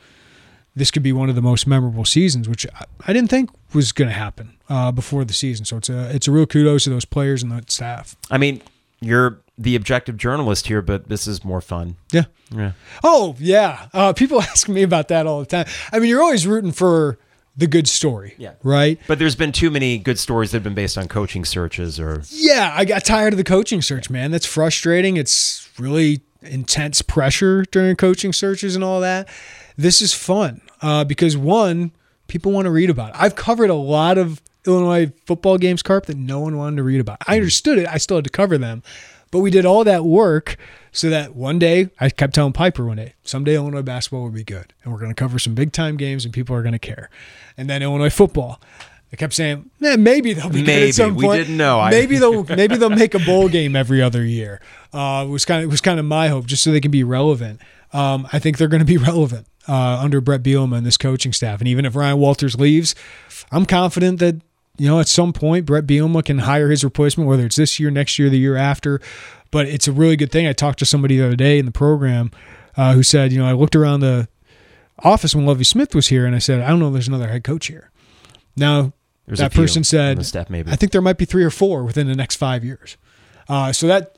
This 0.77 0.91
could 0.91 1.03
be 1.03 1.11
one 1.11 1.27
of 1.27 1.35
the 1.35 1.41
most 1.41 1.65
memorable 1.65 2.05
seasons, 2.05 2.47
which 2.47 2.65
I, 3.05 3.13
didn't 3.13 3.29
think 3.29 3.49
was 3.73 3.91
going 3.91 4.09
to 4.09 4.13
happen 4.13 4.57
uh, 4.69 4.91
before 4.91 5.25
the 5.25 5.33
season. 5.33 5.65
So 5.65 5.77
it's 5.77 5.89
a 5.89 6.13
it's 6.15 6.27
a 6.27 6.31
real 6.31 6.45
kudos 6.45 6.83
to 6.83 6.91
those 6.91 7.05
players 7.05 7.41
and 7.41 7.51
that 7.51 7.71
staff. 7.71 8.15
I 8.29 8.37
mean, 8.37 8.61
you're 9.01 9.39
the 9.57 9.75
objective 9.75 10.17
journalist 10.17 10.67
here, 10.67 10.83
but 10.83 11.09
this 11.09 11.25
is 11.25 11.43
more 11.43 11.61
fun. 11.61 11.95
Yeah. 12.11 12.25
Yeah. 12.55 12.73
Oh 13.03 13.35
yeah. 13.39 13.87
Uh, 13.91 14.13
people 14.13 14.39
ask 14.53 14.69
me 14.69 14.83
about 14.83 15.07
that 15.07 15.25
all 15.25 15.39
the 15.39 15.47
time. 15.47 15.65
I 15.91 15.99
mean, 15.99 16.09
you're 16.09 16.21
always 16.21 16.45
rooting 16.45 16.71
for 16.71 17.17
the 17.55 17.65
good 17.65 17.87
story. 17.87 18.35
Yeah. 18.37 18.53
Right. 18.61 18.99
But 19.07 19.17
there's 19.17 19.35
been 19.35 19.51
too 19.51 19.71
many 19.71 19.97
good 19.97 20.19
stories 20.19 20.51
that 20.51 20.57
have 20.57 20.63
been 20.63 20.75
based 20.75 20.95
on 20.97 21.07
coaching 21.07 21.43
searches 21.43 21.99
or 21.99 22.21
Yeah, 22.29 22.71
I 22.75 22.85
got 22.85 23.03
tired 23.03 23.33
of 23.33 23.37
the 23.37 23.43
coaching 23.43 23.81
search, 23.81 24.11
man. 24.11 24.29
That's 24.29 24.45
frustrating. 24.45 25.17
It's 25.17 25.67
really 25.79 26.21
intense 26.43 27.01
pressure 27.01 27.65
during 27.71 27.95
coaching 27.95 28.31
searches 28.31 28.75
and 28.75 28.83
all 28.83 29.01
that. 29.01 29.27
This 29.77 30.01
is 30.01 30.13
fun 30.13 30.61
uh, 30.81 31.03
because 31.03 31.37
one, 31.37 31.91
people 32.27 32.51
want 32.51 32.65
to 32.65 32.71
read 32.71 32.89
about 32.89 33.09
it. 33.09 33.15
I've 33.19 33.35
covered 33.35 33.69
a 33.69 33.75
lot 33.75 34.17
of 34.17 34.41
Illinois 34.65 35.11
football 35.25 35.57
games, 35.57 35.81
Carp, 35.83 36.07
that 36.07 36.17
no 36.17 36.39
one 36.39 36.57
wanted 36.57 36.77
to 36.77 36.83
read 36.83 36.99
about. 36.99 37.17
I 37.27 37.35
understood 37.35 37.77
it. 37.77 37.87
I 37.87 37.97
still 37.97 38.17
had 38.17 38.23
to 38.25 38.29
cover 38.29 38.57
them, 38.57 38.83
but 39.31 39.39
we 39.39 39.51
did 39.51 39.65
all 39.65 39.83
that 39.83 40.03
work 40.03 40.57
so 40.91 41.09
that 41.11 41.35
one 41.35 41.59
day 41.59 41.89
I 41.99 42.09
kept 42.09 42.33
telling 42.33 42.53
Piper 42.53 42.85
one 42.85 42.97
day, 42.97 43.13
someday 43.23 43.55
Illinois 43.55 43.83
basketball 43.83 44.23
will 44.23 44.31
be 44.31 44.43
good, 44.43 44.73
and 44.83 44.91
we're 44.91 44.99
going 44.99 45.11
to 45.11 45.15
cover 45.15 45.37
some 45.37 45.53
big 45.53 45.71
time 45.71 45.95
games, 45.95 46.25
and 46.25 46.33
people 46.33 46.55
are 46.55 46.63
going 46.63 46.73
to 46.73 46.79
care. 46.79 47.09
And 47.55 47.69
then 47.69 47.81
Illinois 47.83 48.09
football. 48.09 48.59
I 49.13 49.15
kept 49.15 49.33
saying, 49.33 49.69
eh, 49.81 49.95
maybe 49.95 50.33
they'll 50.33 50.49
be 50.49 50.59
good 50.59 50.67
Maybe. 50.67 50.89
at 50.89 50.95
some 50.95 51.15
We 51.15 51.23
point. 51.23 51.43
didn't 51.43 51.55
know. 51.55 51.87
Maybe 51.89 52.17
they'll 52.19 52.43
maybe 52.43 52.75
they'll 52.75 52.89
make 52.89 53.13
a 53.13 53.19
bowl 53.19 53.47
game 53.47 53.73
every 53.73 54.01
other 54.01 54.25
year. 54.25 54.59
Uh, 54.91 55.25
was 55.29 55.45
kind 55.45 55.63
of 55.63 55.71
was 55.71 55.79
kind 55.79 55.97
of 55.97 56.05
my 56.05 56.27
hope, 56.27 56.45
just 56.45 56.61
so 56.61 56.71
they 56.71 56.81
can 56.81 56.91
be 56.91 57.05
relevant. 57.05 57.61
Um, 57.93 58.27
I 58.33 58.39
think 58.39 58.57
they're 58.57 58.67
going 58.67 58.79
to 58.79 58.85
be 58.85 58.97
relevant 59.11 59.47
uh, 59.67 59.99
under 60.01 60.21
Brett 60.21 60.43
Bielema 60.43 60.77
and 60.77 60.85
this 60.85 60.97
coaching 60.97 61.33
staff. 61.33 61.59
And 61.59 61.67
even 61.67 61.85
if 61.85 61.95
Ryan 61.95 62.17
Walters 62.17 62.59
leaves, 62.59 62.95
I'm 63.51 63.65
confident 63.65 64.19
that 64.19 64.41
you 64.77 64.87
know 64.87 64.99
at 64.99 65.07
some 65.07 65.33
point 65.33 65.65
Brett 65.65 65.85
Bielema 65.85 66.23
can 66.23 66.39
hire 66.39 66.69
his 66.69 66.83
replacement, 66.83 67.27
whether 67.29 67.45
it's 67.45 67.55
this 67.55 67.79
year, 67.79 67.91
next 67.91 68.19
year, 68.19 68.29
the 68.29 68.39
year 68.39 68.55
after. 68.55 69.01
But 69.51 69.67
it's 69.67 69.87
a 69.87 69.91
really 69.91 70.17
good 70.17 70.31
thing. 70.31 70.45
I 70.47 70.53
talked 70.53 70.79
to 70.79 70.85
somebody 70.85 71.17
the 71.17 71.25
other 71.25 71.35
day 71.35 71.57
in 71.57 71.65
the 71.65 71.71
program 71.71 72.31
uh, 72.75 72.93
who 72.93 73.03
said, 73.03 73.31
you 73.31 73.39
know, 73.39 73.47
I 73.47 73.53
looked 73.53 73.75
around 73.75 74.01
the 74.01 74.27
office 74.99 75.33
when 75.33 75.45
Lovie 75.45 75.63
Smith 75.63 75.95
was 75.95 76.07
here, 76.07 76.25
and 76.25 76.35
I 76.35 76.39
said, 76.39 76.61
I 76.61 76.69
don't 76.69 76.79
know, 76.79 76.87
if 76.87 76.93
there's 76.93 77.07
another 77.07 77.27
head 77.27 77.43
coach 77.43 77.67
here. 77.67 77.91
Now 78.55 78.93
There's 79.25 79.39
that 79.39 79.53
person 79.53 79.83
said, 79.83 80.17
the 80.17 80.23
staff 80.23 80.49
maybe. 80.49 80.71
I 80.71 80.75
think 80.75 80.91
there 80.91 81.01
might 81.01 81.17
be 81.17 81.25
three 81.25 81.43
or 81.43 81.49
four 81.49 81.83
within 81.83 82.07
the 82.07 82.15
next 82.15 82.35
five 82.35 82.63
years. 82.65 82.97
Uh, 83.47 83.71
so 83.71 83.87
that 83.87 84.16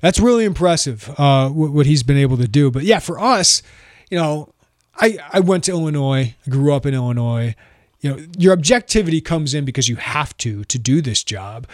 that's 0.00 0.18
really 0.18 0.44
impressive 0.44 1.12
uh, 1.18 1.48
what, 1.48 1.86
he's 1.86 2.02
been 2.02 2.16
able 2.16 2.36
to 2.38 2.48
do. 2.48 2.70
But 2.70 2.84
yeah, 2.84 2.98
for 2.98 3.20
us, 3.20 3.62
you 4.10 4.18
know, 4.18 4.52
I 4.96 5.18
I 5.32 5.40
went 5.40 5.64
to 5.64 5.72
Illinois, 5.72 6.34
grew 6.48 6.72
up 6.72 6.86
in 6.86 6.94
Illinois. 6.94 7.54
You 8.00 8.10
know, 8.10 8.26
your 8.38 8.52
objectivity 8.52 9.20
comes 9.20 9.52
in 9.52 9.64
because 9.64 9.88
you 9.88 9.96
have 9.96 10.36
to 10.38 10.64
to 10.64 10.78
do 10.78 11.00
this 11.00 11.22
job. 11.22 11.66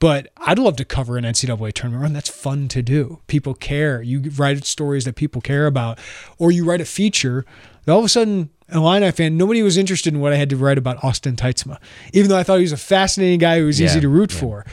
But 0.00 0.28
I'd 0.36 0.60
love 0.60 0.76
to 0.76 0.84
cover 0.84 1.16
an 1.16 1.24
NCAA 1.24 1.72
tournament 1.72 2.02
run. 2.02 2.12
That's 2.12 2.28
fun 2.28 2.68
to 2.68 2.82
do. 2.82 3.20
People 3.26 3.54
care. 3.54 4.00
You 4.00 4.30
write 4.36 4.64
stories 4.64 5.04
that 5.06 5.16
people 5.16 5.40
care 5.40 5.66
about, 5.66 5.98
or 6.38 6.52
you 6.52 6.64
write 6.64 6.80
a 6.80 6.84
feature. 6.84 7.44
that 7.84 7.92
All 7.92 7.98
of 7.98 8.04
a 8.04 8.08
sudden, 8.08 8.50
an 8.68 8.78
Illini 8.78 9.10
fan, 9.10 9.36
nobody 9.36 9.62
was 9.62 9.76
interested 9.76 10.14
in 10.14 10.20
what 10.20 10.32
I 10.32 10.36
had 10.36 10.50
to 10.50 10.56
write 10.56 10.78
about 10.78 11.02
Austin 11.02 11.34
Teitsma, 11.34 11.78
even 12.12 12.28
though 12.28 12.38
I 12.38 12.44
thought 12.44 12.56
he 12.56 12.62
was 12.62 12.72
a 12.72 12.76
fascinating 12.76 13.40
guy 13.40 13.58
who 13.58 13.66
was 13.66 13.80
easy 13.80 14.00
to 14.00 14.08
root 14.08 14.32
yeah. 14.32 14.40
for. 14.40 14.66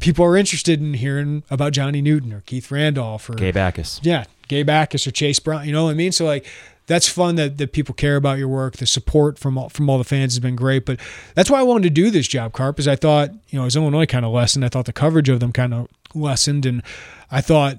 People 0.00 0.24
are 0.24 0.36
interested 0.36 0.80
in 0.80 0.94
hearing 0.94 1.42
about 1.50 1.72
Johnny 1.72 2.02
Newton 2.02 2.32
or 2.32 2.40
Keith 2.40 2.70
Randolph 2.70 3.30
or 3.30 3.34
Gabe 3.34 3.54
Jacas. 3.54 4.00
yeah, 4.02 4.24
Gabe 4.48 4.68
Jacas 4.68 5.06
or 5.06 5.10
Chase 5.10 5.38
Brown. 5.38 5.66
You 5.66 5.72
know 5.72 5.84
what 5.84 5.90
I 5.90 5.94
mean? 5.94 6.12
So 6.12 6.24
like, 6.24 6.46
that's 6.86 7.08
fun 7.08 7.36
that, 7.36 7.58
that 7.58 7.72
people 7.72 7.94
care 7.94 8.16
about 8.16 8.38
your 8.38 8.48
work. 8.48 8.78
The 8.78 8.86
support 8.86 9.38
from 9.38 9.56
all, 9.56 9.68
from 9.68 9.88
all 9.88 9.96
the 9.96 10.04
fans 10.04 10.32
has 10.32 10.40
been 10.40 10.56
great. 10.56 10.84
But 10.84 10.98
that's 11.36 11.48
why 11.48 11.60
I 11.60 11.62
wanted 11.62 11.84
to 11.84 11.90
do 11.90 12.10
this 12.10 12.26
job, 12.26 12.52
Carp, 12.52 12.80
is 12.80 12.88
I 12.88 12.96
thought 12.96 13.30
you 13.48 13.60
know 13.60 13.66
as 13.66 13.76
Illinois 13.76 14.06
kind 14.06 14.24
of 14.24 14.32
lessened. 14.32 14.64
I 14.64 14.68
thought 14.68 14.86
the 14.86 14.92
coverage 14.92 15.28
of 15.28 15.38
them 15.38 15.52
kind 15.52 15.72
of 15.72 15.86
lessened, 16.14 16.66
and 16.66 16.82
I 17.30 17.42
thought 17.42 17.76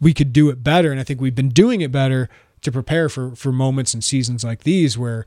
we 0.00 0.14
could 0.14 0.32
do 0.32 0.48
it 0.48 0.64
better. 0.64 0.90
And 0.90 0.98
I 0.98 1.04
think 1.04 1.20
we've 1.20 1.34
been 1.34 1.50
doing 1.50 1.82
it 1.82 1.92
better 1.92 2.30
to 2.62 2.72
prepare 2.72 3.10
for 3.10 3.36
for 3.36 3.52
moments 3.52 3.92
and 3.92 4.02
seasons 4.02 4.44
like 4.44 4.62
these 4.62 4.96
where, 4.96 5.26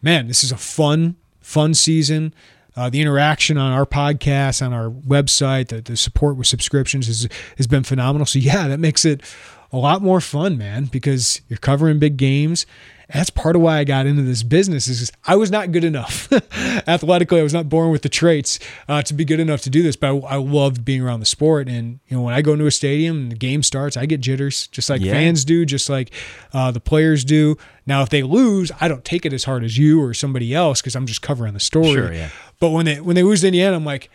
man, 0.00 0.28
this 0.28 0.44
is 0.44 0.52
a 0.52 0.56
fun 0.56 1.16
fun 1.40 1.74
season. 1.74 2.32
Uh, 2.76 2.90
the 2.90 3.00
interaction 3.00 3.56
on 3.56 3.72
our 3.72 3.86
podcast, 3.86 4.64
on 4.64 4.72
our 4.72 4.90
website, 4.90 5.68
the, 5.68 5.80
the 5.80 5.96
support 5.96 6.36
with 6.36 6.46
subscriptions 6.46 7.06
has, 7.06 7.26
has 7.56 7.66
been 7.66 7.82
phenomenal. 7.82 8.26
So, 8.26 8.38
yeah, 8.38 8.68
that 8.68 8.78
makes 8.78 9.04
it 9.06 9.22
a 9.72 9.78
lot 9.78 10.02
more 10.02 10.20
fun, 10.20 10.58
man, 10.58 10.84
because 10.84 11.40
you're 11.48 11.58
covering 11.58 11.98
big 11.98 12.16
games. 12.18 12.66
That's 13.12 13.30
part 13.30 13.54
of 13.54 13.62
why 13.62 13.78
I 13.78 13.84
got 13.84 14.06
into 14.06 14.22
this 14.22 14.42
business 14.42 14.88
is 14.88 15.12
I 15.24 15.36
was 15.36 15.50
not 15.50 15.70
good 15.70 15.84
enough. 15.84 16.28
Athletically, 16.88 17.38
I 17.38 17.42
was 17.44 17.54
not 17.54 17.68
born 17.68 17.90
with 17.90 18.02
the 18.02 18.08
traits 18.08 18.58
uh, 18.88 19.02
to 19.02 19.14
be 19.14 19.24
good 19.24 19.38
enough 19.40 19.60
to 19.62 19.70
do 19.70 19.82
this, 19.82 19.94
but 19.94 20.08
I, 20.08 20.16
I 20.16 20.36
loved 20.36 20.84
being 20.84 21.00
around 21.02 21.20
the 21.20 21.26
sport. 21.26 21.68
And, 21.68 22.00
you 22.08 22.16
know, 22.16 22.22
when 22.24 22.34
I 22.34 22.42
go 22.42 22.52
into 22.54 22.66
a 22.66 22.70
stadium 22.70 23.16
and 23.18 23.32
the 23.32 23.36
game 23.36 23.62
starts, 23.62 23.96
I 23.96 24.06
get 24.06 24.20
jitters, 24.20 24.66
just 24.68 24.90
like 24.90 25.00
Yeah. 25.02 25.12
fans 25.12 25.44
do, 25.44 25.64
just 25.64 25.88
like 25.88 26.10
uh, 26.52 26.70
the 26.72 26.80
players 26.80 27.24
do. 27.24 27.56
Now, 27.86 28.02
if 28.02 28.08
they 28.08 28.24
lose, 28.24 28.72
I 28.80 28.88
don't 28.88 29.04
take 29.04 29.24
it 29.24 29.32
as 29.32 29.44
hard 29.44 29.62
as 29.62 29.78
you 29.78 30.02
or 30.02 30.12
somebody 30.12 30.52
else 30.52 30.80
because 30.80 30.96
I'm 30.96 31.06
just 31.06 31.22
covering 31.22 31.54
the 31.54 31.60
story. 31.60 31.92
Sure, 31.92 32.12
yeah. 32.12 32.30
But 32.58 32.70
when 32.70 32.86
they 32.86 33.00
when 33.00 33.14
they 33.14 33.22
lose 33.22 33.42
to 33.42 33.46
Indiana, 33.46 33.76
I'm 33.76 33.84
like, 33.84 34.10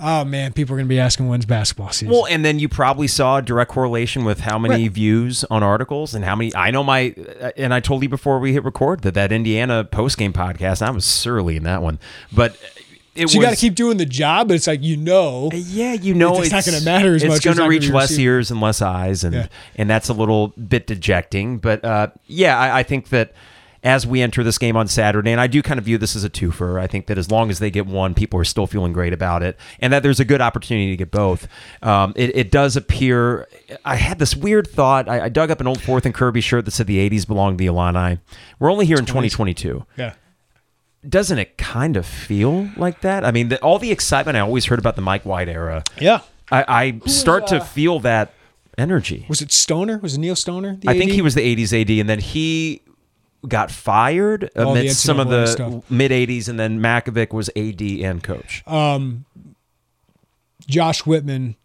oh 0.00 0.24
man, 0.24 0.52
people 0.52 0.74
are 0.74 0.78
going 0.78 0.86
to 0.86 0.88
be 0.88 0.98
asking 1.00 1.28
when's 1.28 1.46
basketball 1.46 1.90
season. 1.90 2.10
Well, 2.10 2.26
and 2.26 2.44
then 2.44 2.58
you 2.58 2.68
probably 2.68 3.06
saw 3.08 3.38
a 3.38 3.42
direct 3.42 3.70
correlation 3.70 4.24
with 4.24 4.40
how 4.40 4.58
many 4.58 4.84
Right. 4.84 4.92
views 4.92 5.44
on 5.50 5.62
articles 5.62 6.14
and 6.14 6.24
how 6.24 6.34
many. 6.36 6.54
I 6.54 6.70
know 6.70 6.82
my, 6.84 7.14
and 7.56 7.72
I 7.72 7.80
told 7.80 8.02
you 8.02 8.08
before 8.08 8.38
we 8.38 8.52
hit 8.52 8.64
record 8.64 9.00
that 9.02 9.14
that 9.14 9.32
Indiana 9.32 9.84
post 9.84 10.18
game 10.18 10.32
podcast. 10.32 10.82
I 10.82 10.90
was 10.90 11.04
surly 11.04 11.56
in 11.56 11.62
that 11.64 11.82
one, 11.82 11.98
but 12.32 12.56
it 13.14 13.28
so 13.30 13.36
you 13.36 13.42
got 13.42 13.50
to 13.50 13.56
keep 13.56 13.76
doing 13.76 13.96
the 13.96 14.06
job, 14.06 14.48
but 14.48 14.54
it's 14.54 14.66
like 14.66 14.82
you 14.82 14.96
know, 14.96 15.48
Yeah, 15.52 15.92
you 15.92 16.14
know, 16.14 16.40
It's 16.42 16.50
not 16.50 16.64
gonna 16.64 16.80
matter 16.80 17.14
as 17.14 17.22
it's 17.22 17.28
much, 17.28 17.36
it's 17.36 17.44
going 17.44 17.54
to 17.56 17.60
gonna 17.60 17.70
reach 17.70 17.88
less 17.88 18.18
ears 18.18 18.50
and 18.50 18.60
less 18.60 18.82
eyes, 18.82 19.22
and 19.22 19.34
Yeah. 19.34 19.46
and 19.76 19.88
that's 19.88 20.08
a 20.08 20.12
little 20.12 20.48
bit 20.48 20.88
dejecting. 20.88 21.58
But 21.58 21.84
uh, 21.84 22.08
yeah, 22.26 22.58
I, 22.58 22.80
I 22.80 22.82
think 22.82 23.10
that 23.10 23.32
as 23.84 24.06
we 24.06 24.22
enter 24.22 24.42
this 24.42 24.56
game 24.56 24.76
on 24.76 24.88
Saturday, 24.88 25.30
and 25.30 25.40
I 25.40 25.46
do 25.46 25.62
kind 25.62 25.78
of 25.78 25.84
view 25.84 25.98
this 25.98 26.16
as 26.16 26.24
a 26.24 26.30
twofer. 26.30 26.80
I 26.80 26.86
think 26.86 27.06
that 27.06 27.18
as 27.18 27.30
long 27.30 27.50
as 27.50 27.58
they 27.58 27.70
get 27.70 27.86
one, 27.86 28.14
people 28.14 28.40
are 28.40 28.44
still 28.44 28.66
feeling 28.66 28.94
great 28.94 29.12
about 29.12 29.42
it, 29.42 29.58
and 29.78 29.92
that 29.92 30.02
there's 30.02 30.20
a 30.20 30.24
good 30.24 30.40
opportunity 30.40 30.90
to 30.90 30.96
get 30.96 31.10
both. 31.10 31.46
Um, 31.82 32.14
it, 32.16 32.34
it 32.34 32.50
does 32.50 32.76
appear. 32.76 33.46
I 33.84 33.96
had 33.96 34.18
this 34.18 34.34
weird 34.34 34.66
thought. 34.66 35.06
I, 35.06 35.26
I 35.26 35.28
dug 35.28 35.50
up 35.50 35.60
an 35.60 35.66
old 35.66 35.82
Fourth 35.82 36.06
and 36.06 36.14
Kirby 36.14 36.40
shirt 36.40 36.64
that 36.64 36.70
said 36.70 36.86
the 36.86 36.98
'80s 37.10 37.26
belonged 37.26 37.58
to 37.58 37.62
the 37.62 37.66
Illini. 37.66 38.18
We're 38.58 38.72
only 38.72 38.86
here 38.86 38.98
in 38.98 39.04
2022 39.04 39.84
yeah. 39.96 40.14
doesn't 41.06 41.38
it 41.38 41.58
kind 41.58 41.98
of 41.98 42.06
feel 42.06 42.70
like 42.76 43.02
that? 43.02 43.24
I 43.24 43.30
mean, 43.32 43.50
the, 43.50 43.60
all 43.60 43.78
the 43.78 43.92
excitement 43.92 44.36
I 44.36 44.40
always 44.40 44.64
heard 44.64 44.78
about 44.78 44.96
the 44.96 45.02
Mike 45.02 45.26
White 45.26 45.48
era, 45.48 45.84
Yeah. 46.00 46.20
I, 46.50 46.64
I 46.68 47.08
start 47.08 47.44
uh, 47.44 47.58
to 47.58 47.64
feel 47.64 48.00
that 48.00 48.32
energy. 48.76 49.26
Was 49.28 49.40
it 49.42 49.50
Stoner? 49.52 49.98
Was 49.98 50.14
it 50.14 50.20
Neale 50.20 50.36
Stoner? 50.36 50.76
the 50.76 50.88
I 50.88 50.98
think 50.98 51.12
he 51.12 51.22
was 51.22 51.34
the 51.34 51.56
80s 51.56 51.78
AD, 51.78 51.90
and 51.90 52.08
then 52.08 52.18
he 52.20 52.82
got 53.48 53.70
fired 53.70 54.50
All 54.56 54.72
amidst 54.72 55.02
some 55.02 55.20
of 55.20 55.28
the 55.28 55.82
mid 55.90 56.10
80s, 56.10 56.48
and 56.48 56.58
then 56.58 56.80
Mackovic 56.80 57.32
was 57.32 57.48
AD 57.56 57.80
and 57.80 58.22
coach. 58.22 58.62
Josh 60.66 61.04
Whitman 61.04 61.56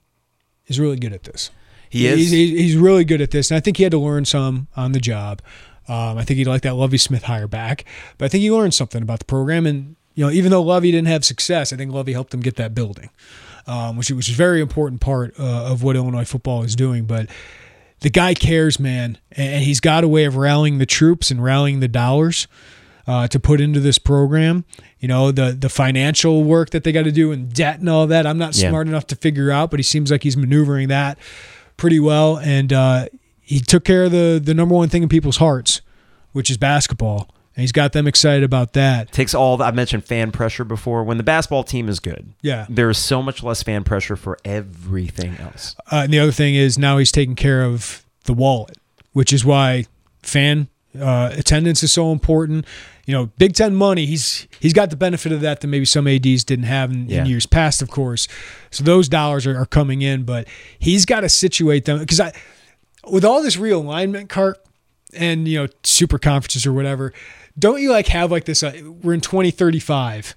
is 0.68 0.80
really 0.80 0.98
good 0.98 1.14
at 1.14 1.24
this. 1.24 1.52
He 1.90 2.06
is. 2.06 2.20
He's, 2.20 2.32
he's 2.32 2.60
he's 2.60 2.76
really 2.78 3.04
good 3.04 3.22
at 3.22 3.32
this, 3.32 3.50
and 3.50 3.58
I 3.58 3.62
think 3.62 3.78
he 3.78 3.84
had 3.84 3.92
to 3.92 4.00
learn 4.00 4.26
some 4.26 4.68
on 4.76 4.92
the 4.92 5.00
job. 5.00 5.42
Um, 5.88 6.20
I 6.20 6.24
think 6.24 6.38
he'd 6.38 6.48
like 6.48 6.62
that 6.62 6.76
Lovie 6.76 7.00
Smith 7.00 7.24
hire 7.24 7.48
back, 7.48 7.84
but 8.18 8.26
I 8.26 8.28
think 8.28 8.42
he 8.44 8.52
learned 8.52 8.76
something 8.76 9.02
about 9.02 9.20
the 9.20 9.26
program. 9.26 9.66
And 9.66 9.96
you 10.14 10.24
know, 10.24 10.32
even 10.32 10.52
though 10.52 10.62
Lovie 10.62 10.92
didn't 10.92 11.08
have 11.08 11.26
success, 11.26 11.74
I 11.74 11.78
think 11.78 11.92
Lovie 11.92 12.14
helped 12.14 12.32
him 12.32 12.42
get 12.42 12.58
that 12.58 12.76
building, 12.76 13.10
um, 13.66 13.98
which 13.98 14.12
which 14.12 14.30
is 14.30 14.36
a 14.36 14.38
very 14.38 14.62
important 14.62 15.02
part 15.02 15.34
uh, 15.40 15.72
of 15.72 15.82
what 15.82 15.96
Illinois 15.96 16.26
football 16.26 16.62
is 16.62 16.76
doing. 16.76 17.06
But 17.06 17.28
the 18.02 18.10
guy 18.10 18.34
cares, 18.34 18.80
man, 18.80 19.18
and 19.32 19.64
he's 19.64 19.80
got 19.80 20.04
a 20.04 20.08
way 20.08 20.26
of 20.26 20.36
rallying 20.38 20.78
the 20.78 20.86
troops 20.86 21.32
and 21.32 21.44
rallying 21.44 21.80
the 21.80 21.88
dollars 21.88 22.48
uh, 23.08 23.28
to 23.28 23.40
put 23.40 23.60
into 23.60 23.80
this 23.80 23.98
program. 23.98 24.64
You 25.00 25.08
know, 25.08 25.32
the 25.32 25.52
the 25.60 25.70
financial 25.70 26.44
work 26.44 26.70
that 26.72 26.84
they 26.84 26.92
got 26.92 27.04
to 27.04 27.12
do 27.12 27.32
and 27.32 27.52
debt 27.54 27.80
and 27.80 27.90
all 27.90 28.08
that. 28.08 28.26
I'm 28.28 28.38
not 28.38 28.56
Yeah. 28.58 28.70
smart 28.70 28.88
enough 28.88 29.08
to 29.08 29.16
figure 29.16 29.52
out, 29.52 29.72
but 29.72 29.80
he 29.80 29.84
seems 29.84 30.12
like 30.12 30.24
he's 30.24 30.38
maneuvering 30.38 30.88
that 30.90 31.18
pretty 31.78 32.00
well. 32.00 32.38
And 32.38 32.72
uh, 32.74 33.08
he 33.42 33.60
took 33.60 33.84
care 33.84 34.04
of 34.06 34.12
the 34.12 34.40
the 34.44 34.54
number 34.54 34.76
one 34.76 34.90
thing 34.90 35.04
in 35.04 35.10
people's 35.10 35.38
hearts, 35.38 35.82
which 36.34 36.50
is 36.50 36.58
basketball. 36.58 37.30
And 37.60 37.64
he's 37.64 37.74
got 37.74 37.92
them 37.92 38.08
excited 38.08 38.46
about 38.46 38.72
that. 38.72 39.12
Takes 39.12 39.34
all 39.34 39.58
the, 39.58 39.66
I 39.66 39.72
mentioned 39.72 40.06
fan 40.06 40.32
pressure 40.32 40.64
before. 40.64 41.04
When 41.04 41.18
the 41.18 41.24
basketball 41.24 41.66
team 41.66 41.90
is 41.90 42.00
good, 42.00 42.32
Yeah. 42.42 42.66
there 42.70 42.90
is 42.90 42.98
so 42.98 43.22
much 43.22 43.44
less 43.44 43.62
fan 43.64 43.84
pressure 43.84 44.16
for 44.16 44.38
everything 44.46 45.36
else. 45.42 45.76
Uh, 45.92 46.04
and 46.06 46.14
the 46.14 46.20
other 46.20 46.32
thing 46.32 46.56
is 46.56 46.78
now 46.78 46.98
he's 47.00 47.12
taking 47.12 47.36
care 47.36 47.64
of 47.66 48.06
the 48.24 48.34
wallet, 48.34 48.78
which 49.12 49.34
is 49.34 49.44
why 49.44 49.84
fan 50.24 50.70
uh, 50.98 51.32
attendance 51.38 51.84
is 51.84 51.92
so 51.92 52.14
important. 52.14 52.66
You 53.06 53.14
know, 53.14 53.26
Big 53.38 53.56
Ten 53.56 53.76
money. 53.76 54.06
He's 54.06 54.48
he's 54.62 54.72
got 54.72 54.90
the 54.90 54.96
benefit 54.96 55.34
of 55.34 55.42
that 55.42 55.60
that 55.60 55.68
maybe 55.68 55.84
some 55.84 56.08
ads 56.08 56.46
didn't 56.46 56.64
have 56.64 56.92
in, 56.92 57.10
Yeah. 57.10 57.24
in 57.24 57.26
years 57.26 57.46
past, 57.46 57.82
of 57.82 57.90
course. 57.92 58.30
So 58.72 58.86
those 58.86 59.10
dollars 59.10 59.46
are, 59.46 59.58
are 59.58 59.66
coming 59.66 60.02
in, 60.02 60.24
but 60.24 60.48
he's 60.80 61.06
got 61.06 61.22
to 61.22 61.30
situate 61.30 61.84
them 61.84 62.00
because 62.00 62.22
I, 62.22 62.32
with 63.12 63.26
all 63.26 63.44
this 63.44 63.58
realignment, 63.58 64.30
cart 64.30 64.60
and 65.14 65.46
you 65.46 65.60
know 65.62 65.68
super 65.84 66.18
conferences 66.20 66.66
or 66.66 66.72
whatever, 66.72 67.12
don't 67.58 67.82
you 67.82 67.92
like 67.92 68.08
have 68.08 68.32
like 68.32 68.46
this? 68.46 68.64
Uh, 68.64 68.74
we're 69.04 69.14
in 69.14 69.22
twenty 69.22 69.52
thirty 69.52 69.80
five. 69.80 70.36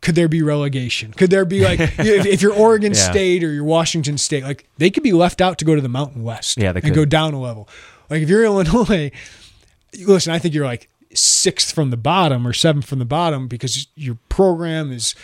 could 0.00 0.14
there 0.14 0.28
be 0.28 0.42
relegation? 0.42 1.12
Could 1.12 1.30
there 1.30 1.44
be 1.44 1.62
like 1.64 1.80
if, 1.98 1.98
if 2.26 2.42
you're 2.42 2.54
Oregon 2.54 2.92
Yeah. 2.92 3.10
State 3.10 3.42
or 3.44 3.52
you're 3.52 3.64
Washington 3.64 4.16
State, 4.18 4.44
like 4.44 4.68
they 4.78 4.90
could 4.90 5.02
be 5.02 5.12
left 5.12 5.40
out 5.40 5.58
to 5.58 5.64
go 5.64 5.74
to 5.74 5.80
the 5.80 5.88
Mountain 5.88 6.22
West 6.22 6.56
Yeah, 6.58 6.72
they 6.72 6.78
and 6.80 6.88
could. 6.90 6.94
go 6.94 7.04
down 7.04 7.34
a 7.34 7.40
level. 7.40 7.68
Like 8.10 8.22
if 8.22 8.28
you're 8.28 8.44
Illinois, 8.44 9.10
listen, 10.06 10.32
I 10.32 10.38
think 10.38 10.54
you're 10.54 10.64
like 10.66 10.88
sixth 11.14 11.74
from 11.74 11.90
the 11.90 11.96
bottom 11.96 12.46
or 12.46 12.52
seventh 12.52 12.86
from 12.86 12.98
the 12.98 13.04
bottom 13.04 13.48
because 13.48 13.86
your 13.94 14.18
program 14.28 14.92
is 14.92 15.14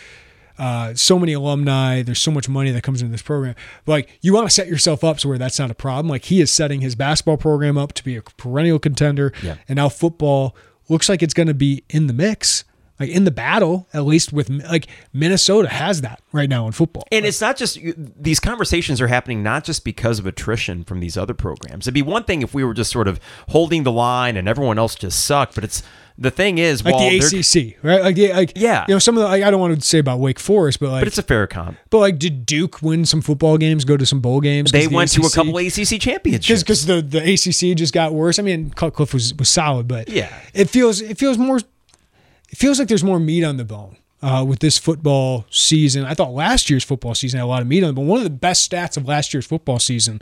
uh, 0.57 0.93
so 0.93 1.19
many 1.19 1.33
alumni. 1.33 2.01
There's 2.01 2.21
so 2.21 2.31
much 2.31 2.47
money 2.49 2.71
that 2.71 2.81
comes 2.81 3.01
into 3.01 3.11
this 3.11 3.21
program. 3.21 3.55
But 3.85 3.91
like 3.91 4.19
you 4.21 4.33
want 4.33 4.47
to 4.47 4.53
set 4.53 4.67
yourself 4.67 5.03
up 5.03 5.19
so 5.19 5.29
where 5.29 5.37
that's 5.37 5.59
not 5.59 5.69
a 5.71 5.75
problem. 5.75 6.07
Like 6.09 6.25
he 6.25 6.41
is 6.41 6.51
setting 6.51 6.81
his 6.81 6.95
basketball 6.95 7.37
program 7.37 7.77
up 7.77 7.93
to 7.93 8.03
be 8.03 8.15
a 8.15 8.21
perennial 8.21 8.79
contender, 8.79 9.31
Yeah. 9.43 9.57
and 9.67 9.77
now 9.77 9.89
football 9.89 10.55
looks 10.89 11.09
like 11.09 11.23
it's 11.23 11.33
going 11.33 11.47
to 11.47 11.53
be 11.53 11.83
in 11.89 12.07
the 12.07 12.13
mix. 12.13 12.63
Like 12.97 13.09
in 13.09 13.25
the 13.25 13.31
battle, 13.31 13.89
at 13.93 14.05
least 14.05 14.31
with 14.31 14.49
like 14.49 14.87
Minnesota 15.11 15.67
has 15.67 15.99
that 15.99 16.21
right 16.31 16.47
now 16.47 16.65
in 16.65 16.71
football. 16.71 17.03
And 17.11 17.25
it's 17.25 17.41
not 17.41 17.57
just 17.57 17.77
these 17.93 18.39
conversations 18.39 19.01
are 19.01 19.07
happening 19.07 19.43
not 19.43 19.65
just 19.65 19.83
because 19.83 20.17
of 20.17 20.25
attrition 20.25 20.85
from 20.85 21.01
these 21.01 21.17
other 21.17 21.33
programs. 21.33 21.87
It'd 21.87 21.93
be 21.93 22.01
one 22.01 22.23
thing 22.23 22.41
if 22.41 22.53
we 22.53 22.63
were 22.63 22.73
just 22.73 22.91
sort 22.91 23.09
of 23.09 23.19
holding 23.49 23.83
the 23.83 23.91
line 23.91 24.37
and 24.37 24.47
everyone 24.47 24.77
else 24.77 24.95
just 24.95 25.25
sucked, 25.25 25.55
but 25.55 25.65
it's 25.65 25.83
the 26.17 26.31
thing 26.31 26.57
is, 26.57 26.83
like 26.85 26.93
while 26.95 27.09
the 27.09 27.17
ACC, 27.17 27.83
right? 27.83 28.01
Like, 28.01 28.15
the, 28.15 28.31
like 28.33 28.53
Yeah. 28.55 28.85
you 28.87 28.95
know, 28.95 28.99
some 28.99 29.17
of 29.17 29.23
the 29.23 29.27
like, 29.27 29.43
I 29.43 29.51
don't 29.51 29.59
want 29.59 29.79
to 29.79 29.85
say 29.85 29.99
about 29.99 30.19
Wake 30.19 30.39
Forest, 30.39 30.79
but 30.79 30.89
like, 30.89 31.01
but 31.01 31.07
it's 31.07 31.17
a 31.17 31.23
fair 31.23 31.45
comp. 31.47 31.77
but 31.89 31.97
like, 31.99 32.17
did 32.19 32.45
Duke 32.45 32.81
win 32.81 33.05
some 33.05 33.21
football 33.21 33.57
games? 33.57 33.83
Go 33.85 33.97
to 33.97 34.05
some 34.05 34.21
bowl 34.21 34.39
games? 34.39 34.71
They 34.71 34.87
the 34.87 34.95
went 34.95 35.11
to 35.11 35.21
a 35.21 35.29
couple 35.29 35.57
ACC 35.57 35.99
championships. 35.99 36.63
because 36.63 36.85
the 36.85 37.01
the 37.01 37.19
ACC 37.19 37.75
just 37.77 37.93
got 37.93 38.13
worse. 38.13 38.39
I 38.39 38.43
mean, 38.43 38.69
Cutcliffe 38.71 39.13
was 39.13 39.33
was 39.35 39.49
solid, 39.49 39.87
but 39.87 40.07
Yeah. 40.09 40.33
it 40.53 40.69
feels 40.69 41.01
it 41.01 41.17
feels 41.17 41.37
more. 41.37 41.57
It 41.57 42.57
feels 42.57 42.79
like 42.79 42.87
there's 42.87 43.03
more 43.03 43.19
meat 43.19 43.43
on 43.43 43.57
the 43.57 43.65
bone 43.65 43.97
uh, 44.21 44.45
with 44.47 44.59
this 44.59 44.77
football 44.77 45.45
season. 45.49 46.05
I 46.05 46.13
thought 46.13 46.31
last 46.33 46.69
year's 46.69 46.83
football 46.85 47.13
season 47.15 47.39
had 47.39 47.43
a 47.45 47.47
lot 47.47 47.61
of 47.61 47.67
meat 47.67 47.83
on 47.83 47.89
it, 47.89 47.93
but 47.93 48.01
one 48.03 48.19
of 48.19 48.23
the 48.23 48.29
best 48.29 48.71
stats 48.71 48.95
of 48.95 49.05
last 49.07 49.33
year's 49.33 49.45
football 49.45 49.79
season, 49.79 50.21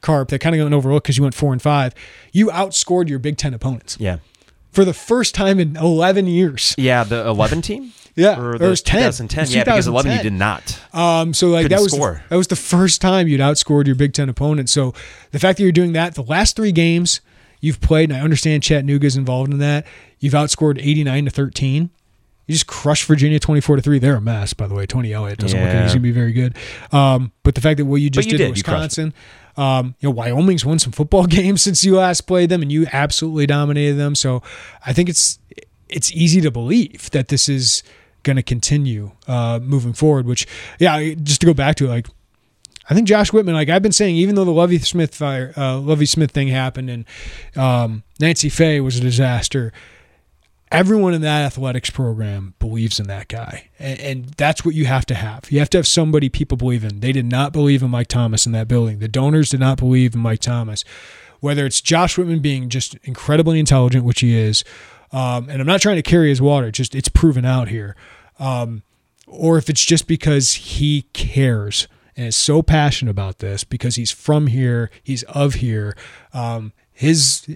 Carp, 0.00 0.28
that 0.30 0.40
kind 0.40 0.56
of 0.58 0.68
got 0.68 0.74
overlooked 0.76 1.04
because 1.04 1.16
you 1.16 1.22
went 1.22 1.34
four 1.36 1.52
and 1.52 1.62
five. 1.62 1.94
You 2.32 2.48
outscored 2.48 3.08
your 3.08 3.18
Big 3.20 3.36
Ten 3.36 3.54
opponents 3.54 3.96
yeah, 4.00 4.16
for 4.78 4.84
the 4.84 4.94
first 4.94 5.34
time 5.34 5.58
in 5.58 5.76
11 5.76 6.28
years. 6.28 6.72
yeah, 6.78 7.02
the 7.02 7.26
11 7.26 7.62
team. 7.62 7.92
Yeah, 8.14 8.40
or 8.40 8.54
or 8.54 8.58
the 8.58 8.68
was 8.70 8.82
10. 8.82 8.98
2010. 8.98 9.38
It 9.38 9.42
was 9.42 9.54
yeah, 9.54 9.62
because 9.62 9.86
11 9.86 10.10
you 10.10 10.22
did 10.24 10.32
not. 10.32 10.80
Um, 10.92 11.32
so 11.32 11.50
like 11.50 11.68
that 11.68 11.80
was 11.80 11.92
score. 11.92 12.20
that 12.28 12.34
was 12.34 12.48
the 12.48 12.56
first 12.56 13.00
time 13.00 13.28
you'd 13.28 13.40
outscored 13.40 13.86
your 13.86 13.94
Big 13.94 14.12
Ten 14.12 14.28
opponent. 14.28 14.68
So 14.68 14.92
the 15.30 15.38
fact 15.38 15.56
that 15.58 15.62
you're 15.62 15.70
doing 15.70 15.92
that, 15.92 16.16
the 16.16 16.24
last 16.24 16.56
three 16.56 16.72
games 16.72 17.20
you've 17.60 17.80
played, 17.80 18.10
and 18.10 18.18
I 18.18 18.24
understand 18.24 18.64
Chattanooga's 18.64 19.16
involved 19.16 19.52
in 19.52 19.60
that, 19.60 19.86
you've 20.18 20.32
outscored 20.32 20.80
89 20.80 21.26
to 21.26 21.30
13. 21.30 21.90
You 22.48 22.52
just 22.52 22.66
crushed 22.66 23.04
Virginia 23.04 23.38
24 23.38 23.76
to 23.76 23.82
three. 23.82 24.00
They're 24.00 24.16
a 24.16 24.20
mess, 24.20 24.52
by 24.52 24.66
the 24.66 24.74
way. 24.74 24.84
Tony 24.84 25.12
Elliott 25.12 25.38
doesn't 25.38 25.56
look 25.56 25.72
like 25.72 25.82
he's 25.84 25.92
gonna 25.92 26.00
be 26.00 26.10
very 26.10 26.32
good. 26.32 26.56
Um, 26.90 27.30
but 27.44 27.54
the 27.54 27.60
fact 27.60 27.78
that 27.78 27.84
what 27.84 28.00
you 28.00 28.10
just 28.10 28.26
you 28.26 28.32
did, 28.32 28.40
in 28.40 28.46
did. 28.48 28.56
Wisconsin, 28.56 29.14
um, 29.58 29.96
you 30.00 30.08
know, 30.08 30.14
Wyoming's 30.14 30.64
won 30.64 30.78
some 30.78 30.92
football 30.92 31.26
games 31.38 31.62
since 31.62 31.84
you 31.84 31.96
last 31.96 32.22
played 32.22 32.48
them, 32.48 32.62
and 32.62 32.72
you 32.72 32.86
absolutely 32.92 33.46
dominated 33.46 33.94
them. 33.94 34.14
So 34.14 34.42
I 34.86 34.92
think 34.92 35.08
it's 35.08 35.38
it's 35.88 36.12
easy 36.12 36.40
to 36.40 36.50
believe 36.50 37.10
that 37.10 37.28
this 37.28 37.48
is 37.48 37.82
going 38.22 38.36
to 38.36 38.42
continue 38.42 39.12
uh, 39.26 39.58
moving 39.62 39.92
forward. 39.92 40.26
Which, 40.26 40.46
yeah, 40.78 41.14
just 41.22 41.40
to 41.40 41.46
go 41.46 41.54
back 41.54 41.76
to 41.76 41.86
it, 41.86 41.88
like 41.88 42.06
I 42.88 42.94
think 42.94 43.06
Josh 43.06 43.32
Whitman, 43.32 43.54
like 43.54 43.68
I've 43.68 43.82
been 43.82 43.92
saying, 43.92 44.16
even 44.16 44.34
though 44.34 44.44
the 44.44 44.52
Lovie 44.52 44.78
Smith 44.78 45.14
fire, 45.14 45.52
uh, 45.56 45.78
Lovie 45.78 46.06
Smith 46.06 46.30
thing 46.30 46.48
happened 46.48 46.88
and 46.88 47.04
um, 47.56 48.02
Nancy 48.18 48.48
Fahey 48.48 48.80
was 48.80 48.96
a 48.96 49.00
disaster, 49.00 49.72
everyone 50.70 51.14
in 51.14 51.22
that 51.22 51.44
athletics 51.44 51.90
program 51.90 52.54
believes 52.58 53.00
in 53.00 53.06
that 53.08 53.28
guy, 53.28 53.68
and, 53.78 54.00
and 54.00 54.24
that's 54.36 54.64
what 54.64 54.74
you 54.74 54.86
have 54.86 55.06
to 55.06 55.14
have. 55.14 55.50
You 55.50 55.58
have 55.58 55.70
to 55.70 55.78
have 55.78 55.86
somebody 55.86 56.28
people 56.28 56.56
believe 56.56 56.84
in. 56.84 57.00
They 57.00 57.12
did 57.12 57.26
not 57.26 57.52
believe 57.52 57.82
in 57.82 57.90
Mike 57.90 58.08
Thomas 58.08 58.46
in 58.46 58.52
that 58.52 58.68
building. 58.68 58.98
The 58.98 59.08
donors 59.08 59.50
did 59.50 59.60
not 59.60 59.78
believe 59.78 60.14
in 60.14 60.20
Mike 60.20 60.40
Thomas. 60.40 60.84
Whether 61.40 61.66
it's 61.66 61.80
Josh 61.80 62.18
Whitman 62.18 62.40
being 62.40 62.68
just 62.68 62.96
incredibly 63.04 63.60
intelligent, 63.60 64.04
which 64.04 64.20
he 64.20 64.36
is, 64.36 64.64
um, 65.12 65.48
and 65.48 65.60
I'm 65.60 65.66
not 65.66 65.80
trying 65.80 65.96
to 65.96 66.02
carry 66.02 66.28
his 66.28 66.42
water, 66.42 66.70
just 66.70 66.94
it's 66.94 67.08
proven 67.08 67.44
out 67.44 67.68
here. 67.68 67.96
Um, 68.38 68.82
or 69.26 69.58
if 69.58 69.68
it's 69.68 69.84
just 69.84 70.06
because 70.06 70.54
he 70.54 71.02
cares 71.12 71.86
and 72.16 72.26
is 72.26 72.36
so 72.36 72.62
passionate 72.62 73.10
about 73.10 73.38
this 73.38 73.62
because 73.64 73.94
he's 73.94 74.10
from 74.10 74.48
here, 74.48 74.90
he's 75.02 75.22
of 75.24 75.54
here. 75.54 75.96
Um, 76.32 76.72
his 76.92 77.46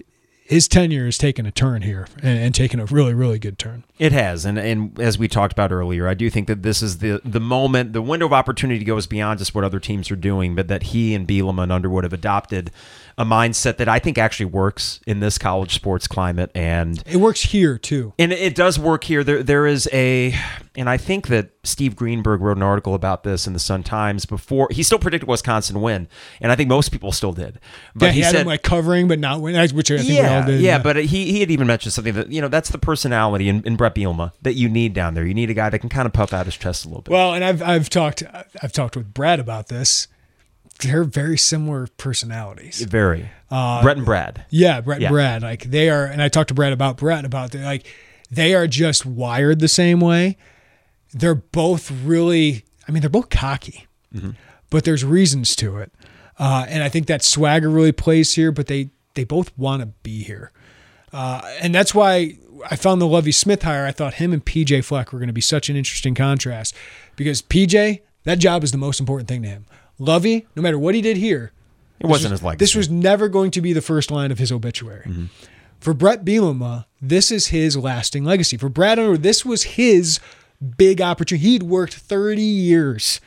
his 0.45 0.67
tenure 0.67 1.05
has 1.05 1.17
taken 1.17 1.45
a 1.45 1.51
turn 1.51 1.81
here 1.81 2.07
and, 2.21 2.39
and 2.39 2.55
taken 2.55 2.79
a 2.79 2.85
really 2.85 3.13
really 3.13 3.39
good 3.39 3.57
turn. 3.57 3.83
It 4.03 4.11
has, 4.11 4.43
and 4.43 4.59
and 4.59 4.99
as 4.99 5.17
we 5.17 5.29
talked 5.29 5.53
about 5.53 5.71
earlier, 5.71 6.09
I 6.09 6.13
do 6.13 6.29
think 6.29 6.47
that 6.47 6.61
this 6.61 6.81
is 6.81 6.97
the 6.97 7.21
the 7.23 7.39
moment, 7.39 7.93
the 7.93 8.01
window 8.01 8.25
of 8.25 8.33
opportunity 8.33 8.83
goes 8.83 9.07
beyond 9.07 9.39
just 9.39 9.55
what 9.55 9.63
other 9.63 9.79
teams 9.79 10.11
are 10.11 10.17
doing, 10.17 10.55
but 10.55 10.67
that 10.67 10.83
he 10.83 11.15
and 11.15 11.25
Bielema 11.25 11.63
and 11.63 11.71
Underwood 11.71 12.03
have 12.03 12.11
adopted 12.11 12.69
a 13.17 13.23
mindset 13.23 13.77
that 13.77 13.87
I 13.87 13.99
think 13.99 14.17
actually 14.17 14.47
works 14.47 14.99
in 15.07 15.21
this 15.21 15.37
college 15.37 15.73
sports 15.73 16.07
climate, 16.07 16.51
and 16.53 17.01
It 17.05 17.17
works 17.17 17.43
here 17.43 17.77
too. 17.77 18.11
and 18.19 18.33
it 18.33 18.55
does 18.55 18.77
work 18.77 19.05
here. 19.05 19.23
There 19.23 19.41
there 19.41 19.65
is 19.67 19.87
a, 19.93 20.35
and 20.75 20.89
I 20.89 20.97
think 20.97 21.27
that 21.27 21.51
Steve 21.63 21.95
Greenberg 21.95 22.41
wrote 22.41 22.57
an 22.57 22.63
article 22.63 22.95
about 22.95 23.23
this 23.23 23.47
in 23.47 23.53
the 23.53 23.59
Sun 23.59 23.83
Times 23.83 24.25
before 24.25 24.67
he 24.71 24.83
still 24.83 24.99
predicted 24.99 25.29
Wisconsin 25.29 25.79
win, 25.79 26.09
and 26.41 26.51
I 26.51 26.55
think 26.57 26.67
most 26.67 26.91
people 26.91 27.13
still 27.13 27.31
did, 27.31 27.57
but 27.95 28.07
yeah, 28.07 28.11
he, 28.11 28.17
he, 28.17 28.23
had 28.25 28.31
said 28.31 28.41
him 28.41 28.47
like 28.47 28.63
covering 28.63 29.07
but 29.07 29.19
not 29.19 29.39
winning, 29.39 29.61
which 29.73 29.91
I 29.91 29.97
think 29.97 30.09
we 30.09 30.15
yeah, 30.15 30.39
all 30.41 30.45
did. 30.45 30.59
yeah, 30.59 30.77
but 30.77 30.97
he, 30.97 31.31
he 31.31 31.39
had 31.39 31.51
even 31.51 31.67
mentioned 31.67 31.93
something 31.93 32.15
that 32.15 32.31
you 32.31 32.41
know 32.41 32.49
that's 32.49 32.69
the 32.69 32.79
personality 32.79 33.47
in, 33.47 33.63
in 33.63 33.77
Bret 33.77 33.92
That 34.41 34.53
you 34.53 34.69
need 34.69 34.93
down 34.93 35.13
there. 35.13 35.25
You 35.25 35.33
need 35.33 35.49
a 35.49 35.53
guy 35.53 35.69
that 35.69 35.79
can 35.79 35.89
kind 35.89 36.05
of 36.05 36.13
puff 36.13 36.33
out 36.33 36.45
his 36.45 36.55
chest 36.57 36.85
a 36.85 36.87
little 36.87 37.01
bit. 37.03 37.11
Well, 37.11 37.33
and 37.33 37.43
I've 37.43 37.61
I've 37.61 37.89
talked 37.89 38.23
I've 38.61 38.71
talked 38.71 38.95
with 38.95 39.13
Brad 39.13 39.39
about 39.39 39.67
this. 39.67 40.07
They're 40.79 41.03
very 41.03 41.37
similar 41.37 41.87
personalities. 41.97 42.81
Very 42.81 43.29
Uh, 43.51 43.81
Bret 43.83 43.97
and 43.97 44.05
Brad. 44.05 44.45
Yeah, 44.49 44.81
Bret 44.81 44.99
Yeah. 45.01 45.07
and 45.07 45.13
Brad. 45.13 45.41
Like 45.43 45.63
they 45.65 45.89
are, 45.89 46.05
and 46.05 46.21
I 46.21 46.29
talked 46.29 46.47
to 46.47 46.53
Brad 46.53 46.73
about 46.73 46.97
Bret 46.97 47.25
about 47.25 47.51
the, 47.51 47.59
like 47.59 47.85
they 48.31 48.55
are 48.55 48.65
just 48.67 49.05
wired 49.05 49.59
the 49.59 49.67
same 49.67 49.99
way. 49.99 50.37
They're 51.13 51.35
both 51.35 51.91
really, 51.91 52.65
I 52.87 52.91
mean, 52.91 53.01
they're 53.01 53.09
both 53.09 53.29
cocky, 53.29 53.85
but 54.71 54.83
there's 54.83 55.05
reasons 55.05 55.55
to 55.57 55.77
it, 55.77 55.91
uh, 56.39 56.65
and 56.67 56.81
I 56.81 56.89
think 56.89 57.05
that 57.05 57.23
swagger 57.23 57.69
really 57.69 57.91
plays 57.91 58.33
here. 58.33 58.51
But 58.51 58.65
they 58.65 58.89
they 59.13 59.23
both 59.23 59.55
want 59.55 59.81
to 59.81 59.85
be 60.01 60.23
here, 60.23 60.51
uh, 61.13 61.41
and 61.61 61.73
that's 61.75 61.93
why 61.93 62.39
I 62.69 62.75
found 62.75 63.01
the 63.01 63.07
Lovie 63.07 63.31
Smith 63.31 63.63
hire. 63.63 63.85
I 63.85 63.91
thought 63.91 64.15
him 64.15 64.33
and 64.33 64.43
PJ 64.45 64.83
Fleck 64.83 65.11
were 65.11 65.19
going 65.19 65.27
to 65.27 65.33
be 65.33 65.41
such 65.41 65.69
an 65.69 65.75
interesting 65.75 66.15
contrast 66.15 66.75
because 67.15 67.41
PJ 67.41 68.01
that 68.23 68.39
job 68.39 68.63
is 68.63 68.71
the 68.71 68.77
most 68.77 68.99
important 68.99 69.27
thing 69.27 69.41
to 69.43 69.49
him. 69.49 69.65
Lovie, 69.99 70.47
no 70.55 70.61
matter 70.61 70.79
what 70.79 70.95
he 70.95 71.01
did 71.01 71.17
here, 71.17 71.51
It 71.99 72.07
wasn't 72.07 72.31
was- 72.31 72.39
his 72.39 72.45
legacy. 72.45 72.59
This 72.63 72.75
was 72.75 72.89
never 72.89 73.27
going 73.27 73.51
to 73.51 73.61
be 73.61 73.73
the 73.73 73.81
first 73.81 74.09
line 74.11 74.31
of 74.31 74.39
his 74.39 74.51
obituary. 74.51 75.05
Mm-hmm. 75.05 75.25
For 75.79 75.93
Bret 75.93 76.23
Bielema, 76.23 76.85
this 77.01 77.29
is 77.31 77.47
his 77.47 77.75
lasting 77.75 78.23
legacy. 78.23 78.55
For 78.55 78.69
Brad 78.69 78.97
Underwood, 78.99 79.23
this 79.23 79.43
was 79.45 79.63
his 79.63 80.19
big 80.77 81.01
opportunity. 81.01 81.45
He'd 81.49 81.63
worked 81.63 81.95
30 81.95 82.41
years 82.41 83.19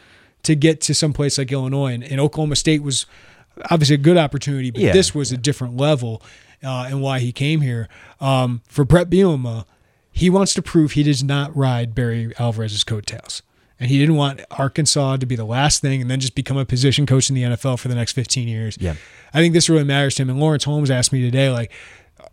to 0.44 0.54
get 0.54 0.80
to 0.82 0.94
some 0.94 1.12
place 1.12 1.36
like 1.36 1.52
Illinois, 1.52 1.92
and, 1.92 2.02
and 2.02 2.18
Oklahoma 2.18 2.56
State 2.56 2.82
was 2.82 3.04
obviously 3.70 3.96
a 3.96 3.98
good 3.98 4.16
opportunity, 4.16 4.70
but 4.70 4.80
Yeah. 4.80 4.92
this 4.92 5.14
was 5.14 5.32
a 5.32 5.36
different 5.36 5.76
level 5.76 6.22
uh, 6.62 6.86
and 6.88 7.02
why 7.02 7.18
he 7.18 7.32
came 7.32 7.60
here. 7.60 7.88
Um, 8.20 8.62
for 8.68 8.84
Bret 8.84 9.10
Bielema, 9.10 9.64
he 10.10 10.30
wants 10.30 10.54
to 10.54 10.62
prove 10.62 10.92
he 10.92 11.02
does 11.02 11.22
not 11.22 11.54
ride 11.56 11.94
Barry 11.94 12.32
Alvarez's 12.38 12.84
coattails. 12.84 13.42
And 13.78 13.90
he 13.90 13.98
didn't 13.98 14.14
want 14.14 14.40
Arkansas 14.52 15.18
to 15.18 15.26
be 15.26 15.36
the 15.36 15.44
last 15.44 15.82
thing 15.82 16.00
and 16.00 16.10
then 16.10 16.18
just 16.18 16.34
become 16.34 16.56
a 16.56 16.64
position 16.64 17.04
coach 17.04 17.28
in 17.28 17.36
the 17.36 17.42
NFL 17.42 17.78
for 17.78 17.88
the 17.88 17.94
next 17.94 18.12
15 18.12 18.48
years. 18.48 18.78
Yeah. 18.80 18.94
I 19.34 19.40
think 19.40 19.52
this 19.52 19.68
really 19.68 19.84
matters 19.84 20.14
to 20.14 20.22
him. 20.22 20.30
And 20.30 20.40
Lawrence 20.40 20.64
Holmes 20.64 20.90
asked 20.90 21.12
me 21.12 21.20
today, 21.20 21.50
like, 21.50 21.70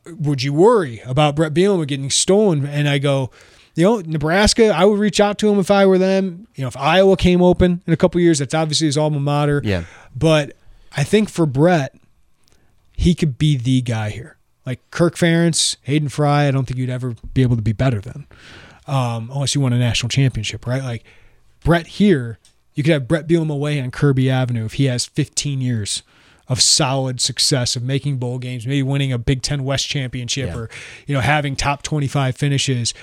would 0.06 0.42
you 0.42 0.54
worry 0.54 1.02
about 1.06 1.36
Bret 1.36 1.54
Bielema 1.54 1.86
getting 1.86 2.10
stolen? 2.10 2.66
And 2.66 2.88
I 2.88 2.98
go, 2.98 3.30
you 3.76 3.84
know, 3.84 4.00
Nebraska, 4.00 4.68
I 4.68 4.86
would 4.86 5.00
reach 5.00 5.20
out 5.20 5.38
to 5.40 5.50
him 5.50 5.60
if 5.60 5.70
I 5.72 5.86
were 5.86 5.98
them. 5.98 6.48
You 6.56 6.62
know, 6.62 6.68
if 6.70 6.78
Iowa 6.78 7.18
came 7.18 7.42
open 7.42 7.82
in 7.86 7.94
a 7.94 7.98
couple 7.98 8.22
years, 8.22 8.40
that's 8.40 8.54
obviously 8.54 8.88
his 8.88 8.98
alma 8.98 9.20
mater. 9.20 9.62
Yeah. 9.64 9.84
But 10.16 10.56
I 10.96 11.04
think 11.04 11.30
for 11.30 11.46
Bret, 11.46 11.94
he 12.94 13.16
could 13.16 13.38
be 13.38 13.58
the 13.58 13.82
guy 13.82 14.10
here. 14.10 14.38
Like 14.66 14.80
Kirk 14.92 15.16
Ferentz, 15.16 15.76
Hayden 15.84 16.10
Fry, 16.10 16.48
I 16.48 16.52
don't 16.52 16.66
think 16.66 16.78
you'd 16.80 16.90
ever 16.90 17.16
be 17.34 17.42
able 17.42 17.56
to 17.58 17.62
be 17.62 17.74
better 17.74 18.00
than, 18.00 18.26
um, 18.88 19.30
unless 19.34 19.56
you 19.56 19.62
won 19.62 19.74
a 19.74 19.80
national 19.80 20.10
championship, 20.10 20.66
right? 20.66 20.82
Like 20.84 21.04
Bret 21.64 21.88
here, 21.88 22.40
you 22.74 22.84
could 22.84 22.94
have 22.94 23.08
Bret 23.08 23.28
Bielema 23.28 23.52
away 23.52 23.80
on 23.82 23.92
Kirby 23.92 24.30
Avenue 24.30 24.66
if 24.66 24.74
he 24.74 24.86
has 24.86 25.06
15 25.06 25.60
years 25.62 26.02
of 26.48 26.62
solid 26.62 27.20
success 27.22 27.76
of 27.76 27.84
making 27.84 28.18
bowl 28.18 28.38
games, 28.40 28.66
maybe 28.66 28.84
winning 28.84 29.12
a 29.14 29.18
Big 29.18 29.42
Ten 29.42 29.64
West 29.64 29.88
championship, 29.88 30.48
Yeah. 30.50 30.56
or 30.58 30.70
you 31.08 31.14
know 31.16 31.22
having 31.22 31.56
top 31.56 31.84
25 31.84 32.36
finishes. 32.38 32.94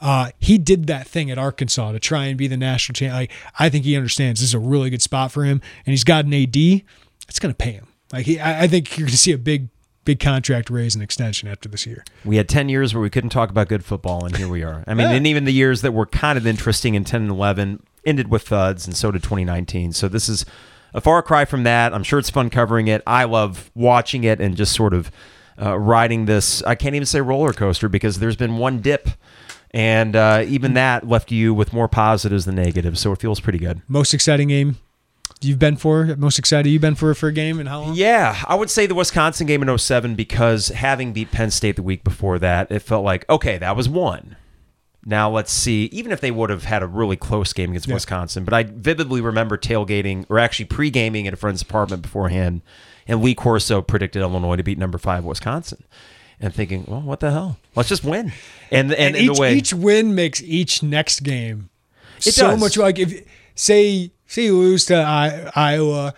Uh, 0.00 0.30
he 0.38 0.56
did 0.56 0.86
that 0.86 1.06
thing 1.06 1.30
at 1.30 1.36
Arkansas 1.36 1.92
to 1.92 1.98
try 2.00 2.24
and 2.26 2.38
be 2.38 2.46
the 2.46 2.56
national 2.56 2.94
champ. 2.94 3.12
Like, 3.12 3.30
I 3.58 3.68
think 3.68 3.84
he 3.84 3.96
understands 3.96 4.40
this 4.40 4.48
is 4.48 4.54
a 4.54 4.58
really 4.58 4.88
good 4.88 5.02
spot 5.02 5.30
for 5.32 5.44
him, 5.44 5.60
and 5.84 5.92
he's 5.92 6.04
got 6.04 6.24
an 6.24 6.32
AD. 6.32 6.56
It's 6.56 7.38
going 7.38 7.52
to 7.52 7.56
pay 7.56 7.72
him. 7.72 7.86
Like 8.12 8.26
he, 8.26 8.38
I, 8.40 8.62
I 8.62 8.66
think 8.68 8.96
you're 8.98 9.06
going 9.06 9.12
to 9.12 9.16
see 9.18 9.32
a 9.32 9.38
big 9.38 9.68
big 10.04 10.18
contract 10.18 10.70
raise 10.70 10.94
and 10.94 11.04
extension 11.04 11.48
after 11.48 11.68
this 11.68 11.84
year. 11.86 12.04
We 12.24 12.36
had 12.36 12.48
10 12.48 12.68
years 12.70 12.94
where 12.94 13.02
we 13.02 13.10
couldn't 13.10 13.30
talk 13.30 13.50
about 13.50 13.68
good 13.68 13.84
football, 13.84 14.24
and 14.24 14.34
here 14.36 14.48
we 14.48 14.62
are. 14.64 14.82
I 14.86 14.94
mean, 14.94 15.08
Yeah. 15.10 15.16
and 15.16 15.26
even 15.26 15.44
the 15.44 15.52
years 15.52 15.82
that 15.82 15.92
were 15.92 16.06
kind 16.06 16.38
of 16.38 16.46
interesting 16.46 16.94
in 16.94 17.04
10 17.04 17.22
and 17.22 17.30
11 17.30 17.82
ended 18.06 18.28
with 18.28 18.48
thuds, 18.48 18.86
and 18.86 18.96
so 18.96 19.10
did 19.10 19.22
2019. 19.22 19.92
So 19.92 20.08
this 20.08 20.28
is 20.28 20.46
a 20.94 21.00
far 21.02 21.22
cry 21.22 21.44
from 21.44 21.64
that. 21.64 21.92
I'm 21.92 22.02
sure 22.02 22.18
it's 22.18 22.30
fun 22.30 22.48
covering 22.50 22.88
it. 22.88 23.02
I 23.06 23.24
love 23.24 23.70
watching 23.74 24.24
it 24.24 24.40
and 24.40 24.56
just 24.56 24.72
sort 24.74 24.94
of 24.94 25.10
uh, 25.60 25.78
riding 25.78 26.24
this. 26.24 26.62
I 26.62 26.74
can't 26.76 26.94
even 26.94 27.06
say 27.06 27.20
roller 27.20 27.52
coaster 27.52 27.88
because 27.90 28.18
there's 28.20 28.36
been 28.36 28.56
one 28.56 28.80
dip, 28.80 29.10
and 29.72 30.16
uh, 30.16 30.44
even 30.48 30.72
that 30.74 31.06
left 31.06 31.30
you 31.30 31.52
with 31.52 31.72
more 31.74 31.88
positives 31.88 32.46
than 32.46 32.54
negatives. 32.56 33.00
So 33.00 33.12
it 33.12 33.20
feels 33.20 33.38
pretty 33.38 33.58
good. 33.58 33.82
Most 33.86 34.14
exciting 34.14 34.48
game 34.48 34.78
you've 35.42 35.58
been 35.58 35.76
for? 35.76 36.16
Most 36.16 36.38
excited 36.38 36.68
you've 36.70 36.82
been 36.82 36.94
for 36.94 37.14
for 37.14 37.28
a 37.28 37.32
game 37.32 37.58
and 37.60 37.68
how 37.68 37.80
long? 37.82 37.94
Yeah, 37.94 38.42
I 38.46 38.54
would 38.54 38.70
say 38.70 38.86
the 38.86 38.94
Wisconsin 38.94 39.46
game 39.46 39.62
in 39.62 39.78
07 39.78 40.14
because 40.14 40.68
having 40.68 41.12
beat 41.12 41.30
Penn 41.32 41.50
State 41.50 41.76
the 41.76 41.82
week 41.82 42.04
before 42.04 42.38
that, 42.38 42.70
it 42.70 42.80
felt 42.80 43.04
like, 43.04 43.28
okay, 43.28 43.58
that 43.58 43.76
was 43.76 43.88
one. 43.88 44.36
Now 45.06 45.30
let's 45.30 45.50
see, 45.50 45.84
even 45.92 46.12
if 46.12 46.20
they 46.20 46.30
would 46.30 46.50
have 46.50 46.64
had 46.64 46.82
a 46.82 46.86
really 46.86 47.16
close 47.16 47.52
game 47.54 47.70
against 47.70 47.88
Yeah. 47.88 47.94
Wisconsin, 47.94 48.44
but 48.44 48.52
I 48.52 48.64
vividly 48.64 49.22
remember 49.22 49.56
tailgating 49.56 50.26
or 50.28 50.38
actually 50.38 50.66
pre 50.66 50.90
gaming 50.90 51.26
at 51.26 51.32
a 51.32 51.36
friend's 51.38 51.62
apartment 51.62 52.02
beforehand, 52.02 52.60
and 53.08 53.22
Lee 53.22 53.34
Corso 53.34 53.80
predicted 53.80 54.20
Illinois 54.20 54.56
to 54.56 54.62
beat 54.62 54.76
number 54.78 54.98
five 54.98 55.24
Wisconsin. 55.24 55.82
And 56.42 56.54
thinking, 56.54 56.86
well, 56.88 57.02
what 57.02 57.20
the 57.20 57.30
hell? 57.32 57.58
Let's 57.76 57.90
just 57.90 58.02
win. 58.02 58.32
And 58.70 58.92
and, 58.92 58.94
And 58.94 59.16
in 59.16 59.22
each, 59.24 59.34
the 59.34 59.40
way 59.40 59.54
each 59.56 59.74
win 59.74 60.14
makes 60.14 60.42
each 60.42 60.82
next 60.82 61.20
game 61.22 61.68
It 62.18 62.32
so 62.32 62.52
does. 62.52 62.60
much 62.60 62.76
like 62.78 62.98
if 62.98 63.26
say 63.54 64.10
say 64.30 64.44
you 64.44 64.56
lose 64.56 64.84
to 64.86 64.94
Iowa 65.54 66.14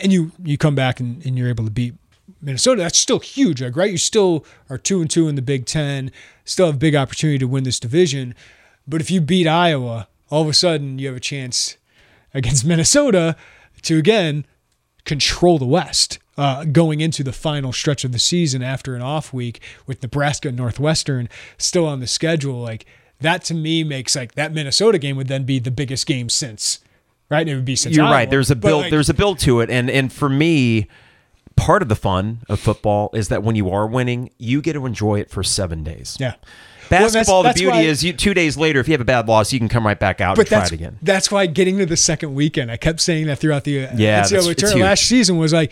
and 0.00 0.12
you 0.12 0.32
you 0.42 0.56
come 0.56 0.74
back 0.74 0.98
and, 0.98 1.24
and 1.24 1.38
you're 1.38 1.48
able 1.48 1.64
to 1.64 1.70
beat 1.70 1.94
Minnesota, 2.40 2.82
that's 2.82 2.98
still 2.98 3.20
huge. 3.20 3.60
Right, 3.60 3.90
you 3.90 3.98
still 3.98 4.44
are 4.70 4.78
two 4.78 5.00
and 5.00 5.10
two 5.10 5.28
in 5.28 5.34
the 5.34 5.42
Big 5.42 5.66
Ten, 5.66 6.10
still 6.44 6.66
have 6.66 6.76
a 6.76 6.78
big 6.78 6.96
opportunity 6.96 7.38
to 7.38 7.46
win 7.46 7.64
this 7.64 7.78
division. 7.78 8.34
But 8.88 9.00
if 9.00 9.10
you 9.10 9.20
beat 9.20 9.46
Iowa, 9.46 10.08
all 10.30 10.42
of 10.42 10.48
a 10.48 10.54
sudden 10.54 10.98
you 10.98 11.06
have 11.08 11.16
a 11.16 11.20
chance 11.20 11.76
against 12.32 12.64
Minnesota 12.66 13.36
to 13.82 13.98
again 13.98 14.46
control 15.04 15.58
the 15.58 15.66
West 15.66 16.18
uh, 16.38 16.64
going 16.64 17.00
into 17.00 17.22
the 17.22 17.32
final 17.32 17.72
stretch 17.72 18.04
of 18.04 18.12
the 18.12 18.18
season 18.18 18.62
after 18.62 18.94
an 18.94 19.02
off 19.02 19.32
week 19.32 19.60
with 19.86 20.02
Nebraska 20.02 20.48
and 20.48 20.56
Northwestern 20.56 21.28
still 21.58 21.86
on 21.86 22.00
the 22.00 22.06
schedule. 22.06 22.60
Like 22.60 22.86
that 23.20 23.44
to 23.44 23.54
me 23.54 23.84
makes 23.84 24.16
like 24.16 24.32
that 24.32 24.52
Minnesota 24.52 24.98
game 24.98 25.16
would 25.16 25.28
then 25.28 25.44
be 25.44 25.58
the 25.58 25.70
biggest 25.70 26.06
game 26.06 26.30
since, 26.30 26.80
right? 27.30 27.40
And 27.40 27.50
it 27.50 27.54
would 27.54 27.64
be 27.64 27.76
since 27.76 27.96
You're 27.96 28.04
right. 28.06 28.28
There's 28.28 28.50
a 28.50 28.56
build. 28.56 28.82
like, 28.82 28.90
there's 28.90 29.08
a 29.08 29.14
build 29.14 29.38
to 29.40 29.60
it, 29.60 29.70
and 29.70 29.88
and 29.88 30.12
for 30.12 30.28
me, 30.28 30.88
part 31.56 31.82
of 31.82 31.88
the 31.88 31.96
fun 31.96 32.40
of 32.48 32.58
football 32.60 33.10
is 33.14 33.28
that 33.28 33.42
when 33.42 33.56
you 33.56 33.70
are 33.70 33.86
winning, 33.86 34.30
you 34.38 34.60
get 34.62 34.74
to 34.74 34.86
enjoy 34.86 35.20
it 35.20 35.30
for 35.30 35.42
seven 35.42 35.82
days. 35.84 36.16
yeah. 36.20 36.34
Well, 36.90 36.98
that's- 37.02 37.12
Basketball, 37.14 37.42
that's 37.44 37.56
the 37.56 37.64
beauty 37.66 37.76
why- 37.78 37.82
is 37.84 38.02
you 38.02 38.12
two 38.12 38.34
days 38.34 38.56
later, 38.56 38.80
if 38.80 38.88
you 38.88 38.92
have 38.94 39.00
a 39.00 39.04
bad 39.04 39.28
loss, 39.28 39.52
you 39.52 39.60
can 39.60 39.68
come 39.68 39.86
right 39.86 39.98
back 39.98 40.20
out 40.20 40.34
But 40.34 40.42
and 40.46 40.48
try 40.48 40.64
it 40.64 40.72
again. 40.72 40.98
that's 41.02 41.30
why 41.30 41.46
getting 41.46 41.78
to 41.78 41.86
the 41.86 41.96
second 41.96 42.34
weekend, 42.34 42.68
I 42.68 42.76
kept 42.76 43.00
saying 43.00 43.26
that 43.28 43.38
throughout 43.38 43.62
the 43.62 43.86
uh, 43.86 43.90
Yeah, 43.96 44.22
NCAA 44.24 44.56
tournament 44.56 44.82
last 44.86 45.04
season 45.04 45.36
was 45.38 45.52
like 45.52 45.70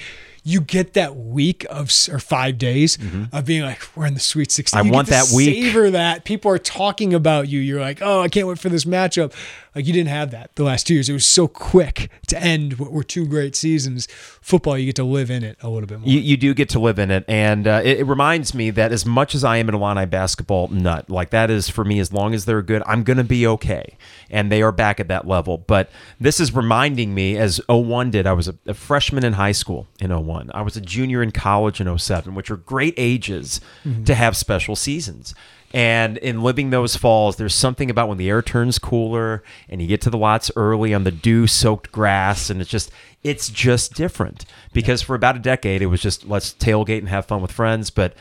you 0.49 0.63
get 0.63 0.95
that 0.95 1.15
week 1.15 1.67
of 1.69 1.93
or 2.11 2.19
five 2.19 2.57
days 2.57 2.97
of 3.33 3.45
being 3.45 3.63
like 3.63 3.87
we're 3.95 4.07
in 4.07 4.15
the 4.15 4.21
Sweet 4.21 4.51
Sixteen. 4.51 4.79
Mm-hmm. 4.79 4.87
I 4.87 4.89
You 4.89 4.95
want 4.95 5.09
that 5.09 5.31
week. 5.35 5.55
Savor 5.55 5.91
that. 5.91 6.25
People 6.25 6.51
are 6.51 6.59
talking 6.59 7.13
about 7.13 7.49
you. 7.49 7.61
You're 7.61 7.81
like, 7.81 8.01
oh, 8.01 8.23
I 8.23 8.29
can't 8.29 8.47
wait 8.49 8.59
for 8.59 8.71
this 8.71 8.87
matchup. 8.87 9.35
Like 9.75 9.87
you 9.87 9.93
didn't 9.93 10.09
have 10.09 10.31
that 10.31 10.55
the 10.57 10.65
last 10.65 10.87
two 10.87 10.95
years. 10.95 11.09
It 11.09 11.13
was 11.13 11.27
so 11.27 11.47
quick 11.47 12.11
to 12.29 12.43
end 12.43 12.79
what 12.79 12.91
were 12.91 13.05
two 13.05 13.27
great 13.27 13.55
seasons. 13.55 14.09
Football, 14.41 14.79
you 14.79 14.87
get 14.87 14.97
to 14.97 15.05
live 15.05 15.31
in 15.31 15.45
it 15.45 15.59
a 15.61 15.69
little 15.69 15.87
bit 15.87 16.01
more. 16.01 16.09
You, 16.09 16.19
you 16.19 16.37
do 16.37 16.55
get 16.55 16.69
to 16.71 16.81
live 16.81 16.99
in 16.99 17.11
it, 17.11 17.25
and 17.29 17.69
uh, 17.69 17.83
it, 17.85 18.01
it 18.01 18.05
reminds 18.05 18.55
me 18.55 18.71
that 18.71 18.91
as 18.91 19.05
much 19.05 19.35
as 19.35 19.45
I 19.45 19.59
am 19.59 19.69
an 19.69 19.75
Illini 19.75 20.07
basketball 20.07 20.69
nut, 20.69 21.11
like 21.11 21.31
that 21.31 21.51
is 21.51 21.69
for 21.69 21.85
me. 21.85 22.01
As 22.01 22.13
long 22.13 22.35
as 22.35 22.45
they're 22.45 22.63
good, 22.63 22.83
I'm 22.87 23.03
going 23.05 23.19
to 23.19 23.25
be 23.25 23.47
okay, 23.47 23.97
and 24.31 24.51
they 24.51 24.63
are 24.63 24.73
back 24.73 24.99
at 24.99 25.09
that 25.09 25.29
level. 25.29 25.59
But 25.59 25.91
this 26.19 26.41
is 26.41 26.55
reminding 26.55 27.15
me, 27.15 27.37
as 27.37 27.61
01 27.69 28.11
did. 28.11 28.27
I 28.27 28.33
was 28.33 28.49
a, 28.49 28.55
a 28.67 28.75
freshman 28.75 29.25
in 29.25 29.35
high 29.35 29.53
school 29.53 29.87
in 30.01 30.11
01. 30.11 30.38
I 30.53 30.63
was 30.63 30.77
a 30.77 30.81
junior 30.81 31.23
in 31.23 31.33
college 31.33 31.81
in 31.81 31.99
07, 31.99 32.35
which 32.35 32.51
are 32.51 32.57
great 32.57 32.95
ages 32.97 33.61
mm-hmm. 33.85 34.05
to 34.05 34.15
have 34.15 34.37
special 34.37 34.77
seasons. 34.77 35.35
And 35.75 36.17
in 36.19 36.43
living 36.43 36.71
those 36.71 36.97
falls, 36.97 37.37
there's 37.37 37.55
something 37.55 37.91
about 37.91 38.09
when 38.09 38.17
the 38.17 38.31
air 38.31 38.41
turns 38.41 38.79
cooler 38.79 39.43
and 39.69 39.83
you 39.83 39.87
get 39.87 40.01
to 40.03 40.11
the 40.11 40.17
lots 40.17 40.51
early 40.57 40.95
on 40.95 41.05
the 41.05 41.11
dew 41.11 41.47
soaked 41.47 41.93
grass, 41.93 42.49
and 42.49 42.61
it's 42.61 42.71
just 42.71 42.91
it's 43.23 43.51
just 43.51 43.95
different. 43.95 44.47
Because 44.73 45.03
for 45.03 45.15
about 45.15 45.37
a 45.37 45.41
decade, 45.41 45.83
it 45.83 45.87
was 45.87 46.01
just 46.01 46.27
let's 46.27 46.55
tailgate 46.55 46.99
and 46.99 47.09
have 47.11 47.27
fun 47.27 47.43
with 47.43 47.53
friends. 47.53 47.91
But 47.91 48.15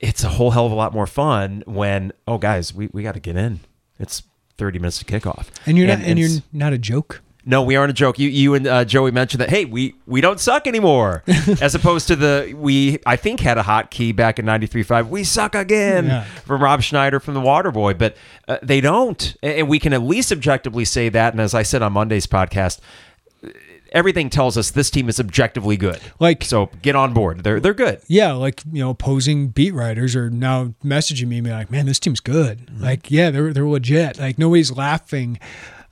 it's 0.00 0.22
a 0.22 0.28
whole 0.28 0.50
hell 0.50 0.66
of 0.66 0.72
a 0.72 0.74
lot 0.74 0.92
more 0.92 1.06
fun 1.06 1.62
when 1.66 2.12
oh 2.28 2.36
guys, 2.36 2.74
we, 2.74 2.90
we 2.92 3.02
got 3.02 3.14
to 3.14 3.20
get 3.20 3.36
in. 3.36 3.60
It's 3.98 4.22
30 4.58 4.80
minutes 4.80 4.98
to 4.98 5.04
kickoff, 5.06 5.48
and 5.64 5.78
you're 5.78 5.86
not 5.86 6.00
and 6.00 6.18
you're 6.18 6.42
not 6.52 6.74
a 6.74 6.78
joke. 6.78 7.22
No, 7.50 7.62
we 7.62 7.76
aren't 7.76 7.90
a 7.90 7.94
joke. 7.94 8.18
You, 8.18 8.28
you 8.28 8.54
and 8.54 8.66
uh, 8.66 8.84
Joey 8.84 9.10
mentioned 9.10 9.40
that. 9.40 9.50
Hey, 9.50 9.64
we 9.64 9.94
we 10.06 10.20
don't 10.20 10.38
suck 10.40 10.66
anymore, 10.66 11.22
as 11.60 11.74
opposed 11.74 12.08
to 12.08 12.16
the 12.16 12.54
we. 12.56 12.98
I 13.04 13.16
think 13.16 13.40
had 13.40 13.58
a 13.58 13.62
hot 13.62 13.90
key 13.90 14.12
back 14.12 14.38
in 14.38 14.46
'93.5. 14.46 15.08
We 15.08 15.24
suck 15.24 15.54
again 15.54 16.06
Yeah. 16.06 16.24
from 16.24 16.62
Rob 16.62 16.82
Schneider 16.82 17.20
from 17.20 17.34
the 17.34 17.40
Waterboy, 17.40 17.98
but 17.98 18.16
uh, 18.48 18.58
they 18.62 18.80
don't, 18.80 19.36
and 19.42 19.68
we 19.68 19.78
can 19.78 19.92
at 19.92 20.02
least 20.02 20.32
objectively 20.32 20.84
say 20.84 21.08
that. 21.10 21.34
And 21.34 21.40
as 21.40 21.52
I 21.54 21.62
said 21.62 21.82
on 21.82 21.92
Monday's 21.92 22.26
podcast, 22.26 22.80
everything 23.92 24.30
tells 24.30 24.56
us 24.56 24.70
this 24.70 24.90
team 24.90 25.08
is 25.08 25.18
objectively 25.18 25.76
good. 25.76 26.00
Like- 26.18 26.44
so, 26.44 26.70
get 26.82 26.94
on 26.96 27.12
board. 27.12 27.42
They're 27.44 27.60
they're 27.60 27.74
good. 27.74 28.00
yeah, 28.06 28.32
like 28.32 28.62
you 28.72 28.80
know, 28.80 28.90
opposing 28.90 29.48
beat 29.48 29.74
writers 29.74 30.14
are 30.16 30.30
now 30.30 30.74
messaging 30.84 31.28
me, 31.28 31.40
being 31.40 31.54
like, 31.56 31.70
"Man, 31.70 31.86
this 31.86 31.98
team's 31.98 32.20
good. 32.20 32.66
Mm-hmm. 32.66 32.82
Like, 32.82 33.10
yeah, 33.10 33.30
they're 33.30 33.52
they're 33.52 33.66
legit. 33.68 34.18
Like, 34.18 34.38
nobody's 34.38 34.70
laughing 34.72 35.38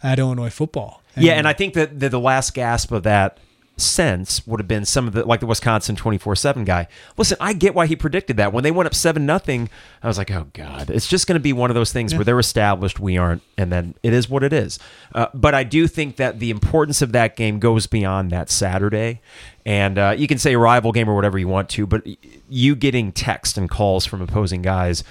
at 0.03 0.19
Illinois 0.19 0.51
football." 0.51 1.03
Yeah, 1.21 1.35
and 1.35 1.47
I 1.49 1.53
think 1.53 1.75
that 1.75 1.99
the, 1.99 2.09
the 2.09 2.21
last 2.21 2.55
gasp 2.55 2.93
of 2.93 3.03
that 3.05 3.39
sense 3.81 4.45
would 4.47 4.59
have 4.59 4.69
been 4.69 4.85
some 4.85 5.07
of 5.07 5.15
the 5.15 5.25
like 5.25 5.41
the 5.41 5.47
Wisconsin 5.47 5.97
24/7 5.97 6.65
guy. 6.65 6.89
Listen, 7.17 7.37
I 7.41 7.53
get 7.53 7.75
why 7.75 7.87
he 7.87 7.97
predicted 7.97 8.37
that. 8.37 8.53
When 8.53 8.65
they 8.65 8.71
went 8.71 8.87
up 8.87 8.95
7 8.95 9.25
nothing, 9.25 9.71
I 10.03 10.09
was 10.09 10.19
like, 10.19 10.31
"Oh 10.31 10.49
god, 10.53 10.91
it's 10.91 11.07
just 11.07 11.27
going 11.27 11.37
to 11.37 11.41
be 11.41 11.53
one 11.53 11.71
of 11.71 11.75
those 11.75 11.93
things 11.93 12.15
where 12.15 12.25
they're 12.25 12.39
established, 12.39 12.99
we 12.99 13.17
aren't, 13.17 13.43
and 13.57 13.73
then 13.73 13.95
it 14.03 14.13
is 14.13 14.29
what 14.29 14.43
it 14.43 14.53
is." 14.53 14.79
Uh, 15.15 15.27
but 15.33 15.55
I 15.55 15.65
do 15.65 15.87
think 15.87 16.17
that 16.17 16.41
the 16.41 16.51
importance 16.51 17.03
of 17.03 17.13
that 17.13 17.37
game 17.37 17.59
goes 17.59 17.87
beyond 17.87 18.31
that 18.31 18.51
Saturday. 18.51 19.21
And 19.65 19.99
uh, 19.99 20.15
you 20.17 20.27
can 20.27 20.39
say 20.39 20.57
rival 20.57 20.93
game 20.93 21.09
or 21.09 21.15
whatever 21.15 21.39
you 21.39 21.49
want 21.49 21.69
to, 21.71 21.87
but 21.87 22.03
you 22.49 22.75
getting 22.75 23.13
text 23.13 23.59
and 23.59 23.69
calls 23.69 24.07
from 24.07 24.23
opposing 24.23 24.63
guys 24.63 25.05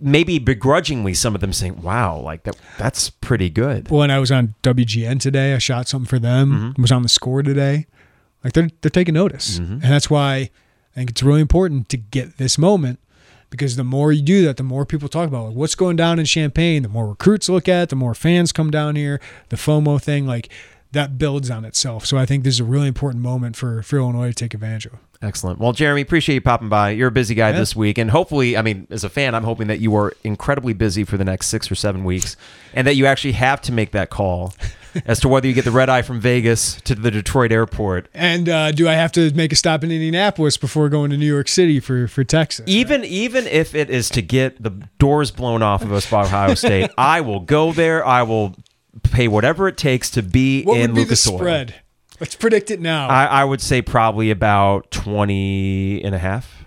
maybe 0.00 0.38
begrudgingly 0.38 1.14
some 1.14 1.34
of 1.34 1.40
them 1.40 1.52
saying 1.52 1.80
wow 1.82 2.18
like 2.18 2.42
that 2.44 2.56
that's 2.78 3.10
pretty 3.10 3.50
good 3.50 3.88
Well, 3.90 4.00
when 4.00 4.10
I 4.10 4.18
was 4.18 4.30
on 4.30 4.54
WGN 4.62 5.20
today, 5.20 5.54
I 5.54 5.58
shot 5.58 5.88
something 5.88 6.08
for 6.08 6.18
them. 6.18 6.52
Mm-hmm. 6.52 6.82
Was 6.82 6.92
on 6.92 7.02
the 7.02 7.08
score 7.08 7.42
today. 7.42 7.86
Like 8.42 8.52
they're 8.54 8.70
they're 8.80 8.90
taking 8.90 9.14
notice, 9.14 9.58
and 9.58 9.82
that's 9.82 10.08
why 10.08 10.34
I 10.34 10.50
think 10.94 11.10
it's 11.10 11.22
really 11.22 11.40
important 11.40 11.88
to 11.90 11.96
get 11.96 12.38
this 12.38 12.56
moment 12.58 12.98
because 13.50 13.76
the 13.76 13.84
more 13.84 14.12
you 14.12 14.22
do 14.22 14.44
that, 14.44 14.56
the 14.56 14.62
more 14.62 14.86
people 14.86 15.08
talk 15.08 15.28
about 15.28 15.48
like, 15.48 15.56
what's 15.56 15.74
going 15.74 15.96
down 15.96 16.18
in 16.18 16.24
Champaign. 16.24 16.82
The 16.82 16.88
more 16.88 17.08
recruits 17.08 17.48
look 17.48 17.68
at, 17.68 17.84
it, 17.84 17.88
the 17.90 17.96
more 17.96 18.14
fans 18.14 18.52
come 18.52 18.70
down 18.70 18.96
here. 18.96 19.20
The 19.50 19.56
FOMO 19.56 20.00
thing, 20.00 20.26
like 20.26 20.50
that, 20.92 21.18
builds 21.18 21.50
on 21.50 21.64
itself. 21.64 22.06
So 22.06 22.16
I 22.18 22.26
think 22.26 22.44
this 22.44 22.54
is 22.54 22.60
a 22.60 22.64
really 22.64 22.88
important 22.88 23.22
moment 23.22 23.56
for 23.56 23.82
for 23.82 23.98
Illinois 23.98 24.28
to 24.28 24.34
take 24.34 24.54
advantage 24.54 24.86
of. 24.86 24.92
Excellent. 25.22 25.58
Well, 25.58 25.72
Jeremy, 25.72 26.00
appreciate 26.00 26.34
you 26.36 26.40
popping 26.40 26.70
by. 26.70 26.90
You're 26.90 27.08
a 27.08 27.12
busy 27.12 27.34
guy 27.34 27.50
Yeah. 27.50 27.58
this 27.58 27.76
week, 27.76 27.98
and 27.98 28.10
hopefully, 28.10 28.56
I 28.56 28.62
mean, 28.62 28.86
as 28.90 29.04
a 29.04 29.10
fan, 29.10 29.34
I'm 29.34 29.44
hoping 29.44 29.66
that 29.66 29.78
you 29.78 29.94
are 29.96 30.14
incredibly 30.24 30.72
busy 30.72 31.04
for 31.04 31.18
the 31.18 31.24
next 31.26 31.48
six 31.48 31.70
or 31.70 31.74
seven 31.74 32.04
weeks, 32.04 32.36
and 32.72 32.86
that 32.86 32.96
you 32.96 33.04
actually 33.04 33.32
have 33.32 33.60
to 33.62 33.72
make 33.72 33.92
that 33.92 34.08
call 34.08 34.54
as 35.04 35.20
to 35.20 35.28
whether 35.28 35.46
you 35.46 35.52
get 35.52 35.66
the 35.66 35.70
red 35.70 35.90
eye 35.90 36.00
from 36.00 36.20
Vegas 36.20 36.80
to 36.84 36.94
the 36.94 37.10
Detroit 37.10 37.52
airport. 37.52 38.08
And 38.14 38.48
uh, 38.48 38.72
do 38.72 38.88
I 38.88 38.94
have 38.94 39.12
to 39.12 39.30
make 39.34 39.52
a 39.52 39.56
stop 39.56 39.84
in 39.84 39.90
Indianapolis 39.90 40.56
before 40.56 40.88
going 40.88 41.10
to 41.10 41.18
New 41.18 41.30
York 41.30 41.48
City 41.48 41.80
for 41.80 42.08
for 42.08 42.24
Texas? 42.24 42.64
Even 42.66 43.04
even 43.04 43.46
if 43.46 43.74
it 43.74 43.90
is 43.90 44.08
to 44.10 44.22
get 44.22 44.62
the 44.62 44.70
doors 44.98 45.30
blown 45.30 45.62
off 45.62 45.82
of 45.82 45.92
us 45.92 46.10
by 46.10 46.22
Ohio 46.24 46.54
State, 46.54 46.90
I 46.98 47.20
will 47.20 47.40
go 47.40 47.72
there. 47.74 48.06
I 48.06 48.22
will 48.22 48.56
pay 49.02 49.28
whatever 49.28 49.68
it 49.68 49.76
takes 49.76 50.10
to 50.10 50.22
be 50.22 50.64
what 50.64 50.78
in 50.78 50.90
would 50.90 50.94
be 50.94 51.00
Lucas 51.02 51.24
the 51.24 51.32
Oil. 51.32 51.38
spread? 51.38 51.74
Let's 52.18 52.34
predict 52.34 52.70
it 52.70 52.80
now. 52.80 53.08
I, 53.08 53.24
I 53.24 53.44
would 53.44 53.60
say 53.62 53.80
probably 53.80 54.30
about 54.30 54.90
20 54.90 56.02
and 56.04 56.14
a 56.14 56.18
half. 56.18 56.64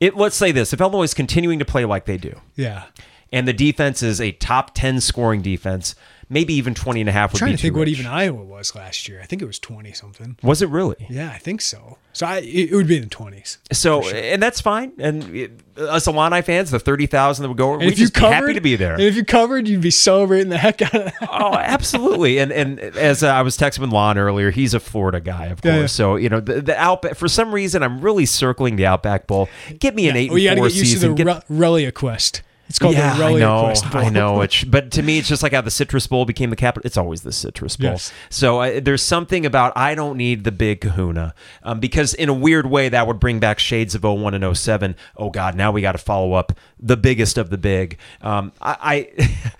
It, 0.00 0.16
let's 0.16 0.34
say 0.34 0.50
this 0.50 0.72
if 0.72 0.80
Illinois 0.80 1.04
is 1.04 1.14
continuing 1.14 1.60
to 1.60 1.64
play 1.64 1.84
like 1.84 2.06
they 2.06 2.16
do, 2.16 2.40
yeah. 2.56 2.86
and 3.30 3.46
the 3.46 3.52
defense 3.52 4.02
is 4.02 4.20
a 4.20 4.32
top 4.32 4.74
10 4.74 5.00
scoring 5.00 5.42
defense. 5.42 5.94
Maybe 6.32 6.54
even 6.54 6.74
20 6.74 7.00
and 7.00 7.08
a 7.08 7.12
half 7.12 7.32
would 7.32 7.38
trying 7.38 7.52
be 7.52 7.56
to 7.58 7.62
think 7.62 7.76
what 7.76 7.88
even 7.88 8.06
Iowa 8.06 8.42
was 8.42 8.74
last 8.74 9.06
year. 9.08 9.20
I 9.20 9.26
think 9.26 9.42
it 9.42 9.46
was 9.46 9.58
20 9.58 9.92
something. 9.92 10.38
Was 10.42 10.62
it 10.62 10.68
really? 10.70 11.06
Yeah, 11.10 11.30
I 11.30 11.38
think 11.38 11.60
so. 11.60 11.98
So 12.14 12.26
I, 12.26 12.38
it, 12.38 12.70
it 12.70 12.74
would 12.74 12.86
be 12.86 12.96
in 12.96 13.02
the 13.02 13.08
20s. 13.08 13.58
So, 13.72 14.02
and 14.08 14.42
that's 14.42 14.60
fine. 14.60 14.92
And 14.98 15.34
it, 15.34 15.52
us 15.78 16.06
Illini 16.06 16.42
fans, 16.42 16.70
the 16.70 16.78
30,000 16.78 17.42
that 17.42 17.48
would 17.48 17.56
go, 17.56 17.76
we'd 17.76 17.86
if 17.88 17.98
you 17.98 18.04
just 18.04 18.14
be 18.14 18.20
covered, 18.20 18.34
happy 18.34 18.54
to 18.54 18.60
be 18.60 18.76
there. 18.76 18.94
And 18.94 19.02
if 19.02 19.16
you 19.16 19.24
covered, 19.24 19.66
you'd 19.68 19.80
be 19.80 19.90
celebrating 19.90 20.48
the 20.50 20.58
heck 20.58 20.82
out 20.82 20.94
of 20.94 21.04
that. 21.04 21.14
oh, 21.30 21.54
absolutely. 21.54 22.38
And 22.38 22.52
and 22.52 22.78
as 22.80 23.22
uh, 23.22 23.28
I 23.28 23.42
was 23.42 23.56
texting 23.56 23.80
with 23.80 23.90
Lon 23.90 24.18
earlier, 24.18 24.50
he's 24.50 24.74
a 24.74 24.80
Florida 24.80 25.20
guy, 25.20 25.46
of 25.46 25.62
course. 25.62 25.74
Yeah, 25.74 25.80
yeah. 25.80 25.86
So 25.86 26.16
you 26.16 26.28
know 26.28 26.40
the, 26.40 26.60
the 26.60 26.76
Outback. 26.76 27.16
For 27.16 27.28
some 27.28 27.54
reason, 27.54 27.82
I'm 27.82 28.00
really 28.00 28.26
circling 28.26 28.76
the 28.76 28.86
Outback 28.86 29.26
Bowl. 29.26 29.48
Get 29.78 29.94
me 29.94 30.08
an 30.08 30.16
eight 30.16 30.30
Well, 30.30 30.38
you 30.38 30.48
got 30.48 30.52
and 30.52 30.58
to 30.58 30.62
four 30.62 30.68
get 30.68 30.76
used 30.76 30.90
season. 30.92 31.16
to 31.16 31.24
the 31.24 31.32
Get- 31.32 31.44
Re- 31.48 31.66
ReliaQuest. 31.92 32.40
It's 32.68 32.78
called 32.78 32.94
yeah, 32.94 33.16
the 33.16 33.24
I 33.24 33.30
Relia 33.32 33.38
know. 33.40 33.98
I 33.98 34.08
know. 34.08 34.40
It's, 34.40 34.64
but 34.64 34.90
to 34.92 35.02
me, 35.02 35.18
it's 35.18 35.28
just 35.28 35.42
like 35.42 35.52
how 35.52 35.60
the 35.60 35.70
Citrus 35.70 36.06
Bowl 36.06 36.24
became 36.24 36.50
the 36.50 36.56
capital. 36.56 36.86
It's 36.86 36.96
always 36.96 37.20
the 37.22 37.32
Citrus 37.32 37.76
Bowl. 37.76 37.90
Yes. 37.90 38.12
So 38.30 38.60
uh, 38.60 38.80
there's 38.82 39.02
something 39.02 39.44
about 39.44 39.72
I 39.76 39.94
don't 39.94 40.16
need 40.16 40.44
the 40.44 40.52
big 40.52 40.80
Kahuna 40.80 41.34
um, 41.62 41.80
because 41.80 42.14
in 42.14 42.28
a 42.28 42.34
weird 42.34 42.66
way 42.66 42.88
that 42.88 43.06
would 43.06 43.20
bring 43.20 43.40
back 43.40 43.58
shades 43.58 43.94
of 43.94 44.04
01 44.04 44.34
and 44.34 44.56
07. 44.56 44.96
Oh 45.16 45.30
God, 45.30 45.54
now 45.54 45.70
we 45.70 45.82
got 45.82 45.92
to 45.92 45.98
follow 45.98 46.32
up 46.32 46.52
the 46.78 46.96
biggest 46.96 47.36
of 47.36 47.50
the 47.50 47.58
big. 47.58 47.98
Um, 48.20 48.52
I. 48.60 49.08
I 49.18 49.36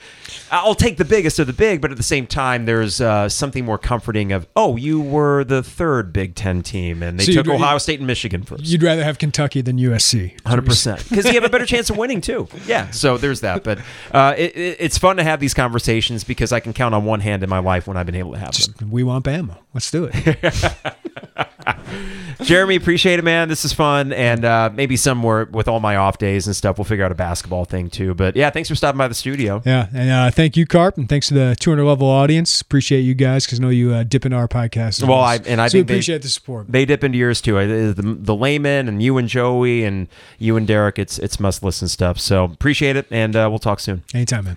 I'll 0.51 0.75
take 0.75 0.97
the 0.97 1.05
biggest 1.05 1.39
of 1.39 1.47
the 1.47 1.53
big, 1.53 1.81
but 1.81 1.91
at 1.91 1.97
the 1.97 2.03
same 2.03 2.27
time, 2.27 2.65
there's 2.65 3.01
uh, 3.01 3.29
something 3.29 3.65
more 3.65 3.79
comforting 3.79 4.33
of, 4.33 4.47
oh, 4.57 4.77
you 4.77 5.01
were 5.01 5.45
the 5.45 5.63
third 5.63 6.13
Big 6.13 6.35
Ten 6.35 6.63
team, 6.63 7.03
and 7.03 7.19
they 7.19 7.25
So 7.25 7.33
took 7.33 7.49
Ohio 7.49 7.79
State 7.79 8.01
and 8.01 8.07
Michigan 8.07 8.43
first. 8.43 8.65
You'd 8.65 8.83
rather 8.83 9.05
have 9.05 9.19
Kentucky 9.19 9.61
than 9.61 9.79
USC. 9.79 10.39
Hundred 10.47 10.67
percent, 10.67 11.07
because 11.09 11.27
you 11.27 11.33
have 11.35 11.45
a 11.45 11.49
better 11.49 11.67
chance 11.67 11.91
of 11.91 11.97
winning 11.97 12.21
too. 12.21 12.49
Yeah, 12.67 12.91
so 12.91 13.19
there's 13.19 13.41
that. 13.41 13.65
But 13.65 13.79
uh, 14.13 14.35
it, 14.39 14.57
it, 14.57 14.77
it's 14.79 14.97
fun 14.97 15.17
to 15.17 15.25
have 15.25 15.41
these 15.41 15.53
conversations 15.53 16.23
because 16.23 16.53
I 16.53 16.61
can 16.61 16.73
count 16.73 16.95
on 16.95 17.05
one 17.05 17.21
hand 17.21 17.43
in 17.43 17.51
my 17.51 17.59
life 17.59 17.87
when 17.89 17.97
I've 17.97 18.07
been 18.07 18.15
able 18.15 18.33
to 18.33 18.39
have 18.39 18.53
them. 18.79 18.91
We 18.91 19.03
want 19.03 19.25
Bama. 19.25 19.59
Let's 19.75 19.91
do 19.91 20.11
it. 20.13 20.73
Jeremy, 22.43 22.75
appreciate 22.77 23.19
it, 23.19 23.23
man. 23.25 23.49
This 23.49 23.65
is 23.65 23.73
fun, 23.73 24.13
and 24.13 24.45
uh, 24.45 24.71
maybe 24.75 24.97
somewhere 24.97 25.45
with 25.51 25.69
all 25.69 25.79
my 25.81 25.97
off 25.97 26.19
days 26.19 26.47
and 26.47 26.57
stuff, 26.57 26.77
we'll 26.77 26.85
figure 26.85 27.05
out 27.05 27.13
a 27.13 27.15
basketball 27.15 27.65
thing 27.65 27.89
too. 27.89 28.15
But 28.15 28.35
yeah, 28.35 28.51
thanks 28.51 28.69
for 28.69 28.75
stopping 28.75 28.99
by 28.99 29.07
the 29.09 29.15
studio. 29.15 29.63
Yeah, 29.65 29.87
and 29.95 30.11
uh, 30.11 30.31
thank 30.31 30.57
you, 30.57 30.67
Carp, 30.67 30.97
and 30.97 31.09
thanks 31.09 31.29
to 31.29 31.35
the 31.35 31.57
200 31.61 31.85
level 31.85 32.09
audience. 32.09 32.61
Appreciate 32.61 33.01
you 33.03 33.15
guys 33.15 33.47
because 33.47 33.61
I 33.61 33.63
know 33.63 33.69
you 33.69 33.93
uh, 33.93 34.03
dip 34.03 34.25
into 34.25 34.37
our 34.37 34.49
podcast. 34.49 35.07
Well, 35.07 35.21
I- 35.21 35.39
and 35.47 35.61
I 35.61 35.69
so 35.69 35.79
think 35.79 35.89
they- 35.89 35.95
appreciate 35.95 36.23
the 36.23 36.29
support. 36.29 36.67
They 36.71 36.85
dip 36.85 37.05
into 37.05 37.19
yours 37.19 37.41
too. 37.41 37.59
I- 37.59 37.67
The, 37.67 37.95
the 38.19 38.35
Lehman 38.35 38.89
and 38.89 39.03
you 39.03 39.17
and 39.19 39.29
Joey 39.29 39.85
and 39.85 40.09
you 40.39 40.57
and 40.57 40.67
Derek. 40.67 40.99
It's 40.99 41.19
it's 41.19 41.39
must 41.39 41.63
listen 41.63 41.87
stuff. 41.89 42.19
So 42.19 42.45
appreciate 42.45 42.97
it, 42.97 43.07
and 43.11 43.37
uh, 43.37 43.47
we'll 43.51 43.59
talk 43.61 43.79
soon. 43.81 44.03
Anytime, 44.13 44.45
man. 44.47 44.57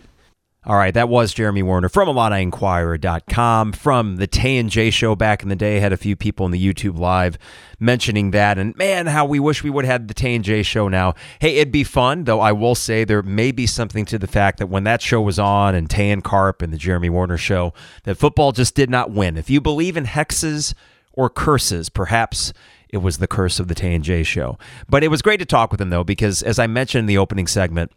All 0.67 0.77
right, 0.77 0.95
that 0.95 1.09
was 1.09 1.31
Jeremy 1.31 1.61
Werner 1.61 1.89
from 1.89 2.07
IlliniInquirer.com 2.07 3.73
from 3.73 4.15
the 4.15 4.25
Tay 4.25 4.57
and 4.57 4.67
Jay 4.67 4.89
show 4.89 5.15
back 5.15 5.43
in 5.43 5.49
the 5.49 5.55
day. 5.55 5.79
Had 5.79 5.93
a 5.93 5.97
few 5.97 6.15
people 6.15 6.43
in 6.47 6.51
the 6.51 6.73
YouTube 6.73 6.97
live 6.97 7.37
mentioning 7.79 8.31
that, 8.31 8.57
and 8.57 8.75
man, 8.75 9.05
how 9.05 9.25
we 9.25 9.39
wish 9.39 9.63
we 9.63 9.69
would 9.69 9.85
have 9.85 9.91
had 9.91 10.07
the 10.07 10.15
Tay 10.15 10.33
and 10.33 10.43
Jay 10.43 10.63
show 10.63 10.87
now. 10.87 11.13
Hey, 11.37 11.57
it'd 11.57 11.71
be 11.71 11.83
fun, 11.83 12.23
though. 12.23 12.39
I 12.39 12.51
will 12.51 12.73
say 12.73 13.03
there 13.03 13.21
may 13.21 13.51
be 13.51 13.67
something 13.67 14.05
to 14.05 14.17
the 14.17 14.25
fact 14.25 14.57
that 14.57 14.65
when 14.65 14.85
that 14.85 15.03
show 15.03 15.21
was 15.21 15.37
on, 15.37 15.75
and 15.75 15.87
Tay 15.87 16.09
and 16.09 16.23
Carp 16.23 16.63
and 16.63 16.73
the 16.73 16.79
Jeremy 16.79 17.11
Werner 17.11 17.37
show, 17.37 17.71
that 18.05 18.15
football 18.15 18.51
just 18.51 18.73
did 18.73 18.89
not 18.89 19.11
win. 19.11 19.37
If 19.37 19.51
you 19.51 19.61
believe 19.61 19.95
in 19.95 20.05
hexes 20.05 20.73
or 21.13 21.29
curses, 21.29 21.89
perhaps 21.89 22.53
it 22.89 22.97
was 22.97 23.19
the 23.19 23.27
curse 23.27 23.59
of 23.59 23.67
the 23.67 23.75
Tay 23.75 23.93
and 23.93 24.03
Jay 24.03 24.23
show. 24.23 24.57
But 24.89 25.03
it 25.03 25.09
was 25.09 25.21
great 25.21 25.37
to 25.41 25.45
talk 25.45 25.69
with 25.69 25.79
him 25.79 25.91
though, 25.91 26.03
because 26.03 26.41
as 26.41 26.57
I 26.57 26.65
mentioned 26.65 27.01
in 27.01 27.05
the 27.05 27.19
opening 27.19 27.45
segment 27.45 27.91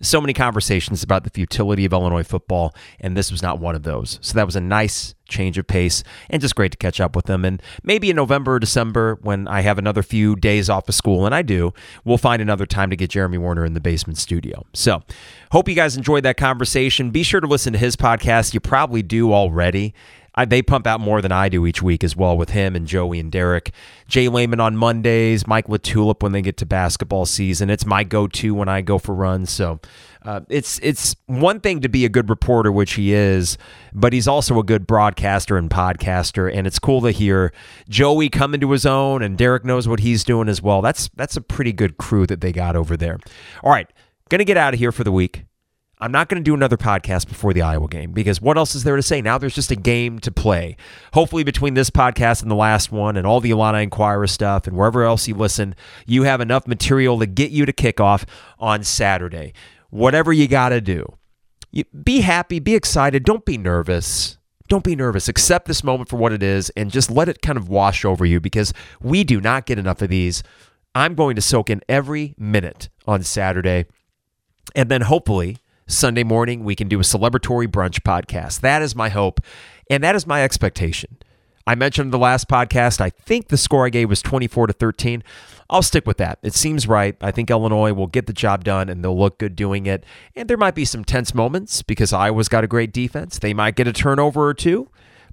so 0.00 0.20
many 0.20 0.32
conversations 0.32 1.02
about 1.02 1.24
the 1.24 1.30
futility 1.30 1.84
of 1.84 1.92
Illinois 1.92 2.22
football, 2.22 2.74
and 3.00 3.16
this 3.16 3.30
was 3.30 3.42
not 3.42 3.58
one 3.58 3.74
of 3.74 3.82
those. 3.82 4.18
So 4.20 4.34
that 4.34 4.44
was 4.44 4.56
a 4.56 4.60
nice 4.60 5.14
change 5.28 5.58
of 5.58 5.66
pace 5.66 6.04
and 6.30 6.40
just 6.40 6.54
great 6.54 6.70
to 6.72 6.78
catch 6.78 7.00
up 7.00 7.16
with 7.16 7.26
them. 7.26 7.44
And 7.44 7.62
maybe 7.82 8.10
in 8.10 8.16
November 8.16 8.54
or 8.54 8.58
December, 8.58 9.18
when 9.22 9.48
I 9.48 9.62
have 9.62 9.78
another 9.78 10.02
few 10.02 10.36
days 10.36 10.68
off 10.68 10.88
of 10.88 10.94
school, 10.94 11.24
and 11.26 11.34
I 11.34 11.42
do, 11.42 11.72
we'll 12.04 12.18
find 12.18 12.42
another 12.42 12.66
time 12.66 12.90
to 12.90 12.96
get 12.96 13.10
Jeremy 13.10 13.38
Werner 13.38 13.64
in 13.64 13.74
the 13.74 13.80
basement 13.80 14.18
studio. 14.18 14.64
So 14.74 15.02
hope 15.50 15.68
you 15.68 15.74
guys 15.74 15.96
enjoyed 15.96 16.24
that 16.24 16.36
conversation. 16.36 17.10
Be 17.10 17.22
sure 17.22 17.40
to 17.40 17.46
listen 17.46 17.72
to 17.72 17.78
his 17.78 17.96
podcast. 17.96 18.54
You 18.54 18.60
probably 18.60 19.02
do 19.02 19.32
already. 19.32 19.94
I, 20.36 20.44
they 20.44 20.60
pump 20.60 20.86
out 20.86 21.00
more 21.00 21.22
than 21.22 21.32
I 21.32 21.48
do 21.48 21.64
each 21.66 21.82
week 21.82 22.04
as 22.04 22.14
well 22.14 22.36
with 22.36 22.50
him 22.50 22.76
and 22.76 22.86
Joey 22.86 23.18
and 23.18 23.32
Derek. 23.32 23.72
Jay 24.06 24.28
Lehman 24.28 24.60
on 24.60 24.76
Mondays, 24.76 25.46
Mike 25.46 25.66
LaTulip 25.66 26.22
when 26.22 26.32
they 26.32 26.42
get 26.42 26.58
to 26.58 26.66
basketball 26.66 27.24
season. 27.24 27.70
It's 27.70 27.86
my 27.86 28.04
go-to 28.04 28.54
when 28.54 28.68
I 28.68 28.82
go 28.82 28.98
for 28.98 29.14
runs. 29.14 29.50
So 29.50 29.80
uh, 30.26 30.40
it's 30.48 30.78
it's 30.82 31.16
one 31.26 31.60
thing 31.60 31.80
to 31.80 31.88
be 31.88 32.04
a 32.04 32.08
good 32.08 32.28
reporter, 32.28 32.70
which 32.70 32.94
he 32.94 33.14
is, 33.14 33.56
but 33.94 34.12
he's 34.12 34.28
also 34.28 34.58
a 34.58 34.64
good 34.64 34.86
broadcaster 34.86 35.56
and 35.56 35.70
podcaster. 35.70 36.52
And 36.52 36.66
it's 36.66 36.78
cool 36.78 37.00
to 37.02 37.12
hear 37.12 37.52
Joey 37.88 38.28
come 38.28 38.52
into 38.52 38.72
his 38.72 38.84
own, 38.84 39.22
and 39.22 39.38
Derek 39.38 39.64
knows 39.64 39.88
what 39.88 40.00
he's 40.00 40.24
doing 40.24 40.48
as 40.48 40.60
well. 40.60 40.82
That's 40.82 41.08
that's 41.14 41.36
a 41.36 41.40
pretty 41.40 41.72
good 41.72 41.96
crew 41.96 42.26
that 42.26 42.40
they 42.40 42.52
got 42.52 42.76
over 42.76 42.96
there. 42.96 43.18
All 43.62 43.70
right, 43.70 43.88
gonna 44.28 44.44
get 44.44 44.56
out 44.56 44.74
of 44.74 44.80
here 44.80 44.92
for 44.92 45.04
the 45.04 45.12
week. 45.12 45.44
I'm 45.98 46.12
not 46.12 46.28
going 46.28 46.42
to 46.42 46.44
do 46.44 46.54
another 46.54 46.76
podcast 46.76 47.26
before 47.26 47.54
the 47.54 47.62
Iowa 47.62 47.88
game 47.88 48.12
because 48.12 48.38
what 48.38 48.58
else 48.58 48.74
is 48.74 48.84
there 48.84 48.96
to 48.96 49.02
say? 49.02 49.22
Now 49.22 49.38
there's 49.38 49.54
just 49.54 49.70
a 49.70 49.76
game 49.76 50.18
to 50.20 50.30
play. 50.30 50.76
Hopefully, 51.14 51.42
between 51.42 51.72
this 51.72 51.88
podcast 51.88 52.42
and 52.42 52.50
the 52.50 52.56
last 52.56 52.92
one 52.92 53.16
and 53.16 53.26
all 53.26 53.40
the 53.40 53.50
Illini 53.50 53.84
Inquirer 53.84 54.26
stuff 54.26 54.66
and 54.66 54.76
wherever 54.76 55.04
else 55.04 55.26
you 55.26 55.34
listen, 55.34 55.74
you 56.06 56.24
have 56.24 56.42
enough 56.42 56.66
material 56.66 57.18
to 57.20 57.26
get 57.26 57.50
you 57.50 57.64
to 57.64 57.72
kickoff 57.72 58.24
on 58.58 58.84
Saturday. 58.84 59.54
Whatever 59.88 60.34
you 60.34 60.48
got 60.48 60.68
to 60.68 60.82
do, 60.82 61.16
be 62.04 62.20
happy, 62.20 62.58
be 62.58 62.74
excited, 62.74 63.24
don't 63.24 63.46
be 63.46 63.56
nervous. 63.56 64.36
Don't 64.68 64.84
be 64.84 64.96
nervous. 64.96 65.28
Accept 65.28 65.66
this 65.66 65.84
moment 65.84 66.10
for 66.10 66.16
what 66.16 66.32
it 66.32 66.42
is 66.42 66.70
and 66.70 66.90
just 66.90 67.10
let 67.10 67.28
it 67.28 67.40
kind 67.40 67.56
of 67.56 67.68
wash 67.70 68.04
over 68.04 68.26
you 68.26 68.40
because 68.40 68.74
we 69.00 69.24
do 69.24 69.40
not 69.40 69.64
get 69.64 69.78
enough 69.78 70.02
of 70.02 70.10
these. 70.10 70.42
I'm 70.94 71.14
going 71.14 71.36
to 71.36 71.42
soak 71.42 71.70
in 71.70 71.80
every 71.88 72.34
minute 72.36 72.90
on 73.06 73.22
Saturday. 73.22 73.86
And 74.74 74.90
then 74.90 75.02
hopefully 75.02 75.58
Sunday 75.86 76.24
morning 76.24 76.64
we 76.64 76.74
can 76.74 76.88
do 76.88 76.98
a 76.98 77.02
celebratory 77.02 77.66
brunch 77.68 78.00
podcast. 78.00 78.60
That 78.60 78.82
is 78.82 78.94
my 78.94 79.08
hope 79.08 79.40
and 79.88 80.02
that 80.02 80.16
is 80.16 80.26
my 80.26 80.42
expectation. 80.42 81.16
I 81.66 81.74
mentioned 81.74 82.12
the 82.12 82.18
last 82.18 82.48
podcast, 82.48 83.00
I 83.00 83.10
think 83.10 83.48
the 83.48 83.56
score 83.56 83.86
I 83.86 83.90
gave 83.90 84.08
was 84.08 84.22
24 84.22 84.68
to 84.68 84.72
13. 84.72 85.24
I'll 85.68 85.82
stick 85.82 86.06
with 86.06 86.16
that. 86.18 86.38
It 86.42 86.54
seems 86.54 86.86
right. 86.86 87.16
I 87.20 87.32
think 87.32 87.50
Illinois 87.50 87.92
will 87.92 88.06
get 88.06 88.26
the 88.26 88.32
job 88.32 88.62
done 88.62 88.88
and 88.88 89.02
they'll 89.02 89.18
look 89.18 89.38
good 89.38 89.56
doing 89.56 89.86
it. 89.86 90.04
And 90.36 90.48
there 90.48 90.56
might 90.56 90.76
be 90.76 90.84
some 90.84 91.04
tense 91.04 91.34
moments 91.34 91.82
because 91.82 92.12
Iowa's 92.12 92.48
got 92.48 92.62
a 92.62 92.68
great 92.68 92.92
defense. 92.92 93.40
They 93.40 93.52
might 93.52 93.74
get 93.74 93.88
a 93.88 93.92
turnover 93.92 94.46
or 94.46 94.54
two, 94.54 94.88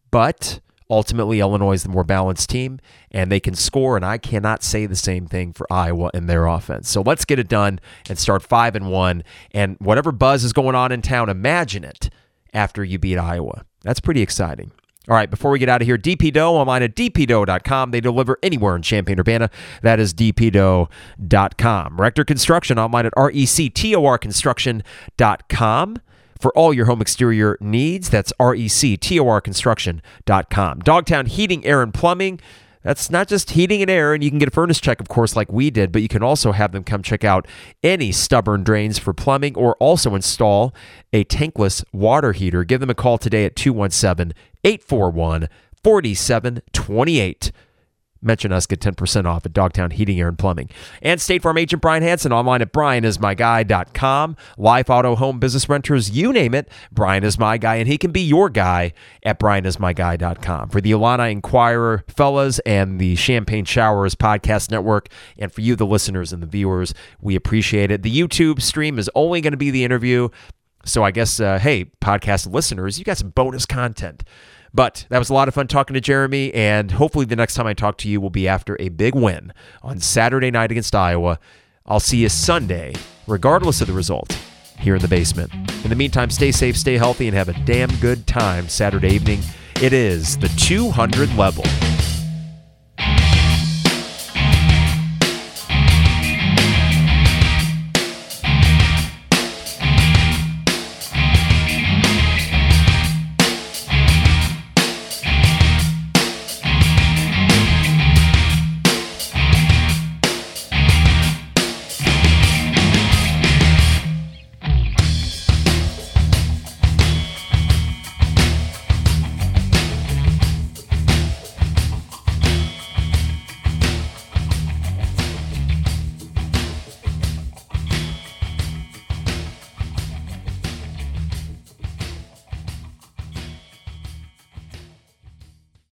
but 0.09 0.59
ultimately 0.93 1.39
Illinois 1.39 1.73
is 1.73 1.83
the 1.83 1.89
more 1.89 2.03
balanced 2.03 2.49
team 2.49 2.79
and 3.09 3.31
they 3.31 3.39
can 3.39 3.55
score 3.55 3.95
and 3.95 4.05
I 4.05 4.19
cannot 4.19 4.61
say 4.61 4.85
the 4.85 4.95
same 4.95 5.25
thing 5.25 5.51
for 5.51 5.65
Iowa 5.73 6.11
and 6.13 6.29
their 6.29 6.45
offense. 6.45 6.89
So 6.89 7.01
let's 7.01 7.25
get 7.25 7.39
it 7.39 7.47
done 7.47 7.79
and 8.07 8.19
start 8.19 8.43
5 8.43 8.75
and 8.75 8.91
1 8.91 9.23
and 9.51 9.77
whatever 9.79 10.11
buzz 10.11 10.43
is 10.43 10.53
going 10.53 10.75
on 10.75 10.91
in 10.91 11.01
town 11.01 11.29
imagine 11.29 11.83
it 11.83 12.11
after 12.53 12.83
you 12.83 12.99
beat 12.99 13.17
Iowa. 13.17 13.65
That's 13.81 13.99
pretty 13.99 14.21
exciting. 14.21 14.71
All 15.09 15.15
right, 15.15 15.29
before 15.29 15.51
we 15.51 15.59
get 15.59 15.67
out 15.67 15.81
of 15.81 15.87
here, 15.87 15.97
DP 15.97 16.31
Dough 16.31 16.55
online 16.55 16.81
at 16.81 16.95
dpdough.com. 16.95 17.91
They 17.91 17.99
deliver 17.99 18.37
anywhere 18.41 18.77
in 18.77 18.83
Champaign 18.83 19.19
Urbana. 19.19 19.49
That 19.81 19.99
is 19.99 20.13
dpdough.com. 20.13 21.99
Rector 21.99 22.23
Construction 22.23 22.79
online 22.79 23.07
at 23.07 23.13
rectorconstruction.com. 23.13 25.97
For 26.43 26.51
all 26.57 26.73
your 26.73 26.87
home 26.87 27.01
exterior 27.01 27.57
needs, 27.61 28.09
that's 28.09 28.33
rectorconstruction.com. 28.37 30.79
Dogtown 30.79 31.25
Heating, 31.27 31.65
Air, 31.65 31.81
and 31.81 31.93
Plumbing. 31.93 32.41
That's 32.81 33.09
not 33.09 33.29
just 33.29 33.51
heating 33.51 33.81
and 33.81 33.89
air, 33.89 34.13
and 34.13 34.21
you 34.21 34.29
can 34.29 34.39
get 34.39 34.49
a 34.49 34.51
furnace 34.51 34.81
check, 34.81 34.99
of 34.99 35.07
course, 35.07 35.37
like 35.37 35.53
we 35.53 35.69
did, 35.69 35.93
but 35.93 36.01
you 36.01 36.09
can 36.09 36.21
also 36.21 36.51
have 36.51 36.73
them 36.73 36.83
come 36.83 37.01
check 37.01 37.23
out 37.23 37.47
any 37.81 38.11
stubborn 38.11 38.65
drains 38.65 38.99
for 38.99 39.13
plumbing 39.13 39.55
or 39.55 39.77
also 39.77 40.15
install 40.15 40.75
a 41.13 41.23
tankless 41.23 41.85
water 41.93 42.33
heater. 42.33 42.65
Give 42.65 42.81
them 42.81 42.89
a 42.89 42.93
call 42.93 43.17
today 43.17 43.45
at 43.45 43.55
217 43.55 44.33
841 44.65 45.47
4728. 45.81 47.53
Mention 48.23 48.51
us, 48.51 48.65
get 48.65 48.79
10% 48.79 49.25
off 49.25 49.45
at 49.45 49.53
Dogtown 49.53 49.91
Heating, 49.91 50.19
Air, 50.19 50.29
and 50.29 50.37
Plumbing. 50.37 50.69
And 51.01 51.19
State 51.19 51.41
Farm 51.41 51.57
agent 51.57 51.81
Brian 51.81 52.03
Hanson 52.03 52.31
online 52.31 52.61
at 52.61 52.71
brianismyguy.com. 52.71 54.37
Life, 54.57 54.89
auto, 54.89 55.15
home, 55.15 55.39
business 55.39 55.67
renters, 55.67 56.11
you 56.11 56.31
name 56.31 56.53
it. 56.53 56.69
Brian 56.91 57.23
is 57.23 57.37
my 57.37 57.57
guy, 57.57 57.75
and 57.75 57.87
he 57.87 57.97
can 57.97 58.11
be 58.11 58.21
your 58.21 58.49
guy 58.49 58.93
at 59.23 59.39
brianismyguy.com. 59.39 60.69
For 60.69 60.81
the 60.81 60.91
Illini 60.91 61.31
Inquirer 61.31 62.03
fellas 62.07 62.59
and 62.59 62.99
the 62.99 63.15
Champagne 63.15 63.65
Showers 63.65 64.15
Podcast 64.15 64.71
Network, 64.71 65.09
and 65.37 65.51
for 65.51 65.61
you, 65.61 65.75
the 65.75 65.85
listeners 65.85 66.31
and 66.31 66.41
the 66.41 66.47
viewers, 66.47 66.93
we 67.21 67.35
appreciate 67.35 67.91
it. 67.91 68.03
The 68.03 68.15
YouTube 68.15 68.61
stream 68.61 68.97
is 68.97 69.09
only 69.15 69.41
going 69.41 69.51
to 69.51 69.57
be 69.57 69.71
the 69.71 69.83
interview. 69.83 70.29
So 70.85 71.03
I 71.03 71.11
guess, 71.11 71.39
uh, 71.39 71.59
hey, 71.59 71.85
podcast 72.01 72.51
listeners, 72.51 72.99
you 72.99 73.05
got 73.05 73.17
some 73.17 73.29
bonus 73.29 73.65
content. 73.65 74.23
But 74.73 75.05
that 75.09 75.19
was 75.19 75.29
a 75.29 75.33
lot 75.33 75.47
of 75.47 75.53
fun 75.53 75.67
talking 75.67 75.93
to 75.93 76.01
Jeremy, 76.01 76.53
and 76.53 76.91
hopefully 76.91 77.25
the 77.25 77.35
next 77.35 77.53
time 77.53 77.67
I 77.67 77.73
talk 77.73 77.97
to 77.99 78.09
you 78.09 78.19
will 78.19 78.31
be 78.31 78.47
after 78.47 78.75
a 78.79 78.89
big 78.89 79.13
win 79.13 79.53
on 79.83 79.99
Saturday 79.99 80.49
night 80.49 80.71
against 80.71 80.95
Iowa. 80.95 81.39
I'll 81.85 81.99
see 81.99 82.17
you 82.17 82.29
Sunday, 82.29 82.95
regardless 83.27 83.81
of 83.81 83.87
the 83.87 83.93
result, 83.93 84.35
here 84.79 84.95
in 84.95 85.01
the 85.01 85.07
basement. 85.07 85.53
In 85.83 85.89
the 85.89 85.95
meantime, 85.95 86.31
stay 86.31 86.51
safe, 86.51 86.75
stay 86.75 86.97
healthy, 86.97 87.27
and 87.27 87.37
have 87.37 87.49
a 87.49 87.65
damn 87.65 87.93
good 87.97 88.25
time 88.25 88.67
Saturday 88.67 89.13
evening. 89.13 89.41
It 89.81 89.93
is 89.93 90.37
the 90.37 90.49
200 90.49 91.35
level. 91.35 91.65